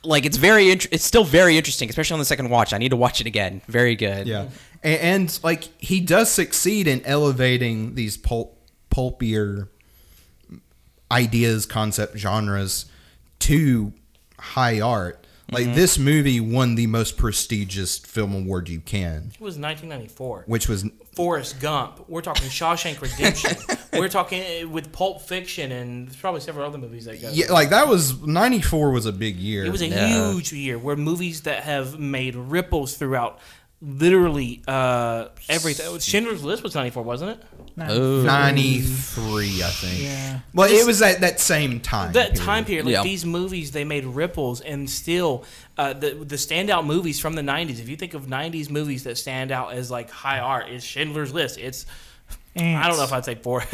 like 0.04 0.26
it's 0.26 0.36
very 0.36 0.70
int- 0.70 0.88
it's 0.92 1.04
still 1.04 1.24
very 1.24 1.56
interesting, 1.56 1.88
especially 1.88 2.14
on 2.14 2.18
the 2.18 2.24
second 2.26 2.50
watch. 2.50 2.72
I 2.74 2.78
need 2.78 2.90
to 2.90 2.96
watch 2.96 3.20
it 3.22 3.26
again. 3.26 3.62
Very 3.68 3.96
good. 3.96 4.26
yeah 4.26 4.48
and, 4.82 5.00
and 5.00 5.40
like 5.42 5.64
he 5.78 6.00
does 6.00 6.30
succeed 6.30 6.86
in 6.86 7.02
elevating 7.06 7.94
these 7.94 8.16
pulp 8.18 8.58
pulpier 8.90 9.68
ideas 11.10 11.64
concept 11.66 12.16
genres 12.18 12.84
to 13.40 13.92
high 14.38 14.80
art 14.80 15.24
like 15.50 15.74
this 15.74 15.98
movie 15.98 16.40
won 16.40 16.74
the 16.74 16.86
most 16.86 17.16
prestigious 17.16 17.96
film 17.98 18.34
award 18.34 18.68
you 18.68 18.80
can 18.80 19.30
it 19.34 19.40
was 19.40 19.56
1994 19.58 20.44
which 20.46 20.68
was 20.68 20.84
Forrest 21.14 21.58
Gump. 21.60 22.08
We're 22.08 22.20
talking 22.22 22.46
Shawshank 22.48 23.00
Redemption. 23.02 23.56
We're 23.92 24.08
talking 24.08 24.40
uh, 24.64 24.68
with 24.68 24.92
Pulp 24.92 25.20
Fiction 25.20 25.72
and 25.72 26.16
probably 26.20 26.40
several 26.40 26.64
other 26.64 26.78
movies 26.78 27.06
that 27.06 27.20
go. 27.20 27.30
yeah 27.32 27.50
like 27.50 27.70
that 27.70 27.88
was 27.88 28.20
94 28.22 28.92
was 28.92 29.04
a 29.04 29.10
big 29.12 29.34
year 29.34 29.64
It 29.64 29.72
was 29.72 29.82
a 29.82 29.88
Yeah. 29.88 30.30
huge 30.32 30.52
year 30.52 30.78
where 30.78 30.94
movies 30.94 31.40
that 31.42 31.64
have 31.64 31.98
made 31.98 32.36
ripples 32.36 32.96
throughout 32.96 33.40
literally 33.80 34.62
uh, 34.66 35.28
everything. 35.48 35.98
Schindler's 36.00 36.42
List 36.42 36.62
was 36.62 36.74
94, 36.74 37.02
wasn't 37.02 37.30
it? 37.32 37.44
Oh. 37.80 38.22
93 38.22 39.62
i 39.62 39.66
think 39.68 40.02
Yeah. 40.02 40.40
well 40.52 40.68
it 40.68 40.84
was 40.84 41.00
at 41.00 41.20
that 41.20 41.38
same 41.38 41.78
time 41.78 42.12
That 42.12 42.34
time 42.34 42.64
period, 42.64 42.86
like 42.86 42.92
Yeah. 42.92 43.02
these 43.04 43.24
movies, 43.24 43.70
they 43.70 43.84
made 43.84 44.04
ripples, 44.04 44.60
and 44.60 44.90
still, 44.90 45.44
uh, 45.76 45.92
the 45.92 46.10
the 46.14 46.34
standout 46.36 46.84
movies 46.86 47.20
from 47.20 47.34
the 47.34 47.42
'90s. 47.42 47.78
If 47.78 47.88
you 47.88 47.94
think 47.96 48.14
of 48.14 48.26
'90s 48.26 48.68
movies 48.68 49.04
that 49.04 49.16
stand 49.16 49.52
out 49.52 49.72
as 49.74 49.90
like 49.92 50.10
high 50.10 50.40
art, 50.40 50.68
is 50.68 50.82
Schindler's 50.82 51.32
List. 51.32 51.56
It's 51.58 51.86
I 52.58 52.88
don't 52.88 52.96
know 52.96 53.04
if 53.04 53.12
I'd 53.12 53.24
say 53.24 53.34
four. 53.36 53.60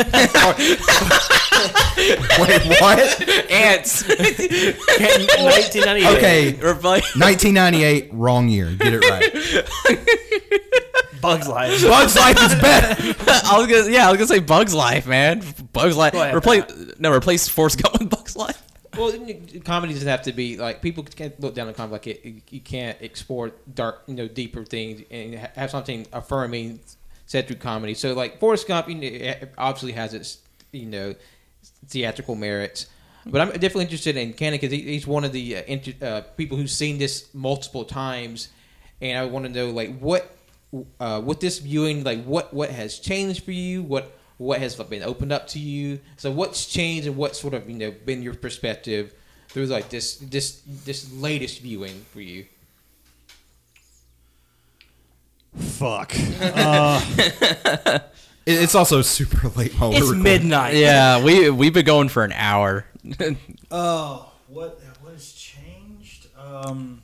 wait 2.38 2.62
what 2.80 3.50
Ants. 3.50 4.06
1998. 4.08 6.06
okay 6.16 6.52
Replace- 6.60 7.16
1998 7.16 8.10
wrong 8.12 8.48
year 8.48 8.74
get 8.74 8.92
it 8.94 9.00
right 9.00 9.32
Bugs 11.20 11.48
Life. 11.48 11.82
bugs 11.82 12.16
life 12.16 12.36
is 12.42 12.54
better 12.60 13.14
I 13.46 13.56
was 13.58 13.66
gonna 13.66 13.90
yeah, 13.90 14.06
I 14.08 14.10
was 14.10 14.18
gonna 14.18 14.26
say 14.26 14.40
Bugs 14.40 14.74
Life, 14.74 15.06
man. 15.06 15.42
Bugs 15.72 15.96
Life. 15.96 16.12
Ahead, 16.14 16.34
Replace 16.34 16.64
no, 16.98 17.10
replace 17.12 17.48
Forrest 17.48 17.82
Gump 17.82 17.98
with 17.98 18.10
Bugs 18.10 18.36
Life. 18.36 18.62
Well, 18.96 19.12
comedy 19.64 19.92
doesn't 19.94 20.06
have 20.08 20.22
to 20.22 20.32
be 20.32 20.56
like 20.58 20.82
people 20.82 21.02
can't 21.04 21.38
look 21.40 21.54
down 21.54 21.68
on 21.68 21.74
comedy 21.74 21.92
like 21.92 22.06
it. 22.06 22.42
You 22.50 22.60
can't 22.60 23.00
explore 23.00 23.52
dark, 23.74 24.02
you 24.06 24.14
know, 24.14 24.28
deeper 24.28 24.64
things 24.64 25.02
and 25.10 25.34
have 25.34 25.70
something 25.70 26.06
affirming 26.12 26.80
said 27.26 27.46
through 27.46 27.56
comedy. 27.56 27.94
So, 27.94 28.14
like 28.14 28.38
Forrest 28.38 28.68
Gump, 28.68 28.88
you 28.88 28.94
know, 28.94 29.06
it 29.06 29.52
obviously 29.56 29.92
has 29.92 30.14
its, 30.14 30.38
you 30.72 30.86
know, 30.86 31.14
theatrical 31.86 32.34
merits. 32.34 32.86
But 33.26 33.40
I'm 33.40 33.48
definitely 33.48 33.84
interested 33.84 34.16
in 34.16 34.34
Cannon 34.34 34.58
because 34.60 34.72
he, 34.72 34.82
he's 34.82 35.06
one 35.06 35.24
of 35.24 35.32
the 35.32 35.56
uh, 35.56 35.62
inter, 35.66 35.92
uh, 36.02 36.20
people 36.36 36.58
who's 36.58 36.72
seen 36.72 36.98
this 36.98 37.32
multiple 37.34 37.84
times, 37.84 38.48
and 39.00 39.18
I 39.18 39.24
want 39.24 39.46
to 39.46 39.50
know 39.50 39.70
like 39.70 39.98
what, 39.98 40.36
uh, 41.00 41.22
with 41.24 41.40
this 41.40 41.58
viewing, 41.58 42.04
like 42.04 42.22
what 42.24 42.52
what 42.52 42.70
has 42.70 42.98
changed 42.98 43.44
for 43.44 43.52
you, 43.52 43.82
what 43.82 44.12
what 44.36 44.60
has 44.60 44.74
been 44.74 45.02
opened 45.02 45.32
up 45.32 45.46
to 45.48 45.58
you. 45.58 46.00
So 46.16 46.30
what's 46.30 46.66
changed 46.66 47.06
and 47.06 47.16
what 47.16 47.34
sort 47.34 47.54
of 47.54 47.68
you 47.68 47.78
know 47.78 47.92
been 48.04 48.22
your 48.22 48.34
perspective 48.34 49.14
through 49.48 49.66
like 49.66 49.88
this 49.88 50.16
this 50.16 50.60
this 50.84 51.10
latest 51.12 51.60
viewing 51.60 52.04
for 52.12 52.20
you. 52.20 52.46
Fuck. 55.58 56.14
Uh, 56.40 57.98
It's 58.46 58.74
also 58.74 59.00
super 59.00 59.48
late 59.58 59.72
while 59.72 59.88
we're 59.88 59.96
It's 59.96 60.02
recording. 60.02 60.22
midnight. 60.22 60.74
Yeah, 60.74 61.24
we 61.24 61.48
we've 61.48 61.72
been 61.72 61.86
going 61.86 62.10
for 62.10 62.24
an 62.24 62.32
hour. 62.32 62.84
oh, 63.70 64.30
what 64.48 64.78
what 65.00 65.12
has 65.14 65.32
changed? 65.32 66.26
Um, 66.38 67.00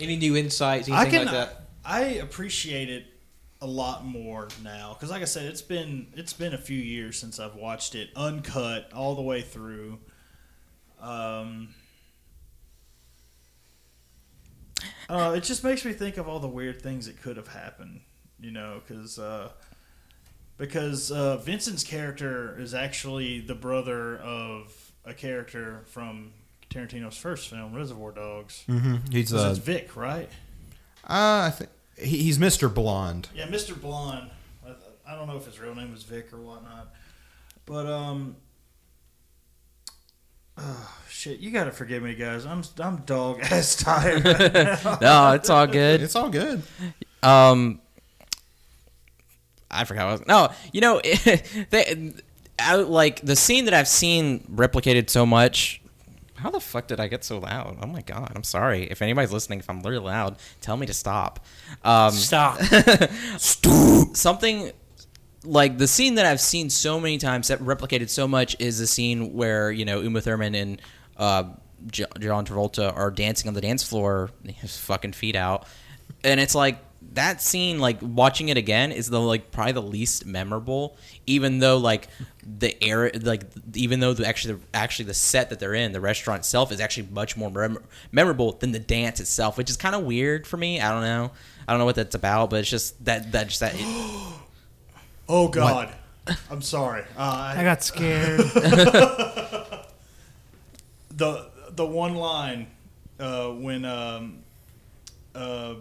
Any 0.00 0.16
new 0.16 0.36
insights, 0.38 0.88
I 0.88 1.02
anything 1.02 1.26
can 1.26 1.26
like 1.26 1.34
that? 1.48 1.64
I 1.84 2.00
appreciate 2.00 2.88
it 2.88 3.04
a 3.60 3.66
lot 3.66 4.06
more 4.06 4.48
now 4.64 4.94
because, 4.94 5.10
like 5.10 5.20
I 5.20 5.26
said, 5.26 5.44
it's 5.44 5.60
been 5.60 6.06
it's 6.16 6.32
been 6.32 6.54
a 6.54 6.58
few 6.58 6.78
years 6.78 7.18
since 7.18 7.38
I've 7.38 7.56
watched 7.56 7.94
it 7.94 8.08
uncut 8.16 8.90
all 8.94 9.14
the 9.14 9.20
way 9.22 9.42
through. 9.42 9.98
Um, 10.98 11.74
I. 15.08 15.34
It 15.34 15.44
just 15.44 15.62
makes 15.64 15.84
me 15.84 15.92
think 15.92 16.16
of 16.16 16.28
all 16.28 16.38
the 16.40 16.48
weird 16.48 16.80
things 16.82 17.06
that 17.06 17.20
could 17.20 17.36
have 17.36 17.48
happened. 17.48 18.00
You 18.40 18.50
know, 18.52 18.80
because 18.86 19.18
uh, 19.18 19.50
because 20.56 21.10
uh, 21.10 21.36
Vincent's 21.38 21.84
character 21.84 22.56
is 22.58 22.74
actually 22.74 23.40
the 23.40 23.54
brother 23.54 24.18
of 24.18 24.92
a 25.04 25.14
character 25.14 25.82
from 25.86 26.32
Tarantino's 26.70 27.16
first 27.16 27.48
film, 27.48 27.74
Reservoir 27.74 28.12
Dogs. 28.12 28.64
Mhm. 28.68 29.12
He's 29.12 29.32
uh, 29.34 29.48
it's 29.50 29.58
Vic, 29.58 29.96
right? 29.96 30.28
uh, 31.04 31.48
I 31.48 31.50
think 31.50 31.70
he's 31.98 32.38
Mr. 32.38 32.72
Blonde. 32.72 33.28
Yeah, 33.34 33.46
Mr. 33.48 33.78
Blonde. 33.78 34.30
I, 34.66 35.12
I 35.12 35.14
don't 35.16 35.26
know 35.26 35.36
if 35.36 35.46
his 35.46 35.58
real 35.58 35.74
name 35.74 35.90
was 35.92 36.02
Vic 36.04 36.32
or 36.32 36.38
whatnot, 36.38 36.94
but 37.66 37.86
um, 37.86 38.36
oh, 40.60 40.96
shit, 41.08 41.40
you 41.40 41.50
gotta 41.50 41.72
forgive 41.72 42.02
me, 42.02 42.14
guys. 42.14 42.46
I'm 42.46 42.62
I'm 42.78 42.98
dog 42.98 43.40
ass 43.42 43.76
tired. 43.76 44.24
No, 45.00 45.32
it's 45.32 45.50
all 45.50 45.66
good. 45.66 46.02
It's 46.02 46.16
all 46.16 46.30
good. 46.30 46.62
Um, 47.22 47.80
I 49.70 49.84
forgot. 49.84 50.04
What 50.04 50.08
I 50.08 50.12
was, 50.12 50.26
no, 50.26 50.48
you 50.72 50.80
know, 50.80 51.00
they, 51.70 52.12
I, 52.58 52.76
like 52.76 53.20
the 53.22 53.36
scene 53.36 53.66
that 53.66 53.74
I've 53.74 53.88
seen 53.88 54.40
replicated 54.54 55.10
so 55.10 55.26
much. 55.26 55.80
How 56.34 56.50
the 56.50 56.60
fuck 56.60 56.86
did 56.86 57.00
I 57.00 57.06
get 57.06 57.22
so 57.22 57.38
loud? 57.38 57.76
Oh 57.82 57.86
my 57.86 58.00
god! 58.00 58.32
I'm 58.34 58.44
sorry. 58.44 58.84
If 58.84 59.02
anybody's 59.02 59.30
listening, 59.30 59.58
if 59.58 59.68
I'm 59.68 59.82
really 59.82 59.98
loud, 59.98 60.36
tell 60.62 60.78
me 60.78 60.86
to 60.86 60.94
stop. 60.94 61.44
Um, 61.84 62.12
Stop. 62.12 62.62
something 64.16 64.72
like 65.44 65.78
the 65.78 65.88
scene 65.88 66.16
that 66.16 66.26
I've 66.26 66.40
seen 66.40 66.70
so 66.70 67.00
many 67.00 67.18
times 67.18 67.48
that 67.48 67.60
replicated 67.60 68.10
so 68.10 68.28
much 68.28 68.56
is 68.58 68.78
the 68.78 68.86
scene 68.86 69.32
where 69.32 69.70
you 69.70 69.84
know 69.84 70.00
Uma 70.00 70.20
Thurman 70.20 70.54
and 70.54 70.82
uh, 71.16 71.44
J- 71.86 72.04
John 72.18 72.44
Travolta 72.44 72.94
are 72.94 73.10
dancing 73.10 73.48
on 73.48 73.54
the 73.54 73.60
dance 73.60 73.82
floor, 73.82 74.30
his 74.44 74.76
fucking 74.76 75.12
feet 75.12 75.36
out, 75.36 75.66
and 76.22 76.40
it's 76.40 76.54
like 76.54 76.78
that 77.12 77.40
scene. 77.40 77.78
Like 77.78 77.98
watching 78.02 78.50
it 78.50 78.58
again 78.58 78.92
is 78.92 79.08
the 79.08 79.20
like 79.20 79.50
probably 79.50 79.72
the 79.72 79.82
least 79.82 80.26
memorable, 80.26 80.96
even 81.26 81.58
though 81.58 81.78
like 81.78 82.08
the 82.42 82.82
air, 82.82 83.10
like 83.22 83.44
even 83.74 84.00
though 84.00 84.12
the 84.12 84.26
actually 84.26 84.58
actually 84.74 85.06
the 85.06 85.14
set 85.14 85.50
that 85.50 85.58
they're 85.58 85.74
in, 85.74 85.92
the 85.92 86.00
restaurant 86.00 86.40
itself 86.40 86.70
is 86.70 86.80
actually 86.80 87.08
much 87.10 87.36
more 87.36 87.50
mem- 87.50 87.84
memorable 88.12 88.52
than 88.52 88.72
the 88.72 88.78
dance 88.78 89.20
itself, 89.20 89.56
which 89.56 89.70
is 89.70 89.76
kind 89.78 89.94
of 89.94 90.02
weird 90.02 90.46
for 90.46 90.58
me. 90.58 90.80
I 90.80 90.90
don't 90.90 91.02
know. 91.02 91.32
I 91.66 91.72
don't 91.72 91.78
know 91.78 91.86
what 91.86 91.96
that's 91.96 92.14
about, 92.14 92.50
but 92.50 92.60
it's 92.60 92.70
just 92.70 93.02
that 93.06 93.32
that 93.32 93.48
just 93.48 93.60
that. 93.60 93.74
oh 95.30 95.48
God, 95.48 95.94
I'm 96.50 96.60
sorry. 96.62 97.04
Uh, 97.16 97.54
I 97.56 97.62
got 97.64 97.82
scared. 97.82 98.40
the 101.10 101.46
the 101.70 101.86
one 101.86 102.14
line 102.14 102.66
uh, 103.18 103.48
when 103.48 103.84
um, 103.84 104.42
uh, 105.34 105.74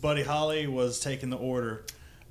Buddy 0.00 0.22
Holly 0.22 0.66
was 0.66 1.00
taking 1.00 1.30
the 1.30 1.36
order, 1.36 1.84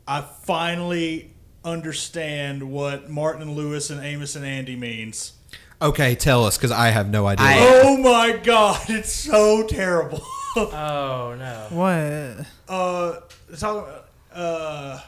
I 0.08 0.22
finally 0.22 1.32
understand 1.64 2.64
what 2.72 3.10
Martin 3.10 3.44
and 3.44 3.56
Lewis 3.56 3.90
and 3.92 4.04
Amos 4.04 4.36
and 4.36 4.46
Andy 4.46 4.76
means. 4.76 5.34
Okay, 5.82 6.16
tell 6.16 6.46
us 6.46 6.58
because 6.58 6.72
I 6.72 6.90
have 6.90 7.10
no 7.10 7.26
idea. 7.28 7.46
I- 7.48 7.82
Oh 7.84 7.98
my 7.98 8.38
God, 8.38 8.82
it's 8.90 9.12
so 9.12 9.66
terrible. 9.68 10.22
oh 10.56 11.36
no. 11.38 11.68
what? 11.72 12.46
uh, 12.68 13.20
talking 13.58 13.94
uh, 14.34 15.00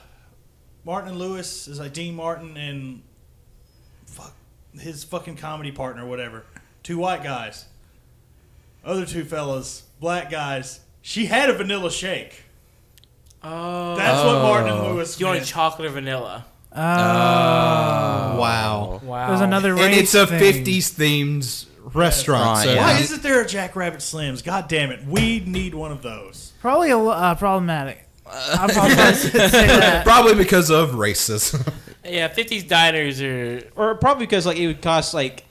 Martin 0.85 1.11
and 1.11 1.19
Lewis 1.19 1.67
is 1.67 1.79
like 1.79 1.93
Dean 1.93 2.15
Martin 2.15 2.57
and 2.57 3.01
fuck 4.05 4.33
his 4.77 5.03
fucking 5.03 5.37
comedy 5.37 5.71
partner, 5.71 6.05
whatever. 6.05 6.43
Two 6.81 6.97
white 6.97 7.23
guys. 7.23 7.65
Other 8.83 9.05
two 9.05 9.23
fellas, 9.23 9.83
black 9.99 10.29
guys. 10.29 10.81
She 11.01 11.27
had 11.27 11.49
a 11.49 11.53
vanilla 11.53 11.89
shake. 11.89 12.43
Oh. 13.41 13.95
That's 13.95 14.23
what 14.23 14.41
Martin 14.41 14.73
and 14.73 14.83
Lewis. 14.87 15.19
You 15.19 15.27
want 15.27 15.39
meant. 15.39 15.47
chocolate 15.47 15.87
or 15.87 15.91
vanilla? 15.91 16.45
Oh. 16.75 16.79
wow. 16.79 18.99
Wow. 19.03 19.27
There's 19.29 19.41
another 19.41 19.75
race 19.75 19.83
And 19.83 19.93
it's 19.93 20.15
a 20.15 20.25
thing. 20.27 20.65
50s 20.65 20.93
themed 20.95 21.65
restaurant. 21.93 22.57
Right, 22.57 22.63
so 22.63 22.73
yeah. 22.73 22.81
Why 22.81 22.99
isn't 22.99 23.21
there 23.21 23.41
a 23.41 23.47
Jack 23.47 23.75
Rabbit 23.75 24.01
Slim's? 24.01 24.41
God 24.41 24.67
damn 24.67 24.91
it, 24.91 25.05
we 25.05 25.39
need 25.41 25.75
one 25.75 25.91
of 25.91 26.01
those. 26.01 26.51
Probably 26.61 26.89
a, 26.89 26.97
lo- 26.97 27.11
uh, 27.11 27.35
problematic. 27.35 28.02
I'm 28.33 28.69
probably 28.69 28.95
gonna 28.95 29.15
say 29.15 29.67
that. 29.67 30.03
Probably 30.05 30.35
because 30.35 30.69
of 30.69 30.91
racism. 30.91 31.71
Yeah, 32.05 32.27
50s 32.27 32.67
diners 32.67 33.21
are. 33.21 33.63
Or 33.77 33.95
probably 33.95 34.25
because 34.25 34.45
like 34.45 34.57
it 34.57 34.67
would 34.67 34.81
cost 34.81 35.13
like 35.13 35.45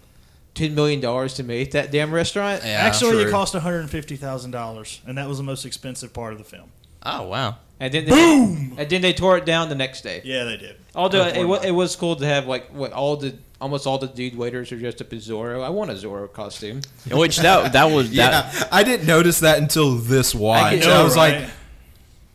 ten 0.54 0.74
million 0.74 1.00
dollars 1.00 1.32
to 1.34 1.42
make 1.42 1.70
that 1.70 1.90
damn 1.90 2.12
restaurant. 2.12 2.62
Yeah. 2.62 2.72
Actually, 2.72 3.20
it 3.20 3.22
true. 3.22 3.30
cost 3.30 3.54
one 3.54 3.62
hundred 3.62 3.88
fifty 3.88 4.16
thousand 4.16 4.50
dollars, 4.50 5.00
and 5.06 5.16
that 5.16 5.26
was 5.26 5.38
the 5.38 5.44
most 5.44 5.64
expensive 5.64 6.12
part 6.12 6.32
of 6.32 6.38
the 6.38 6.44
film. 6.44 6.68
Oh 7.04 7.26
wow. 7.28 7.56
And 7.80 7.92
then 7.92 8.04
they, 8.04 8.10
Boom! 8.10 8.74
And 8.76 8.88
then 8.88 9.00
they 9.00 9.14
tore 9.14 9.38
it 9.38 9.46
down 9.46 9.70
the 9.70 9.74
next 9.74 10.02
day. 10.02 10.20
Yeah, 10.24 10.44
they 10.44 10.58
did. 10.58 10.76
Although 10.94 11.22
it, 11.22 11.36
Unfortunately. 11.38 11.46
wa- 11.46 11.60
it 11.68 11.70
was 11.70 11.96
cool 11.96 12.16
to 12.16 12.26
have 12.26 12.46
like 12.46 12.68
what 12.68 12.92
all 12.92 13.16
the 13.16 13.34
almost 13.60 13.86
all 13.86 13.96
the 13.96 14.08
dude 14.08 14.36
waiters 14.36 14.70
are 14.72 14.78
dressed 14.78 15.00
up 15.00 15.10
as 15.14 15.26
Zorro. 15.26 15.64
I 15.64 15.70
want 15.70 15.90
a 15.90 15.94
Zorro 15.94 16.30
costume. 16.30 16.82
Which 17.10 17.38
that 17.38 17.72
that 17.72 17.86
was 17.86 18.10
that. 18.14 18.54
yeah, 18.54 18.68
I 18.70 18.82
didn't 18.84 19.06
notice 19.06 19.40
that 19.40 19.58
until 19.58 19.94
this 19.96 20.34
watch. 20.34 20.74
I, 20.74 20.76
know, 20.76 21.04
was 21.04 21.16
right? 21.16 21.40
like, 21.44 21.50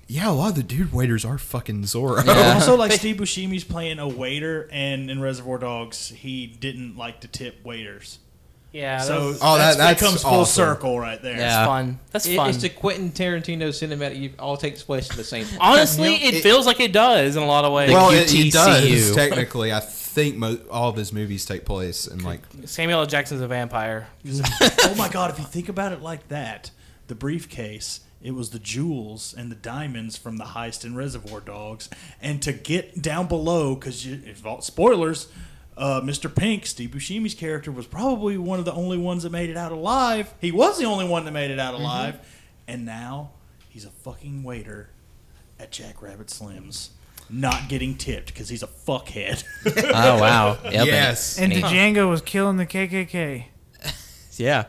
yeah, 0.08 0.30
a 0.30 0.32
lot 0.32 0.50
of 0.50 0.56
the 0.56 0.64
dude 0.64 0.94
waiters 0.94 1.26
are 1.26 1.38
fucking 1.38 1.84
Zorro. 1.84 2.26
Yeah. 2.26 2.54
also, 2.54 2.76
like 2.76 2.92
Steve 3.00 3.18
Buscemi's 3.18 3.64
playing 3.64 4.00
a 4.00 4.08
waiter, 4.08 4.70
and 4.72 5.10
in 5.12 5.20
Reservoir 5.22 5.58
Dogs, 5.58 6.10
he 6.10 6.48
didn't 6.48 6.98
like 6.98 7.22
to 7.22 7.28
tip 7.28 7.64
waiters. 7.66 8.20
Yeah, 8.74 9.00
so 9.00 9.32
that's, 9.32 9.40
Oh, 9.42 9.56
that- 9.58 9.58
that's, 9.58 9.78
that's 9.78 10.02
becomes 10.02 10.22
full 10.24 10.32
awesome. 10.42 10.54
circle 10.66 11.00
right 11.00 11.20
there. 11.22 11.38
Yeah. 11.38 11.66
fun. 11.66 12.00
That's 12.12 12.28
It- 12.28 12.36
fun. 12.36 12.50
it's 12.50 12.60
the 12.62 12.70
Quentin 12.70 13.12
Tarantino 13.12 13.70
cinematic. 13.70 14.22
It 14.34 14.40
all 14.40 14.56
takes 14.58 14.84
place 14.84 15.10
in 15.10 15.16
the 15.18 15.24
same. 15.24 15.46
place. 15.46 15.58
Honestly, 15.60 16.14
You 16.16 16.20
know, 16.20 16.28
it, 16.28 16.34
it- 16.36 16.44
feels 16.44 16.66
like 16.68 16.80
it 16.80 16.92
does 16.94 17.36
in 17.38 17.42
a 17.44 17.46
lot 17.48 17.66
of 17.66 17.74
ways. 17.74 17.90
well, 17.92 18.12
it, 18.12 18.32
it 18.34 18.52
does 18.54 19.16
technically. 19.16 19.74
I 19.74 19.80
think 19.80 20.36
mo- 20.36 20.60
all 20.70 20.90
of 20.90 20.96
his 20.96 21.12
movies 21.14 21.46
take 21.46 21.64
place 21.66 22.08
in 22.08 22.24
like 22.24 22.42
Samuel 22.66 23.00
L. 23.00 23.06
Jackson's 23.06 23.42
a 23.42 23.48
vampire. 23.48 24.08
oh 24.28 24.96
my 24.98 25.10
god, 25.10 25.32
if 25.32 25.40
you 25.40 25.46
think 25.46 25.70
about 25.70 25.92
it 25.94 26.02
like 26.02 26.28
that, 26.28 26.70
the 27.08 27.16
briefcase, 27.16 28.02
it 28.22 28.32
was 28.32 28.50
the 28.50 28.60
jewels 28.60 29.34
and 29.38 29.52
the 29.52 29.56
diamonds 29.56 30.18
from 30.18 30.38
the 30.38 30.44
heist 30.46 30.84
in 30.86 30.96
Reservoir 30.96 31.40
Dogs, 31.40 31.90
and 32.22 32.42
to 32.42 32.52
get 32.54 33.02
down 33.02 33.28
below, 33.28 33.76
because 33.76 34.08
spoilers, 34.62 35.28
uh, 35.78 36.02
Mr. 36.02 36.34
Pink, 36.34 36.66
Steve 36.66 36.90
Buscemi's 36.92 37.34
character, 37.36 37.72
was 37.72 37.86
probably 37.86 38.38
one 38.38 38.60
of 38.60 38.66
the 38.66 38.74
only 38.74 38.98
ones 38.98 39.24
that 39.24 39.32
made 39.32 39.50
it 39.50 39.58
out 39.58 39.72
alive. 39.72 40.34
He 40.42 40.52
was 40.52 40.78
the 40.80 40.86
only 40.86 41.08
one 41.08 41.26
that 41.26 41.32
made 41.32 41.52
it 41.52 41.60
out 41.60 41.74
alive, 41.76 42.18
and 42.68 42.86
now 42.86 43.32
he's 43.70 43.86
a 43.86 43.90
fucking 43.92 44.44
waiter 44.44 44.90
at 45.60 45.72
Jack 45.72 46.02
Rabbit 46.02 46.30
Slim's. 46.30 46.92
Not 47.30 47.68
getting 47.68 47.96
tipped 47.98 48.28
because 48.28 48.48
he's 48.48 48.64
a 48.64 48.68
fuckhead. 48.68 49.44
Oh 49.94 50.20
wow. 50.22 50.58
Yep, 50.64 50.86
Yes. 50.88 51.38
And 51.38 51.52
he- 51.52 51.62
Django 51.62 52.10
was 52.10 52.22
killing 52.22 52.56
the 52.56 52.66
KKK. 52.66 53.44
yeah. 54.38 54.64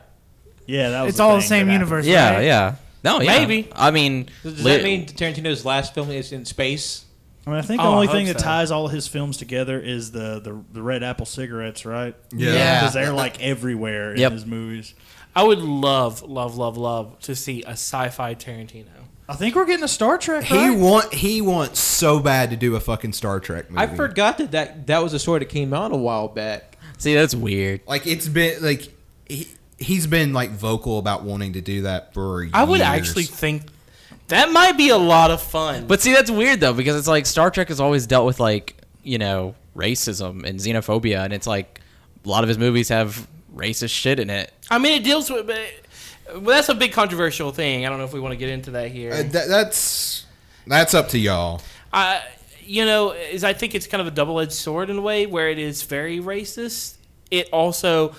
yeah, 0.67 0.91
that 0.91 1.03
was 1.03 1.11
It's 1.15 1.21
all 1.21 1.37
the 1.37 1.43
same 1.43 1.71
universe. 1.71 2.05
Yeah. 2.05 2.35
right? 2.35 2.45
Yeah. 2.45 2.75
No. 3.05 3.21
Yeah. 3.21 3.39
Maybe. 3.39 3.69
I 3.75 3.91
mean, 3.91 4.29
Does 4.43 4.63
li- 4.65 4.73
that 4.77 4.83
mean 4.85 5.07
Tarantino's 5.07 5.65
last 5.65 5.95
film 5.95 6.11
is 6.11 6.33
in 6.33 6.45
space? 6.45 7.05
I 7.47 7.51
mean, 7.51 7.59
I 7.59 7.63
think 7.63 7.81
Oh, 7.81 7.85
the 7.85 7.91
I 7.91 7.95
only 7.95 8.07
hope 8.09 8.17
thing 8.17 8.27
that 8.27 8.39
so. 8.41 8.45
ties 8.45 8.71
all 8.71 8.87
of 8.87 8.93
his 8.93 9.07
films 9.09 9.37
together 9.39 9.81
is 9.81 10.11
the 10.13 10.41
the, 10.41 10.63
the 10.73 10.83
red 10.83 11.03
apple 11.03 11.25
cigarettes, 11.27 11.87
right? 11.87 12.15
Yeah. 12.33 12.53
Yeah. 12.53 12.81
because 12.81 12.95
they're 12.95 13.13
like 13.13 13.41
everywhere 13.43 14.13
in 14.13 14.19
Yep. 14.21 14.33
his 14.33 14.47
movies. 14.47 14.95
I 15.37 15.45
would 15.45 15.59
love, 15.61 16.23
love, 16.23 16.57
love, 16.57 16.77
love 16.77 17.19
to 17.21 17.35
see 17.37 17.63
a 17.63 17.71
sci-fi 17.73 18.35
Tarantino. 18.35 18.87
I 19.31 19.35
think 19.35 19.55
we're 19.55 19.67
getting 19.67 19.85
a 19.85 19.89
Star 19.89 20.17
Trek. 20.19 20.45
he 20.45 20.57
right? 20.57 20.79
want 20.79 21.13
he 21.15 21.41
wants 21.41 21.79
so 21.81 22.19
bad 22.19 22.51
to 22.51 22.57
do 22.57 22.75
a 22.77 22.81
fucking 22.81 23.13
Star 23.13 23.39
Trek 23.41 23.71
movie. 23.71 23.81
I 23.83 23.87
forgot 23.95 24.39
that, 24.39 24.51
that 24.53 24.87
that 24.89 25.03
was 25.03 25.13
a 25.15 25.19
story 25.19 25.39
that 25.41 25.51
came 25.51 25.73
out 25.75 25.93
a 25.93 25.97
while 25.97 26.29
back. 26.29 26.77
see, 26.99 27.15
that's 27.15 27.35
weird. 27.35 27.83
Like 27.87 28.07
it's 28.07 28.27
been 28.27 28.63
like 28.63 28.89
he, 29.29 29.49
he's 29.79 30.07
been 30.07 30.33
like 30.33 30.51
vocal 30.51 30.99
about 30.99 31.23
wanting 31.23 31.55
to 31.55 31.61
do 31.61 31.83
that 31.83 32.13
for 32.13 32.43
years. 32.43 32.53
I 32.55 32.65
would 32.65 32.81
actually 32.81 33.25
think 33.25 33.63
that 34.29 34.53
might 34.53 34.77
be 34.77 34.91
a 34.91 34.99
lot 34.99 35.31
of 35.31 35.41
fun. 35.41 35.87
But 35.87 36.01
see, 36.01 36.13
that's 36.13 36.31
weird 36.31 36.61
though 36.61 36.75
because 36.75 36.97
it's 36.97 37.09
like 37.09 37.27
Star 37.27 37.51
Trek 37.51 37.69
has 37.69 37.81
always 37.81 38.07
dealt 38.07 38.27
with 38.27 38.41
like 38.41 38.77
you 39.03 39.19
know 39.19 39.55
racism 39.75 40.45
and 40.45 40.59
xenophobia, 40.59 41.25
and 41.25 41.33
it's 41.33 41.47
like 41.47 41.81
a 42.25 42.29
lot 42.29 42.43
of 42.45 42.49
his 42.49 42.59
movies 42.59 42.89
have 42.91 43.27
racist 43.55 43.91
shit 43.91 44.19
in 44.19 44.31
it. 44.31 44.53
I 44.71 44.79
mean, 44.79 45.01
it 45.01 45.05
deals 45.05 45.31
with. 45.31 45.47
But, 45.47 45.71
well, 46.31 46.43
that's 46.43 46.69
a 46.69 46.75
big 46.75 46.93
controversial 46.93 47.53
thing. 47.53 47.87
I 47.87 47.89
don't 47.89 47.99
know 47.99 48.05
if 48.05 48.13
we 48.13 48.21
want 48.21 48.33
to 48.33 48.37
get 48.37 48.51
into 48.51 48.73
that 48.73 48.91
here. 48.91 49.13
Uh, 49.13 49.23
that, 49.23 49.49
that's 49.49 50.27
that's 50.67 50.95
up 50.95 51.09
to 51.09 51.19
y'all. 51.19 51.63
I, 51.93 52.23
you 52.63 52.85
know, 52.85 53.13
is 53.13 53.45
I 53.45 53.55
think 53.55 53.75
it's 53.75 53.87
kind 53.87 54.03
of 54.03 54.07
a 54.07 54.11
double-edged 54.11 54.53
sword 54.53 54.91
in 54.91 54.99
a 54.99 55.01
way 55.01 55.25
where 55.25 55.49
it 55.49 55.59
is 55.59 55.85
very 55.85 56.19
racist. 56.19 56.97
It 57.31 57.49
also, 57.51 58.15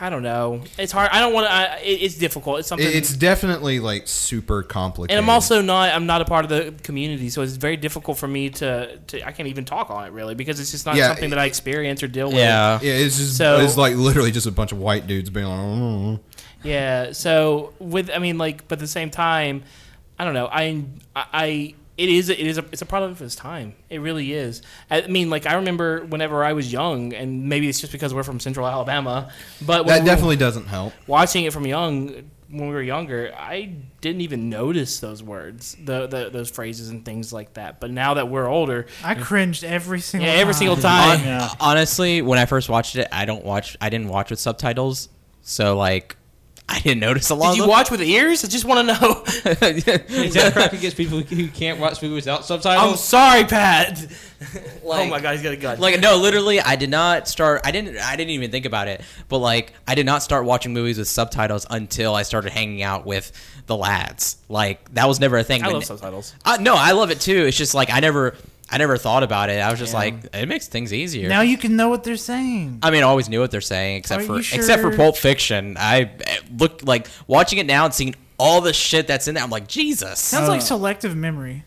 I 0.00 0.08
don't 0.10 0.22
know. 0.22 0.62
It's 0.78 0.92
hard. 0.92 1.10
I 1.12 1.20
don't 1.20 1.32
want 1.32 1.46
to. 1.46 1.88
It, 1.88 2.02
it's 2.02 2.16
difficult. 2.16 2.60
It's 2.60 2.68
something. 2.68 2.88
It's 2.90 3.14
definitely 3.14 3.80
like 3.80 4.08
super 4.08 4.62
complicated. 4.62 5.16
and 5.16 5.24
I'm 5.24 5.30
also 5.30 5.60
not. 5.60 5.90
I'm 5.94 6.06
not 6.06 6.22
a 6.22 6.24
part 6.24 6.44
of 6.44 6.48
the 6.48 6.74
community, 6.82 7.28
so 7.28 7.42
it's 7.42 7.56
very 7.56 7.76
difficult 7.76 8.18
for 8.18 8.26
me 8.26 8.50
to. 8.50 8.96
to 8.96 9.26
I 9.26 9.32
can't 9.32 9.48
even 9.48 9.64
talk 9.64 9.90
on 9.90 10.06
it 10.06 10.12
really 10.12 10.34
because 10.34 10.58
it's 10.58 10.70
just 10.70 10.86
not 10.86 10.96
Yeah, 10.96 11.08
something 11.08 11.30
that 11.30 11.38
I 11.38 11.44
experience 11.44 12.02
or 12.02 12.08
deal 12.08 12.28
with. 12.28 12.36
yeah, 12.38 12.78
yeah. 12.82 12.94
it's 12.94 13.18
just 13.18 13.36
So- 13.36 13.60
it's 13.60 13.76
like 13.76 13.94
literally 13.96 14.30
just 14.32 14.46
a 14.46 14.52
bunch 14.52 14.72
of 14.72 14.78
white 14.78 15.06
dudes 15.06 15.28
being 15.30 15.46
like, 15.46 15.58
"Oh." 15.60 16.20
Yeah. 16.64 17.12
So 17.12 17.74
with, 17.78 18.10
I 18.10 18.18
mean, 18.18 18.38
like, 18.38 18.68
but 18.68 18.78
at 18.78 18.80
the 18.80 18.86
same 18.88 19.10
time, 19.10 19.64
I 20.18 20.24
don't 20.24 20.34
know. 20.34 20.46
I, 20.50 20.84
I, 21.16 21.74
it 21.98 22.08
is, 22.08 22.28
it 22.30 22.38
is 22.38 22.58
a, 22.58 22.64
it's 22.72 22.82
a 22.82 22.86
product 22.86 23.12
of 23.12 23.22
its 23.22 23.36
time. 23.36 23.74
It 23.90 23.98
really 24.00 24.32
is. 24.32 24.62
I 24.90 25.06
mean, 25.08 25.28
like, 25.30 25.46
I 25.46 25.54
remember 25.54 26.04
whenever 26.06 26.42
I 26.44 26.52
was 26.54 26.72
young, 26.72 27.12
and 27.12 27.48
maybe 27.48 27.68
it's 27.68 27.80
just 27.80 27.92
because 27.92 28.14
we're 28.14 28.22
from 28.22 28.40
Central 28.40 28.66
Alabama, 28.66 29.30
but 29.60 29.84
when 29.84 29.94
that 29.96 30.02
we 30.02 30.06
definitely 30.06 30.36
doesn't 30.36 30.66
help. 30.66 30.92
watching 31.06 31.44
it 31.44 31.52
from 31.52 31.66
young, 31.66 32.30
when 32.48 32.68
we 32.68 32.74
were 32.74 32.82
younger, 32.82 33.34
I 33.36 33.74
didn't 34.02 34.20
even 34.22 34.50
notice 34.50 35.00
those 35.00 35.22
words, 35.22 35.74
the, 35.82 36.06
the 36.06 36.28
those 36.30 36.50
phrases 36.50 36.90
and 36.90 37.02
things 37.02 37.32
like 37.32 37.54
that. 37.54 37.80
But 37.80 37.90
now 37.90 38.14
that 38.14 38.28
we're 38.28 38.46
older, 38.46 38.86
I 39.02 39.14
cringed 39.14 39.64
every 39.64 40.00
single 40.00 40.28
yeah, 40.28 40.34
every 40.36 40.52
time. 40.52 40.58
single 40.58 40.76
time. 40.76 41.18
Hon- 41.18 41.26
Yeah. 41.26 41.48
Honestly, 41.60 42.20
when 42.20 42.38
I 42.38 42.44
first 42.44 42.68
watched 42.68 42.96
it, 42.96 43.08
I 43.10 43.24
don't 43.24 43.42
watch. 43.44 43.76
I 43.80 43.88
didn't 43.88 44.08
watch 44.08 44.28
with 44.30 44.38
subtitles, 44.38 45.08
so 45.40 45.76
like, 45.78 46.16
I 46.68 46.78
didn't 46.80 47.00
notice 47.00 47.28
a 47.30 47.34
lot. 47.34 47.54
Did 47.54 47.62
you 47.64 47.68
watch 47.68 47.90
with 47.90 48.00
ears? 48.00 48.44
I 48.44 48.48
just 48.48 48.64
want 48.64 48.88
to 48.88 48.94
know. 48.94 49.22
Is 49.26 50.32
that 50.34 50.52
crack 50.54 50.72
against 50.72 50.96
people 50.96 51.20
who 51.20 51.48
can't 51.48 51.78
watch 51.78 52.00
movies 52.00 52.24
without 52.24 52.38
I'm 52.40 52.44
subtitles? 52.46 53.04
sorry, 53.04 53.44
Pat. 53.44 54.06
oh 54.82 54.88
Like- 54.88 55.10
my 55.10 55.20
god, 55.20 55.32
he's 55.34 55.42
got 55.42 55.52
a 55.52 55.56
gun. 55.56 55.78
like 55.78 56.00
no 56.00 56.16
literally 56.16 56.60
i 56.60 56.74
did 56.74 56.90
not 56.90 57.28
start 57.28 57.60
i 57.64 57.70
didn't 57.70 57.96
i 57.98 58.16
didn't 58.16 58.30
even 58.30 58.50
think 58.50 58.64
about 58.66 58.88
it 58.88 59.00
but 59.28 59.38
like 59.38 59.72
i 59.86 59.94
did 59.94 60.04
not 60.04 60.20
start 60.20 60.44
watching 60.44 60.72
movies 60.72 60.98
with 60.98 61.06
subtitles 61.06 61.64
until 61.70 62.16
i 62.16 62.22
started 62.24 62.50
hanging 62.52 62.82
out 62.82 63.06
with 63.06 63.30
the 63.66 63.76
lads 63.76 64.38
like 64.48 64.92
that 64.94 65.06
was 65.06 65.20
never 65.20 65.38
a 65.38 65.44
thing 65.44 65.62
I 65.62 65.66
but 65.66 65.74
love 65.74 65.84
subtitles. 65.84 66.34
uh, 66.44 66.58
no 66.60 66.74
i 66.74 66.90
love 66.90 67.12
it 67.12 67.20
too 67.20 67.44
it's 67.46 67.56
just 67.56 67.72
like 67.72 67.88
i 67.92 68.00
never 68.00 68.34
i 68.72 68.78
never 68.78 68.96
thought 68.96 69.22
about 69.22 69.50
it 69.50 69.60
i 69.60 69.70
was 69.70 69.78
just 69.78 69.92
Yeah. 69.92 69.98
like 70.00 70.14
it 70.34 70.48
makes 70.48 70.66
things 70.66 70.92
easier 70.92 71.28
Now 71.28 71.42
you 71.42 71.56
can 71.58 71.76
know 71.76 71.88
what 71.88 72.02
they're 72.04 72.16
saying. 72.16 72.78
I 72.82 72.90
mean, 72.90 73.02
I 73.02 73.06
always 73.06 73.28
knew 73.28 73.38
what 73.40 73.50
they're 73.52 73.60
saying, 73.60 73.98
except 73.98 74.22
Are 74.22 74.26
for 74.26 74.32
you 74.34 74.58
except 74.58 74.82
for? 74.82 74.96
Pulp 74.96 75.16
Fiction. 75.16 75.76
I 75.78 76.10
eh, 76.26 76.38
look 76.58 76.80
like 76.82 77.06
watching 77.26 77.58
it 77.58 77.66
now 77.66 77.84
and 77.84 77.94
seeing 77.94 78.14
all 78.38 78.60
the 78.60 78.72
shit 78.72 79.06
that's 79.06 79.28
in 79.28 79.34
there. 79.34 79.44
I'm 79.44 79.50
like, 79.50 79.68
Jesus. 79.68 80.18
Sounds 80.18 80.48
like 80.48 80.62
selective 80.62 81.14
memory. 81.14 81.64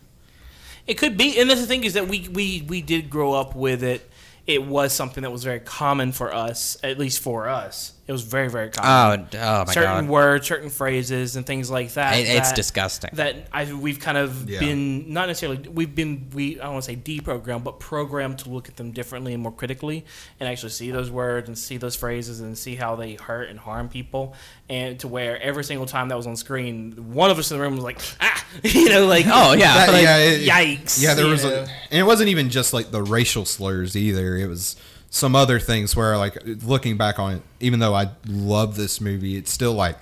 It 0.86 0.94
could 0.98 1.16
be, 1.16 1.40
and 1.40 1.48
that's 1.48 1.60
the 1.60 1.66
thing 1.66 1.84
is 1.84 1.94
that 1.94 2.06
we 2.08 2.28
we 2.28 2.64
we 2.68 2.82
did 2.82 3.08
grow 3.10 3.32
up 3.32 3.56
with 3.56 3.82
it. 3.82 4.08
It 4.46 4.64
was 4.64 4.92
something 4.92 5.22
that 5.22 5.30
was 5.32 5.42
very 5.42 5.60
common 5.60 6.12
for 6.12 6.32
us, 6.34 6.76
at 6.84 6.98
least 6.98 7.20
for 7.20 7.48
us. 7.48 7.92
It 8.08 8.12
was 8.12 8.22
very 8.22 8.48
very 8.48 8.68
Oh, 8.68 8.70
common. 8.70 9.26
oh 9.32 9.36
my 9.36 9.38
god. 9.64 9.68
certain 9.70 10.04
god, 10.06 10.08
words, 10.08 10.46
certain 10.46 10.70
phrases, 10.70 11.34
and 11.34 11.44
things 11.44 11.68
like 11.70 11.92
that. 11.94 12.16
It- 12.16 12.28
it's 12.28 12.50
that- 12.50 12.54
disgusting. 12.56 13.10
That 13.14 13.48
I 13.52 13.72
we've 13.72 13.98
kind 13.98 14.16
of 14.16 14.48
Yeah. 14.48 14.60
been 14.60 15.12
not 15.12 15.26
necessarily 15.26 15.68
we've 15.68 15.92
been 15.94 16.28
we 16.32 16.60
I 16.60 16.64
don't 16.64 16.74
want 16.74 16.84
to 16.84 16.90
say 16.92 16.96
deprogrammed, 16.96 17.64
but 17.64 17.80
programmed 17.80 18.38
to 18.40 18.48
look 18.50 18.68
at 18.68 18.76
them 18.76 18.92
differently 18.92 19.34
and 19.34 19.42
more 19.42 19.50
critically, 19.52 20.04
and 20.38 20.48
actually 20.48 20.70
see 20.70 20.92
those 20.92 21.10
words 21.10 21.48
and 21.48 21.58
see 21.58 21.78
those 21.78 21.96
phrases 21.96 22.38
and 22.40 22.56
see 22.56 22.76
how 22.76 22.94
they 22.94 23.14
hurt 23.14 23.48
and 23.48 23.58
harm 23.58 23.88
people, 23.88 24.34
and 24.68 25.00
to 25.00 25.08
where 25.08 25.42
every 25.42 25.64
single 25.64 25.86
time 25.86 26.08
that 26.10 26.16
was 26.16 26.28
on 26.28 26.36
screen, 26.36 27.12
one 27.12 27.30
of 27.32 27.38
us 27.40 27.50
in 27.50 27.56
the 27.58 27.62
room 27.62 27.74
was 27.74 27.82
like, 27.84 27.98
ah, 28.20 28.44
you 28.62 28.88
know, 28.88 29.06
like 29.06 29.26
Oh, 29.28 29.52
yeah. 29.54 29.74
That- 29.86 29.92
like, 29.92 30.02
yeah, 30.04 30.16
it- 30.18 30.48
yikes. 30.48 31.02
Yeah, 31.02 31.14
there 31.14 31.26
was, 31.26 31.42
know? 31.42 31.50
a, 31.50 31.58
and 31.90 31.98
it 31.98 32.04
wasn't 32.04 32.28
even 32.28 32.50
just 32.50 32.72
like 32.72 32.92
the 32.92 33.02
racial 33.02 33.44
slurs 33.44 33.96
either. 33.96 34.36
It 34.36 34.46
was 34.46 34.76
some 35.16 35.34
other 35.34 35.58
things 35.58 35.96
where, 35.96 36.16
like, 36.18 36.36
looking 36.64 36.96
back 36.96 37.18
on 37.18 37.36
it, 37.36 37.42
even 37.60 37.80
though 37.80 37.94
I 37.94 38.10
love 38.28 38.76
this 38.76 39.00
movie, 39.00 39.36
it's 39.36 39.50
still 39.50 39.72
like, 39.72 39.96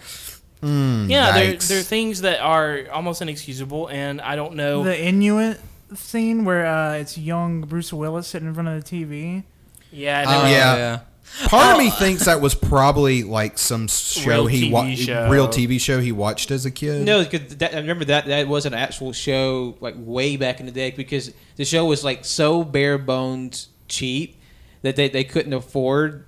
mm, 0.62 1.08
Yeah, 1.08 1.32
there, 1.32 1.54
there 1.56 1.80
are 1.80 1.82
things 1.82 2.22
that 2.22 2.40
are 2.40 2.82
almost 2.92 3.22
inexcusable, 3.22 3.88
and 3.88 4.20
I 4.20 4.34
don't 4.36 4.54
know. 4.54 4.82
The 4.84 5.00
Inuit 5.00 5.60
scene 5.94 6.44
where 6.44 6.66
uh, 6.66 6.94
it's 6.94 7.16
young 7.16 7.60
Bruce 7.62 7.92
Willis 7.92 8.26
sitting 8.26 8.48
in 8.48 8.54
front 8.54 8.68
of 8.68 8.82
the 8.84 8.90
TV. 9.04 9.44
yeah, 9.92 10.24
Oh, 10.26 10.30
there 10.30 10.42
were- 10.42 10.48
yeah. 10.48 11.00
Part 11.46 11.72
of 11.72 11.78
me 11.78 11.90
thinks 11.90 12.26
that 12.26 12.40
was 12.40 12.54
probably 12.54 13.22
like 13.24 13.58
some 13.58 13.88
show 13.88 14.28
Real 14.30 14.46
he 14.46 14.70
watched, 14.70 15.08
real 15.08 15.48
TV 15.48 15.80
show 15.80 15.98
he 15.98 16.12
watched 16.12 16.50
as 16.52 16.64
a 16.66 16.70
kid. 16.70 17.04
No, 17.04 17.24
because 17.24 17.56
I 17.60 17.76
remember 17.78 18.04
that 18.04 18.26
that 18.26 18.46
was 18.46 18.66
an 18.66 18.74
actual 18.74 19.12
show 19.12 19.74
like 19.80 19.94
way 19.98 20.36
back 20.36 20.60
in 20.60 20.66
the 20.66 20.70
day 20.72 20.90
because 20.92 21.32
the 21.56 21.64
show 21.64 21.86
was 21.86 22.04
like 22.04 22.24
so 22.24 22.62
bare 22.62 22.98
bones 22.98 23.68
cheap 23.88 24.36
that 24.84 24.96
they, 24.96 25.08
they 25.08 25.24
couldn't 25.24 25.52
afford 25.54 26.24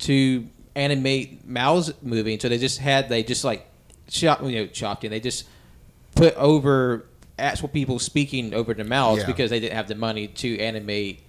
to 0.00 0.48
animate 0.74 1.46
Mao's 1.46 1.92
movie, 2.02 2.38
so 2.38 2.48
they 2.48 2.58
just 2.58 2.78
had 2.78 3.08
they 3.08 3.22
just 3.22 3.44
like 3.44 3.66
chop 4.08 4.42
you 4.42 4.50
know 4.52 4.66
chopped 4.66 5.04
in 5.04 5.10
they 5.12 5.20
just 5.20 5.46
put 6.16 6.34
over 6.34 7.06
actual 7.38 7.68
people 7.68 7.98
speaking 7.98 8.52
over 8.52 8.74
the 8.74 8.84
mouths 8.84 9.20
Yeah. 9.20 9.26
because 9.26 9.50
they 9.50 9.60
didn't 9.60 9.74
have 9.76 9.86
the 9.88 9.94
money 9.94 10.26
to 10.26 10.58
animate 10.58 11.22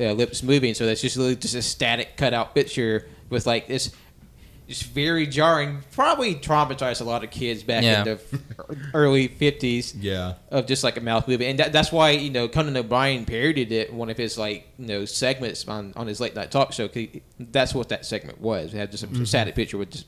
uh, 0.00 0.12
lips 0.12 0.42
moving. 0.42 0.74
So 0.74 0.86
that's 0.86 1.00
just 1.02 1.16
literally 1.16 1.36
just 1.36 1.54
a 1.54 1.62
static 1.62 2.16
cutout 2.16 2.54
picture 2.54 3.06
with 3.28 3.46
like 3.46 3.68
this. 3.68 3.92
Just 4.70 4.84
very 4.84 5.26
jarring. 5.26 5.78
Probably 5.90 6.36
traumatized 6.36 7.00
a 7.00 7.04
lot 7.04 7.24
of 7.24 7.30
kids 7.32 7.64
back 7.64 7.82
Yeah. 7.82 8.02
in 8.02 8.04
the 8.04 8.20
early 8.94 9.26
fifties 9.26 9.96
Yeah. 9.96 10.34
of 10.48 10.66
just 10.66 10.84
like 10.84 10.96
a 10.96 11.00
mouth 11.00 11.26
movie, 11.26 11.46
and 11.46 11.58
that, 11.58 11.72
that's 11.72 11.90
why 11.90 12.10
you 12.10 12.30
know 12.30 12.46
Conan 12.46 12.76
O'Brien 12.76 13.24
parodied 13.24 13.72
it 13.72 13.92
one 13.92 14.10
of 14.10 14.16
his 14.16 14.38
like 14.38 14.68
you 14.78 14.86
know 14.86 15.04
segments 15.06 15.66
on, 15.66 15.92
on 15.96 16.06
his 16.06 16.20
late 16.20 16.36
night 16.36 16.52
talk 16.52 16.72
show. 16.72 16.86
'cause 16.86 16.94
he- 16.94 17.22
that's 17.40 17.74
what 17.74 17.88
that 17.88 18.06
segment 18.06 18.40
was. 18.40 18.72
It 18.72 18.76
had 18.76 18.92
just 18.92 19.02
a 19.02 19.08
mm-hmm. 19.08 19.24
static 19.24 19.56
picture 19.56 19.76
with 19.76 19.90
just 19.90 20.06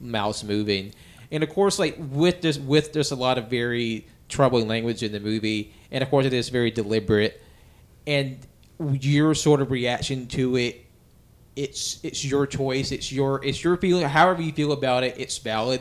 mouths 0.00 0.42
moving, 0.42 0.92
and 1.30 1.44
of 1.44 1.50
course, 1.50 1.78
like 1.78 1.96
with 2.10 2.40
this, 2.40 2.58
with 2.58 2.92
there's 2.92 3.12
a 3.12 3.16
lot 3.16 3.38
of 3.38 3.46
very 3.46 4.04
troubling 4.28 4.66
language 4.66 5.04
in 5.04 5.12
the 5.12 5.20
movie, 5.20 5.72
and 5.92 6.02
of 6.02 6.10
course, 6.10 6.26
it 6.26 6.32
is 6.32 6.48
very 6.48 6.72
deliberate, 6.72 7.40
and 8.08 8.38
your 9.00 9.32
sort 9.36 9.60
of 9.62 9.70
reaction 9.70 10.26
to 10.26 10.56
it. 10.56 10.81
It's 11.54 12.00
it's 12.02 12.24
your 12.24 12.46
choice. 12.46 12.92
It's 12.92 13.12
your 13.12 13.44
it's 13.44 13.62
your 13.62 13.76
feeling. 13.76 14.06
However 14.06 14.42
you 14.42 14.52
feel 14.52 14.72
about 14.72 15.04
it, 15.04 15.16
it's 15.18 15.38
valid 15.38 15.80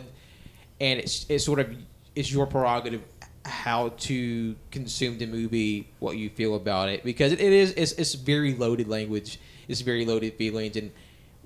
and 0.81 0.99
it's 0.99 1.25
it's 1.29 1.45
sort 1.45 1.59
of 1.59 1.73
it's 2.15 2.31
your 2.31 2.45
prerogative 2.45 3.01
how 3.45 3.89
to 3.89 4.55
consume 4.69 5.17
the 5.17 5.25
movie, 5.25 5.89
what 5.99 6.17
you 6.17 6.29
feel 6.29 6.55
about 6.55 6.89
it, 6.89 7.03
because 7.03 7.31
it, 7.31 7.39
it 7.39 7.53
is 7.53 7.71
it's, 7.73 7.93
it's 7.93 8.13
very 8.15 8.53
loaded 8.55 8.87
language, 8.87 9.39
it's 9.67 9.81
very 9.81 10.05
loaded 10.05 10.33
feelings, 10.35 10.75
and 10.75 10.91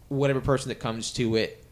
whatever 0.09 0.41
person 0.41 0.69
that 0.69 0.79
comes 0.79 1.11
to 1.11 1.35
it 1.35 1.63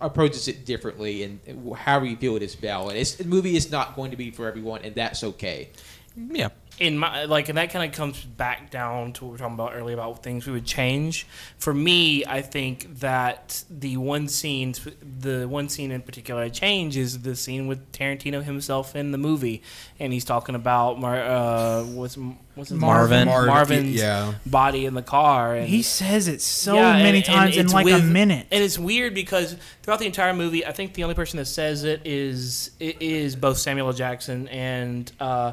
approaches 0.00 0.48
it 0.48 0.64
differently, 0.64 1.22
and 1.22 1.40
however 1.76 2.06
you 2.06 2.16
feel 2.16 2.36
it 2.36 2.42
is 2.42 2.54
valid. 2.54 2.96
It's, 2.96 3.14
the 3.14 3.24
movie 3.24 3.56
is 3.56 3.70
not 3.70 3.94
going 3.94 4.10
to 4.10 4.16
be 4.16 4.30
for 4.30 4.46
everyone, 4.46 4.82
and 4.82 4.94
that's 4.94 5.22
okay. 5.22 5.70
yeah. 6.16 6.48
In 6.80 6.98
my 6.98 7.24
like 7.26 7.48
and 7.48 7.56
that 7.58 7.70
kind 7.70 7.88
of 7.88 7.96
comes 7.96 8.20
back 8.24 8.70
down 8.70 9.12
to 9.12 9.24
what 9.24 9.28
we 9.28 9.32
were 9.32 9.38
talking 9.38 9.54
about 9.54 9.72
earlier 9.74 9.94
about 9.94 10.22
things 10.24 10.44
we 10.46 10.52
would 10.52 10.66
change 10.66 11.24
for 11.58 11.72
me 11.72 12.24
i 12.26 12.42
think 12.42 12.98
that 12.98 13.62
the 13.70 13.96
one 13.96 14.26
scene 14.26 14.74
the 15.20 15.46
one 15.48 15.68
scene 15.68 15.92
in 15.92 16.02
particular 16.02 16.42
i 16.42 16.48
change 16.48 16.96
is 16.96 17.22
the 17.22 17.36
scene 17.36 17.68
with 17.68 17.92
tarantino 17.92 18.42
himself 18.42 18.96
in 18.96 19.12
the 19.12 19.18
movie 19.18 19.62
and 20.00 20.12
he's 20.12 20.24
talking 20.24 20.56
about 20.56 20.98
Mar- 20.98 21.22
uh 21.22 21.84
what's 21.84 22.16
what's 22.56 22.70
his 22.70 22.78
Marvin. 22.78 23.26
Marvin, 23.28 23.48
marvin's 23.48 23.94
yeah. 24.00 24.34
body 24.46 24.84
in 24.86 24.94
the 24.94 25.02
car 25.02 25.54
and 25.56 25.68
He 25.68 25.82
says 25.82 26.28
it 26.28 26.40
so 26.40 26.74
Yeah, 26.74 26.92
many 26.94 27.06
and- 27.08 27.16
and 27.16 27.24
times 27.24 27.56
in 27.56 27.64
it's 27.66 27.74
like 27.74 27.86
a 27.90 27.98
minute. 28.00 28.46
And 28.52 28.62
it's 28.62 28.78
weird 28.78 29.12
because 29.12 29.56
throughout 29.82 29.98
the 29.98 30.06
entire 30.06 30.32
movie, 30.32 30.64
I 30.64 30.70
think 30.70 30.94
the 30.94 31.02
only 31.02 31.16
person 31.16 31.38
that 31.38 31.46
says 31.46 31.82
it 31.82 32.02
is 32.04 32.70
it 32.78 33.02
is 33.02 33.34
both 33.34 33.58
Samuel 33.58 33.92
Jackson 33.92 34.46
and 34.48 35.10
uh, 35.18 35.52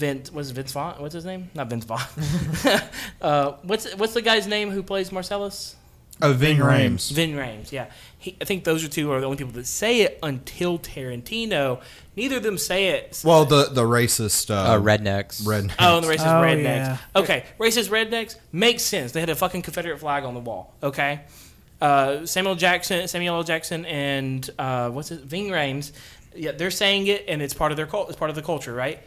Vince. 0.00 0.32
Was 0.32 0.50
it 0.50 0.54
Vince 0.54 0.72
Vaughn? 0.72 0.94
What's 1.00 1.14
his 1.14 1.24
name? 1.24 1.50
Not 1.54 1.68
Vince 1.70 1.84
Vaughn. 1.84 2.00
uh, 3.22 3.52
what's 3.62 3.94
what's 3.94 4.14
the 4.14 4.22
guy's 4.22 4.46
name 4.46 4.70
who 4.70 4.82
plays 4.82 5.12
Marcellus? 5.12 5.76
Oh, 6.22 6.34
Ving 6.34 6.58
Ving 6.58 6.66
Rhames. 6.66 7.10
Vin 7.12 7.30
Rhames. 7.32 7.72
Yeah, 7.72 7.86
he, 8.18 8.36
I 8.42 8.44
think 8.44 8.64
those 8.64 8.84
are 8.84 8.88
two 8.88 9.10
are 9.10 9.20
the 9.20 9.24
only 9.26 9.38
people 9.38 9.52
that 9.54 9.66
say 9.66 10.02
it 10.02 10.18
until 10.22 10.78
Tarantino. 10.78 11.80
Neither 12.14 12.36
of 12.36 12.42
them 12.42 12.58
say 12.58 12.88
it. 12.88 13.22
Well, 13.24 13.46
the 13.46 13.70
the 13.70 13.84
racist 13.84 14.50
uh, 14.50 14.72
Uh, 14.74 14.78
rednecks. 14.80 15.46
red. 15.46 15.72
Oh, 15.78 16.00
the 16.00 16.08
racist 16.08 16.26
Oh, 16.26 16.42
rednecks. 16.42 16.64
yeah. 16.64 16.96
Okay, 17.16 17.44
racist 17.58 17.88
rednecks 17.88 18.36
makes 18.52 18.82
sense. 18.82 19.12
They 19.12 19.20
had 19.20 19.30
a 19.30 19.34
fucking 19.34 19.62
Confederate 19.62 19.98
flag 19.98 20.24
on 20.24 20.34
the 20.34 20.40
wall. 20.40 20.74
Okay, 20.82 21.20
uh, 21.80 22.26
Samuel 22.26 22.54
Jackson, 22.54 23.08
Samuel 23.08 23.36
L. 23.36 23.42
Jackson, 23.42 23.86
and 23.86 24.48
uh, 24.58 24.90
what's 24.90 25.10
it, 25.10 25.20
Ving 25.20 25.48
Rhames. 25.48 25.92
Yeah, 26.34 26.52
they're 26.52 26.70
saying 26.70 27.06
it, 27.06 27.24
and 27.28 27.40
it's 27.42 27.54
part 27.54 27.72
of 27.72 27.76
their 27.76 27.86
cult. 27.86 28.08
It's 28.10 28.18
part 28.18 28.28
of 28.28 28.36
the 28.36 28.42
culture, 28.42 28.74
right? 28.74 29.00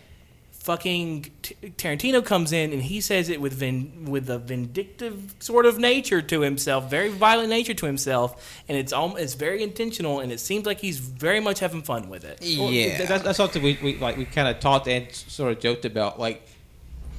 Fucking 0.64 1.30
T- 1.42 1.56
Tarantino 1.78 2.24
comes 2.24 2.54
in 2.54 2.72
and 2.72 2.82
he 2.82 3.02
says 3.02 3.28
it 3.28 3.42
with 3.42 3.52
vin- 3.52 4.06
with 4.08 4.30
a 4.30 4.38
vindictive 4.40 5.36
sort 5.40 5.66
of 5.66 5.78
nature 5.78 6.22
to 6.22 6.40
himself, 6.40 6.90
very 6.90 7.10
violent 7.10 7.50
nature 7.50 7.74
to 7.74 7.86
himself, 7.86 8.62
and 8.70 8.78
it's 8.78 8.94
all 8.94 9.18
it's 9.18 9.34
very 9.34 9.62
intentional, 9.62 10.22
and 10.22 10.32
it 10.32 10.40
seems 10.40 10.66
like 10.66 10.80
he's 10.80 11.00
very 11.00 11.42
much 11.42 11.60
having 11.60 11.82
fun 11.82 12.08
with 12.08 12.24
it. 12.24 12.42
Yeah. 12.42 12.96
th- 12.96 13.10
that's, 13.10 13.24
that's 13.26 13.38
something 13.38 13.62
we, 13.62 13.78
we 13.84 13.98
like. 13.98 14.16
We 14.16 14.24
kind 14.24 14.48
of 14.48 14.62
talked 14.62 14.88
and 14.88 15.12
sort 15.12 15.52
of 15.52 15.60
joked 15.60 15.84
about, 15.84 16.18
like 16.18 16.48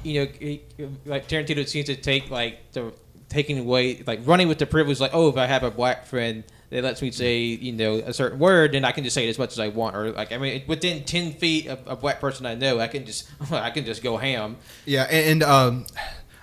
you 0.03 0.25
know, 0.25 0.31
he- 0.41 0.63
like 1.05 1.29
Tarantino 1.29 1.69
seems 1.69 1.87
to 1.87 1.97
take 1.97 2.31
like 2.31 2.73
the 2.73 2.95
taking 3.29 3.59
away, 3.59 4.03
like 4.07 4.21
running 4.25 4.49
with 4.49 4.59
the 4.59 4.67
privilege. 4.67 5.01
Like, 5.01 5.11
oh, 5.13 5.29
if 5.29 5.37
I 5.37 5.45
have 5.45 5.65
a 5.65 5.71
black 5.71 6.07
friend 6.07 6.45
that 6.75 6.83
lets 6.83 7.01
me 7.01 7.13
say, 7.13 7.39
you 7.39 7.73
know, 7.73 7.95
a 7.95 8.13
certain 8.13 8.41
word, 8.41 8.75
and 8.75 8.85
I 8.85 8.91
can 8.91 9.05
just 9.05 9.15
say 9.15 9.27
it 9.27 9.31
as 9.31 9.39
much 9.39 9.53
as 9.53 9.61
I 9.61 9.69
want. 9.69 9.95
Or 9.95 10.11
like, 10.11 10.33
I 10.33 10.39
mean, 10.39 10.65
within 10.67 11.05
ten 11.05 11.33
feet 11.33 11.69
of 11.69 11.79
a 11.87 11.95
black 11.95 12.21
person 12.21 12.47
I 12.47 12.57
know, 12.57 12.81
I 12.81 12.89
can 12.89 13.07
just 13.07 13.29
I 13.53 13.71
can 13.71 13.85
just 13.85 14.03
go 14.03 14.17
ham. 14.17 14.57
Yeah, 14.85 15.05
and, 15.05 15.43
and 15.43 15.43
um, 15.45 15.87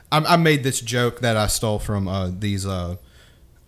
I, 0.09 0.19
I 0.19 0.37
made 0.37 0.63
this 0.63 0.79
joke 0.79 1.19
that 1.19 1.35
I 1.35 1.47
stole 1.47 1.79
from 1.79 2.07
uh, 2.07 2.29
these 2.29 2.65
uh, 2.65 2.95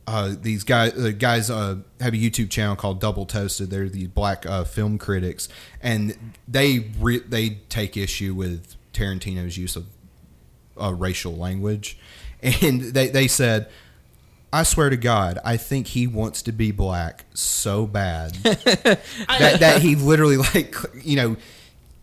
uh, 0.07 0.35
these 0.39 0.63
guys. 0.63 0.93
Uh, 0.93 1.11
guys 1.11 1.49
uh, 1.49 1.79
have 1.99 2.13
a 2.13 2.17
YouTube 2.17 2.49
channel 2.49 2.77
called 2.77 3.01
Double 3.01 3.25
Toasted. 3.25 3.69
They're 3.69 3.89
the 3.89 4.07
black 4.07 4.45
uh, 4.45 4.63
film 4.63 4.97
critics, 4.97 5.49
and 5.81 6.33
they 6.47 6.91
re- 6.97 7.23
they 7.27 7.61
take 7.67 7.97
issue 7.97 8.33
with 8.33 8.75
Tarantino's 8.93 9.57
use 9.57 9.75
of 9.75 9.85
uh, 10.81 10.93
racial 10.93 11.35
language, 11.35 11.97
and 12.41 12.81
they 12.81 13.09
they 13.09 13.27
said 13.27 13.69
I 14.53 14.61
swear 14.63 14.89
to 14.91 14.97
God, 14.97 15.39
I 15.43 15.57
think 15.57 15.87
he 15.87 16.05
wants 16.05 16.43
to 16.43 16.51
be 16.51 16.71
black 16.71 17.25
so 17.33 17.87
bad 17.87 18.33
that, 18.43 19.01
that 19.59 19.81
he 19.81 19.95
literally 20.11 20.37
like 20.37 20.75
you 21.03 21.15
know 21.15 21.37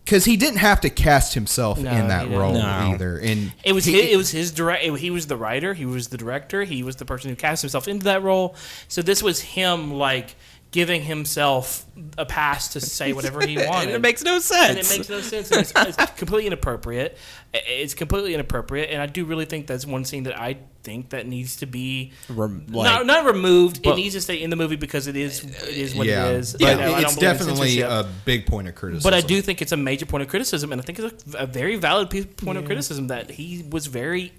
because 0.03 0.25
he 0.25 0.35
didn't 0.35 0.57
have 0.57 0.81
to 0.81 0.89
cast 0.89 1.33
himself 1.33 1.79
No, 1.79 1.89
in 1.91 2.09
that 2.09 2.27
role 2.29 2.53
No. 2.53 2.59
either. 2.65 3.17
And 3.17 3.53
It 3.63 3.71
was 3.71 3.85
he, 3.85 3.93
his, 3.93 4.11
it 4.11 4.17
was 4.17 4.31
his 4.31 4.51
direct. 4.51 4.83
He 4.83 5.11
was 5.11 5.27
the 5.27 5.37
writer. 5.37 5.73
He 5.73 5.85
was 5.85 6.09
the 6.09 6.17
director. 6.17 6.63
He 6.63 6.83
was 6.83 6.97
the 6.97 7.05
person 7.05 7.29
who 7.29 7.35
cast 7.37 7.61
himself 7.61 7.87
into 7.87 8.03
that 8.05 8.21
role. 8.21 8.55
So 8.89 9.01
this 9.01 9.23
was 9.23 9.39
him 9.41 9.93
like 9.93 10.35
giving 10.71 11.03
himself 11.03 11.85
a 12.17 12.25
pass 12.25 12.69
to 12.69 12.81
say 12.81 13.11
whatever 13.11 13.45
he 13.45 13.57
wanted. 13.57 13.69
and 13.87 13.91
it 13.91 14.01
makes 14.01 14.23
no 14.23 14.35
and 14.35 14.43
sense. 14.43 14.91
it 14.91 14.97
makes 14.97 15.09
no 15.09 15.19
sense. 15.19 15.51
And 15.51 15.61
it's, 15.61 15.73
it's 15.75 16.11
completely 16.17 16.47
inappropriate. 16.47 17.17
It's 17.53 17.93
completely 17.93 18.33
inappropriate, 18.33 18.89
and 18.89 19.01
I 19.01 19.07
do 19.07 19.25
really 19.25 19.43
think 19.43 19.67
that's 19.67 19.85
one 19.85 20.05
scene 20.05 20.23
that 20.23 20.39
I 20.39 20.57
think 20.83 21.09
that 21.09 21.27
needs 21.27 21.57
to 21.57 21.65
be 21.65 22.13
Rem- 22.29 22.65
not, 22.69 23.05
not 23.05 23.25
removed. 23.25 23.85
it 23.85 23.95
needs 23.95 24.15
to 24.15 24.21
stay 24.21 24.41
in 24.41 24.49
the 24.49 24.55
movie 24.55 24.77
because 24.77 25.07
it 25.07 25.17
is 25.17 25.43
it 25.43 25.77
is 25.77 25.93
what 25.93 26.07
yeah, 26.07 26.27
it 26.27 26.35
is. 26.37 26.53
but 26.53 26.77
know, 26.77 26.97
it's 26.97 27.17
definitely 27.17 27.81
a 27.81 28.07
big 28.25 28.45
point 28.45 28.69
of 28.69 28.75
criticism. 28.75 29.03
But 29.03 29.13
I 29.13 29.21
do 29.21 29.41
think 29.41 29.61
it's 29.61 29.73
a 29.73 29.77
major 29.77 30.05
point 30.05 30.23
of 30.23 30.29
criticism, 30.29 30.71
and 30.71 30.81
I 30.81 30.83
think 30.83 30.99
it's 30.99 31.35
a, 31.35 31.39
a 31.39 31.45
very 31.45 31.75
valid 31.75 32.09
piece, 32.09 32.25
point 32.25 32.57
of 32.57 32.65
criticism 32.65 33.07
that 33.07 33.31
he 33.31 33.65
was 33.69 33.87
very. 33.87 34.31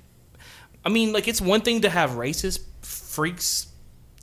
I 0.85 0.89
mean, 0.89 1.13
like 1.13 1.29
it's 1.29 1.41
one 1.41 1.61
thing 1.61 1.83
to 1.83 1.91
have 1.91 2.13
racist 2.13 2.61
freaks, 2.81 3.67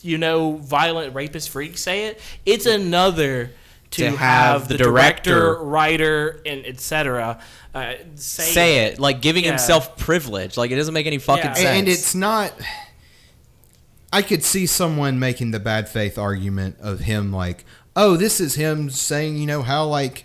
you 0.02 0.18
know, 0.18 0.54
violent 0.58 1.14
rapist 1.16 1.50
freaks 1.50 1.82
say 1.82 2.06
it. 2.08 2.20
It's 2.46 2.66
another 2.66 3.52
to, 3.92 4.04
To 4.04 4.10
have, 4.12 4.18
have 4.18 4.68
the 4.68 4.78
the 4.78 4.84
director, 4.84 5.34
director- 5.34 5.64
writer, 5.64 6.42
and 6.46 6.66
etc. 6.66 7.40
Uh, 7.74 7.94
say, 8.16 8.44
Say 8.44 8.78
it 8.86 9.00
like 9.00 9.20
giving 9.22 9.44
Yeah. 9.44 9.52
himself 9.52 9.98
privilege. 9.98 10.58
Like 10.58 10.70
it 10.72 10.76
doesn't 10.76 10.94
make 10.94 11.08
any 11.08 11.18
fucking 11.18 11.44
Yeah. 11.46 11.54
sense. 11.54 11.68
and, 11.68 11.78
and 11.80 11.88
it's 11.88 12.14
not. 12.16 12.54
I 14.12 14.22
could 14.22 14.44
see 14.44 14.66
someone 14.66 15.20
making 15.20 15.52
the 15.52 15.60
bad 15.60 15.88
faith 15.88 16.18
argument 16.18 16.78
of 16.80 17.02
him 17.02 17.32
like, 17.32 17.64
oh, 17.96 18.16
this 18.18 18.40
is 18.40 18.56
him 18.56 18.90
saying, 18.90 19.38
you 19.38 19.46
know, 19.46 19.62
how 19.62 19.86
like 19.86 20.24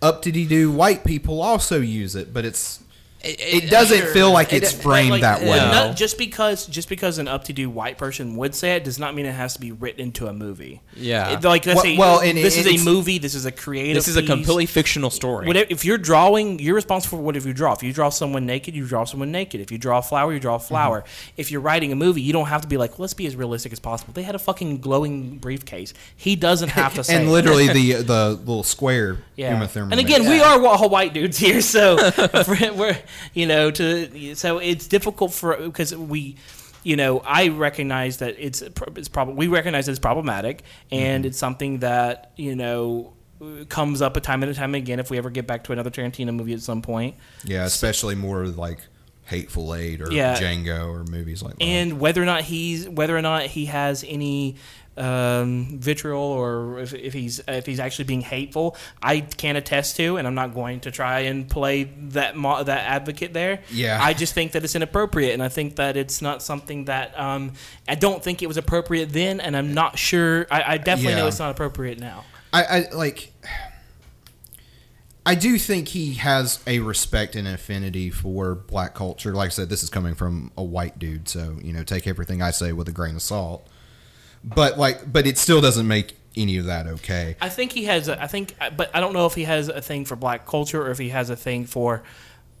up 0.00 0.22
to 0.22 0.32
do 0.32 0.72
white 0.72 1.04
people 1.04 1.40
also 1.40 1.80
use 1.80 2.16
it, 2.16 2.34
but 2.34 2.44
it's 2.44 2.80
it, 3.24 3.70
doesn't 3.70 3.98
Sure. 3.98 4.12
feel 4.12 4.30
like 4.32 4.52
it's 4.52 4.72
But, 4.72 4.82
framed 4.82 5.10
like, 5.10 5.20
that 5.22 5.40
way. 5.42 5.48
but 5.58 5.72
not- 5.88 5.96
just 5.96 6.18
because 6.18 6.66
just 6.66 6.88
because 6.88 7.18
an 7.18 7.28
up-to-do 7.28 7.70
white 7.70 7.98
person 7.98 8.36
would 8.36 8.54
say 8.54 8.76
it 8.76 8.84
does 8.84 8.98
not 8.98 9.14
mean 9.14 9.26
it 9.26 9.32
has 9.34 9.54
to 9.54 9.60
be 9.60 9.72
written 9.72 10.00
into 10.00 10.26
a 10.26 10.32
movie. 10.32 10.80
Yeah. 10.96 11.30
It- 11.38 11.44
like 11.44 11.66
let's 11.66 11.76
Well- 11.76 11.84
say 11.84 11.96
well, 11.98 12.20
and 12.20 12.36
this 12.38 12.56
it- 12.56 12.66
is 12.66 12.82
a 12.82 12.84
movie. 12.84 13.18
This 13.18 13.34
is 13.34 13.44
a 13.46 13.52
creative. 13.52 13.94
this 13.94 14.08
is 14.08 14.16
a 14.16 14.22
completely 14.22 14.66
fictional 14.66 15.10
story. 15.10 15.46
Whatever, 15.46 15.66
if 15.70 15.84
you're 15.84 15.98
drawing, 15.98 16.58
you're 16.58 16.74
responsible 16.74 17.18
for 17.18 17.22
whatever 17.24 17.48
you 17.48 17.54
draw. 17.54 17.72
If 17.72 17.82
you 17.82 17.92
draw 17.92 18.08
someone 18.08 18.46
naked, 18.46 18.74
you 18.74 18.86
draw 18.86 19.04
someone 19.04 19.30
naked. 19.32 19.60
If 19.60 19.70
you 19.70 19.78
draw 19.78 19.98
a 19.98 20.02
flower, 20.02 20.32
you 20.32 20.40
draw 20.40 20.56
a 20.56 20.58
flower. 20.58 21.00
Mm-hmm. 21.00 21.32
If 21.36 21.50
you're 21.50 21.60
writing 21.60 21.92
a 21.92 21.96
movie, 21.96 22.22
you 22.22 22.32
don't 22.32 22.46
have 22.48 22.62
to 22.62 22.68
be 22.68 22.76
like, 22.76 22.98
let's 22.98 23.14
be 23.14 23.26
as 23.26 23.36
realistic 23.36 23.72
as 23.72 23.78
possible. 23.80 24.12
They 24.14 24.22
had 24.22 24.34
a 24.34 24.38
fucking 24.38 24.78
glowing 24.78 25.38
briefcase. 25.38 25.94
He 26.16 26.36
doesn't 26.36 26.68
have 26.80 26.94
to 26.94 27.04
say. 27.04 27.16
and 27.16 27.30
literally 27.30 27.68
the 27.68 27.92
the 28.02 28.30
little 28.30 28.62
square 28.62 29.18
Yeah. 29.36 29.54
Uma 29.54 29.68
Thurman 29.68 29.92
And 29.92 30.00
again, 30.00 30.20
makes. 30.22 30.30
we 30.30 30.40
are 30.40 30.64
all 30.66 30.88
white 30.88 31.14
dudes 31.14 31.38
here, 31.38 31.60
so 31.60 31.96
we're, 32.48 32.72
we're 32.72 32.98
you 33.34 33.46
know 33.46 33.70
to 33.70 34.34
so 34.34 34.58
it's 34.58 34.86
difficult 34.86 35.32
for 35.32 35.56
because 35.56 35.94
we. 35.94 36.36
You 36.84 36.96
know, 36.96 37.20
I 37.20 37.46
recognize 37.46 38.16
that 38.16 38.34
it's 38.40 38.60
it's 38.60 39.08
probably 39.08 39.34
we 39.34 39.46
recognize 39.46 39.88
it's 39.88 40.00
problematic, 40.00 40.64
and 40.90 41.22
mm-hmm. 41.22 41.28
it's 41.28 41.38
something 41.38 41.78
that 41.78 42.32
you 42.34 42.56
know 42.56 43.12
comes 43.68 44.02
up 44.02 44.16
a 44.16 44.20
time 44.20 44.42
and 44.42 44.50
a 44.50 44.54
time 44.54 44.74
again. 44.74 44.98
If 44.98 45.08
we 45.08 45.16
ever 45.16 45.30
get 45.30 45.46
back 45.46 45.62
to 45.64 45.72
another 45.72 45.90
Tarantino 45.90 46.34
movie 46.34 46.54
at 46.54 46.60
some 46.60 46.82
point, 46.82 47.14
yeah, 47.44 47.64
especially 47.66 48.16
more 48.16 48.46
like 48.46 48.80
Hateful 49.26 49.74
Eight 49.74 50.00
or 50.00 50.12
Yeah. 50.12 50.36
Django 50.36 50.88
or 50.88 51.04
movies 51.04 51.42
like 51.42 51.56
that. 51.58 51.62
and 51.62 52.00
whether 52.00 52.22
or 52.22 52.26
not 52.26 52.42
he's 52.42 52.88
whether 52.88 53.16
or 53.16 53.22
not 53.22 53.44
he 53.44 53.66
has 53.66 54.04
any 54.06 54.56
um, 54.96 55.78
vitriol 55.78 56.20
or 56.20 56.80
if, 56.80 56.92
if 56.92 57.12
he's 57.12 57.40
if 57.48 57.66
he's 57.66 57.80
actually 57.80 58.04
being 58.04 58.20
hateful, 58.20 58.76
I 59.02 59.20
can't 59.20 59.56
attest 59.56 59.96
to, 59.96 60.16
and 60.16 60.26
I'm 60.26 60.34
not 60.34 60.54
going 60.54 60.80
to 60.80 60.90
try 60.90 61.20
and 61.20 61.48
play 61.48 61.84
that 61.84 62.36
mo- 62.36 62.62
that 62.62 62.88
advocate 62.88 63.32
there. 63.32 63.60
Yeah. 63.70 63.98
I 64.00 64.12
just 64.12 64.34
think 64.34 64.52
that 64.52 64.64
it's 64.64 64.74
inappropriate, 64.74 65.32
and 65.32 65.42
I 65.42 65.48
think 65.48 65.76
that 65.76 65.96
it's 65.96 66.20
not 66.20 66.42
something 66.42 66.86
that 66.86 67.18
um, 67.18 67.52
I 67.88 67.94
don't 67.94 68.22
think 68.22 68.42
it 68.42 68.46
was 68.46 68.56
appropriate 68.56 69.12
then, 69.12 69.40
and 69.40 69.56
I'm 69.56 69.74
not 69.74 69.98
sure. 69.98 70.46
I, 70.50 70.74
I 70.74 70.78
definitely 70.78 71.14
know 71.14 71.26
it's 71.26 71.38
not 71.38 71.50
appropriate 71.50 71.98
now. 71.98 72.24
I, 72.52 72.64
I 72.64 72.88
like. 72.92 73.32
I 75.24 75.36
do 75.36 75.56
think 75.56 75.88
he 75.88 76.14
has 76.14 76.58
a 76.66 76.80
respect 76.80 77.36
and 77.36 77.46
affinity 77.46 78.10
for 78.10 78.56
black 78.56 78.92
culture. 78.92 79.32
Like 79.32 79.46
I 79.46 79.50
said, 79.50 79.68
this 79.68 79.84
is 79.84 79.88
coming 79.88 80.16
from 80.16 80.50
a 80.56 80.64
white 80.64 80.98
dude, 80.98 81.28
so 81.28 81.58
you 81.62 81.72
know, 81.72 81.84
take 81.84 82.06
everything 82.06 82.42
I 82.42 82.50
say 82.50 82.72
with 82.72 82.88
a 82.88 82.92
grain 82.92 83.14
of 83.14 83.22
salt. 83.22 83.66
But 84.44 84.78
like, 84.78 85.10
but 85.12 85.26
it 85.26 85.38
still 85.38 85.60
doesn't 85.60 85.86
make 85.86 86.16
any 86.36 86.56
of 86.56 86.64
that 86.66 86.86
okay. 86.86 87.36
I 87.40 87.48
think 87.48 87.72
he 87.72 87.84
has. 87.84 88.08
A, 88.08 88.20
I 88.22 88.26
think, 88.26 88.54
but 88.76 88.90
I 88.94 89.00
don't 89.00 89.12
know 89.12 89.26
if 89.26 89.34
he 89.34 89.44
has 89.44 89.68
a 89.68 89.80
thing 89.82 90.04
for 90.04 90.16
black 90.16 90.46
culture 90.46 90.82
or 90.82 90.90
if 90.90 90.98
he 90.98 91.10
has 91.10 91.30
a 91.30 91.36
thing 91.36 91.66
for 91.66 92.02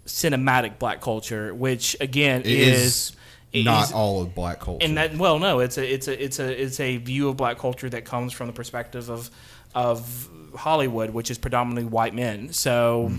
cinematic 0.06 0.78
black 0.78 1.00
culture, 1.00 1.54
which 1.54 1.96
again 2.00 2.40
It 2.42 2.46
is, 2.46 3.12
is 3.52 3.64
not 3.64 3.84
is- 3.84 3.92
all 3.92 4.22
of 4.22 4.34
black 4.34 4.60
culture. 4.60 4.84
and 4.86 4.96
that 4.96 5.16
well, 5.16 5.38
no, 5.38 5.60
it's 5.60 5.78
a 5.78 5.92
it's 5.94 6.08
a 6.08 6.24
it's 6.24 6.38
a 6.38 6.62
it's 6.62 6.80
a 6.80 6.96
view 6.98 7.28
of 7.28 7.36
black 7.36 7.58
culture 7.58 7.88
that 7.88 8.04
comes 8.04 8.32
from 8.32 8.46
the 8.46 8.52
perspective 8.52 9.08
of 9.10 9.30
of 9.74 10.28
Hollywood, 10.54 11.10
which 11.10 11.30
is 11.30 11.38
predominantly 11.38 11.84
white 11.88 12.14
men. 12.14 12.52
So. 12.52 13.10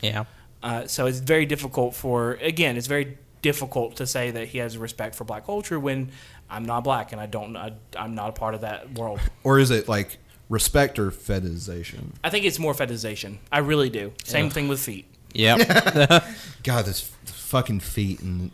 yeah. 0.00 0.24
Uh, 0.62 0.86
so 0.86 1.06
it's 1.06 1.18
very 1.18 1.44
difficult 1.44 1.92
for 1.94 2.34
again, 2.34 2.76
it's 2.76 2.86
very 2.86 3.18
difficult 3.42 3.96
to 3.96 4.06
say 4.06 4.30
that 4.30 4.46
he 4.48 4.58
has 4.58 4.78
respect 4.78 5.16
for 5.16 5.24
black 5.24 5.44
culture 5.44 5.78
when 5.80 6.12
I'm 6.52 6.64
not 6.64 6.84
black 6.84 7.12
and 7.12 7.20
I 7.20 7.26
don't 7.26 7.56
I, 7.56 7.72
I'm 7.96 8.14
not 8.14 8.28
a 8.28 8.32
part 8.32 8.54
of 8.54 8.60
that 8.60 8.92
world. 8.98 9.20
or 9.44 9.58
is 9.58 9.70
it 9.70 9.88
like 9.88 10.18
respect 10.48 10.98
or 10.98 11.10
fetishization? 11.10 12.12
I 12.22 12.30
think 12.30 12.44
it's 12.44 12.58
more 12.58 12.74
fetishization. 12.74 13.38
I 13.50 13.58
really 13.58 13.90
do. 13.90 14.12
Same 14.24 14.50
thing 14.50 14.68
with 14.68 14.80
feet. 14.80 15.06
Yep. 15.34 15.66
God, 16.62 16.84
this 16.84 17.10
f- 17.24 17.30
fucking 17.34 17.80
feet 17.80 18.20
and 18.20 18.50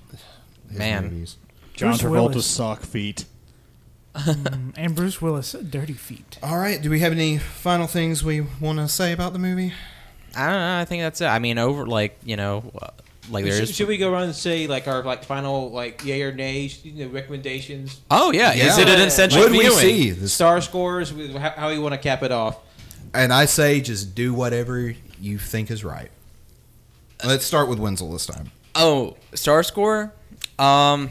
Man. 0.71 1.05
movies. 1.05 1.37
John 1.75 1.91
Bruce 1.91 2.03
Travolta's 2.03 2.11
Willis. 2.31 2.47
sock 2.47 2.81
feet. 2.83 3.25
Mm, 4.15 4.73
and 4.77 4.95
Bruce 4.95 5.21
Willis, 5.23 5.53
dirty 5.53 5.93
feet. 5.93 6.39
All 6.43 6.59
right, 6.59 6.81
do 6.81 6.91
we 6.91 7.01
have 7.01 7.13
any 7.13 7.39
final 7.39 7.87
things 7.87 8.25
we 8.25 8.41
want 8.61 8.79
to 8.79 8.89
say 8.89 9.13
about 9.13 9.33
the 9.33 9.39
movie? 9.39 9.73
I 10.35 10.47
don't 10.47 10.57
know. 10.57 10.79
I 10.81 10.85
think 10.85 11.03
that's 11.03 11.21
it. 11.21 11.27
I 11.27 11.39
mean, 11.39 11.59
over 11.59 11.87
like 11.87 12.19
you 12.25 12.37
know, 12.37 12.73
like 13.31 13.45
Should, 13.45 13.53
there's. 13.55 13.75
should 13.75 13.89
we 13.89 13.97
go 13.99 14.13
around 14.13 14.25
and 14.25 14.35
say 14.35 14.67
like 14.67 14.89
our 14.89 15.03
like 15.03 15.25
final 15.25 15.71
like 15.71 16.05
yay 16.05 16.23
or 16.23 16.33
nay 16.33 16.71
you 16.83 17.07
know, 17.07 17.13
recommendations, 17.13 18.01
Oh 18.11 18.33
yeah. 18.33 18.53
Is 18.53 18.77
Yeah. 18.79 18.81
it 18.85 18.89
an 18.89 19.01
essential 19.07 19.41
Would 19.43 19.53
we 19.53 19.61
viewing? 19.61 19.77
see 19.79 20.11
this? 20.11 20.33
star 20.33 20.61
scores, 20.61 21.13
with 21.13 21.35
how, 21.37 21.51
how 21.51 21.69
you 21.69 21.83
want 21.83 21.95
to 21.95 21.99
cap 21.99 22.23
it 22.23 22.33
off? 22.33 22.59
And 23.15 23.33
I 23.33 23.45
say 23.47 23.81
just 23.81 24.15
do 24.15 24.35
whatever 24.35 24.95
you 25.21 25.39
think 25.39 25.71
is 25.71 25.85
right. 25.85 26.11
Let's 27.25 27.45
start 27.45 27.69
with 27.69 27.79
Wenzel 27.79 28.13
this 28.13 28.27
time. 28.27 28.51
Oh, 28.75 29.17
star 29.35 29.63
score. 29.63 30.13
Um, 30.59 31.11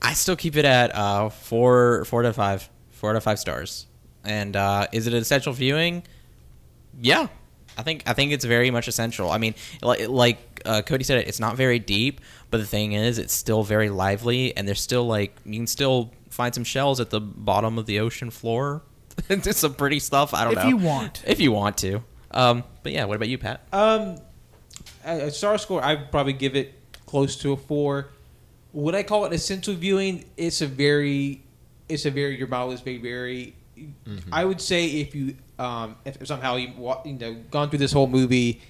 I 0.00 0.14
still 0.14 0.36
keep 0.36 0.56
it 0.56 0.64
at 0.64 0.94
uh 0.94 1.28
four 1.30 2.04
four 2.06 2.22
to 2.22 2.32
five 2.32 2.68
four 2.92 3.12
to 3.12 3.20
five 3.20 3.38
stars. 3.38 3.86
And 4.24 4.56
uh, 4.56 4.86
is 4.92 5.06
it 5.06 5.12
an 5.12 5.20
essential 5.20 5.52
viewing? 5.52 6.02
Yeah, 7.00 7.28
I 7.78 7.82
think 7.82 8.02
I 8.06 8.12
think 8.12 8.32
it's 8.32 8.44
very 8.44 8.70
much 8.70 8.88
essential. 8.88 9.30
I 9.30 9.38
mean, 9.38 9.54
like 9.82 10.08
like 10.08 10.62
uh, 10.64 10.82
Cody 10.82 11.04
said, 11.04 11.18
it's 11.26 11.40
not 11.40 11.56
very 11.56 11.78
deep, 11.78 12.20
but 12.50 12.58
the 12.58 12.66
thing 12.66 12.92
is, 12.92 13.18
it's 13.18 13.34
still 13.34 13.62
very 13.62 13.90
lively, 13.90 14.56
and 14.56 14.66
there's 14.66 14.80
still 14.80 15.06
like 15.06 15.36
you 15.44 15.54
can 15.58 15.66
still 15.66 16.12
find 16.30 16.54
some 16.54 16.64
shells 16.64 17.00
at 17.00 17.10
the 17.10 17.20
bottom 17.20 17.78
of 17.78 17.86
the 17.86 18.00
ocean 18.00 18.30
floor. 18.30 18.82
It's 19.30 19.58
some 19.58 19.74
pretty 19.74 19.98
stuff. 19.98 20.34
I 20.34 20.44
don't 20.44 20.52
If 20.52 20.58
know 20.58 20.62
if 20.64 20.68
you 20.68 20.76
want. 20.76 21.22
if 21.26 21.40
you 21.40 21.50
want 21.52 21.78
to. 21.78 22.02
Um, 22.32 22.64
but 22.82 22.92
yeah, 22.92 23.04
what 23.06 23.16
about 23.16 23.28
you, 23.28 23.38
Pat? 23.38 23.62
Um, 23.72 24.18
a 25.04 25.26
a 25.26 25.30
star 25.30 25.56
score, 25.56 25.82
I'd 25.82 26.10
probably 26.10 26.34
give 26.34 26.54
it 26.54 26.74
close 27.06 27.36
to 27.38 27.52
a 27.52 27.56
four. 27.56 28.08
Would 28.74 28.94
I 28.94 29.02
call 29.02 29.24
it 29.24 29.32
essential 29.32 29.72
viewing? 29.74 30.26
It's 30.36 30.60
a 30.60 30.66
very, 30.66 31.42
it's 31.88 32.04
a 32.04 32.10
very 32.10 32.36
your 32.36 32.48
mileage 32.48 32.84
may 32.84 32.98
vary. 33.76 34.22
I 34.32 34.44
would 34.44 34.60
say 34.60 34.86
if 34.86 35.14
you, 35.14 35.36
um, 35.58 35.96
if 36.04 36.26
somehow 36.26 36.56
you 36.56 36.72
you 37.04 37.14
know 37.14 37.34
gone 37.50 37.70
through 37.70 37.78
this 37.78 37.92
whole 37.92 38.06
movie 38.06 38.60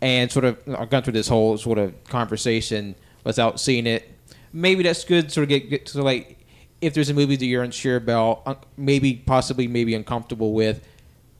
and 0.00 0.30
sort 0.30 0.44
of 0.44 0.58
or 0.66 0.86
gone 0.86 1.02
through 1.02 1.14
this 1.14 1.28
whole 1.28 1.56
sort 1.58 1.78
of 1.78 2.04
conversation 2.04 2.94
without 3.24 3.60
seeing 3.60 3.86
it, 3.86 4.10
maybe 4.52 4.82
that's 4.82 5.04
good. 5.04 5.32
Sort 5.32 5.44
of 5.44 5.48
get, 5.48 5.70
get 5.70 5.86
to 5.86 6.02
like 6.02 6.38
if 6.80 6.94
there's 6.94 7.08
a 7.08 7.14
movie 7.14 7.36
that 7.36 7.46
you're 7.46 7.62
unsure 7.62 7.96
about, 7.96 8.42
uh, 8.46 8.54
maybe 8.76 9.14
possibly 9.14 9.66
maybe 9.66 9.94
uncomfortable 9.94 10.52
with, 10.52 10.86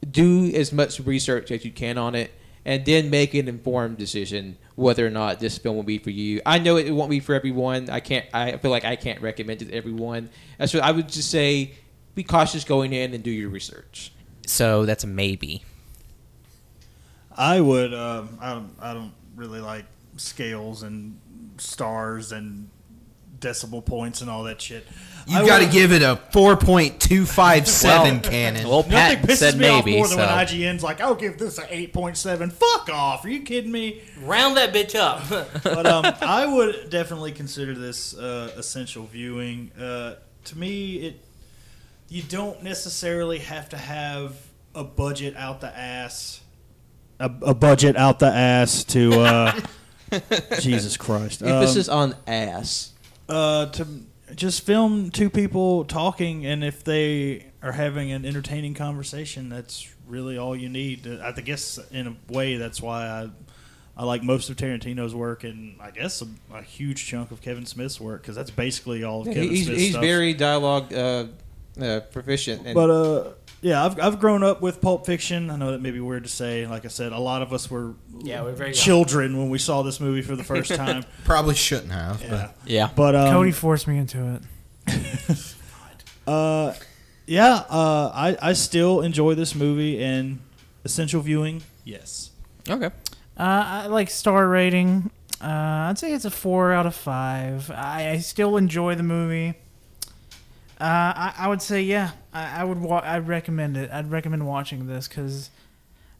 do 0.09 0.51
as 0.53 0.73
much 0.73 0.99
research 1.01 1.51
as 1.51 1.63
you 1.63 1.71
can 1.71 1.97
on 1.97 2.15
it 2.15 2.31
and 2.65 2.85
then 2.85 3.09
make 3.09 3.33
an 3.33 3.47
informed 3.47 3.97
decision 3.97 4.57
whether 4.75 5.07
or 5.07 5.09
not 5.09 5.39
this 5.39 5.57
film 5.57 5.75
will 5.75 5.83
be 5.83 5.97
for 5.97 6.11
you. 6.11 6.41
I 6.45 6.59
know 6.59 6.75
it 6.75 6.91
won't 6.91 7.09
be 7.09 7.19
for 7.19 7.33
everyone. 7.33 7.89
I 7.89 7.99
can't. 7.99 8.25
I 8.33 8.57
feel 8.57 8.69
like 8.69 8.85
I 8.85 8.95
can't 8.95 9.21
recommend 9.21 9.61
it 9.63 9.69
to 9.69 9.73
everyone. 9.73 10.29
What 10.57 10.75
I 10.75 10.91
would 10.91 11.09
just 11.09 11.31
say. 11.31 11.73
Be 12.17 12.23
cautious 12.23 12.63
going 12.63 12.93
in 12.93 13.13
and 13.13 13.23
do 13.23 13.29
your 13.29 13.49
research. 13.49 14.11
So 14.47 14.87
that's 14.87 15.03
a 15.03 15.07
maybe. 15.07 15.63
I 17.37 17.61
would. 17.61 17.93
Um, 17.93 18.39
I 18.41 18.53
don't. 18.55 18.71
I 18.81 18.93
don't 18.95 19.13
really 19.35 19.59
like 19.59 19.85
scales 20.15 20.81
and 20.81 21.19
stars 21.57 22.31
and 22.31 22.71
decibel 23.37 23.85
points 23.85 24.21
and 24.21 24.31
all 24.31 24.45
that 24.45 24.59
shit. 24.59 24.87
You 25.27 25.37
I 25.37 25.45
got 25.45 25.59
to 25.59 25.67
give 25.67 25.91
it 25.91 26.01
a 26.01 26.19
4.257 26.31 28.23
cannon. 28.23 28.67
Well, 28.67 28.81
Nothing 28.81 29.19
Pat 29.19 29.21
pisses 29.21 29.35
said 29.35 29.53
me 29.53 29.59
maybe. 29.59 29.91
off 29.91 29.97
more 29.97 30.07
than 30.07 30.17
so. 30.17 30.25
when 30.25 30.47
IGN's 30.47 30.81
like, 30.81 30.99
"I'll 30.99 31.13
give 31.13 31.37
this 31.37 31.59
an 31.59 31.67
eight 31.69 31.93
point 31.93 32.17
seven. 32.17 32.49
Fuck 32.49 32.89
off! 32.91 33.23
Are 33.25 33.29
you 33.29 33.43
kidding 33.43 33.71
me? 33.71 34.01
Round 34.23 34.57
that 34.57 34.73
bitch 34.73 34.95
up. 34.95 35.21
But 35.63 35.85
um, 35.85 36.03
I 36.21 36.47
would 36.47 36.89
definitely 36.89 37.31
consider 37.31 37.75
this 37.75 38.17
uh, 38.17 38.53
essential 38.57 39.05
viewing. 39.05 39.69
Uh, 39.79 40.15
to 40.45 40.57
me, 40.57 40.95
it 40.95 41.21
you 42.09 42.23
don't 42.23 42.63
necessarily 42.63 43.39
have 43.39 43.69
to 43.69 43.77
have 43.77 44.35
a 44.75 44.83
budget 44.83 45.35
out 45.35 45.61
the 45.61 45.75
ass. 45.77 46.41
A, 47.19 47.25
a 47.41 47.53
budget 47.53 47.95
out 47.95 48.19
the 48.19 48.27
ass 48.27 48.83
to 48.85 49.21
uh, 49.21 49.59
Jesus 50.59 50.97
Christ. 50.97 51.41
Um, 51.41 51.49
Emphasis 51.49 51.89
on 51.89 52.15
ass. 52.27 52.93
uh, 53.27 53.65
to 53.67 53.87
just 54.35 54.65
film 54.65 55.09
two 55.09 55.29
people 55.29 55.85
talking, 55.85 56.45
and 56.45 56.63
if 56.63 56.83
they 56.83 57.47
are 57.63 57.71
having 57.71 58.11
an 58.11 58.25
entertaining 58.25 58.73
conversation, 58.75 59.49
that's 59.49 59.91
really 60.05 60.37
all 60.37 60.55
you 60.55 60.69
need. 60.69 61.07
I 61.07 61.31
guess 61.31 61.79
in 61.91 62.07
a 62.07 62.33
way, 62.33 62.57
that's 62.57 62.81
why 62.81 63.07
I 63.07 63.29
I 63.99 64.03
like 64.05 64.21
most 64.21 64.49
of 64.51 64.57
Tarantino's 64.57 65.15
work, 65.15 65.43
and 65.43 65.81
I 65.81 65.89
guess 65.89 66.21
a, 66.21 66.27
a 66.53 66.61
huge 66.61 67.07
chunk 67.07 67.31
of 67.31 67.41
Kevin 67.41 67.65
Smith's 67.65 67.99
work 67.99 68.21
because 68.21 68.35
that's 68.35 68.51
basically 68.51 69.03
all 69.03 69.21
of 69.21 69.27
Yeah, 69.27 69.33
Kevin 69.33 69.49
he's 69.49 69.65
Smith's 69.65 69.81
he's 69.81 69.89
stuff. 69.91 70.01
very 70.03 70.33
dialogue 70.35 70.93
uh, 70.93 71.25
uh, 71.81 71.99
proficient. 72.11 72.65
And 72.65 72.73
But 72.75 72.89
uh, 72.89 73.29
yeah, 73.61 73.83
I've 73.85 73.99
I've 73.99 74.19
grown 74.19 74.43
up 74.43 74.61
with 74.61 74.81
Pulp 74.81 75.05
Fiction. 75.05 75.49
I 75.49 75.55
know 75.55 75.71
that 75.71 75.81
may 75.81 75.91
be 75.91 75.99
weird 75.99 76.23
to 76.23 76.29
say. 76.29 76.67
Like 76.67 76.85
I 76.85 76.89
said, 76.89 77.11
a 77.11 77.19
lot 77.19 77.41
of 77.41 77.53
us 77.53 77.69
were 77.71 77.95
Yeah, 78.19 78.43
we're 78.43 78.51
very 78.53 78.69
young. 78.69 78.75
children 78.77 79.37
when 79.37 79.49
we 79.49 79.57
saw 79.57 79.81
this 79.83 79.99
movie 79.99 80.21
for 80.21 80.35
the 80.35 80.43
first 80.43 80.73
time. 80.75 81.03
Probably 81.25 81.55
shouldn't 81.55 81.91
have. 81.91 82.21
yeah, 82.21 82.51
Yeah. 82.65 82.89
but 82.95 83.15
um, 83.15 83.31
Cody 83.33 83.51
forced 83.51 83.87
me 83.87 83.97
into 83.97 84.39
it. 84.87 85.37
Uh, 86.25 86.73
yeah, 87.25 87.63
uh, 87.69 88.11
I 88.13 88.37
I 88.41 88.53
still 88.53 89.01
enjoy 89.01 89.33
this 89.35 89.55
movie 89.55 90.03
and 90.03 90.39
essential 90.83 91.21
viewing. 91.21 91.63
Yes. 91.85 92.31
Okay. 92.69 92.87
Uh, 92.87 92.89
I 93.39 93.87
like 93.87 94.09
star 94.09 94.47
rating. 94.47 95.09
Uh, 95.41 95.45
I'd 95.89 95.97
say 95.97 96.11
it's 96.13 96.25
a 96.25 96.31
four 96.31 96.73
out 96.73 96.85
of 96.85 96.95
five. 96.95 97.71
I, 97.71 98.09
I 98.11 98.17
still 98.19 98.57
enjoy 98.57 98.95
the 98.95 99.03
movie. 99.03 99.53
Uh, 100.79 100.83
I, 100.83 101.33
I 101.39 101.47
would 101.47 101.61
say 101.61 101.81
yeah. 101.81 102.11
I, 102.33 102.61
I 102.61 102.63
would. 102.63 102.79
Wa- 102.79 103.01
I'd 103.03 103.27
recommend 103.27 103.77
it. 103.77 103.89
I'd 103.91 104.11
recommend 104.11 104.45
watching 104.47 104.85
this 104.87 105.07
because 105.07 105.49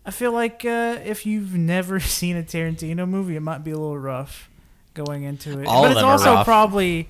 I 0.06 0.12
feel 0.12 0.32
like 0.32 0.66
uh, 0.66 0.98
if 1.06 1.26
you've 1.26 1.54
never 1.56 2.00
seen 2.18 2.36
a 2.38 2.44
Tarantino 2.44 3.08
movie, 3.08 3.36
it 3.36 3.42
might 3.42 3.64
be 3.64 3.72
a 3.72 3.78
little 3.78 3.98
rough 4.00 4.50
going 4.96 5.24
into 5.24 5.60
it. 5.60 5.68
All 5.68 5.84
but 5.84 5.86
of 5.88 5.92
it's 5.92 6.00
them 6.02 6.10
are 6.10 6.12
also 6.14 6.34
rough. 6.34 6.46
probably 6.46 7.08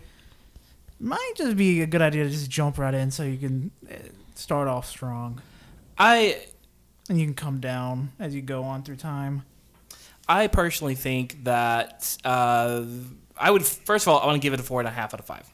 might 1.00 1.34
just 1.38 1.56
be 1.56 1.82
a 1.82 1.86
good 1.88 2.02
idea 2.02 2.24
to 2.26 2.30
just 2.30 2.50
jump 2.50 2.78
right 2.78 2.94
in 2.94 3.12
so 3.12 3.24
you 3.24 3.38
can 3.38 3.72
uh, 3.90 3.94
start 4.36 4.68
off 4.68 4.88
strong 4.88 5.40
I 5.98 6.38
and 7.08 7.20
you 7.20 7.26
can 7.28 7.36
come 7.36 7.60
down 7.60 8.12
as 8.20 8.34
you 8.36 8.42
go 8.42 8.64
on 8.64 8.82
through 8.84 8.96
time. 8.98 9.44
I 10.28 10.48
personally 10.48 10.96
think 10.96 11.44
that 11.46 12.18
uh, 12.26 12.84
I 13.38 13.52
would 13.52 13.64
first 13.66 14.06
of 14.06 14.12
all 14.14 14.20
I 14.20 14.26
want 14.26 14.36
to 14.36 14.46
give 14.46 14.54
it 14.54 14.60
a 14.60 14.64
four 14.64 14.82
and 14.82 14.88
a 14.88 14.92
half 14.92 15.14
out 15.14 15.20
of 15.22 15.26
five. 15.26 15.48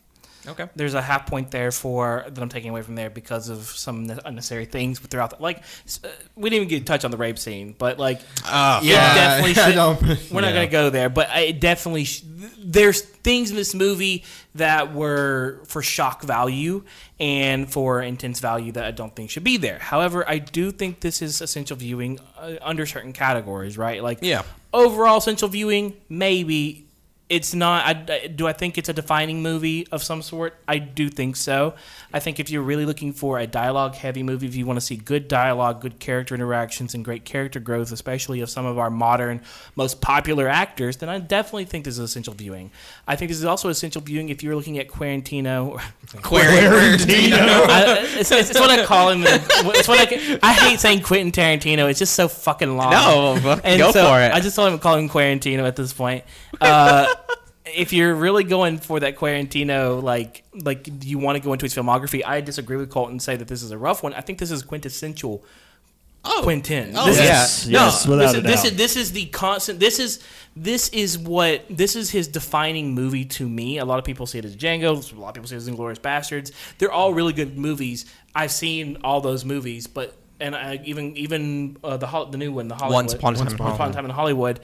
Okay. 0.46 0.68
There's 0.76 0.94
a 0.94 1.02
half 1.02 1.26
point 1.26 1.52
there 1.52 1.72
for 1.72 2.26
that 2.28 2.42
I'm 2.42 2.50
taking 2.50 2.70
away 2.72 2.82
from 2.82 2.96
there 2.96 3.10
because 3.10 3.48
of 3.50 3.64
some 3.66 4.10
unnecessary 4.26 4.66
things 4.66 5.00
throughout. 5.00 5.30
The, 5.30 5.42
like 5.42 5.60
uh, 6.04 6.10
we 6.36 6.50
didn't 6.50 6.66
even 6.66 6.68
get 6.68 6.80
to 6.80 6.86
touch 6.86 7.06
on 7.06 7.12
the 7.12 7.18
rape 7.18 7.40
scene, 7.40 7.76
but 7.78 7.98
like 7.98 8.20
Oh, 8.46 8.80
it 8.84 8.88
definitely 8.90 9.54
should, 9.54 9.74
don't- 9.76 10.02
we're 10.32 10.42
not 10.42 10.48
yeah. 10.50 10.54
going 10.56 10.68
to 10.68 10.72
go 10.72 10.90
there, 10.90 11.08
but 11.10 11.30
I 11.30 11.52
definitely 11.52 12.04
sh- 12.04 12.24
there's 12.60 13.02
things 13.02 13.52
in 13.52 13.56
this 13.56 13.74
movie 13.74 14.26
that 14.56 14.94
were 14.94 15.62
for 15.66 15.82
shock 15.82 16.24
value 16.24 16.84
and 17.22 17.72
for 17.72 18.02
intense 18.02 18.42
value 18.42 18.74
that 18.74 18.84
I 18.84 18.92
don't 18.92 19.16
think 19.16 19.30
should 19.30 19.46
be 19.46 19.56
there. 19.58 19.80
However, 19.80 20.28
I 20.30 20.40
do 20.40 20.72
think 20.72 21.00
this 21.00 21.22
is 21.22 21.40
essential 21.42 21.78
viewing 21.78 22.20
uh, 22.38 22.56
under 22.62 22.86
certain 22.86 23.14
categories, 23.14 23.78
right? 23.78 24.04
Like 24.04 24.20
Yeah. 24.22 24.44
overall 24.74 25.18
essential 25.20 25.48
viewing, 25.48 25.96
maybe 26.10 26.86
it's 27.34 27.56
not. 27.56 27.84
I, 27.84 28.28
do 28.28 28.48
I 28.48 28.54
think 28.54 28.78
it's 28.78 28.90
a 28.90 28.94
defining 28.94 29.42
movie 29.42 29.88
of 29.92 30.04
some 30.04 30.22
sort? 30.22 30.56
I 30.68 30.78
do 30.78 31.10
think 31.10 31.36
so. 31.36 31.74
I 32.14 32.20
think 32.20 32.40
if 32.40 32.52
you're 32.52 32.62
really 32.62 32.86
looking 32.86 33.12
for 33.12 33.40
a 33.40 33.48
dialogue 33.48 33.96
heavy 33.96 34.22
movie, 34.22 34.46
if 34.46 34.56
you 34.56 34.68
want 34.68 34.78
to 34.78 34.86
see 34.86 34.96
good 34.96 35.28
dialogue, 35.28 35.82
good 35.82 36.00
character 36.00 36.36
interactions, 36.36 36.94
and 36.94 37.04
great 37.04 37.26
character 37.26 37.60
growth, 37.60 37.92
especially 37.92 38.42
of 38.42 38.52
some 38.52 38.68
of 38.68 38.78
our 38.78 38.92
modern, 38.92 39.42
most 39.76 40.00
popular 40.00 40.48
actors, 40.48 40.98
then 40.98 41.10
I 41.10 41.18
definitely 41.18 41.66
think 41.66 41.86
this 41.86 41.96
is 41.96 42.00
essential 42.00 42.36
viewing. 42.36 42.70
I 43.08 43.16
think 43.16 43.30
this 43.30 43.40
is 43.40 43.46
also 43.46 43.70
essential 43.70 44.02
viewing 44.02 44.30
if 44.30 44.44
you're 44.44 44.56
looking 44.56 44.78
at 44.78 44.88
Quarantino. 44.88 45.82
I, 47.70 47.98
it's, 48.20 48.32
it's, 48.32 48.52
it's 48.52 48.60
what 48.60 48.70
I 48.70 48.86
call 48.86 49.10
him. 49.10 49.24
It's 49.26 49.88
what 49.88 50.00
I, 50.00 50.40
I 50.44 50.54
hate 50.54 50.80
saying 50.80 51.02
Quentin 51.02 51.32
Tarantino. 51.32 51.90
It's 51.90 51.98
just 51.98 52.14
so 52.14 52.28
fucking 52.28 52.78
long. 52.78 52.92
No, 52.92 53.60
And 53.64 53.80
go 53.80 53.92
so 53.92 54.06
for 54.06 54.22
it. 54.22 54.32
I 54.32 54.40
just 54.40 54.56
told 54.56 54.72
him 54.72 54.78
to 54.78 54.84
call 54.84 54.98
him 54.98 55.10
Quarantino 55.10 55.68
at 55.68 55.76
this 55.76 55.94
point. 55.94 56.24
Uh, 56.62 57.14
if 57.76 57.92
you're 57.94 58.14
really 58.16 58.44
going 58.44 58.78
for 58.78 59.00
that 59.00 59.18
Quarantino, 59.18 60.02
like 60.02 60.44
like 60.54 60.88
you 61.04 61.18
want 61.20 61.38
to 61.38 61.44
go 61.44 61.54
into 61.54 61.66
his 61.66 61.74
filmography, 61.76 62.22
I 62.26 62.42
disagree 62.42 62.78
with 62.78 62.90
Colton 62.90 63.14
and 63.14 63.22
say 63.22 63.36
that 63.36 63.48
this 63.48 63.62
is 63.64 63.72
a 63.72 63.78
rough 63.78 64.04
one. 64.04 64.14
I 64.14 64.22
think 64.22 64.40
this 64.40 64.52
is 64.52 64.64
quintessential. 64.64 65.44
Quentin. 66.42 66.94
Oh, 66.96 67.06
This 67.06 67.18
is- 67.18 67.24
Yes, 67.26 67.68
no, 67.68 67.72
yes, 67.80 68.08
without 68.08 68.22
this, 68.24 68.34
a 68.34 68.38
is, 68.38 68.44
this 68.44 68.56
doubt. 68.56 68.66
is 68.72 68.78
this 68.78 68.96
is 68.96 69.12
the 69.12 69.26
constant. 69.26 69.80
This 69.82 70.00
is 70.00 70.20
this 70.56 70.88
is 70.90 71.18
what 71.18 71.66
this 71.70 71.98
is 71.98 72.12
his 72.12 72.30
defining 72.30 72.94
movie 72.96 73.26
to 73.26 73.48
me. 73.50 73.78
A 73.78 73.84
lot 73.86 74.00
of 74.00 74.06
people 74.06 74.26
see 74.26 74.40
it 74.40 74.46
as 74.46 74.56
Django. 74.56 75.14
A 75.14 75.20
lot 75.20 75.30
of 75.30 75.34
people 75.36 75.50
see 75.50 75.56
it 75.56 75.58
as 75.58 75.70
Inglourious 75.70 76.00
Basterds. 76.00 76.52
They're 76.78 76.92
all 76.94 77.14
really 77.14 77.34
good 77.34 77.58
movies. 77.58 78.06
I've 78.34 78.52
seen 78.54 79.00
all 79.04 79.20
those 79.20 79.44
movies, 79.44 79.86
but 79.88 80.16
and 80.40 80.56
I, 80.56 80.80
even 80.86 81.18
even 81.18 81.76
uh, 81.84 81.98
the 81.98 82.08
the 82.32 82.38
new 82.38 82.54
one, 82.54 82.70
the 82.70 82.76
Hollywood 82.76 82.94
Once 82.96 83.14
Upon 83.14 83.34
a 83.34 83.38
Time 83.38 83.46
Once 83.46 83.54
Upon 83.56 83.68
a 83.68 83.76
Hollywood. 83.76 83.94
Time 83.96 84.06
in 84.06 84.12
Hollywood. 84.12 84.60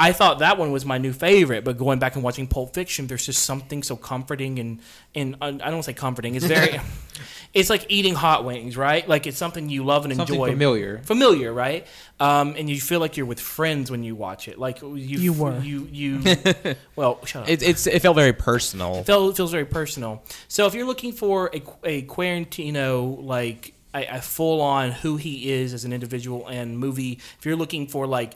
I 0.00 0.12
thought 0.12 0.38
that 0.38 0.56
one 0.56 0.72
was 0.72 0.86
my 0.86 0.96
new 0.96 1.12
favorite, 1.12 1.62
but 1.62 1.76
going 1.76 1.98
back 1.98 2.14
and 2.14 2.24
watching 2.24 2.46
Pulp 2.46 2.72
Fiction, 2.74 3.06
there's 3.06 3.26
just 3.26 3.42
something 3.44 3.82
so 3.82 3.96
comforting 3.96 4.58
and 4.58 4.80
and 5.14 5.34
uh, 5.42 5.46
I 5.46 5.50
don't 5.50 5.60
want 5.72 5.84
to 5.84 5.90
say 5.90 5.92
comforting. 5.92 6.36
It's 6.36 6.46
very, 6.46 6.80
it's 7.54 7.68
like 7.68 7.84
eating 7.90 8.14
hot 8.14 8.44
wings, 8.46 8.76
right? 8.78 9.06
Like 9.06 9.26
it's 9.26 9.36
something 9.36 9.68
you 9.68 9.84
love 9.84 10.06
and 10.06 10.16
Something 10.16 10.36
enjoy. 10.36 10.50
familiar. 10.52 10.98
familiar, 11.04 11.52
right? 11.52 11.86
Um, 12.18 12.54
and 12.56 12.70
you 12.70 12.80
feel 12.80 12.98
like 12.98 13.18
you're 13.18 13.26
with 13.26 13.40
friends 13.40 13.90
when 13.90 14.02
you 14.02 14.14
watch 14.16 14.48
it. 14.48 14.58
Like 14.58 14.80
you, 14.80 14.88
You 14.96 15.32
were. 15.34 15.60
you, 15.60 15.86
you. 15.92 16.22
well, 16.96 17.22
shut 17.26 17.42
up. 17.42 17.48
It, 17.50 17.62
it's 17.62 17.86
it 17.86 18.00
felt 18.00 18.16
very 18.16 18.32
personal. 18.32 19.04
Feel, 19.04 19.32
feels 19.34 19.50
very 19.52 19.66
personal. 19.66 20.22
So 20.48 20.66
if 20.66 20.72
you're 20.74 20.86
looking 20.86 21.12
for 21.12 21.50
a, 21.52 21.62
a 21.84 22.02
Quarantino 22.04 23.22
like 23.22 23.74
a, 23.94 24.06
a 24.06 24.20
full 24.22 24.60
on 24.60 24.92
who 24.92 25.16
he 25.16 25.50
is 25.52 25.74
as 25.74 25.84
an 25.84 25.92
individual 25.92 26.46
and 26.48 26.78
movie, 26.78 27.18
if 27.38 27.44
you're 27.44 27.56
looking 27.56 27.86
for 27.86 28.06
like 28.06 28.34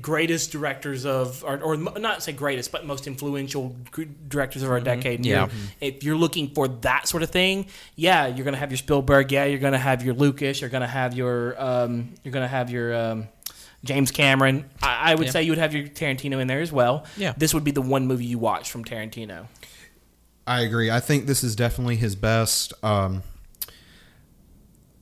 greatest 0.00 0.50
directors 0.52 1.04
of 1.04 1.44
or, 1.44 1.60
or 1.60 1.76
not 1.76 2.22
say 2.22 2.32
greatest 2.32 2.72
but 2.72 2.86
most 2.86 3.06
influential 3.06 3.76
directors 4.28 4.62
of 4.62 4.70
our 4.70 4.80
decade 4.80 5.24
Yeah. 5.26 5.40
you're- 5.46 5.50
if 5.80 6.02
you're 6.04 6.16
looking 6.16 6.48
for 6.54 6.66
that 6.68 7.06
sort 7.06 7.22
of 7.22 7.28
thing 7.30 7.66
yeah 7.94 8.26
you're 8.26 8.44
gonna 8.44 8.56
have 8.56 8.70
your 8.70 8.78
spielberg 8.78 9.30
yeah 9.30 9.44
you're 9.44 9.58
gonna 9.58 9.76
have 9.78 10.02
your 10.02 10.14
lucas 10.14 10.60
you're 10.62 10.70
gonna 10.70 10.86
have 10.86 11.14
your 11.14 11.60
um, 11.62 12.14
you're 12.24 12.32
gonna 12.32 12.48
have 12.48 12.70
your 12.70 12.94
um, 12.94 13.28
james 13.84 14.10
cameron 14.10 14.64
I, 14.82 15.12
I 15.12 15.14
would 15.14 15.26
Yeah. 15.26 15.32
say 15.32 15.42
you 15.42 15.52
would 15.52 15.58
have 15.58 15.74
your 15.74 15.86
tarantino 15.88 16.40
in 16.40 16.46
there 16.48 16.60
as 16.62 16.72
well 16.72 17.04
Yeah. 17.18 17.34
this 17.36 17.52
would 17.52 17.64
be 17.64 17.70
the 17.72 17.82
one 17.82 18.06
movie 18.06 18.24
you 18.24 18.38
watch 18.38 18.70
from 18.70 18.84
tarantino 18.84 19.46
I 20.44 20.62
agree. 20.62 20.90
I 20.90 20.98
think 20.98 21.26
this 21.26 21.44
is 21.44 21.54
definitely 21.54 21.94
his 21.94 22.16
best. 22.16 22.72
Um, 22.82 23.22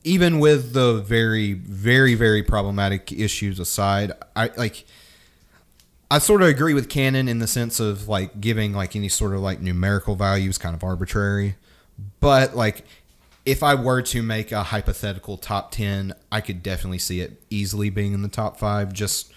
even 0.04 0.38
with 0.38 0.72
the 0.72 0.94
very, 0.94 1.52
very, 1.52 2.14
very 2.14 2.42
problematic 2.42 3.12
issues 3.12 3.58
aside, 3.58 4.12
I 4.34 4.50
like. 4.56 4.84
I 6.12 6.18
sort 6.18 6.42
of 6.42 6.48
agree 6.48 6.74
with 6.74 6.88
Cannon 6.88 7.28
in 7.28 7.38
the 7.38 7.46
sense 7.46 7.78
of 7.78 8.08
like 8.08 8.40
giving 8.40 8.72
like 8.72 8.96
any 8.96 9.08
sort 9.08 9.32
of 9.32 9.40
like 9.40 9.60
numerical 9.60 10.16
values 10.16 10.58
kind 10.58 10.74
of 10.74 10.82
arbitrary, 10.82 11.54
but 12.18 12.56
like 12.56 12.84
if 13.46 13.62
I 13.62 13.74
were 13.76 14.02
to 14.02 14.22
make 14.22 14.50
a 14.50 14.64
hypothetical 14.64 15.36
top 15.36 15.70
ten, 15.70 16.12
I 16.32 16.40
could 16.40 16.62
definitely 16.62 16.98
see 16.98 17.20
it 17.20 17.42
easily 17.48 17.90
being 17.90 18.12
in 18.12 18.22
the 18.22 18.28
top 18.28 18.58
five 18.58 18.92
just 18.92 19.32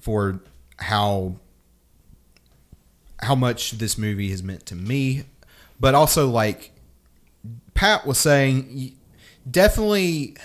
for 0.00 0.40
how 0.78 1.36
how 3.20 3.36
much 3.36 3.72
this 3.72 3.96
movie 3.96 4.30
has 4.30 4.42
meant 4.42 4.66
to 4.66 4.74
me, 4.74 5.24
but 5.78 5.94
also 5.94 6.28
like 6.28 6.72
Pat 7.74 8.06
was 8.06 8.18
saying, 8.18 8.96
definitely, 9.50 10.36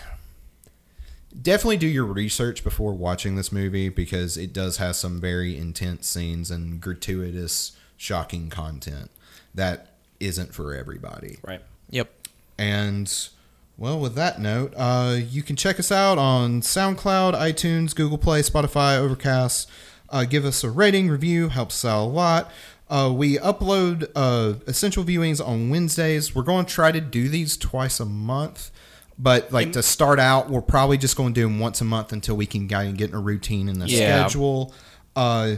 definitely 1.40 1.78
do 1.78 1.88
your 1.88 2.06
research 2.06 2.64
before 2.64 2.94
watching 2.94 3.36
this 3.36 3.52
movie 3.52 3.90
because 3.90 4.38
it 4.38 4.54
does 4.54 4.78
have 4.78 4.96
some 4.96 5.20
very 5.20 5.58
intense 5.58 6.08
scenes 6.08 6.52
and 6.52 6.82
gratuitous, 6.82 7.74
shocking 7.98 8.50
content 8.50 9.10
that 9.54 9.94
isn't 10.20 10.54
for 10.54 10.74
everybody. 10.74 11.38
right 11.44 11.62
Yep. 11.90 12.12
And 12.58 13.30
well, 13.78 14.00
with 14.00 14.16
that 14.16 14.42
note, 14.42 14.74
uh, 14.76 15.18
you 15.30 15.44
can 15.44 15.56
check 15.56 15.80
us 15.80 15.92
out 15.92 16.18
on 16.18 16.62
SoundCloud, 16.62 17.34
iTunes, 17.34 17.96
Google 17.96 18.18
Play, 18.18 18.42
Spotify, 18.42 18.98
Overcast. 18.98 19.70
Uh, 20.10 20.24
give 20.24 20.46
us 20.46 20.64
a 20.64 20.70
rating, 20.70 21.10
review, 21.10 21.50
helps 21.50 21.84
us 21.84 21.90
out 21.90 22.06
a 22.06 22.08
lot. 22.08 22.52
Uh, 22.90 23.12
we 23.14 23.38
upload 23.38 24.10
uh, 24.16 24.54
essential 24.66 25.04
viewings 25.04 25.46
on 25.46 25.70
Wednesdays. 25.70 26.34
We're 26.34 26.44
going 26.44 26.66
to 26.66 26.74
try 26.74 26.92
to 26.92 27.02
do 27.02 27.28
these 27.28 27.58
twice 27.58 28.00
a 28.00 28.06
month, 28.06 28.72
but 29.20 29.52
like 29.52 29.74
to 29.74 29.84
start 29.84 30.20
out, 30.20 30.50
we're 30.50 30.62
probably 30.62 30.98
just 30.98 31.16
going 31.18 31.34
to 31.34 31.40
do 31.42 31.48
them 31.48 31.60
once 31.60 31.82
a 31.82 31.86
month 31.86 32.12
until 32.14 32.36
we 32.36 32.46
can 32.46 32.68
get 32.68 32.86
in 32.86 33.14
a 33.14 33.20
routine 33.20 33.68
in 33.70 33.80
the 33.80 33.88
Yeah. 33.88 34.26
schedule. 34.28 34.74
Uh, 35.16 35.56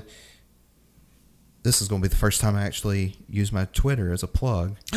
this 1.64 1.82
is 1.82 1.88
going 1.90 2.02
to 2.02 2.08
be 2.08 2.10
the 2.10 2.16
first 2.18 2.40
time 2.40 2.56
I 2.56 2.64
actually 2.64 3.18
use 3.30 3.52
my 3.52 3.66
Twitter 3.74 4.14
as 4.14 4.24
a 4.24 4.28
plug. 4.28 4.78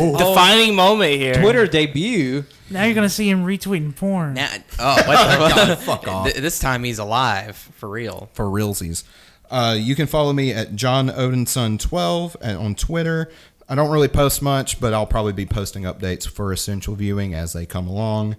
oh 0.00 0.16
Defining 0.18 0.74
moment 0.74 1.12
here. 1.12 1.34
Twitter 1.40 1.66
debut. 1.66 2.44
Now 2.70 2.84
you're 2.84 2.94
gonna 2.94 3.08
see 3.08 3.28
him 3.30 3.44
retweeting 3.44 3.94
porn. 3.96 4.34
Now, 4.34 4.48
oh, 4.78 5.02
what 5.06 5.66
the 5.68 5.76
fuck 5.76 6.06
off. 6.08 6.26
Th- 6.26 6.36
This 6.36 6.58
time 6.58 6.84
he's 6.84 6.98
alive 6.98 7.56
for 7.56 7.88
real. 7.88 8.28
for 8.32 8.44
realsies. 8.46 9.04
Uh, 9.50 9.76
you 9.78 9.94
can 9.94 10.06
follow 10.06 10.32
me 10.34 10.52
at 10.52 10.74
John 10.74 11.08
Odinson 11.08 11.78
12 11.78 12.36
on 12.42 12.74
Twitter. 12.74 13.30
I 13.70 13.74
don't 13.74 13.90
really 13.90 14.08
post 14.08 14.40
much, 14.40 14.80
but 14.80 14.94
I'll 14.94 15.06
probably 15.06 15.34
be 15.34 15.44
posting 15.44 15.82
updates 15.82 16.26
for 16.26 16.52
essential 16.52 16.94
viewing 16.94 17.34
as 17.34 17.52
they 17.52 17.66
come 17.66 17.86
along. 17.86 18.36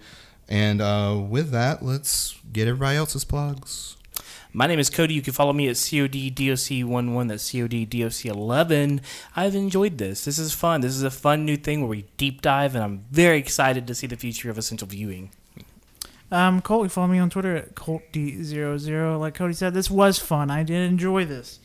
And 0.47 0.81
uh, 0.81 1.21
with 1.29 1.51
that, 1.51 1.83
let's 1.83 2.35
get 2.51 2.67
everybody 2.67 2.97
else's 2.97 3.23
plugs. 3.25 3.95
My 4.51 4.65
name 4.65 4.79
is 4.79 4.89
Cody. 4.89 5.13
You 5.13 5.21
can 5.21 5.33
follow 5.33 5.53
me 5.53 5.67
at 5.67 5.75
CODDOC11. 5.75 7.27
That's 7.27 7.51
CODDOC11. 7.51 9.01
I've 9.35 9.53
enjoyed 9.53 9.99
this. 9.99 10.25
This 10.25 10.39
is 10.39 10.55
fun. 10.55 10.81
This 10.81 10.95
is 10.95 11.03
a 11.03 11.11
fun 11.11 11.45
new 11.45 11.57
thing 11.57 11.81
where 11.81 11.89
we 11.89 12.05
deep 12.17 12.41
dive, 12.41 12.73
and 12.73 12.83
I'm 12.83 13.05
very 13.11 13.37
excited 13.37 13.85
to 13.85 13.93
see 13.93 14.07
the 14.07 14.17
future 14.17 14.49
of 14.49 14.57
essential 14.57 14.87
viewing. 14.87 15.29
Um, 16.31 16.61
Colt, 16.61 16.85
you 16.85 16.89
follow 16.89 17.07
me 17.07 17.19
on 17.19 17.29
Twitter 17.29 17.55
at 17.55 17.75
ColtD00. 17.75 19.19
Like 19.19 19.35
Cody 19.35 19.53
said, 19.53 19.75
this 19.75 19.91
was 19.91 20.17
fun. 20.17 20.49
I 20.49 20.63
did 20.63 20.89
enjoy 20.89 21.25
this. 21.25 21.59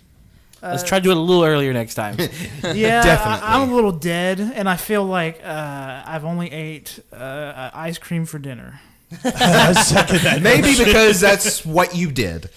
Let's 0.65 0.83
try 0.83 0.99
to 0.99 1.03
do 1.03 1.11
it 1.11 1.17
a 1.17 1.21
little 1.21 1.45
earlier 1.45 1.73
next 1.73 1.95
time. 1.95 2.17
Yeah, 2.65 3.03
Definitely. 3.05 3.47
I, 3.47 3.63
am 3.63 3.71
a 3.71 3.75
little 3.75 3.93
dead, 3.93 4.41
and 4.41 4.69
I 4.69 4.77
feel 4.77 5.05
like 5.05 5.41
uh, 5.45 6.03
I've 6.07 6.25
only 6.25 6.51
ate 6.51 6.99
uh, 7.13 7.71
ice 7.75 7.99
cream 7.99 8.25
for 8.25 8.39
dinner. 8.39 8.81
Maybe 9.25 10.77
because 10.77 11.21
that's 11.21 11.65
what 11.65 11.95
you 11.95 12.11
did. 12.11 12.49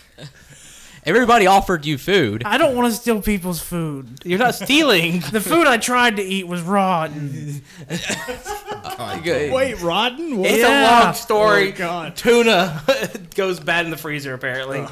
Everybody 1.04 1.46
offered 1.48 1.86
you 1.86 1.98
food. 1.98 2.44
I 2.46 2.58
don't 2.58 2.76
want 2.76 2.92
to 2.94 3.00
steal 3.00 3.22
people's 3.22 3.62
food. 3.62 4.20
You're 4.26 4.40
not 4.40 4.56
stealing. 4.56 5.20
The 5.32 5.40
food 5.40 5.66
I 5.68 5.78
tried 5.78 6.18
to 6.18 6.24
eat 6.24 6.48
was 6.48 6.62
rotten. 6.62 7.62
Wait, 9.26 9.82
rotten? 9.82 10.38
What? 10.38 10.50
It's 10.52 10.60
Yeah. 10.60 11.02
a 11.02 11.04
long 11.06 11.14
story. 11.14 11.74
Oh, 11.74 11.78
God. 11.78 12.16
Tuna 12.16 12.82
goes 13.36 13.60
bad 13.60 13.86
in 13.86 13.92
the 13.92 13.98
freezer, 13.98 14.34
apparently. 14.34 14.86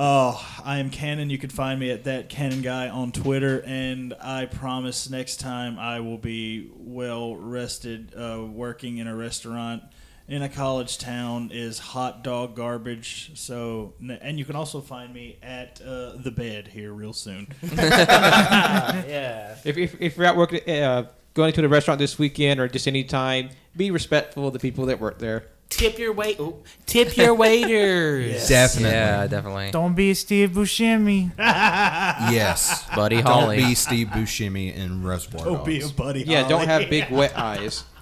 Oh, 0.00 0.40
I 0.64 0.78
am 0.78 0.90
Cannon. 0.90 1.28
You 1.28 1.38
can 1.38 1.50
find 1.50 1.80
me 1.80 1.90
at 1.90 2.04
that 2.04 2.28
Cannon 2.28 2.62
guy 2.62 2.88
on 2.88 3.10
Twitter, 3.10 3.64
and 3.66 4.14
I 4.22 4.46
promise 4.46 5.10
next 5.10 5.40
time 5.40 5.76
I 5.76 5.98
will 5.98 6.18
be 6.18 6.70
well 6.72 7.34
rested. 7.34 8.14
Uh, 8.16 8.44
working 8.48 8.98
in 8.98 9.08
a 9.08 9.16
restaurant 9.16 9.82
in 10.28 10.42
a 10.42 10.48
college 10.48 10.98
town 10.98 11.50
is 11.52 11.80
hot 11.80 12.22
dog 12.22 12.54
garbage. 12.54 13.32
So, 13.34 13.94
and 14.20 14.38
you 14.38 14.44
can 14.44 14.54
also 14.54 14.80
find 14.80 15.12
me 15.12 15.36
at 15.42 15.80
uh, 15.80 16.12
the 16.16 16.30
bed 16.30 16.68
here 16.68 16.92
real 16.92 17.12
soon. 17.12 17.48
yeah. 17.72 19.56
If, 19.64 19.76
if, 19.76 20.00
if 20.00 20.16
you're 20.16 20.26
out 20.26 20.36
working, 20.36 20.60
uh, 20.70 21.08
going 21.34 21.52
to 21.54 21.60
the 21.60 21.68
restaurant 21.68 21.98
this 21.98 22.20
weekend 22.20 22.60
or 22.60 22.68
just 22.68 22.86
any 22.86 23.02
time, 23.02 23.50
be 23.76 23.90
respectful 23.90 24.46
of 24.46 24.52
the 24.52 24.60
people 24.60 24.86
that 24.86 25.00
work 25.00 25.18
there. 25.18 25.46
Tip 25.70 25.98
your 25.98 26.12
wait. 26.14 26.36
oh, 26.40 26.62
tip 26.86 27.16
your 27.16 27.34
waiters. 27.34 28.48
Definitely. 28.48 28.90
Yeah, 28.90 29.26
definitely. 29.26 29.70
Don't 29.70 29.94
be 29.94 30.14
Steve 30.14 30.50
Buscemi. 30.50 31.30
Yes. 31.38 32.86
Buddy 32.96 33.20
Holly. 33.20 33.58
Don't 33.58 33.68
be 33.68 33.74
Steve 33.74 34.08
Buscemi 34.08 34.74
in 34.74 35.04
Reservoir 35.04 35.46
Oh, 35.46 35.64
be 35.64 35.76
a 35.76 35.80
Dogs. 35.80 35.92
buddy. 35.92 36.22
Yeah, 36.22 36.48
don't 36.48 36.66
have 36.66 36.88
big 36.90 37.10
wet 37.10 37.36
eyes. 37.36 37.84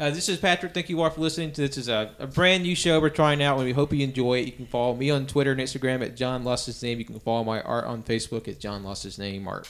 Uh, 0.00 0.10
this 0.10 0.28
is 0.28 0.38
Patrick. 0.38 0.74
Thank 0.74 0.88
you 0.88 1.00
all 1.00 1.08
for 1.08 1.20
listening. 1.20 1.52
to 1.52 1.60
This 1.68 1.78
is 1.78 1.88
a, 1.88 2.10
a 2.18 2.26
brand 2.26 2.64
new 2.64 2.74
show 2.74 3.00
we're 3.00 3.10
trying 3.10 3.40
out, 3.40 3.56
and 3.58 3.64
we 3.64 3.72
hope 3.72 3.92
you 3.92 4.02
enjoy 4.02 4.40
it. 4.40 4.46
You 4.46 4.50
can 4.52 4.66
follow 4.66 4.92
me 4.96 5.08
on 5.08 5.24
Twitter 5.24 5.52
and 5.52 5.60
Instagram 5.60 6.04
at 6.04 6.16
John 6.16 6.42
Lost 6.42 6.66
His 6.66 6.82
Name. 6.82 6.98
You 6.98 7.04
can 7.04 7.20
follow 7.20 7.44
my 7.44 7.60
art 7.62 7.84
on 7.84 8.02
Facebook 8.02 8.48
at 8.48 8.58
John 8.58 8.82
Lost 8.82 9.04
His 9.04 9.20
Name 9.20 9.46
Art. 9.46 9.68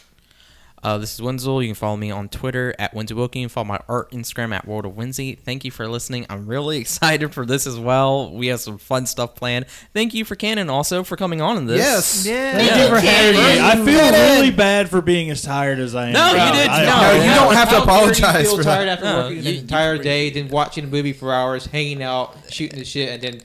Uh, 0.85 0.99
this 0.99 1.15
is 1.15 1.23
Wenzel. 1.23 1.63
You 1.63 1.69
can 1.69 1.75
follow 1.75 1.97
me 1.97 2.11
on 2.11 2.29
Twitter 2.29 2.75
at 2.79 2.93
Wenzel 2.93 3.17
Wilkie. 3.17 3.39
You 3.39 3.47
can 3.47 3.49
follow 3.49 3.65
my 3.65 3.81
art 3.89 4.11
Instagram 4.11 4.55
at 4.55 4.69
World 4.69 4.85
of 4.85 4.93
Winsy. 4.93 5.39
Thank 5.39 5.65
you 5.65 5.71
for 5.71 5.89
listening. 5.89 6.27
I'm 6.29 6.47
really 6.47 6.77
excited 6.81 7.33
for 7.33 7.47
this 7.47 7.67
as 7.67 7.79
well. 7.79 8.31
We 8.35 8.49
have 8.49 8.61
some 8.61 8.77
fun 8.77 9.07
stuff 9.07 9.35
planned. 9.35 9.65
Thank 9.95 10.13
you 10.13 10.27
for 10.27 10.37
Cannon 10.37 10.69
also 10.69 11.03
for 11.03 11.17
coming 11.17 11.41
on 11.41 11.57
in 11.57 11.65
this. 11.65 11.79
Yes. 11.79 12.27
Yeah. 12.27 12.53
Thank 12.53 12.77
you 12.83 12.89
for 12.95 13.01
having 13.01 13.41
me. 13.41 13.61
I 13.61 13.77
feel 13.77 14.13
really 14.37 14.51
bad 14.51 14.91
for 14.91 15.01
being 15.01 15.31
as 15.31 15.41
tired 15.41 15.79
as 15.79 15.95
I 15.95 16.09
am. 16.09 16.13
No, 16.13 16.27
you 16.29 16.53
did- 16.53 16.69
I- 16.69 16.85
no, 16.85 17.17
No, 17.19 17.25
you 17.25 17.31
don't 17.35 17.55
have 17.55 17.69
to 17.71 17.81
How 17.81 18.01
dare 18.13 18.41
you 18.43 18.47
feel 18.49 18.57
for 18.59 18.63
tired 18.63 18.89
that. 18.89 18.99
after 18.99 19.05
No, 19.07 19.17
working 19.23 19.43
you- 19.43 19.51
an 19.53 19.57
entire 19.61 19.97
day, 19.97 20.29
then 20.29 20.49
watching 20.49 20.85
a 20.85 20.89
movie 20.89 21.15
for 21.15 21.33
hours, 21.33 21.65
hanging 21.65 22.03
out, 22.03 22.37
shooting 22.51 22.79
the 22.79 22.85
shit, 22.85 23.09
and 23.09 23.23
then 23.23 23.43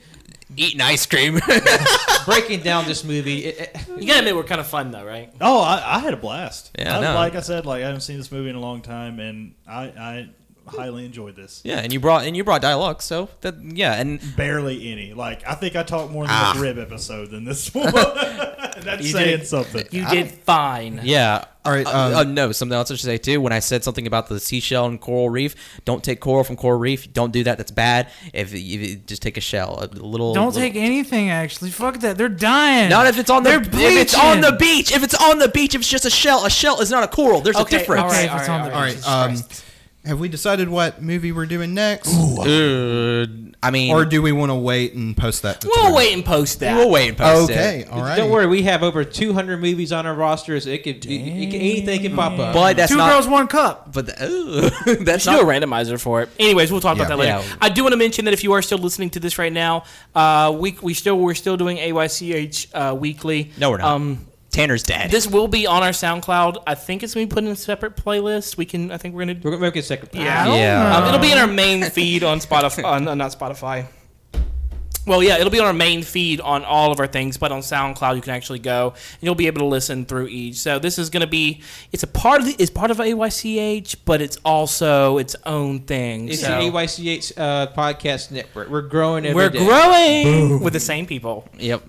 Eating 0.56 0.80
ice 0.80 1.06
cream. 1.06 1.38
breaking 2.24 2.60
down 2.60 2.84
this 2.86 3.04
movie. 3.04 3.44
It, 3.46 3.60
it- 3.60 3.76
You 4.00 4.06
gotta 4.06 4.20
admit, 4.20 4.36
we're 4.36 4.44
kind 4.44 4.60
of 4.60 4.66
fun 4.66 4.90
though, 4.90 5.04
right? 5.04 5.32
Oh, 5.40 5.60
I, 5.60 5.96
I 5.96 5.98
had 6.00 6.12
a 6.14 6.16
blast. 6.18 6.70
Yeah, 6.78 6.98
I- 6.98 7.00
no. 7.00 7.14
like 7.14 7.34
I 7.34 7.40
said, 7.40 7.66
like 7.66 7.82
I 7.82 7.86
haven't 7.86 8.02
seen 8.02 8.16
this 8.18 8.30
movie 8.32 8.50
in 8.50 8.56
a 8.56 8.60
long 8.60 8.82
time, 8.82 9.20
and 9.20 9.54
I, 9.66 9.82
I 9.84 10.28
highly 10.76 11.04
enjoyed 11.04 11.36
this. 11.36 11.60
yeah, 11.64 11.78
and 11.80 11.92
you 11.92 12.00
brought 12.00 12.24
and 12.24 12.36
you 12.36 12.44
brought 12.44 12.62
dialogue, 12.62 13.02
so 13.02 13.28
that 13.42 13.56
yeah, 13.62 13.94
and 14.00 14.20
Barely 14.36 14.92
any. 14.92 15.12
Like 15.12 15.46
I 15.46 15.54
think 15.54 15.76
I 15.76 15.82
talked 15.82 16.10
more 16.12 16.24
in 16.24 16.30
Ah. 16.30 16.52
the 16.54 16.60
rib 16.60 16.78
episode 16.78 17.30
than 17.30 17.44
this 17.44 17.72
one. 17.74 17.92
That's 18.80 19.02
You 19.02 19.12
saying 19.12 19.38
did. 19.40 19.46
something. 19.46 19.86
You 19.90 20.06
did 20.08 20.30
fine. 20.30 21.00
yeah. 21.02 21.44
All 21.62 21.72
right, 21.72 21.86
Uh, 21.86 21.90
um, 21.90 22.14
uh, 22.14 22.22
no, 22.24 22.52
something 22.52 22.74
else 22.74 22.90
I 22.90 22.94
should 22.94 23.04
say 23.04 23.18
too. 23.18 23.38
When 23.42 23.52
I 23.52 23.58
said 23.58 23.84
something 23.84 24.06
about 24.06 24.28
the 24.28 24.40
seashell 24.40 24.86
and 24.86 24.98
coral 24.98 25.28
reef, 25.28 25.54
don't 25.84 26.02
take 26.02 26.18
coral 26.18 26.42
from 26.42 26.56
coral 26.56 26.78
reef. 26.80 27.12
Don't 27.12 27.32
do 27.34 27.44
that. 27.44 27.58
That's 27.58 27.70
bad. 27.70 28.08
If 28.32 28.52
you 28.54 28.58
you 28.80 28.96
just 28.96 29.20
take 29.20 29.36
a 29.36 29.42
shell, 29.42 29.78
a 29.82 29.86
little. 29.94 30.32
Don't 30.32 30.46
little- 30.46 30.60
take 30.62 30.74
anything, 30.76 31.28
actually. 31.28 31.68
Fuck 31.70 31.98
that. 32.00 32.16
They're 32.16 32.30
dying. 32.30 32.88
Not 32.88 33.06
if 33.08 33.18
it's 33.18 33.28
on 33.28 33.42
the 33.42 33.58
beach. 33.60 33.70
They're 33.72 33.90
if 33.90 33.98
it's 33.98 34.14
on 34.14 34.40
the 34.40 34.52
beach. 34.52 34.90
If 34.92 35.02
it's 35.04 35.14
on 35.14 35.38
the 35.38 35.48
beach, 35.48 35.74
if 35.74 35.82
it's 35.82 35.90
just 35.90 36.06
a 36.06 36.10
shell, 36.10 36.46
a 36.46 36.50
shell 36.50 36.80
is 36.80 36.90
not 36.90 37.02
a 37.02 37.08
coral. 37.08 37.42
There's 37.42 37.56
Okay, 37.56 37.76
a 37.76 37.78
difference. 37.80 38.02
all 38.04 38.08
right, 38.08 38.16
Okay, 38.16 38.24
if 38.24 38.30
all 38.32 38.38
it's 38.38 38.48
right, 38.48 38.54
on 38.54 38.60
all 38.72 39.28
the- 39.28 39.34
right. 39.36 39.64
All 40.06 40.12
right. 40.12 40.12
Jesus 40.12 40.12
Christ. 40.12 40.12
have 40.12 40.20
we 40.20 40.28
decided 40.28 40.68
what 40.68 41.02
movie 41.02 41.32
we're 41.32 41.46
doing 41.46 41.74
next? 41.74 42.08
Uh, 42.14 43.26
I 43.62 43.70
mean, 43.70 43.92
Or 43.92 44.06
do 44.06 44.22
we 44.22 44.32
want 44.32 44.50
to 44.50 44.54
wait 44.54 44.94
and 44.94 45.14
post 45.14 45.42
that? 45.42 45.60
To 45.60 45.66
We'll 45.68 45.76
Twitter? 45.82 45.94
wait 45.96 46.12
and 46.14 46.24
post 46.24 46.60
that. 46.60 46.74
we'll 46.76 46.90
wait 46.90 47.08
and 47.08 47.16
post 47.18 47.50
Okay. 47.50 47.80
it. 47.80 47.90
All 47.90 48.00
right. 48.00 48.16
Don't 48.16 48.30
worry, 48.30 48.46
we 48.46 48.62
have 48.62 48.82
over 48.82 49.04
200 49.04 49.58
movies 49.60 49.92
on 49.92 50.06
our 50.06 50.14
rosters. 50.14 50.66
it 50.66 50.82
could, 50.82 51.04
it, 51.04 51.10
it 51.10 51.50
can 51.50 51.60
anything 51.60 52.00
can 52.00 52.16
pop 52.16 52.38
up. 52.38 52.54
But 52.54 52.76
that's 52.78 52.90
Two 52.90 52.96
not. 52.96 53.10
girls, 53.12 53.28
one 53.28 53.46
cup. 53.48 53.92
But 53.92 54.06
the, 54.06 54.24
ooh, 54.26 54.94
that's 55.04 55.26
Let's 55.26 55.40
do 55.40 55.40
a 55.40 55.44
randomizer 55.44 56.00
for 56.00 56.22
it. 56.22 56.30
Anyways, 56.38 56.72
we'll 56.72 56.80
talk 56.80 56.96
about 56.96 57.08
that 57.08 57.18
later. 57.18 57.38
Yeah. 57.46 57.56
I 57.60 57.68
do 57.68 57.82
want 57.82 57.92
to 57.92 57.98
mention 57.98 58.24
that 58.24 58.32
if 58.34 58.42
you 58.42 58.52
are 58.52 58.62
still 58.62 58.78
listening 58.78 59.10
to 59.10 59.20
this 59.20 59.38
right 59.38 59.52
now, 59.52 59.84
uh, 60.14 60.56
we 60.58 60.78
we 60.80 60.94
still 60.94 61.18
we're 61.18 61.34
still 61.34 61.58
doing 61.58 61.76
AYCH 61.76 62.68
uh, 62.72 62.94
weekly. 62.94 63.50
No, 63.58 63.70
we're 63.70 63.76
not. 63.78 63.86
Um, 63.88 64.26
Tanner's 64.50 64.82
dead. 64.82 65.10
this 65.10 65.28
will 65.28 65.48
be 65.48 65.66
on 65.66 65.82
our 65.82 65.90
SoundCloud. 65.90 66.64
I 66.66 66.74
think 66.74 67.02
it's 67.02 67.14
gonna 67.14 67.26
be 67.26 67.32
put 67.32 67.44
in 67.44 67.50
a 67.50 67.56
separate 67.56 67.96
playlist. 67.96 68.56
We 68.56 68.64
can. 68.64 68.90
I 68.90 68.96
think 68.96 69.14
we're 69.14 69.22
gonna. 69.22 69.40
We're 69.42 69.52
gonna 69.52 69.62
make 69.62 69.76
it 69.76 69.84
second. 69.84 70.10
Yeah. 70.12 70.42
I 70.42 70.44
don't 70.44 70.58
Yeah. 70.58 70.96
Um, 70.96 71.08
it'll 71.08 71.20
be 71.20 71.32
in 71.32 71.38
our 71.38 71.46
main 71.46 71.84
feed 71.84 72.24
on 72.24 72.40
Spotify. 72.40 72.84
on, 72.84 73.06
uh, 73.06 73.14
not 73.14 73.32
Spotify. 73.32 73.86
Well, 75.06 75.22
yeah, 75.22 75.38
it'll 75.38 75.50
be 75.50 75.58
on 75.58 75.66
our 75.66 75.72
main 75.72 76.02
feed 76.02 76.40
on 76.40 76.62
all 76.62 76.92
of 76.92 77.00
our 77.00 77.06
things, 77.06 77.38
but 77.38 77.50
on 77.50 77.60
SoundCloud 77.60 78.16
you 78.16 78.22
can 78.22 78.34
actually 78.34 78.58
go 78.58 78.90
and 78.90 79.22
you'll 79.22 79.34
be 79.34 79.46
able 79.46 79.60
to 79.60 79.64
listen 79.64 80.04
through 80.04 80.28
each. 80.28 80.56
So 80.56 80.78
this 80.78 80.98
is 80.98 81.08
going 81.08 81.22
to 81.22 81.26
be 81.26 81.62
it's 81.90 82.02
a 82.02 82.06
part 82.06 82.40
of 82.40 82.46
the, 82.46 82.54
it's 82.58 82.70
part 82.70 82.90
of 82.90 82.98
AYCH, 82.98 83.96
but 84.04 84.20
it's 84.20 84.36
also 84.44 85.16
its 85.16 85.36
own 85.46 85.80
thing. 85.80 86.28
It's 86.28 86.42
so 86.42 86.48
the 86.48 86.70
AYCH 86.70 87.32
uh, 87.38 87.72
podcast 87.72 88.30
network. 88.30 88.68
We're 88.68 88.82
growing 88.82 89.24
every 89.24 89.42
we're 89.42 89.48
day. 89.48 89.64
growing 89.64 90.60
with 90.60 90.74
the 90.74 90.80
same 90.80 91.06
people. 91.06 91.48
Yep. 91.58 91.82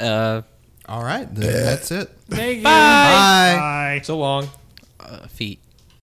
Uh, 0.00 0.42
All 0.88 1.02
right. 1.02 1.32
Then 1.34 1.64
that's 1.64 1.90
it. 1.90 2.08
Thank 2.28 2.58
you. 2.58 2.64
Bye. 2.64 3.54
Bye. 3.56 4.00
So 4.04 4.18
long. 4.18 4.48
uh, 5.00 5.26
feet. 5.28 5.58